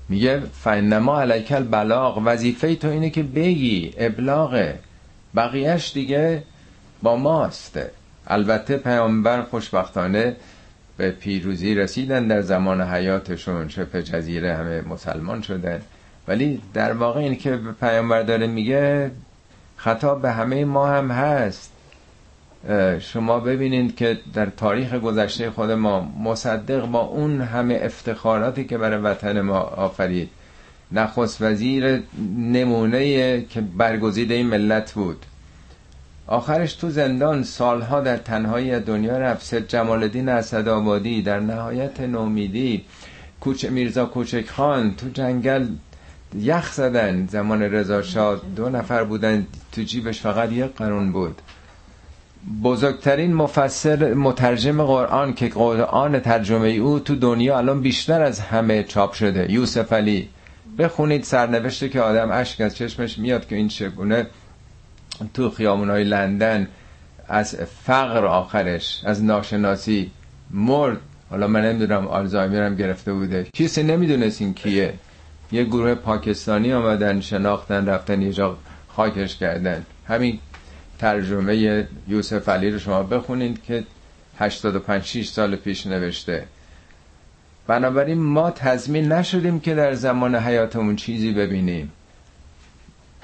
میگه 0.08 0.42
فینما 0.64 1.20
علیکل 1.20 1.62
بلاغ 1.62 2.22
وظیفه 2.24 2.74
تو 2.74 2.88
اینه 2.88 3.10
که 3.10 3.22
بگی 3.22 3.94
ابلاغه. 3.98 4.78
بقیهش 5.36 5.92
دیگه 5.92 6.42
با 7.02 7.16
ماست. 7.16 7.78
البته 8.26 8.76
پیامبر 8.76 9.42
خوشبختانه 9.42 10.36
به 10.96 11.10
پیروزی 11.10 11.74
رسیدن 11.74 12.26
در 12.26 12.40
زمان 12.40 12.82
حیاتشون 12.82 13.68
شبه 13.68 14.02
جزیره 14.02 14.54
همه 14.54 14.80
مسلمان 14.80 15.42
شدن. 15.42 15.80
ولی 16.28 16.60
در 16.74 16.92
واقع 16.92 17.20
این 17.20 17.36
که 17.36 17.60
پیامبر 17.80 18.22
داره 18.22 18.46
میگه 18.46 19.10
خطاب 19.76 20.22
به 20.22 20.32
همه 20.32 20.64
ما 20.64 20.86
هم 20.86 21.10
هست. 21.10 21.70
شما 23.00 23.40
ببینید 23.40 23.96
که 23.96 24.18
در 24.34 24.46
تاریخ 24.46 24.94
گذشته 24.94 25.50
خود 25.50 25.70
ما 25.70 26.00
مصدق 26.00 26.86
با 26.86 27.00
اون 27.00 27.40
همه 27.40 27.80
افتخاراتی 27.82 28.64
که 28.64 28.78
برای 28.78 28.98
وطن 28.98 29.40
ما 29.40 29.58
آفرید. 29.58 30.30
نخست 30.92 31.42
وزیر 31.42 32.02
نمونه 32.38 33.42
که 33.42 33.60
برگزیده 33.60 34.34
این 34.34 34.46
ملت 34.46 34.92
بود. 34.92 35.26
آخرش 36.26 36.74
تو 36.74 36.90
زندان 36.90 37.42
سالها 37.42 38.00
در 38.00 38.16
تنهایی 38.16 38.80
دنیا 38.80 39.18
رفت. 39.18 39.46
سید 39.46 39.68
جمال 39.68 40.02
الدین 40.02 40.28
اسدآبادی 40.28 41.22
در 41.22 41.40
نهایت 41.40 42.00
نومیدی 42.00 42.84
کوچ 43.40 43.64
میرزا 43.64 44.06
کوچک 44.06 44.48
خان 44.50 44.94
تو 44.94 45.08
جنگل 45.08 45.66
یخ 46.38 46.72
زدن. 46.72 47.26
زمان 47.26 47.62
رضا 47.62 48.34
دو 48.56 48.68
نفر 48.68 49.04
بودن. 49.04 49.46
تو 49.72 49.82
جیبش 49.82 50.20
فقط 50.20 50.52
یک 50.52 50.64
قرون 50.76 51.12
بود. 51.12 51.42
بزرگترین 52.62 53.34
مفسر 53.34 54.14
مترجم 54.14 54.82
قرآن 54.82 55.34
که 55.34 55.48
قرآن 55.48 56.20
ترجمه 56.20 56.68
او 56.68 56.98
تو 56.98 57.16
دنیا 57.16 57.58
الان 57.58 57.80
بیشتر 57.80 58.22
از 58.22 58.40
همه 58.40 58.82
چاپ 58.82 59.12
شده. 59.12 59.52
یوسف 59.52 59.92
علی. 59.92 60.28
بخونید 60.78 61.22
سرنوشته 61.24 61.88
که 61.88 62.00
آدم 62.00 62.30
اشک 62.32 62.60
از 62.60 62.76
چشمش 62.76 63.18
میاد 63.18 63.48
که 63.48 63.56
این 63.56 63.68
چگونه 63.68 64.26
تو 65.34 65.50
های 65.68 66.04
لندن 66.04 66.68
از 67.28 67.56
فقر 67.84 68.26
آخرش 68.26 69.02
از 69.04 69.24
ناشناسی 69.24 70.10
مرد 70.50 70.98
حالا 71.30 71.46
من 71.46 71.64
نمی‌دونم 71.64 72.06
آلزایمر 72.06 72.74
گرفته 72.74 73.12
بوده. 73.12 73.46
کسی 73.54 73.82
نمی‌دونست 73.82 74.40
این 74.40 74.54
کیه. 74.54 74.94
یه 75.52 75.64
گروه 75.64 75.94
پاکستانی 75.94 76.72
آمدن 76.72 77.20
شناختن 77.20 77.86
رفتن 77.86 78.22
یه 78.22 78.32
جا 78.32 78.56
خاکش 78.88 79.36
کردن. 79.36 79.86
همین 80.08 80.38
ترجمه 80.98 81.86
یوسف 82.08 82.48
علی 82.48 82.70
رو 82.70 82.78
شما 82.78 83.02
بخونید 83.02 83.62
که 83.62 83.84
85 84.38 85.02
6 85.02 85.28
سال 85.28 85.56
پیش 85.56 85.86
نوشته. 85.86 86.44
بنابراین 87.66 88.18
ما 88.18 88.50
تضمین 88.50 89.12
نشدیم 89.12 89.60
که 89.60 89.74
در 89.74 89.94
زمان 89.94 90.34
حیاتمون 90.36 90.96
چیزی 90.96 91.32
ببینیم. 91.32 91.92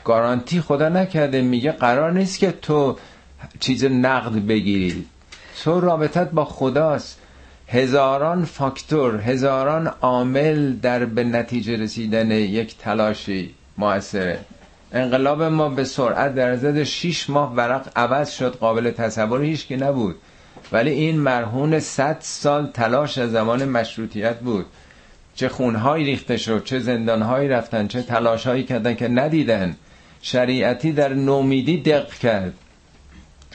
گارانتی 0.05 0.61
خدا 0.61 0.89
نکرده 0.89 1.43
میگه 1.43 1.73
قرار 1.73 2.13
نیست 2.13 2.39
که 2.39 2.53
تو 2.53 2.97
چیز 3.61 3.85
نقد 3.85 4.47
بگیری. 4.47 5.07
تو 5.63 5.81
رابطت 5.81 6.31
با 6.31 6.45
خداست. 6.45 7.21
هزاران 7.69 8.45
فاکتور 8.45 9.21
هزاران 9.21 9.87
عامل 9.87 10.73
در 10.73 11.05
به 11.05 11.25
نتیجه 11.25 11.77
رسیدن 11.77 12.31
یک 12.31 12.79
تلاشی 12.79 13.55
موثره. 13.79 14.39
انقلاب 14.93 15.43
ما 15.43 15.69
به 15.69 15.85
سرعت 15.85 16.35
در 16.35 16.57
زد 16.57 16.83
6 16.83 17.31
ماه 17.31 17.55
ورق 17.55 17.89
عوض 17.97 18.31
شد 18.31 18.57
قابل 18.57 18.91
تصور 18.91 19.43
هیچ 19.43 19.67
که 19.67 19.77
نبود. 19.77 20.17
ولی 20.73 20.91
این 20.91 21.19
مرهون 21.19 21.81
100 21.81 22.17
سال 22.21 22.67
تلاش 22.67 23.19
از 23.19 23.31
زمان 23.31 23.65
مشروطیت 23.65 24.39
بود. 24.39 24.67
چه 25.35 25.49
خونهایی 25.49 26.05
ریخته 26.05 26.37
شد 26.37 26.65
چه 26.65 26.79
زندانهایی 26.79 27.49
رفتن 27.49 27.87
چه 27.87 28.03
تلاشهایی 28.03 28.65
کردن 28.65 28.95
که 28.95 29.09
ندیدن. 29.09 29.77
شریعتی 30.23 30.93
در 30.93 31.15
نومیدی 31.15 31.77
دق 31.77 32.13
کرد. 32.13 32.55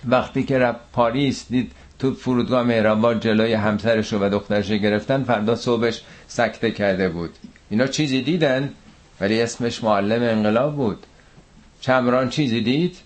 وقتی 0.10 0.44
که 0.44 0.58
رفت 0.58 0.80
پاریس 0.94 1.46
دید 1.50 1.72
تو 2.00 2.14
فرودگاه 2.14 2.64
مهرآباد 2.64 3.22
جلوی 3.22 3.54
همسرش 3.54 4.14
و 4.14 4.30
دخترش 4.30 4.72
گرفتن 4.72 5.24
فردا 5.24 5.56
صبحش 5.56 6.02
سکته 6.28 6.72
کرده 6.72 7.10
بود. 7.10 7.30
اینا 7.70 7.88
چیزی 7.88 8.22
دیدن؟ 8.22 8.74
ولی 9.22 9.42
اسمش 9.42 9.84
معلم 9.84 10.24
انقلاب 10.24 10.76
بود. 10.76 11.06
چمران 11.82 12.30
چیزی 12.30 12.62
دید؟ 12.62 12.98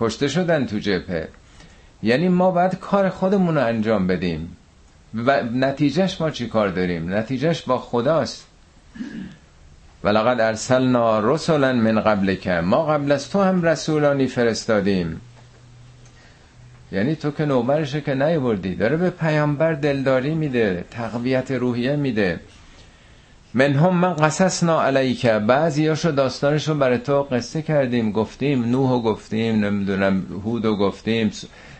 کشته 0.00 0.28
شدن 0.28 0.66
تو 0.66 0.78
جبهه. 0.78 1.28
یعنی 2.02 2.28
ما 2.28 2.50
باید 2.50 2.78
کار 2.78 3.08
خودمون 3.08 3.54
رو 3.54 3.64
انجام 3.66 4.06
بدیم. 4.06 4.56
و 5.14 5.42
نتیجهش 5.42 6.20
ما 6.20 6.30
چی 6.30 6.46
کار 6.46 6.68
داریم؟ 6.68 7.14
نتیجهش 7.14 7.62
با 7.62 7.78
خداست. 7.78 8.46
ولقد 10.04 10.40
ارسلنا 10.40 11.20
رسلا 11.34 11.72
من 11.72 12.00
قبل 12.00 12.34
که 12.34 12.52
ما 12.52 12.86
قبل 12.86 13.12
از 13.12 13.30
تو 13.30 13.42
هم 13.42 13.62
رسولانی 13.62 14.26
فرستادیم. 14.26 15.20
یعنی 16.92 17.16
تو 17.16 17.30
که 17.30 17.44
نوبرشه 17.44 18.00
که 18.00 18.14
نیوردی 18.14 18.74
داره 18.74 18.96
به 18.96 19.10
پیامبر 19.10 19.72
دلداری 19.72 20.34
میده 20.34 20.84
تقویت 20.90 21.50
روحیه 21.50 21.96
میده. 21.96 22.40
منهم 23.54 23.96
من 23.96 24.14
قصصنا 24.14 24.82
علیکه 24.82 25.38
بعضیاشو 25.38 26.10
داستانشو 26.10 26.74
برای 26.74 26.98
تو 26.98 27.22
قصه 27.22 27.62
کردیم 27.62 28.12
گفتیم 28.12 28.64
نوحو 28.64 29.02
گفتیم 29.02 29.64
نمی‌دونم 29.64 30.26
هودو 30.44 30.76
گفتیم 30.76 31.30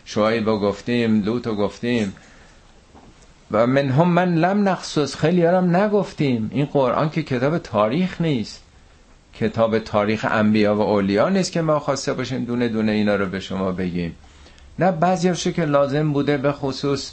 شعیبو 0.05 0.59
گفتیم 0.59 1.23
لوتو 1.23 1.55
گفتیم. 1.55 2.13
و 3.51 3.67
منهم 3.67 4.09
من 4.09 4.35
لم 4.35 4.69
نخصص 4.69 5.17
خیلی 5.17 5.45
هم 5.45 5.77
نگفتیم. 5.77 6.51
این 6.53 6.67
قرآن 6.67 7.11
که 7.11 7.23
کتاب 7.23 7.59
تاریخ 7.59 8.21
نیست. 8.21 8.63
کتاب 9.35 9.79
تاریخ 9.79 10.27
انبیا 10.31 10.77
و 10.77 10.81
اولیا 10.81 11.29
نیست 11.29 11.53
که 11.53 11.63
ما 11.63 11.79
خواسته 11.79 12.13
باشیم 12.13 12.45
دونه 12.45 12.69
دونه 12.69 12.93
اینا 12.93 13.17
رو 13.17 13.27
به 13.27 13.41
شما 13.41 13.73
بگیم. 13.73 14.15
نه 14.79 14.93
بعضی 14.93 15.53
که 15.53 15.65
لازم 15.65 16.13
بوده 16.13 16.37
به 16.37 16.53
خصوص 16.53 17.13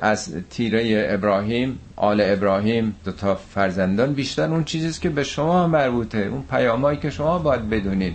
از 0.00 0.34
تیره 0.50 1.06
ابراهیم 1.10 1.78
آل 1.96 2.20
ابراهیم 2.24 2.96
دو 3.04 3.12
تا 3.12 3.34
فرزندان. 3.34 4.12
بیشتر 4.12 4.50
اون 4.50 4.64
چیزیست 4.64 5.00
که 5.00 5.08
به 5.08 5.24
شما 5.24 5.66
مربوطه. 5.66 6.18
اون 6.18 6.44
پیامایی 6.50 6.98
که 6.98 7.10
شما 7.10 7.38
باید 7.38 7.70
بدونید. 7.70 8.14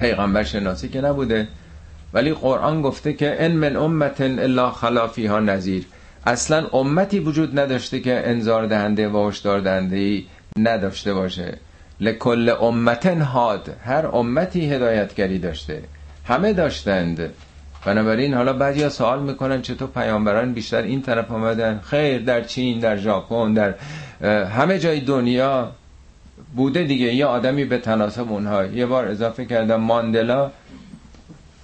پیغمبر 0.00 0.42
شناسی 0.42 0.88
که 0.88 1.00
نبوده. 1.00 1.48
ولی 2.14 2.32
قرآن 2.32 2.82
گفته 2.82 3.12
که 3.12 3.36
ان 3.44 3.52
من 3.52 3.76
امت 3.76 4.20
الا 4.20 4.70
خلا 4.70 5.08
فیها 5.08 5.40
نذیر. 5.40 5.84
اصلا 6.26 6.66
امتی 6.72 7.18
وجود 7.18 7.58
نداشته 7.58 8.00
که 8.00 8.22
انذار 8.24 8.66
دهنده 8.66 9.08
و 9.08 9.28
هشدار 9.28 9.60
دهنده 9.60 9.96
ای 9.96 10.24
نداشته 10.58 11.14
باشه. 11.14 11.58
لکل 12.00 12.48
امتن 12.48 13.20
هاد 13.20 13.76
هر 13.84 14.06
امتی 14.06 14.72
هدایتگری 14.72 15.38
داشته. 15.38 15.82
همه 16.24 16.52
داشتند. 16.52 17.30
بنابراین 17.84 18.34
حالا 18.34 18.52
بعضی 18.52 18.88
سوال 18.88 19.22
می‌کنن 19.22 19.62
چطور 19.62 19.88
پیامبران 19.88 20.52
بیشتر 20.52 20.82
این 20.82 21.02
طرف 21.02 21.30
آمدن؟ 21.30 21.80
خیر 21.84 22.22
در 22.22 22.40
چین 22.40 22.80
در 22.80 22.96
ژاپن 22.96 23.54
در 23.54 23.74
همه 24.44 24.78
جای 24.78 25.00
دنیا 25.00 25.72
بوده 26.56 26.84
دیگه. 26.84 27.14
یه 27.14 27.26
آدمی 27.26 27.64
به 27.64 27.78
تناسب 27.78 28.32
اونها. 28.32 28.64
یه 28.64 28.86
بار 28.86 29.08
اضافه 29.08 29.44
کردم 29.44 29.80
ماندلا 29.80 30.50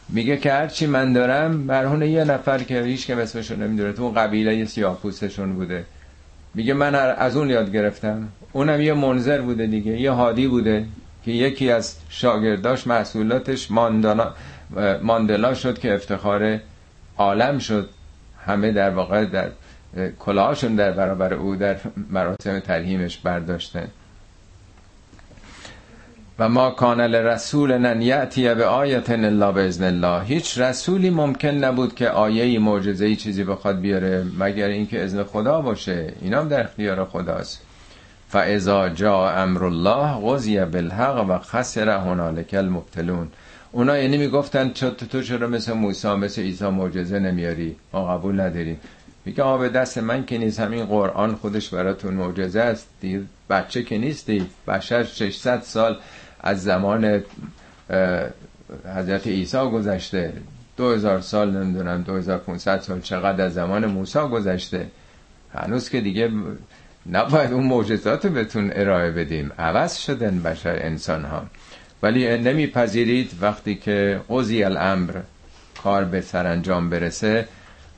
میگه 0.08 0.36
که 0.36 0.52
هرچی 0.52 0.86
من 0.86 1.12
دارم 1.12 1.50
مرهون 1.50 2.02
یه 2.02 2.24
نفر 2.24 2.58
که 2.58 2.82
هیچ 2.82 3.06
که 3.06 3.16
اسمشو 3.16 3.56
نمی‌دونه 3.56 3.92
تو 3.92 4.02
اون 4.02 4.14
قبیله 4.14 4.64
سیاه 4.64 5.00
پوستشون 5.00 5.52
بوده. 5.52 5.84
میگه 6.54 6.74
من 6.74 6.94
از 6.94 7.36
اون 7.36 7.50
یاد 7.50 7.72
گرفتم. 7.72 8.28
اونم 8.52 8.80
یه 8.80 8.92
منظر 8.94 9.40
بوده 9.40 9.66
دیگه 9.66 10.00
یه 10.00 10.10
هادی 10.10 10.46
بوده 10.46 10.84
که 11.24 11.30
یکی 11.30 11.70
از 11.70 11.96
شاگرداش 12.08 12.86
محصولاتش 12.86 13.70
ماندانا 13.70 14.34
ماندلا 15.02 15.54
شد 15.54 15.78
که 15.78 15.94
افتخار 15.94 16.60
عالم 17.18 17.58
شد. 17.58 17.88
همه 18.46 18.72
در 18.72 18.90
واقع 18.90 19.24
در 19.24 19.48
کلاهاشون 20.18 20.74
در 20.76 20.90
برابر 20.90 21.34
او 21.34 21.56
در 21.56 21.76
مراسم 22.10 22.60
ترهیمش 22.60 23.18
برداشتن. 23.18 23.88
و 26.38 26.48
ما 26.48 26.70
کان 26.70 27.00
لرسول 27.00 27.78
نن 27.78 28.02
یعتی 28.02 28.54
به 28.54 28.66
آیت 28.66 29.10
الا 29.10 29.52
باذن 29.52 29.84
الله. 29.84 30.24
هیچ 30.24 30.58
رسولی 30.58 31.10
ممکن 31.10 31.48
نبود 31.48 31.94
که 31.94 32.08
آیه 32.08 32.58
معجزه‌ای 32.58 33.16
چیزی 33.16 33.44
بخواد 33.44 33.80
بیاره 33.80 34.24
مگر 34.38 34.66
اینکه 34.66 35.04
اذن 35.04 35.22
خدا 35.22 35.60
باشه. 35.60 36.12
اینام 36.20 36.48
در 36.48 36.60
اختیار 36.60 37.04
خداست. 37.04 37.62
فاذا 38.28 38.88
جاء 38.88 39.42
امر 39.42 39.64
الله 39.64 40.34
قضی 40.34 40.60
بالحق 40.60 41.26
و 41.28 41.38
خسر 41.38 41.88
هنالک 41.88 42.54
المبتلون. 42.54 43.28
اونا 43.72 43.98
یعنی 43.98 44.16
می‌گفتن 44.16 44.68
تو, 44.68 44.90
تو 44.90 45.22
چرا 45.22 45.46
مثل 45.48 45.72
موسی 45.72 46.08
مثل 46.08 46.42
عیسی 46.42 46.68
معجزه 46.68 47.18
نمیاری؟ 47.18 47.76
ما 47.92 48.16
قبول 48.16 48.40
نداریم. 48.40 48.80
میگه 49.24 49.42
آب 49.42 49.68
دست 49.68 49.98
من 49.98 50.24
که 50.24 50.38
نیست 50.38 50.60
همین 50.60 50.84
قرآن 50.84 51.34
خودش 51.34 51.68
براتون 51.68 52.14
معجزه 52.14 52.60
است. 52.60 52.88
دیگه 53.00 53.22
بچه 53.50 53.82
که 53.82 53.98
نیستی 53.98 54.46
بشر 54.68 55.04
600 55.04 55.62
سال 55.62 55.96
از 56.47 56.62
زمان 56.62 57.23
حضرت 58.97 59.27
عیسی 59.27 59.70
گذشته. 59.73 60.32
2000 60.77 61.20
سال 61.20 61.51
نمی‌دونم 61.51 62.02
2500 62.02 62.81
سال 62.81 63.01
چقدر 63.01 63.44
از 63.44 63.55
زمان 63.55 63.86
موسی 63.86 64.18
گذشته. 64.18 64.86
هنوز 65.55 65.89
که 65.89 66.01
دیگه 66.01 66.31
نباید 67.12 67.52
اون 67.52 67.64
معجزات 67.64 68.24
رو 68.24 68.31
بهتون 68.31 68.70
ارائه 68.74 69.10
بدیم. 69.10 69.52
عوض 69.59 69.97
شدن 69.97 70.43
بشر 70.43 70.77
انسان 70.82 71.24
ها 71.24 71.43
ولی 72.02 72.39
نمیپذیرید 72.39 73.31
وقتی 73.40 73.74
که 73.74 74.20
قضی 74.31 74.64
الامر 74.64 75.10
کار 75.82 76.05
به 76.05 76.20
سرانجام 76.20 76.90
برسه 76.90 77.48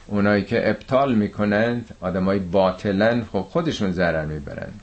اونایی 0.07 0.45
که 0.45 0.71
ابطال 0.71 1.15
می‌کنند 1.15 1.95
آدمای 2.01 2.39
باطلن 2.39 3.25
خب 3.33 3.47
خودشون 3.51 3.93
ضرر 3.93 4.25
می‌برند. 4.25 4.81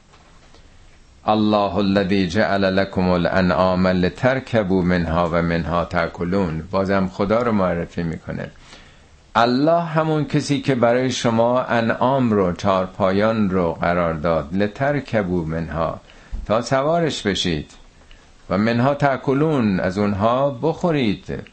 الله 1.27 1.79
الذي 1.79 2.27
جعل 2.27 2.75
لكم 2.75 3.09
الانعام 3.09 3.87
لتركبوا 3.87 4.81
منها 4.81 5.29
و 5.31 5.41
منها 5.41 5.85
تاکلون 5.85 6.63
بازم 6.71 7.07
خدا 7.07 7.41
رو 7.41 7.51
معرفی 7.51 8.03
می‌کنه. 8.03 8.51
الله 9.35 9.81
همون 9.81 10.25
کسی 10.25 10.61
که 10.61 10.75
برای 10.75 11.11
شما 11.11 11.61
انعام 11.63 12.31
رو 12.31 12.53
چارپایان 12.53 13.49
رو 13.49 13.73
قرار 13.73 14.13
داد. 14.13 14.49
لترکبو 14.51 15.45
منها. 15.45 15.99
تا 16.45 16.61
سوارش 16.61 17.21
بشید. 17.21 17.71
و 18.49 18.57
منها 18.57 18.93
تاکلون 18.93 19.79
از 19.79 19.97
اونها 19.97 20.49
بخورید. 20.49 21.43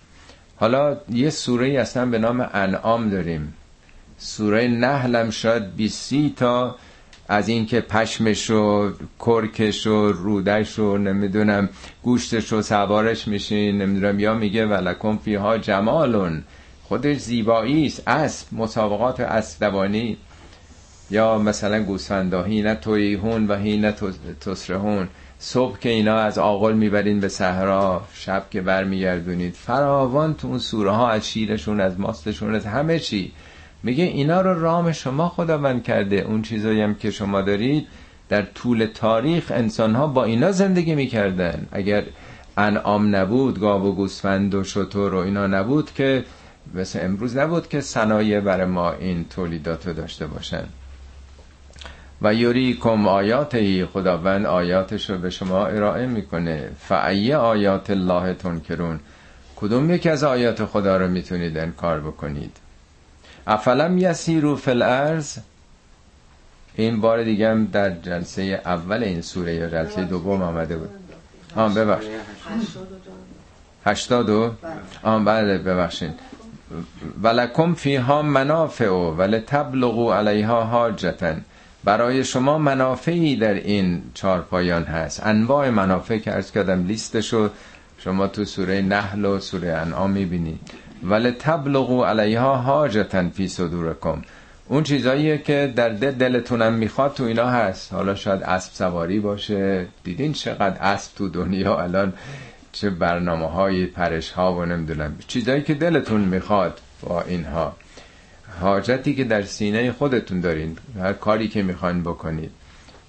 حالا 0.56 0.96
یه 1.08 1.30
سوره 1.30 1.68
اصلا 1.68 2.06
به 2.06 2.18
نام 2.18 2.48
انعام 2.54 3.10
داریم. 3.10 3.54
سوره 4.18 4.68
نحلم 4.68 5.30
شاید 5.30 5.76
بیسی 5.76 6.34
تا 6.36 6.76
از 7.32 7.48
اینکه 7.48 7.80
پشمش 7.80 8.50
و 8.50 8.90
کرکش 9.20 9.86
و 9.86 10.12
رودش 10.12 10.78
و 10.78 10.98
نمی‌دونم 10.98 11.68
گوشتش 12.02 12.52
و 12.52 12.62
سوارش 12.62 13.28
میشین 13.28 13.82
نمی‌دونم 13.82 14.20
یا 14.20 14.34
میگه 14.34 14.66
ولکم 14.66 15.16
فیها 15.16 15.58
جمالون. 15.58 16.42
خودش 16.82 17.16
زیبایی 17.18 17.86
است 17.86 18.08
اسب 18.08 18.46
مسابقات 18.52 19.20
اسبدوانی. 19.20 20.16
یا 21.10 21.38
مثلا 21.38 21.82
گوسفنداهی 21.82 22.62
نه 22.62 22.74
تویهون 22.74 23.46
و 23.46 23.56
هی 23.56 23.92
تسرهون. 24.40 25.08
صبح 25.38 25.78
که 25.78 25.88
اینا 25.88 26.16
از 26.16 26.38
آقل 26.38 26.72
می‌برین 26.72 27.20
به 27.20 27.28
صحرا 27.28 28.02
شب 28.14 28.46
که 28.50 28.60
برمیگردونید. 28.60 29.54
فراوان 29.54 30.34
تو 30.34 30.48
اون 30.48 30.58
سوره 30.58 30.90
ها 30.90 31.10
از 31.10 31.28
شیرشون 31.28 31.80
از 31.80 32.00
ماستشون 32.00 32.54
از 32.54 32.66
همه 32.66 32.98
چی. 32.98 33.32
میگه 33.82 34.04
اینا 34.04 34.40
رو 34.40 34.60
رام 34.60 34.92
شما 34.92 35.28
خداوند 35.28 35.82
کرده. 35.82 36.16
اون 36.16 36.42
چیزایی 36.42 36.80
هم 36.80 36.94
که 36.94 37.10
شما 37.10 37.42
دارید 37.42 37.86
در 38.28 38.42
طول 38.42 38.88
تاریخ 38.94 39.52
انسان 39.54 39.94
ها 39.94 40.06
با 40.06 40.24
اینا 40.24 40.52
زندگی 40.52 40.94
می‌کردن. 40.94 41.66
اگر 41.72 42.04
انعام 42.56 43.16
نبود 43.16 43.60
گاو 43.60 43.86
و 43.86 43.92
گوسفند 43.92 44.54
و 44.54 44.64
شتر 44.64 44.98
و 44.98 45.16
اینا 45.16 45.46
نبود 45.46 45.94
که 45.94 46.24
مثل 46.74 46.98
امروز 47.02 47.36
نبود 47.36 47.68
که 47.68 47.80
صنایع 47.80 48.40
برای 48.40 48.66
ما 48.66 48.92
این 48.92 49.24
تولیدات 49.24 49.86
رو 49.86 49.92
داشته 49.92 50.26
باشن. 50.26 50.64
و 52.22 52.34
یوری 52.34 52.78
کم 52.80 53.08
آیاتی 53.08 53.84
خداوند 53.84 54.46
آیاتش 54.46 55.10
رو 55.10 55.18
به 55.18 55.30
شما 55.30 55.66
ارائه 55.66 56.06
می‌کنه. 56.06 56.70
فعی 56.78 57.32
آیات 57.32 57.90
الله 57.90 58.34
تنکرون. 58.34 59.00
کدوم 59.56 59.90
یکی 59.90 60.08
از 60.08 60.24
آیات 60.24 60.64
خدا 60.64 60.96
رو 60.96 61.08
می‌تونید 61.08 61.58
انکار 61.58 62.00
بکنید؟ 62.00 62.56
افلم 63.46 63.98
یسیرو 63.98 64.56
فی 64.56 64.70
الارض؟ 64.70 65.38
این 66.74 67.00
بار 67.00 67.22
دیگه 67.24 67.50
هم 67.50 67.64
در 67.64 67.90
جلسه 67.90 68.42
اول 68.64 69.02
این 69.02 69.20
سوره 69.20 69.54
یا 69.54 69.68
جلسه 69.68 70.04
دوم 70.04 70.42
آمده 70.42 70.76
بود. 70.76 70.90
آم 71.56 71.74
ببخش 71.74 72.04
هشتادو 73.84 74.50
آم 75.02 75.24
بله 75.24 75.58
ببخشین 75.58 76.14
ولکم 77.22 77.74
فیها 77.74 78.22
منافع 78.22 78.88
ولی 78.88 79.38
تبلغو 79.38 80.12
علیها 80.12 80.64
حاجتن. 80.64 81.44
برای 81.84 82.24
شما 82.24 82.58
منافعی 82.58 83.36
در 83.36 83.54
این 83.54 84.02
چهار 84.14 84.40
پایان 84.40 84.84
هست. 84.84 85.26
انواع 85.26 85.70
منافع 85.70 86.18
که 86.18 86.32
ارز 86.32 86.50
کردم 86.50 86.86
لیستشو 86.86 87.50
شما 87.98 88.26
تو 88.26 88.44
سوره 88.44 88.82
نحل 88.82 89.24
و 89.24 89.38
سوره 89.38 89.72
انعام 89.72 90.10
می‌بینید. 90.10 90.60
ولی 91.02 91.30
تبلغو 91.30 92.04
علیها 92.04 92.56
حاجتن 92.56 93.28
فی 93.28 93.48
صدورکم 93.48 94.22
اون 94.68 94.82
چیزاییه 94.82 95.38
که 95.38 95.72
در 95.76 95.88
دل 95.88 96.10
دلتونم 96.10 96.72
می‌خواد 96.72 97.14
تو 97.14 97.24
اینا 97.24 97.50
هست. 97.50 97.92
حالا 97.92 98.14
شاید 98.14 98.42
اسب 98.42 98.72
سواری 98.74 99.20
باشه. 99.20 99.86
دیدین 100.04 100.32
چقدر 100.32 100.76
اسب 100.82 101.14
تو 101.16 101.28
دنیا 101.28 101.80
الان؟ 101.80 102.12
چه 102.72 102.90
برنامه 102.90 103.46
های 103.46 103.86
پرش 103.86 104.30
ها 104.30 104.54
و 104.54 104.64
نمی‌دونم. 104.64 105.14
چیزایی 105.26 105.62
که 105.62 105.74
دلتون 105.74 106.20
می‌خواد 106.20 106.80
با 107.02 107.22
اینها. 107.22 107.76
حاجتی 108.60 109.14
که 109.14 109.24
در 109.24 109.42
سینه 109.42 109.92
خودتون 109.92 110.40
دارین. 110.40 110.78
هر 111.00 111.12
کاری 111.12 111.48
که 111.48 111.62
می‌خواین 111.62 112.02
بکنید. 112.02 112.50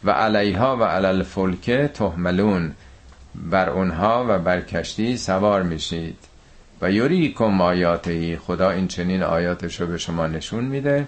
و 0.04 0.12
علیها 0.12 0.78
و 0.78 0.84
علل 0.84 1.24
فلکه 1.24 1.90
تحملون 1.94 2.72
بر 3.36 3.70
اونها 3.70 4.26
و 4.30 4.40
بر 4.40 4.62
کشتی 4.62 5.18
سوار 5.18 5.64
میشید. 5.64 6.18
و 6.84 6.92
یوری 6.92 7.34
کم 7.34 7.62
آیاتی 7.62 8.38
خدا 8.38 8.70
این 8.70 8.88
چنین 8.88 9.24
آیاتش 9.24 9.82
رو 9.82 9.88
به 9.88 9.98
شما 9.98 10.28
نشون 10.28 10.64
میده. 10.64 11.08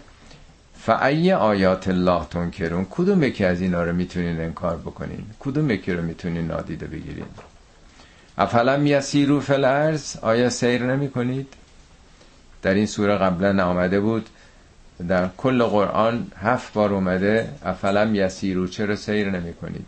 فعی 0.80 1.32
آیات 1.32 1.88
الله 1.88 2.26
تنکرون 2.26 2.88
کدوم 2.90 3.24
یکی 3.24 3.46
از 3.46 3.62
اینا 3.62 3.84
رو 3.84 3.94
می‌تونین 3.94 4.40
انکار 4.40 4.78
بکنین؟ 4.78 5.26
کدوم 5.40 5.70
یکی 5.70 5.94
رو 5.94 6.02
می‌تونین 6.02 6.48
نادیده 6.48 6.88
بگیرین؟ 6.88 7.26
افلم 8.38 8.88
یسیرو 8.88 9.40
فی 9.40 9.54
الارض؟ 9.54 10.18
آیا 10.22 10.50
سیر 10.50 10.84
نمی 10.84 11.10
کنید 11.10 11.48
در 12.62 12.74
این 12.74 12.86
سوره 12.86 13.16
قبلا 13.16 13.66
آمده 13.66 14.00
بود 14.00 14.30
در 15.08 15.30
کل 15.38 15.64
قرآن 15.64 16.32
هفت 16.42 16.74
بار 16.74 16.94
اومده 16.94 17.50
افلم 17.66 18.16
یسیرو 18.16 18.68
چرا 18.68 18.96
سیر 18.96 19.30
نمی 19.30 19.54
کنید 19.54 19.86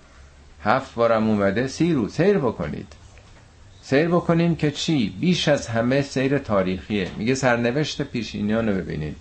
هفت 0.64 0.96
بارم 0.96 1.30
اومده 1.30 1.68
سیرو 1.68 2.10
سیر 2.10 2.38
بکنید. 2.38 2.94
سیر 3.90 4.08
بکنیم 4.08 4.56
که 4.56 4.72
چی؟ 4.72 5.14
بیش 5.20 5.48
از 5.48 5.68
همه 5.68 6.02
سیر 6.02 6.38
تاریخیه. 6.38 7.08
میگه 7.18 7.36
سرنوشت 7.36 8.02
پیشینیان 8.02 8.70
رو 8.70 8.76
ببینید. 8.76 9.16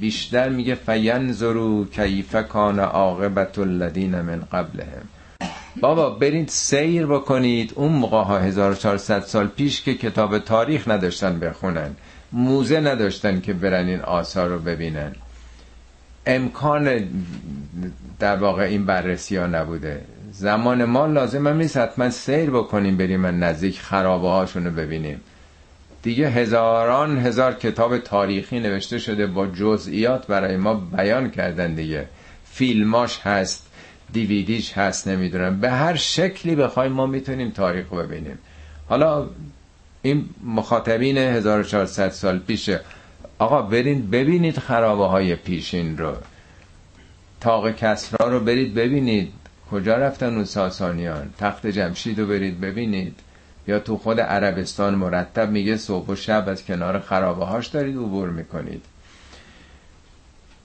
بیشتر 0.00 0.48
میگه 0.48 0.74
فینظرو 0.74 1.84
کیف 1.84 2.36
کان 2.36 2.78
عاقبت 2.80 3.58
الذین 3.58 4.20
من 4.20 4.40
قبلهم. 4.52 5.08
بابا 5.80 6.10
برید 6.10 6.48
سیر 6.48 7.06
بکنید. 7.06 7.72
اون 7.74 7.92
موقع 7.92 8.22
ها 8.22 8.38
1400 8.38 9.20
سال 9.20 9.46
پیش 9.46 9.82
که 9.82 9.94
کتاب 9.94 10.38
تاریخ 10.38 10.88
نداشتن 10.88 11.40
بخونن. 11.40 11.90
موزه 12.32 12.80
نداشتن 12.80 13.40
که 13.40 13.52
برن 13.52 13.86
این 13.88 14.00
آثار 14.00 14.48
رو 14.48 14.58
ببینن. 14.58 15.12
امکان 16.26 17.08
در 18.18 18.36
واقع 18.36 18.62
این 18.62 18.86
بررسی 18.86 19.36
ها 19.36 19.46
نبوده. 19.46 20.00
زمان 20.32 20.84
ما 20.84 21.06
لازم 21.06 21.46
هم 21.46 21.56
نیست 21.56 21.76
حتما 21.76 22.10
سیر 22.10 22.50
بکنیم 22.50 22.96
بریم 22.96 23.26
نزدیک 23.26 23.80
خرابه 23.80 24.28
هاشون 24.28 24.64
رو 24.64 24.70
ببینیم. 24.70 25.20
دیگه 26.02 26.28
هزاران 26.28 27.18
هزار 27.18 27.54
کتاب 27.54 27.98
تاریخی 27.98 28.60
نوشته 28.60 28.98
شده 28.98 29.26
با 29.26 29.46
جزئیات 29.46 30.26
برای 30.26 30.56
ما 30.56 30.74
بیان 30.74 31.30
کردن 31.30 31.74
دیگه. 31.74 32.06
فیلماش 32.44 33.20
هست 33.20 33.66
دیویدیش 34.12 34.72
هست 34.72 35.08
نمی‌دونم. 35.08 35.60
به 35.60 35.70
هر 35.70 35.96
شکلی 35.96 36.56
بخوایم 36.56 36.92
ما 36.92 37.06
می‌تونیم 37.06 37.50
تاریخ 37.50 37.86
رو 37.90 37.98
ببینیم. 37.98 38.38
حالا 38.88 39.26
این 40.02 40.28
مخاطبین 40.44 41.18
1400 41.18 42.10
سال 42.10 42.38
پیشه. 42.38 42.80
آقا 43.38 43.62
برید 43.62 44.10
ببینید 44.10 44.58
خرابه 44.58 45.06
های 45.06 45.34
پیشین 45.34 45.98
رو. 45.98 46.12
تاق 47.40 47.70
کسرا 47.70 48.28
رو 48.28 48.40
برید 48.40 48.74
ببینید. 48.74 49.32
کجا 49.72 49.96
رفتن 49.96 50.34
اون 50.34 50.44
ساسانیان؟ 50.44 51.30
تخت 51.38 51.66
جمشید 51.66 52.20
رو 52.20 52.26
برید 52.26 52.60
ببینید. 52.60 53.14
یا 53.68 53.78
تو 53.78 53.96
خود 53.96 54.20
عربستان 54.20 54.94
مرتب 54.94 55.50
میگه 55.50 55.76
صبح 55.76 56.06
و 56.06 56.14
شب 56.14 56.44
از 56.48 56.64
کنار 56.64 56.98
خرابه 57.00 57.44
هاش 57.44 57.66
دارید 57.66 57.96
عبور 57.96 58.30
می‌کنید. 58.30 58.84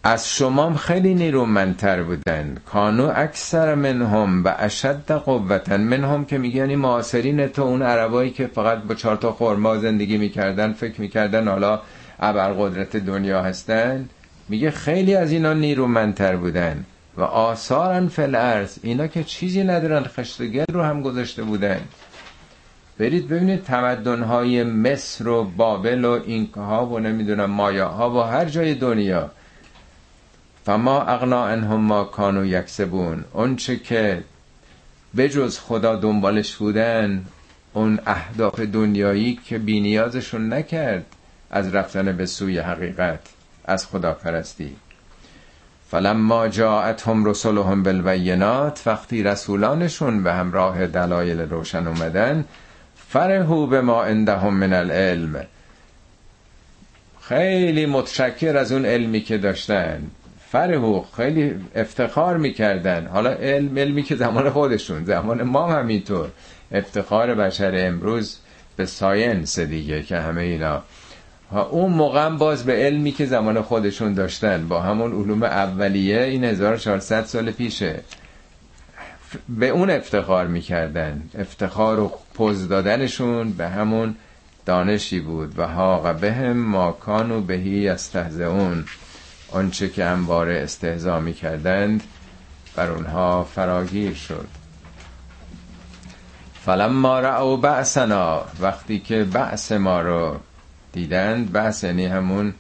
از 0.04 0.30
شمام 0.30 0.76
خیلی 0.76 1.14
نیرومندتر 1.14 2.04
بودن. 2.04 2.58
کانو 2.66 3.12
اکثر 3.16 3.76
منهم 3.76 4.44
و 4.44 4.56
اشد 4.58 5.12
قوتن. 5.12 5.82
منهم 5.82 6.26
که 6.26 6.38
میگن 6.38 6.70
این 6.70 6.80
معاصرین 6.80 7.48
تو 7.48 7.62
اون 7.62 7.82
عربایی 7.82 8.32
که 8.32 8.48
فقط 8.48 8.84
با 8.84 8.96
چهار 8.96 9.16
تا 9.16 9.32
خورما 9.32 9.78
زندگی 9.78 10.18
می‌کردن 10.18 10.74
فکر 10.74 11.02
می‌کردن 11.02 11.48
حالا 11.48 11.82
ابرقدرت 12.20 12.98
دنیا 12.98 13.42
هستن. 13.42 14.10
میگه 14.50 14.72
خیلی 14.72 15.16
از 15.16 15.32
اینا 15.32 15.54
نیرومندتر 15.54 16.36
بودن. 16.36 16.86
و 17.18 17.22
آثارن 17.22 18.08
فل 18.08 18.36
ارز 18.36 18.78
اینا 18.84 19.08
که 19.08 19.24
چیزی 19.24 19.64
ندارن 19.64 20.04
خشتگل 20.04 20.66
رو 20.74 20.84
هم 20.84 21.02
گذاشته 21.02 21.44
بودن. 21.44 21.82
برید 22.98 23.28
ببینید 23.28 23.64
تمدنهای 23.64 24.64
مصر 24.64 25.28
و 25.28 25.44
بابل 25.44 26.06
و 26.06 26.20
اینکاها 26.26 26.86
و 26.86 27.00
نمی‌دونم 27.00 27.52
مایاها 27.52 28.12
و 28.12 28.22
هر 28.22 28.46
جای 28.46 28.76
دنیا. 28.76 29.32
فما 30.66 31.02
اغنا 31.02 31.46
انهم 31.46 31.80
ما 31.80 32.04
کانو 32.04 32.46
یکسبون. 32.46 33.26
اون 33.34 33.56
چه 33.56 33.78
که 33.78 34.24
بجز 35.18 35.60
خدا 35.60 35.96
دنبالش 35.96 36.56
بودن 36.56 37.26
اون 37.74 38.00
اهداف 38.06 38.60
دنیایی 38.60 39.40
که 39.46 39.58
بینیازشون 39.58 40.54
نکرد 40.54 41.06
از 41.52 41.76
رفتن 41.76 42.18
به 42.18 42.26
سوی 42.26 42.60
حقیقت 42.60 43.20
از 43.66 43.88
خدا 43.88 44.14
پرستی 44.14 44.76
فلما 45.92 46.48
جاءتهم 46.48 47.26
رسلهم 47.26 47.84
بالبینات 47.84 48.82
وقتی 48.86 49.24
رسولانشون 49.24 50.24
به 50.24 50.34
همراه 50.34 50.88
دلایل 50.88 51.42
روشن 51.42 51.88
اومدن 51.88 52.46
فرهو 52.96 53.68
به 53.68 53.82
ما 53.82 54.04
عندهم 54.04 54.54
من 54.54 54.74
العلم. 54.74 55.46
خیلی 57.22 57.86
متشکر 57.86 58.58
از 58.58 58.72
اون 58.72 58.86
علمی 58.86 59.22
که 59.22 59.38
داشتن. 59.38 60.02
فرهو 60.52 61.04
خیلی 61.18 61.56
افتخار 61.76 62.38
می‌کردن. 62.38 63.08
حالا 63.08 63.30
علم 63.32 63.78
علمی 63.78 64.04
که 64.04 64.16
زمان 64.16 64.50
خودشون 64.50 65.06
زمان 65.06 65.44
ما 65.44 65.68
هم 65.68 65.80
همینطور 65.80 66.30
افتخار 66.72 67.36
بشر 67.36 67.72
امروز 67.76 68.38
به 68.76 68.86
ساینس 68.86 69.60
دیگه 69.60 70.04
که 70.04 70.18
همه 70.18 70.42
اینا. 70.42 70.84
اون 71.52 71.92
موقع 71.92 72.30
باز 72.30 72.66
به 72.66 72.74
علمی 72.74 73.12
که 73.12 73.26
زمان 73.26 73.62
خودشون 73.62 74.14
داشتن 74.14 74.68
با 74.68 74.82
همون 74.82 75.12
علوم 75.12 75.44
اولیه 75.44 76.22
این 76.22 76.44
1400 76.44 77.26
سال 77.26 77.52
پیشه. 77.52 78.00
به 79.50 79.70
اون 79.70 79.90
افتخار 79.90 80.48
می‌کردن. 80.48 81.22
افتخار 81.40 82.00
و 82.00 82.12
پوز 82.34 82.68
دادنشون 82.68 83.52
به 83.52 83.70
همون 83.70 84.16
دانشی 84.66 85.20
بود. 85.20 85.60
و 85.60 85.68
ها 85.68 86.14
بهم 86.14 86.58
ماکان 86.58 87.32
و 87.32 87.42
بهی 87.42 87.90
استهزئون 87.90 88.86
آنچه 89.52 89.90
که 89.90 90.06
همواره 90.06 90.60
استهزا 90.64 91.20
می‌کردند 91.20 92.04
بر 92.76 92.92
اونها 92.92 93.44
فراگیر 93.44 94.14
شد. 94.14 94.48
فلما 96.66 97.20
رأوا 97.20 97.56
بأسنا 97.56 98.42
وقتی 98.60 99.00
که 99.00 99.24
بأس 99.24 99.72
ما 99.72 100.02
رو 100.02 100.36
دیدند 100.98 101.52
بأس 101.52 101.84
یعنی 101.84 102.06
همون 102.06 102.54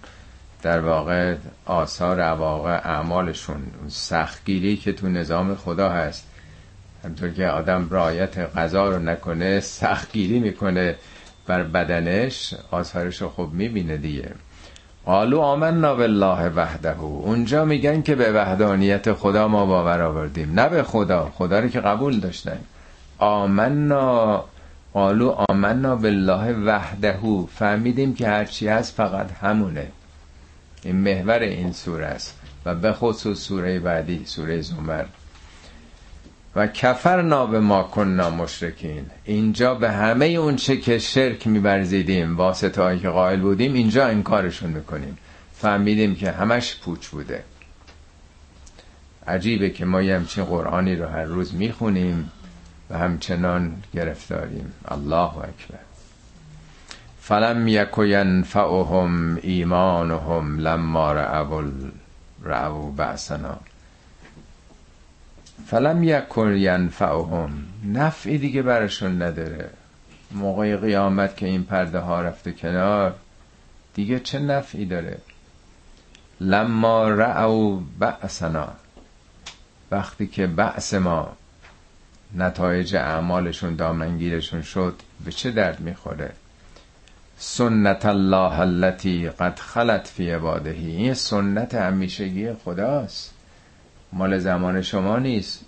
در 0.64 0.80
واقع 0.80 1.35
آثار 1.65 2.19
واقع 2.19 2.72
اعمالشون. 2.72 3.61
سختگیری 3.88 4.77
که 4.77 4.93
تو 4.93 5.09
نظام 5.09 5.55
خدا 5.55 5.89
هست. 5.89 6.27
همطور 7.03 7.30
که 7.30 7.47
آدم 7.47 7.88
رایت 7.89 8.38
غذا 8.38 8.89
رو 8.89 8.99
نکنه 8.99 9.59
سختگیری 9.59 10.39
می‌کنه 10.39 10.95
بر 11.47 11.64
بدنش 11.64 12.53
آثارش 12.72 13.22
رو 13.22 13.30
خب 13.30 13.49
می‌بینه 13.53 13.97
دیگه. 13.97 14.31
قالو 15.05 15.39
آمنا 15.39 15.95
بالله 15.95 16.49
وحده. 16.49 16.99
اونجا 16.99 17.65
میگن 17.65 18.01
که 18.01 18.15
به 18.15 18.31
وحدانیت 18.31 19.14
خدا 19.14 19.47
ما 19.47 19.65
باور 19.65 20.01
آوردیم. 20.01 20.59
نه 20.59 20.69
به 20.69 20.84
خدا. 20.84 21.31
خدا 21.38 21.59
رو 21.59 21.68
که 21.68 21.80
قبول 21.80 22.19
داشتن. 22.19 22.59
آمنا 23.18 24.43
قالو 24.93 25.30
آمنا 25.30 25.95
بالله 25.95 26.53
وحدهو 26.53 27.45
فهمیدیم 27.45 28.14
که 28.14 28.27
هرچی 28.27 28.68
هست 28.68 28.93
فقط 28.93 29.31
همونه. 29.31 29.88
این 30.84 30.95
محور 30.95 31.39
این 31.39 31.72
سوره 31.72 32.05
است 32.05 32.39
و 32.65 32.76
به 32.76 32.93
خصوص 32.93 33.39
سوره 33.39 33.80
بعدی 33.80 34.22
سوره 34.26 34.61
زمر. 34.61 35.05
و 36.55 36.68
کفرنا 36.68 37.45
به 37.45 37.59
ما 37.59 37.84
کننا 37.84 38.30
مشرکین. 38.30 39.05
اینجا 39.26 39.76
به 39.76 39.91
همه 39.91 40.26
اون 40.26 40.55
چه 40.55 40.77
که 40.77 40.99
شرک 40.99 41.47
میبرزیدیم 41.47 42.38
واسطه 42.38 42.81
هایی 42.81 42.99
که 42.99 43.09
قائل 43.09 43.39
بودیم 43.39 43.73
اینجا 43.73 44.07
انکارشون 44.07 44.69
می‌کنیم. 44.69 45.18
فهمیدیم 45.53 46.15
که 46.15 46.31
همش 46.31 46.80
پوچ 46.80 47.07
بوده. 47.07 47.43
عجیبه 49.27 49.69
که 49.69 49.85
ما 49.85 50.01
یه 50.01 50.15
همچین 50.15 50.43
قرآنی 50.43 50.95
رو 50.95 51.07
هر 51.07 51.23
روز 51.23 51.55
می‌خونیم. 51.55 52.31
و 52.89 52.97
همچنان 52.97 53.84
گرفتاریم. 53.93 54.73
الله 54.88 55.38
اکبر. 55.38 55.80
فلم 57.22 57.68
یک 57.68 57.97
ینفعهم 57.97 59.39
ایمانهم 59.41 60.59
لما 60.59 61.14
رعو 61.14 61.64
رعو 62.43 62.91
بأسنا. 62.91 63.59
فلم 65.68 66.03
یکن 66.03 66.55
ینفعهم. 66.55 67.65
نفعی 67.85 68.38
دیگه 68.38 68.61
برشون 68.61 69.22
نداره. 69.22 69.69
موقع 70.31 70.76
قیامت 70.77 71.38
که 71.38 71.45
این 71.45 71.64
پرده 71.64 71.99
ها 71.99 72.22
رفته 72.22 72.51
کنار 72.51 73.15
دیگه 73.93 74.19
چه 74.19 74.39
نفعی 74.39 74.85
داره؟ 74.85 75.18
لما 76.41 77.09
رعو 77.09 77.80
بأسنا. 77.99 78.68
وقتی 79.91 80.27
که 80.27 80.47
بعث 80.47 80.93
ما 80.93 81.38
نتایج 82.36 82.95
اعمالشون 82.95 83.76
دامنگیرشون 83.76 84.62
شد 84.62 84.95
به 85.26 85.32
چه 85.32 85.52
درد 85.52 85.80
می‌خوره؟ 85.80 86.32
سنت 87.38 88.06
الله 88.06 88.60
التي 88.60 89.30
قد 89.30 89.60
خلت 89.60 90.08
فی 90.08 90.32
عبادهی 90.32 90.91
این 90.91 91.14
سنت 91.14 91.76
همیشگی 91.76 92.54
خداست. 92.54 93.34
مال 94.14 94.40
زمان 94.40 94.82
شما 94.82 95.20
نیست. 95.20 95.62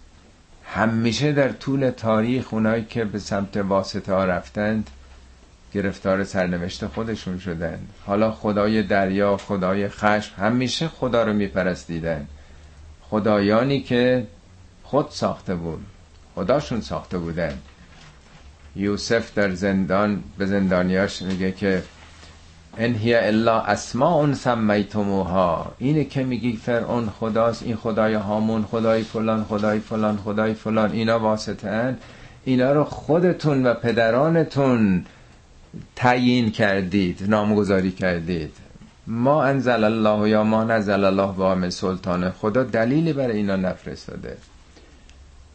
همیشه 0.65 1.31
در 1.31 1.49
طول 1.49 1.89
تاریخ 1.89 2.53
اونایی 2.53 2.85
که 2.85 3.05
به 3.05 3.19
سمت 3.19 3.57
واسطه 3.57 4.13
ها 4.13 4.25
رفتند 4.25 4.89
گرفتار 5.73 6.23
سرنوشت 6.23 6.87
خودشون 6.87 7.39
شدند. 7.39 7.87
حالا 8.05 8.31
خدای 8.31 8.83
دریا 8.83 9.37
خدای 9.37 9.89
خشم 9.89 10.35
همیشه 10.37 10.87
خدا 10.87 11.23
رو 11.23 11.33
میپرستیدن 11.33 12.27
خدایانی 13.01 13.81
که 13.81 14.27
خود 14.83 15.07
ساخته 15.09 15.55
بود. 15.55 15.85
خداشون 16.39 16.81
ساخته 16.81 17.17
بودن. 17.17 17.53
یوسف 18.75 19.33
در 19.35 19.53
زندان 19.53 20.23
به 20.37 20.45
زندانیاش 20.45 21.21
میگه 21.21 21.51
که 21.51 21.83
ان 22.77 22.95
هی 22.95 23.15
الا 23.15 23.61
اسماء 23.61 24.33
سمیتموها. 24.33 25.71
اینه 25.77 26.03
که 26.03 26.23
میگی 26.23 26.55
فرعون 26.55 27.09
خداست 27.09 27.63
این 27.63 27.75
خدای 27.75 28.13
هامون 28.13 28.63
خدای 28.63 29.03
فلان 29.03 29.43
خدای 29.43 29.79
فلان 29.79 30.17
خدای 30.17 30.53
فلان. 30.53 30.91
اینا 30.91 31.19
واسطه 31.19 31.95
اینا 32.43 32.71
رو 32.71 32.83
خودتون 32.83 33.65
و 33.65 33.73
پدرانتون 33.73 35.05
تعیین 35.95 36.51
کردید 36.51 37.23
نامگذاری 37.27 37.91
کردید. 37.91 38.53
ما 39.07 39.43
انزل 39.43 39.83
الله 39.83 40.29
یا 40.29 40.43
ما 40.43 40.63
نزل 40.63 41.03
الله 41.03 41.31
با 41.31 41.69
سلطان 41.69 42.29
خدا 42.29 42.63
دلیلی 42.63 43.13
برای 43.13 43.37
اینا 43.37 43.55
نفرستاده. 43.55 44.37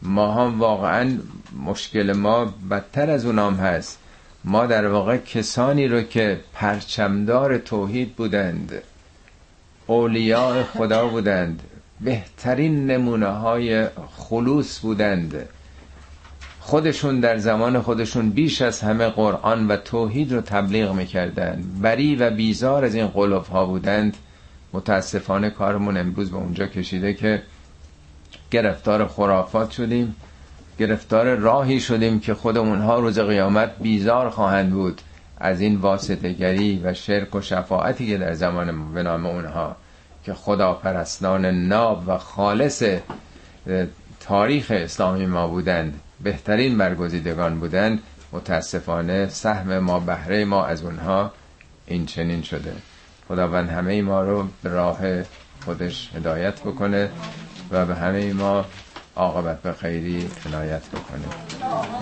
ما 0.01 0.33
هم 0.33 0.59
واقعا 0.59 1.17
مشکل 1.65 2.13
ما 2.13 2.53
بدتر 2.71 3.09
از 3.09 3.25
اونام 3.25 3.55
هست. 3.55 3.99
ما 4.43 4.65
در 4.65 4.87
واقع 4.87 5.17
کسانی 5.17 5.87
رو 5.87 6.01
که 6.01 6.39
پرچمدار 6.53 7.57
توحید 7.57 8.15
بودند 8.15 8.71
اولیاء 9.87 10.63
خدا 10.63 11.07
بودند 11.07 11.61
بهترین 12.01 12.91
نمونه 12.91 13.27
های 13.27 13.87
خلوص 14.17 14.79
بودند. 14.79 15.49
خودشون 16.59 17.19
در 17.19 17.37
زمان 17.37 17.81
خودشون 17.81 18.29
بیش 18.29 18.61
از 18.61 18.81
همه 18.81 19.07
قرآن 19.07 19.67
و 19.67 19.77
توحید 19.77 20.33
رو 20.33 20.41
تبلیغ 20.41 20.93
می‌کردند. 20.93 21.81
بری 21.81 22.15
و 22.15 22.29
بیزار 22.29 22.85
از 22.85 22.95
این 22.95 23.07
قلوب 23.07 23.45
ها 23.45 23.65
بودند. 23.65 24.17
متاسفانه 24.73 25.49
کارمون 25.49 25.97
امروز 25.97 26.31
به 26.31 26.37
اونجا 26.37 26.67
کشیده 26.67 27.13
که 27.13 27.41
گرفتار 28.51 29.07
خرافات 29.07 29.71
شدیم 29.71 30.15
گرفتار 30.79 31.35
راهی 31.35 31.79
شدیم 31.79 32.19
که 32.19 32.33
خود 32.33 32.57
اونها 32.57 32.99
روز 32.99 33.19
قیامت 33.19 33.71
بیزار 33.81 34.29
خواهند 34.29 34.71
بود 34.71 35.01
از 35.37 35.61
این 35.61 35.75
واسطگری 35.75 36.81
و 36.83 36.93
شرک 36.93 37.35
و 37.35 37.41
شفاعتی 37.41 38.07
که 38.07 38.17
در 38.17 38.33
زمان 38.33 38.93
به 38.93 39.03
نام 39.03 39.25
اونها 39.25 39.75
که 40.23 40.33
خدا 40.33 40.73
پرستان 40.73 41.45
ناب 41.45 42.03
و 42.07 42.17
خالص 42.17 42.83
تاریخ 44.19 44.71
اسلامی 44.71 45.25
ما 45.25 45.47
بودند 45.47 45.99
بهترین 46.23 46.77
برگزیدگان 46.77 47.59
بودند 47.59 47.99
متاسفانه 48.31 49.27
سهم 49.29 49.79
ما 49.79 49.99
بهره 49.99 50.45
ما 50.45 50.65
از 50.65 50.83
اونها 50.83 51.31
این 51.87 52.05
چنین 52.05 52.41
شده. 52.41 52.73
خداوند 53.27 53.69
همه 53.69 54.01
ما 54.01 54.21
رو 54.21 54.47
به 54.63 54.69
راه 54.69 54.99
خودش 55.65 56.09
هدایت 56.15 56.59
بکنه. 56.59 57.09
و 57.71 57.85
به 57.85 57.95
همه 57.95 58.33
ما 58.33 58.65
عاقبت 59.15 59.61
به 59.61 59.73
خیری 59.73 60.29
عنایت 60.45 60.83
بکنه 60.89 61.25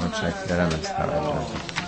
متشکرم 0.06 0.66
از 0.66 0.82
توجه. 0.82 1.83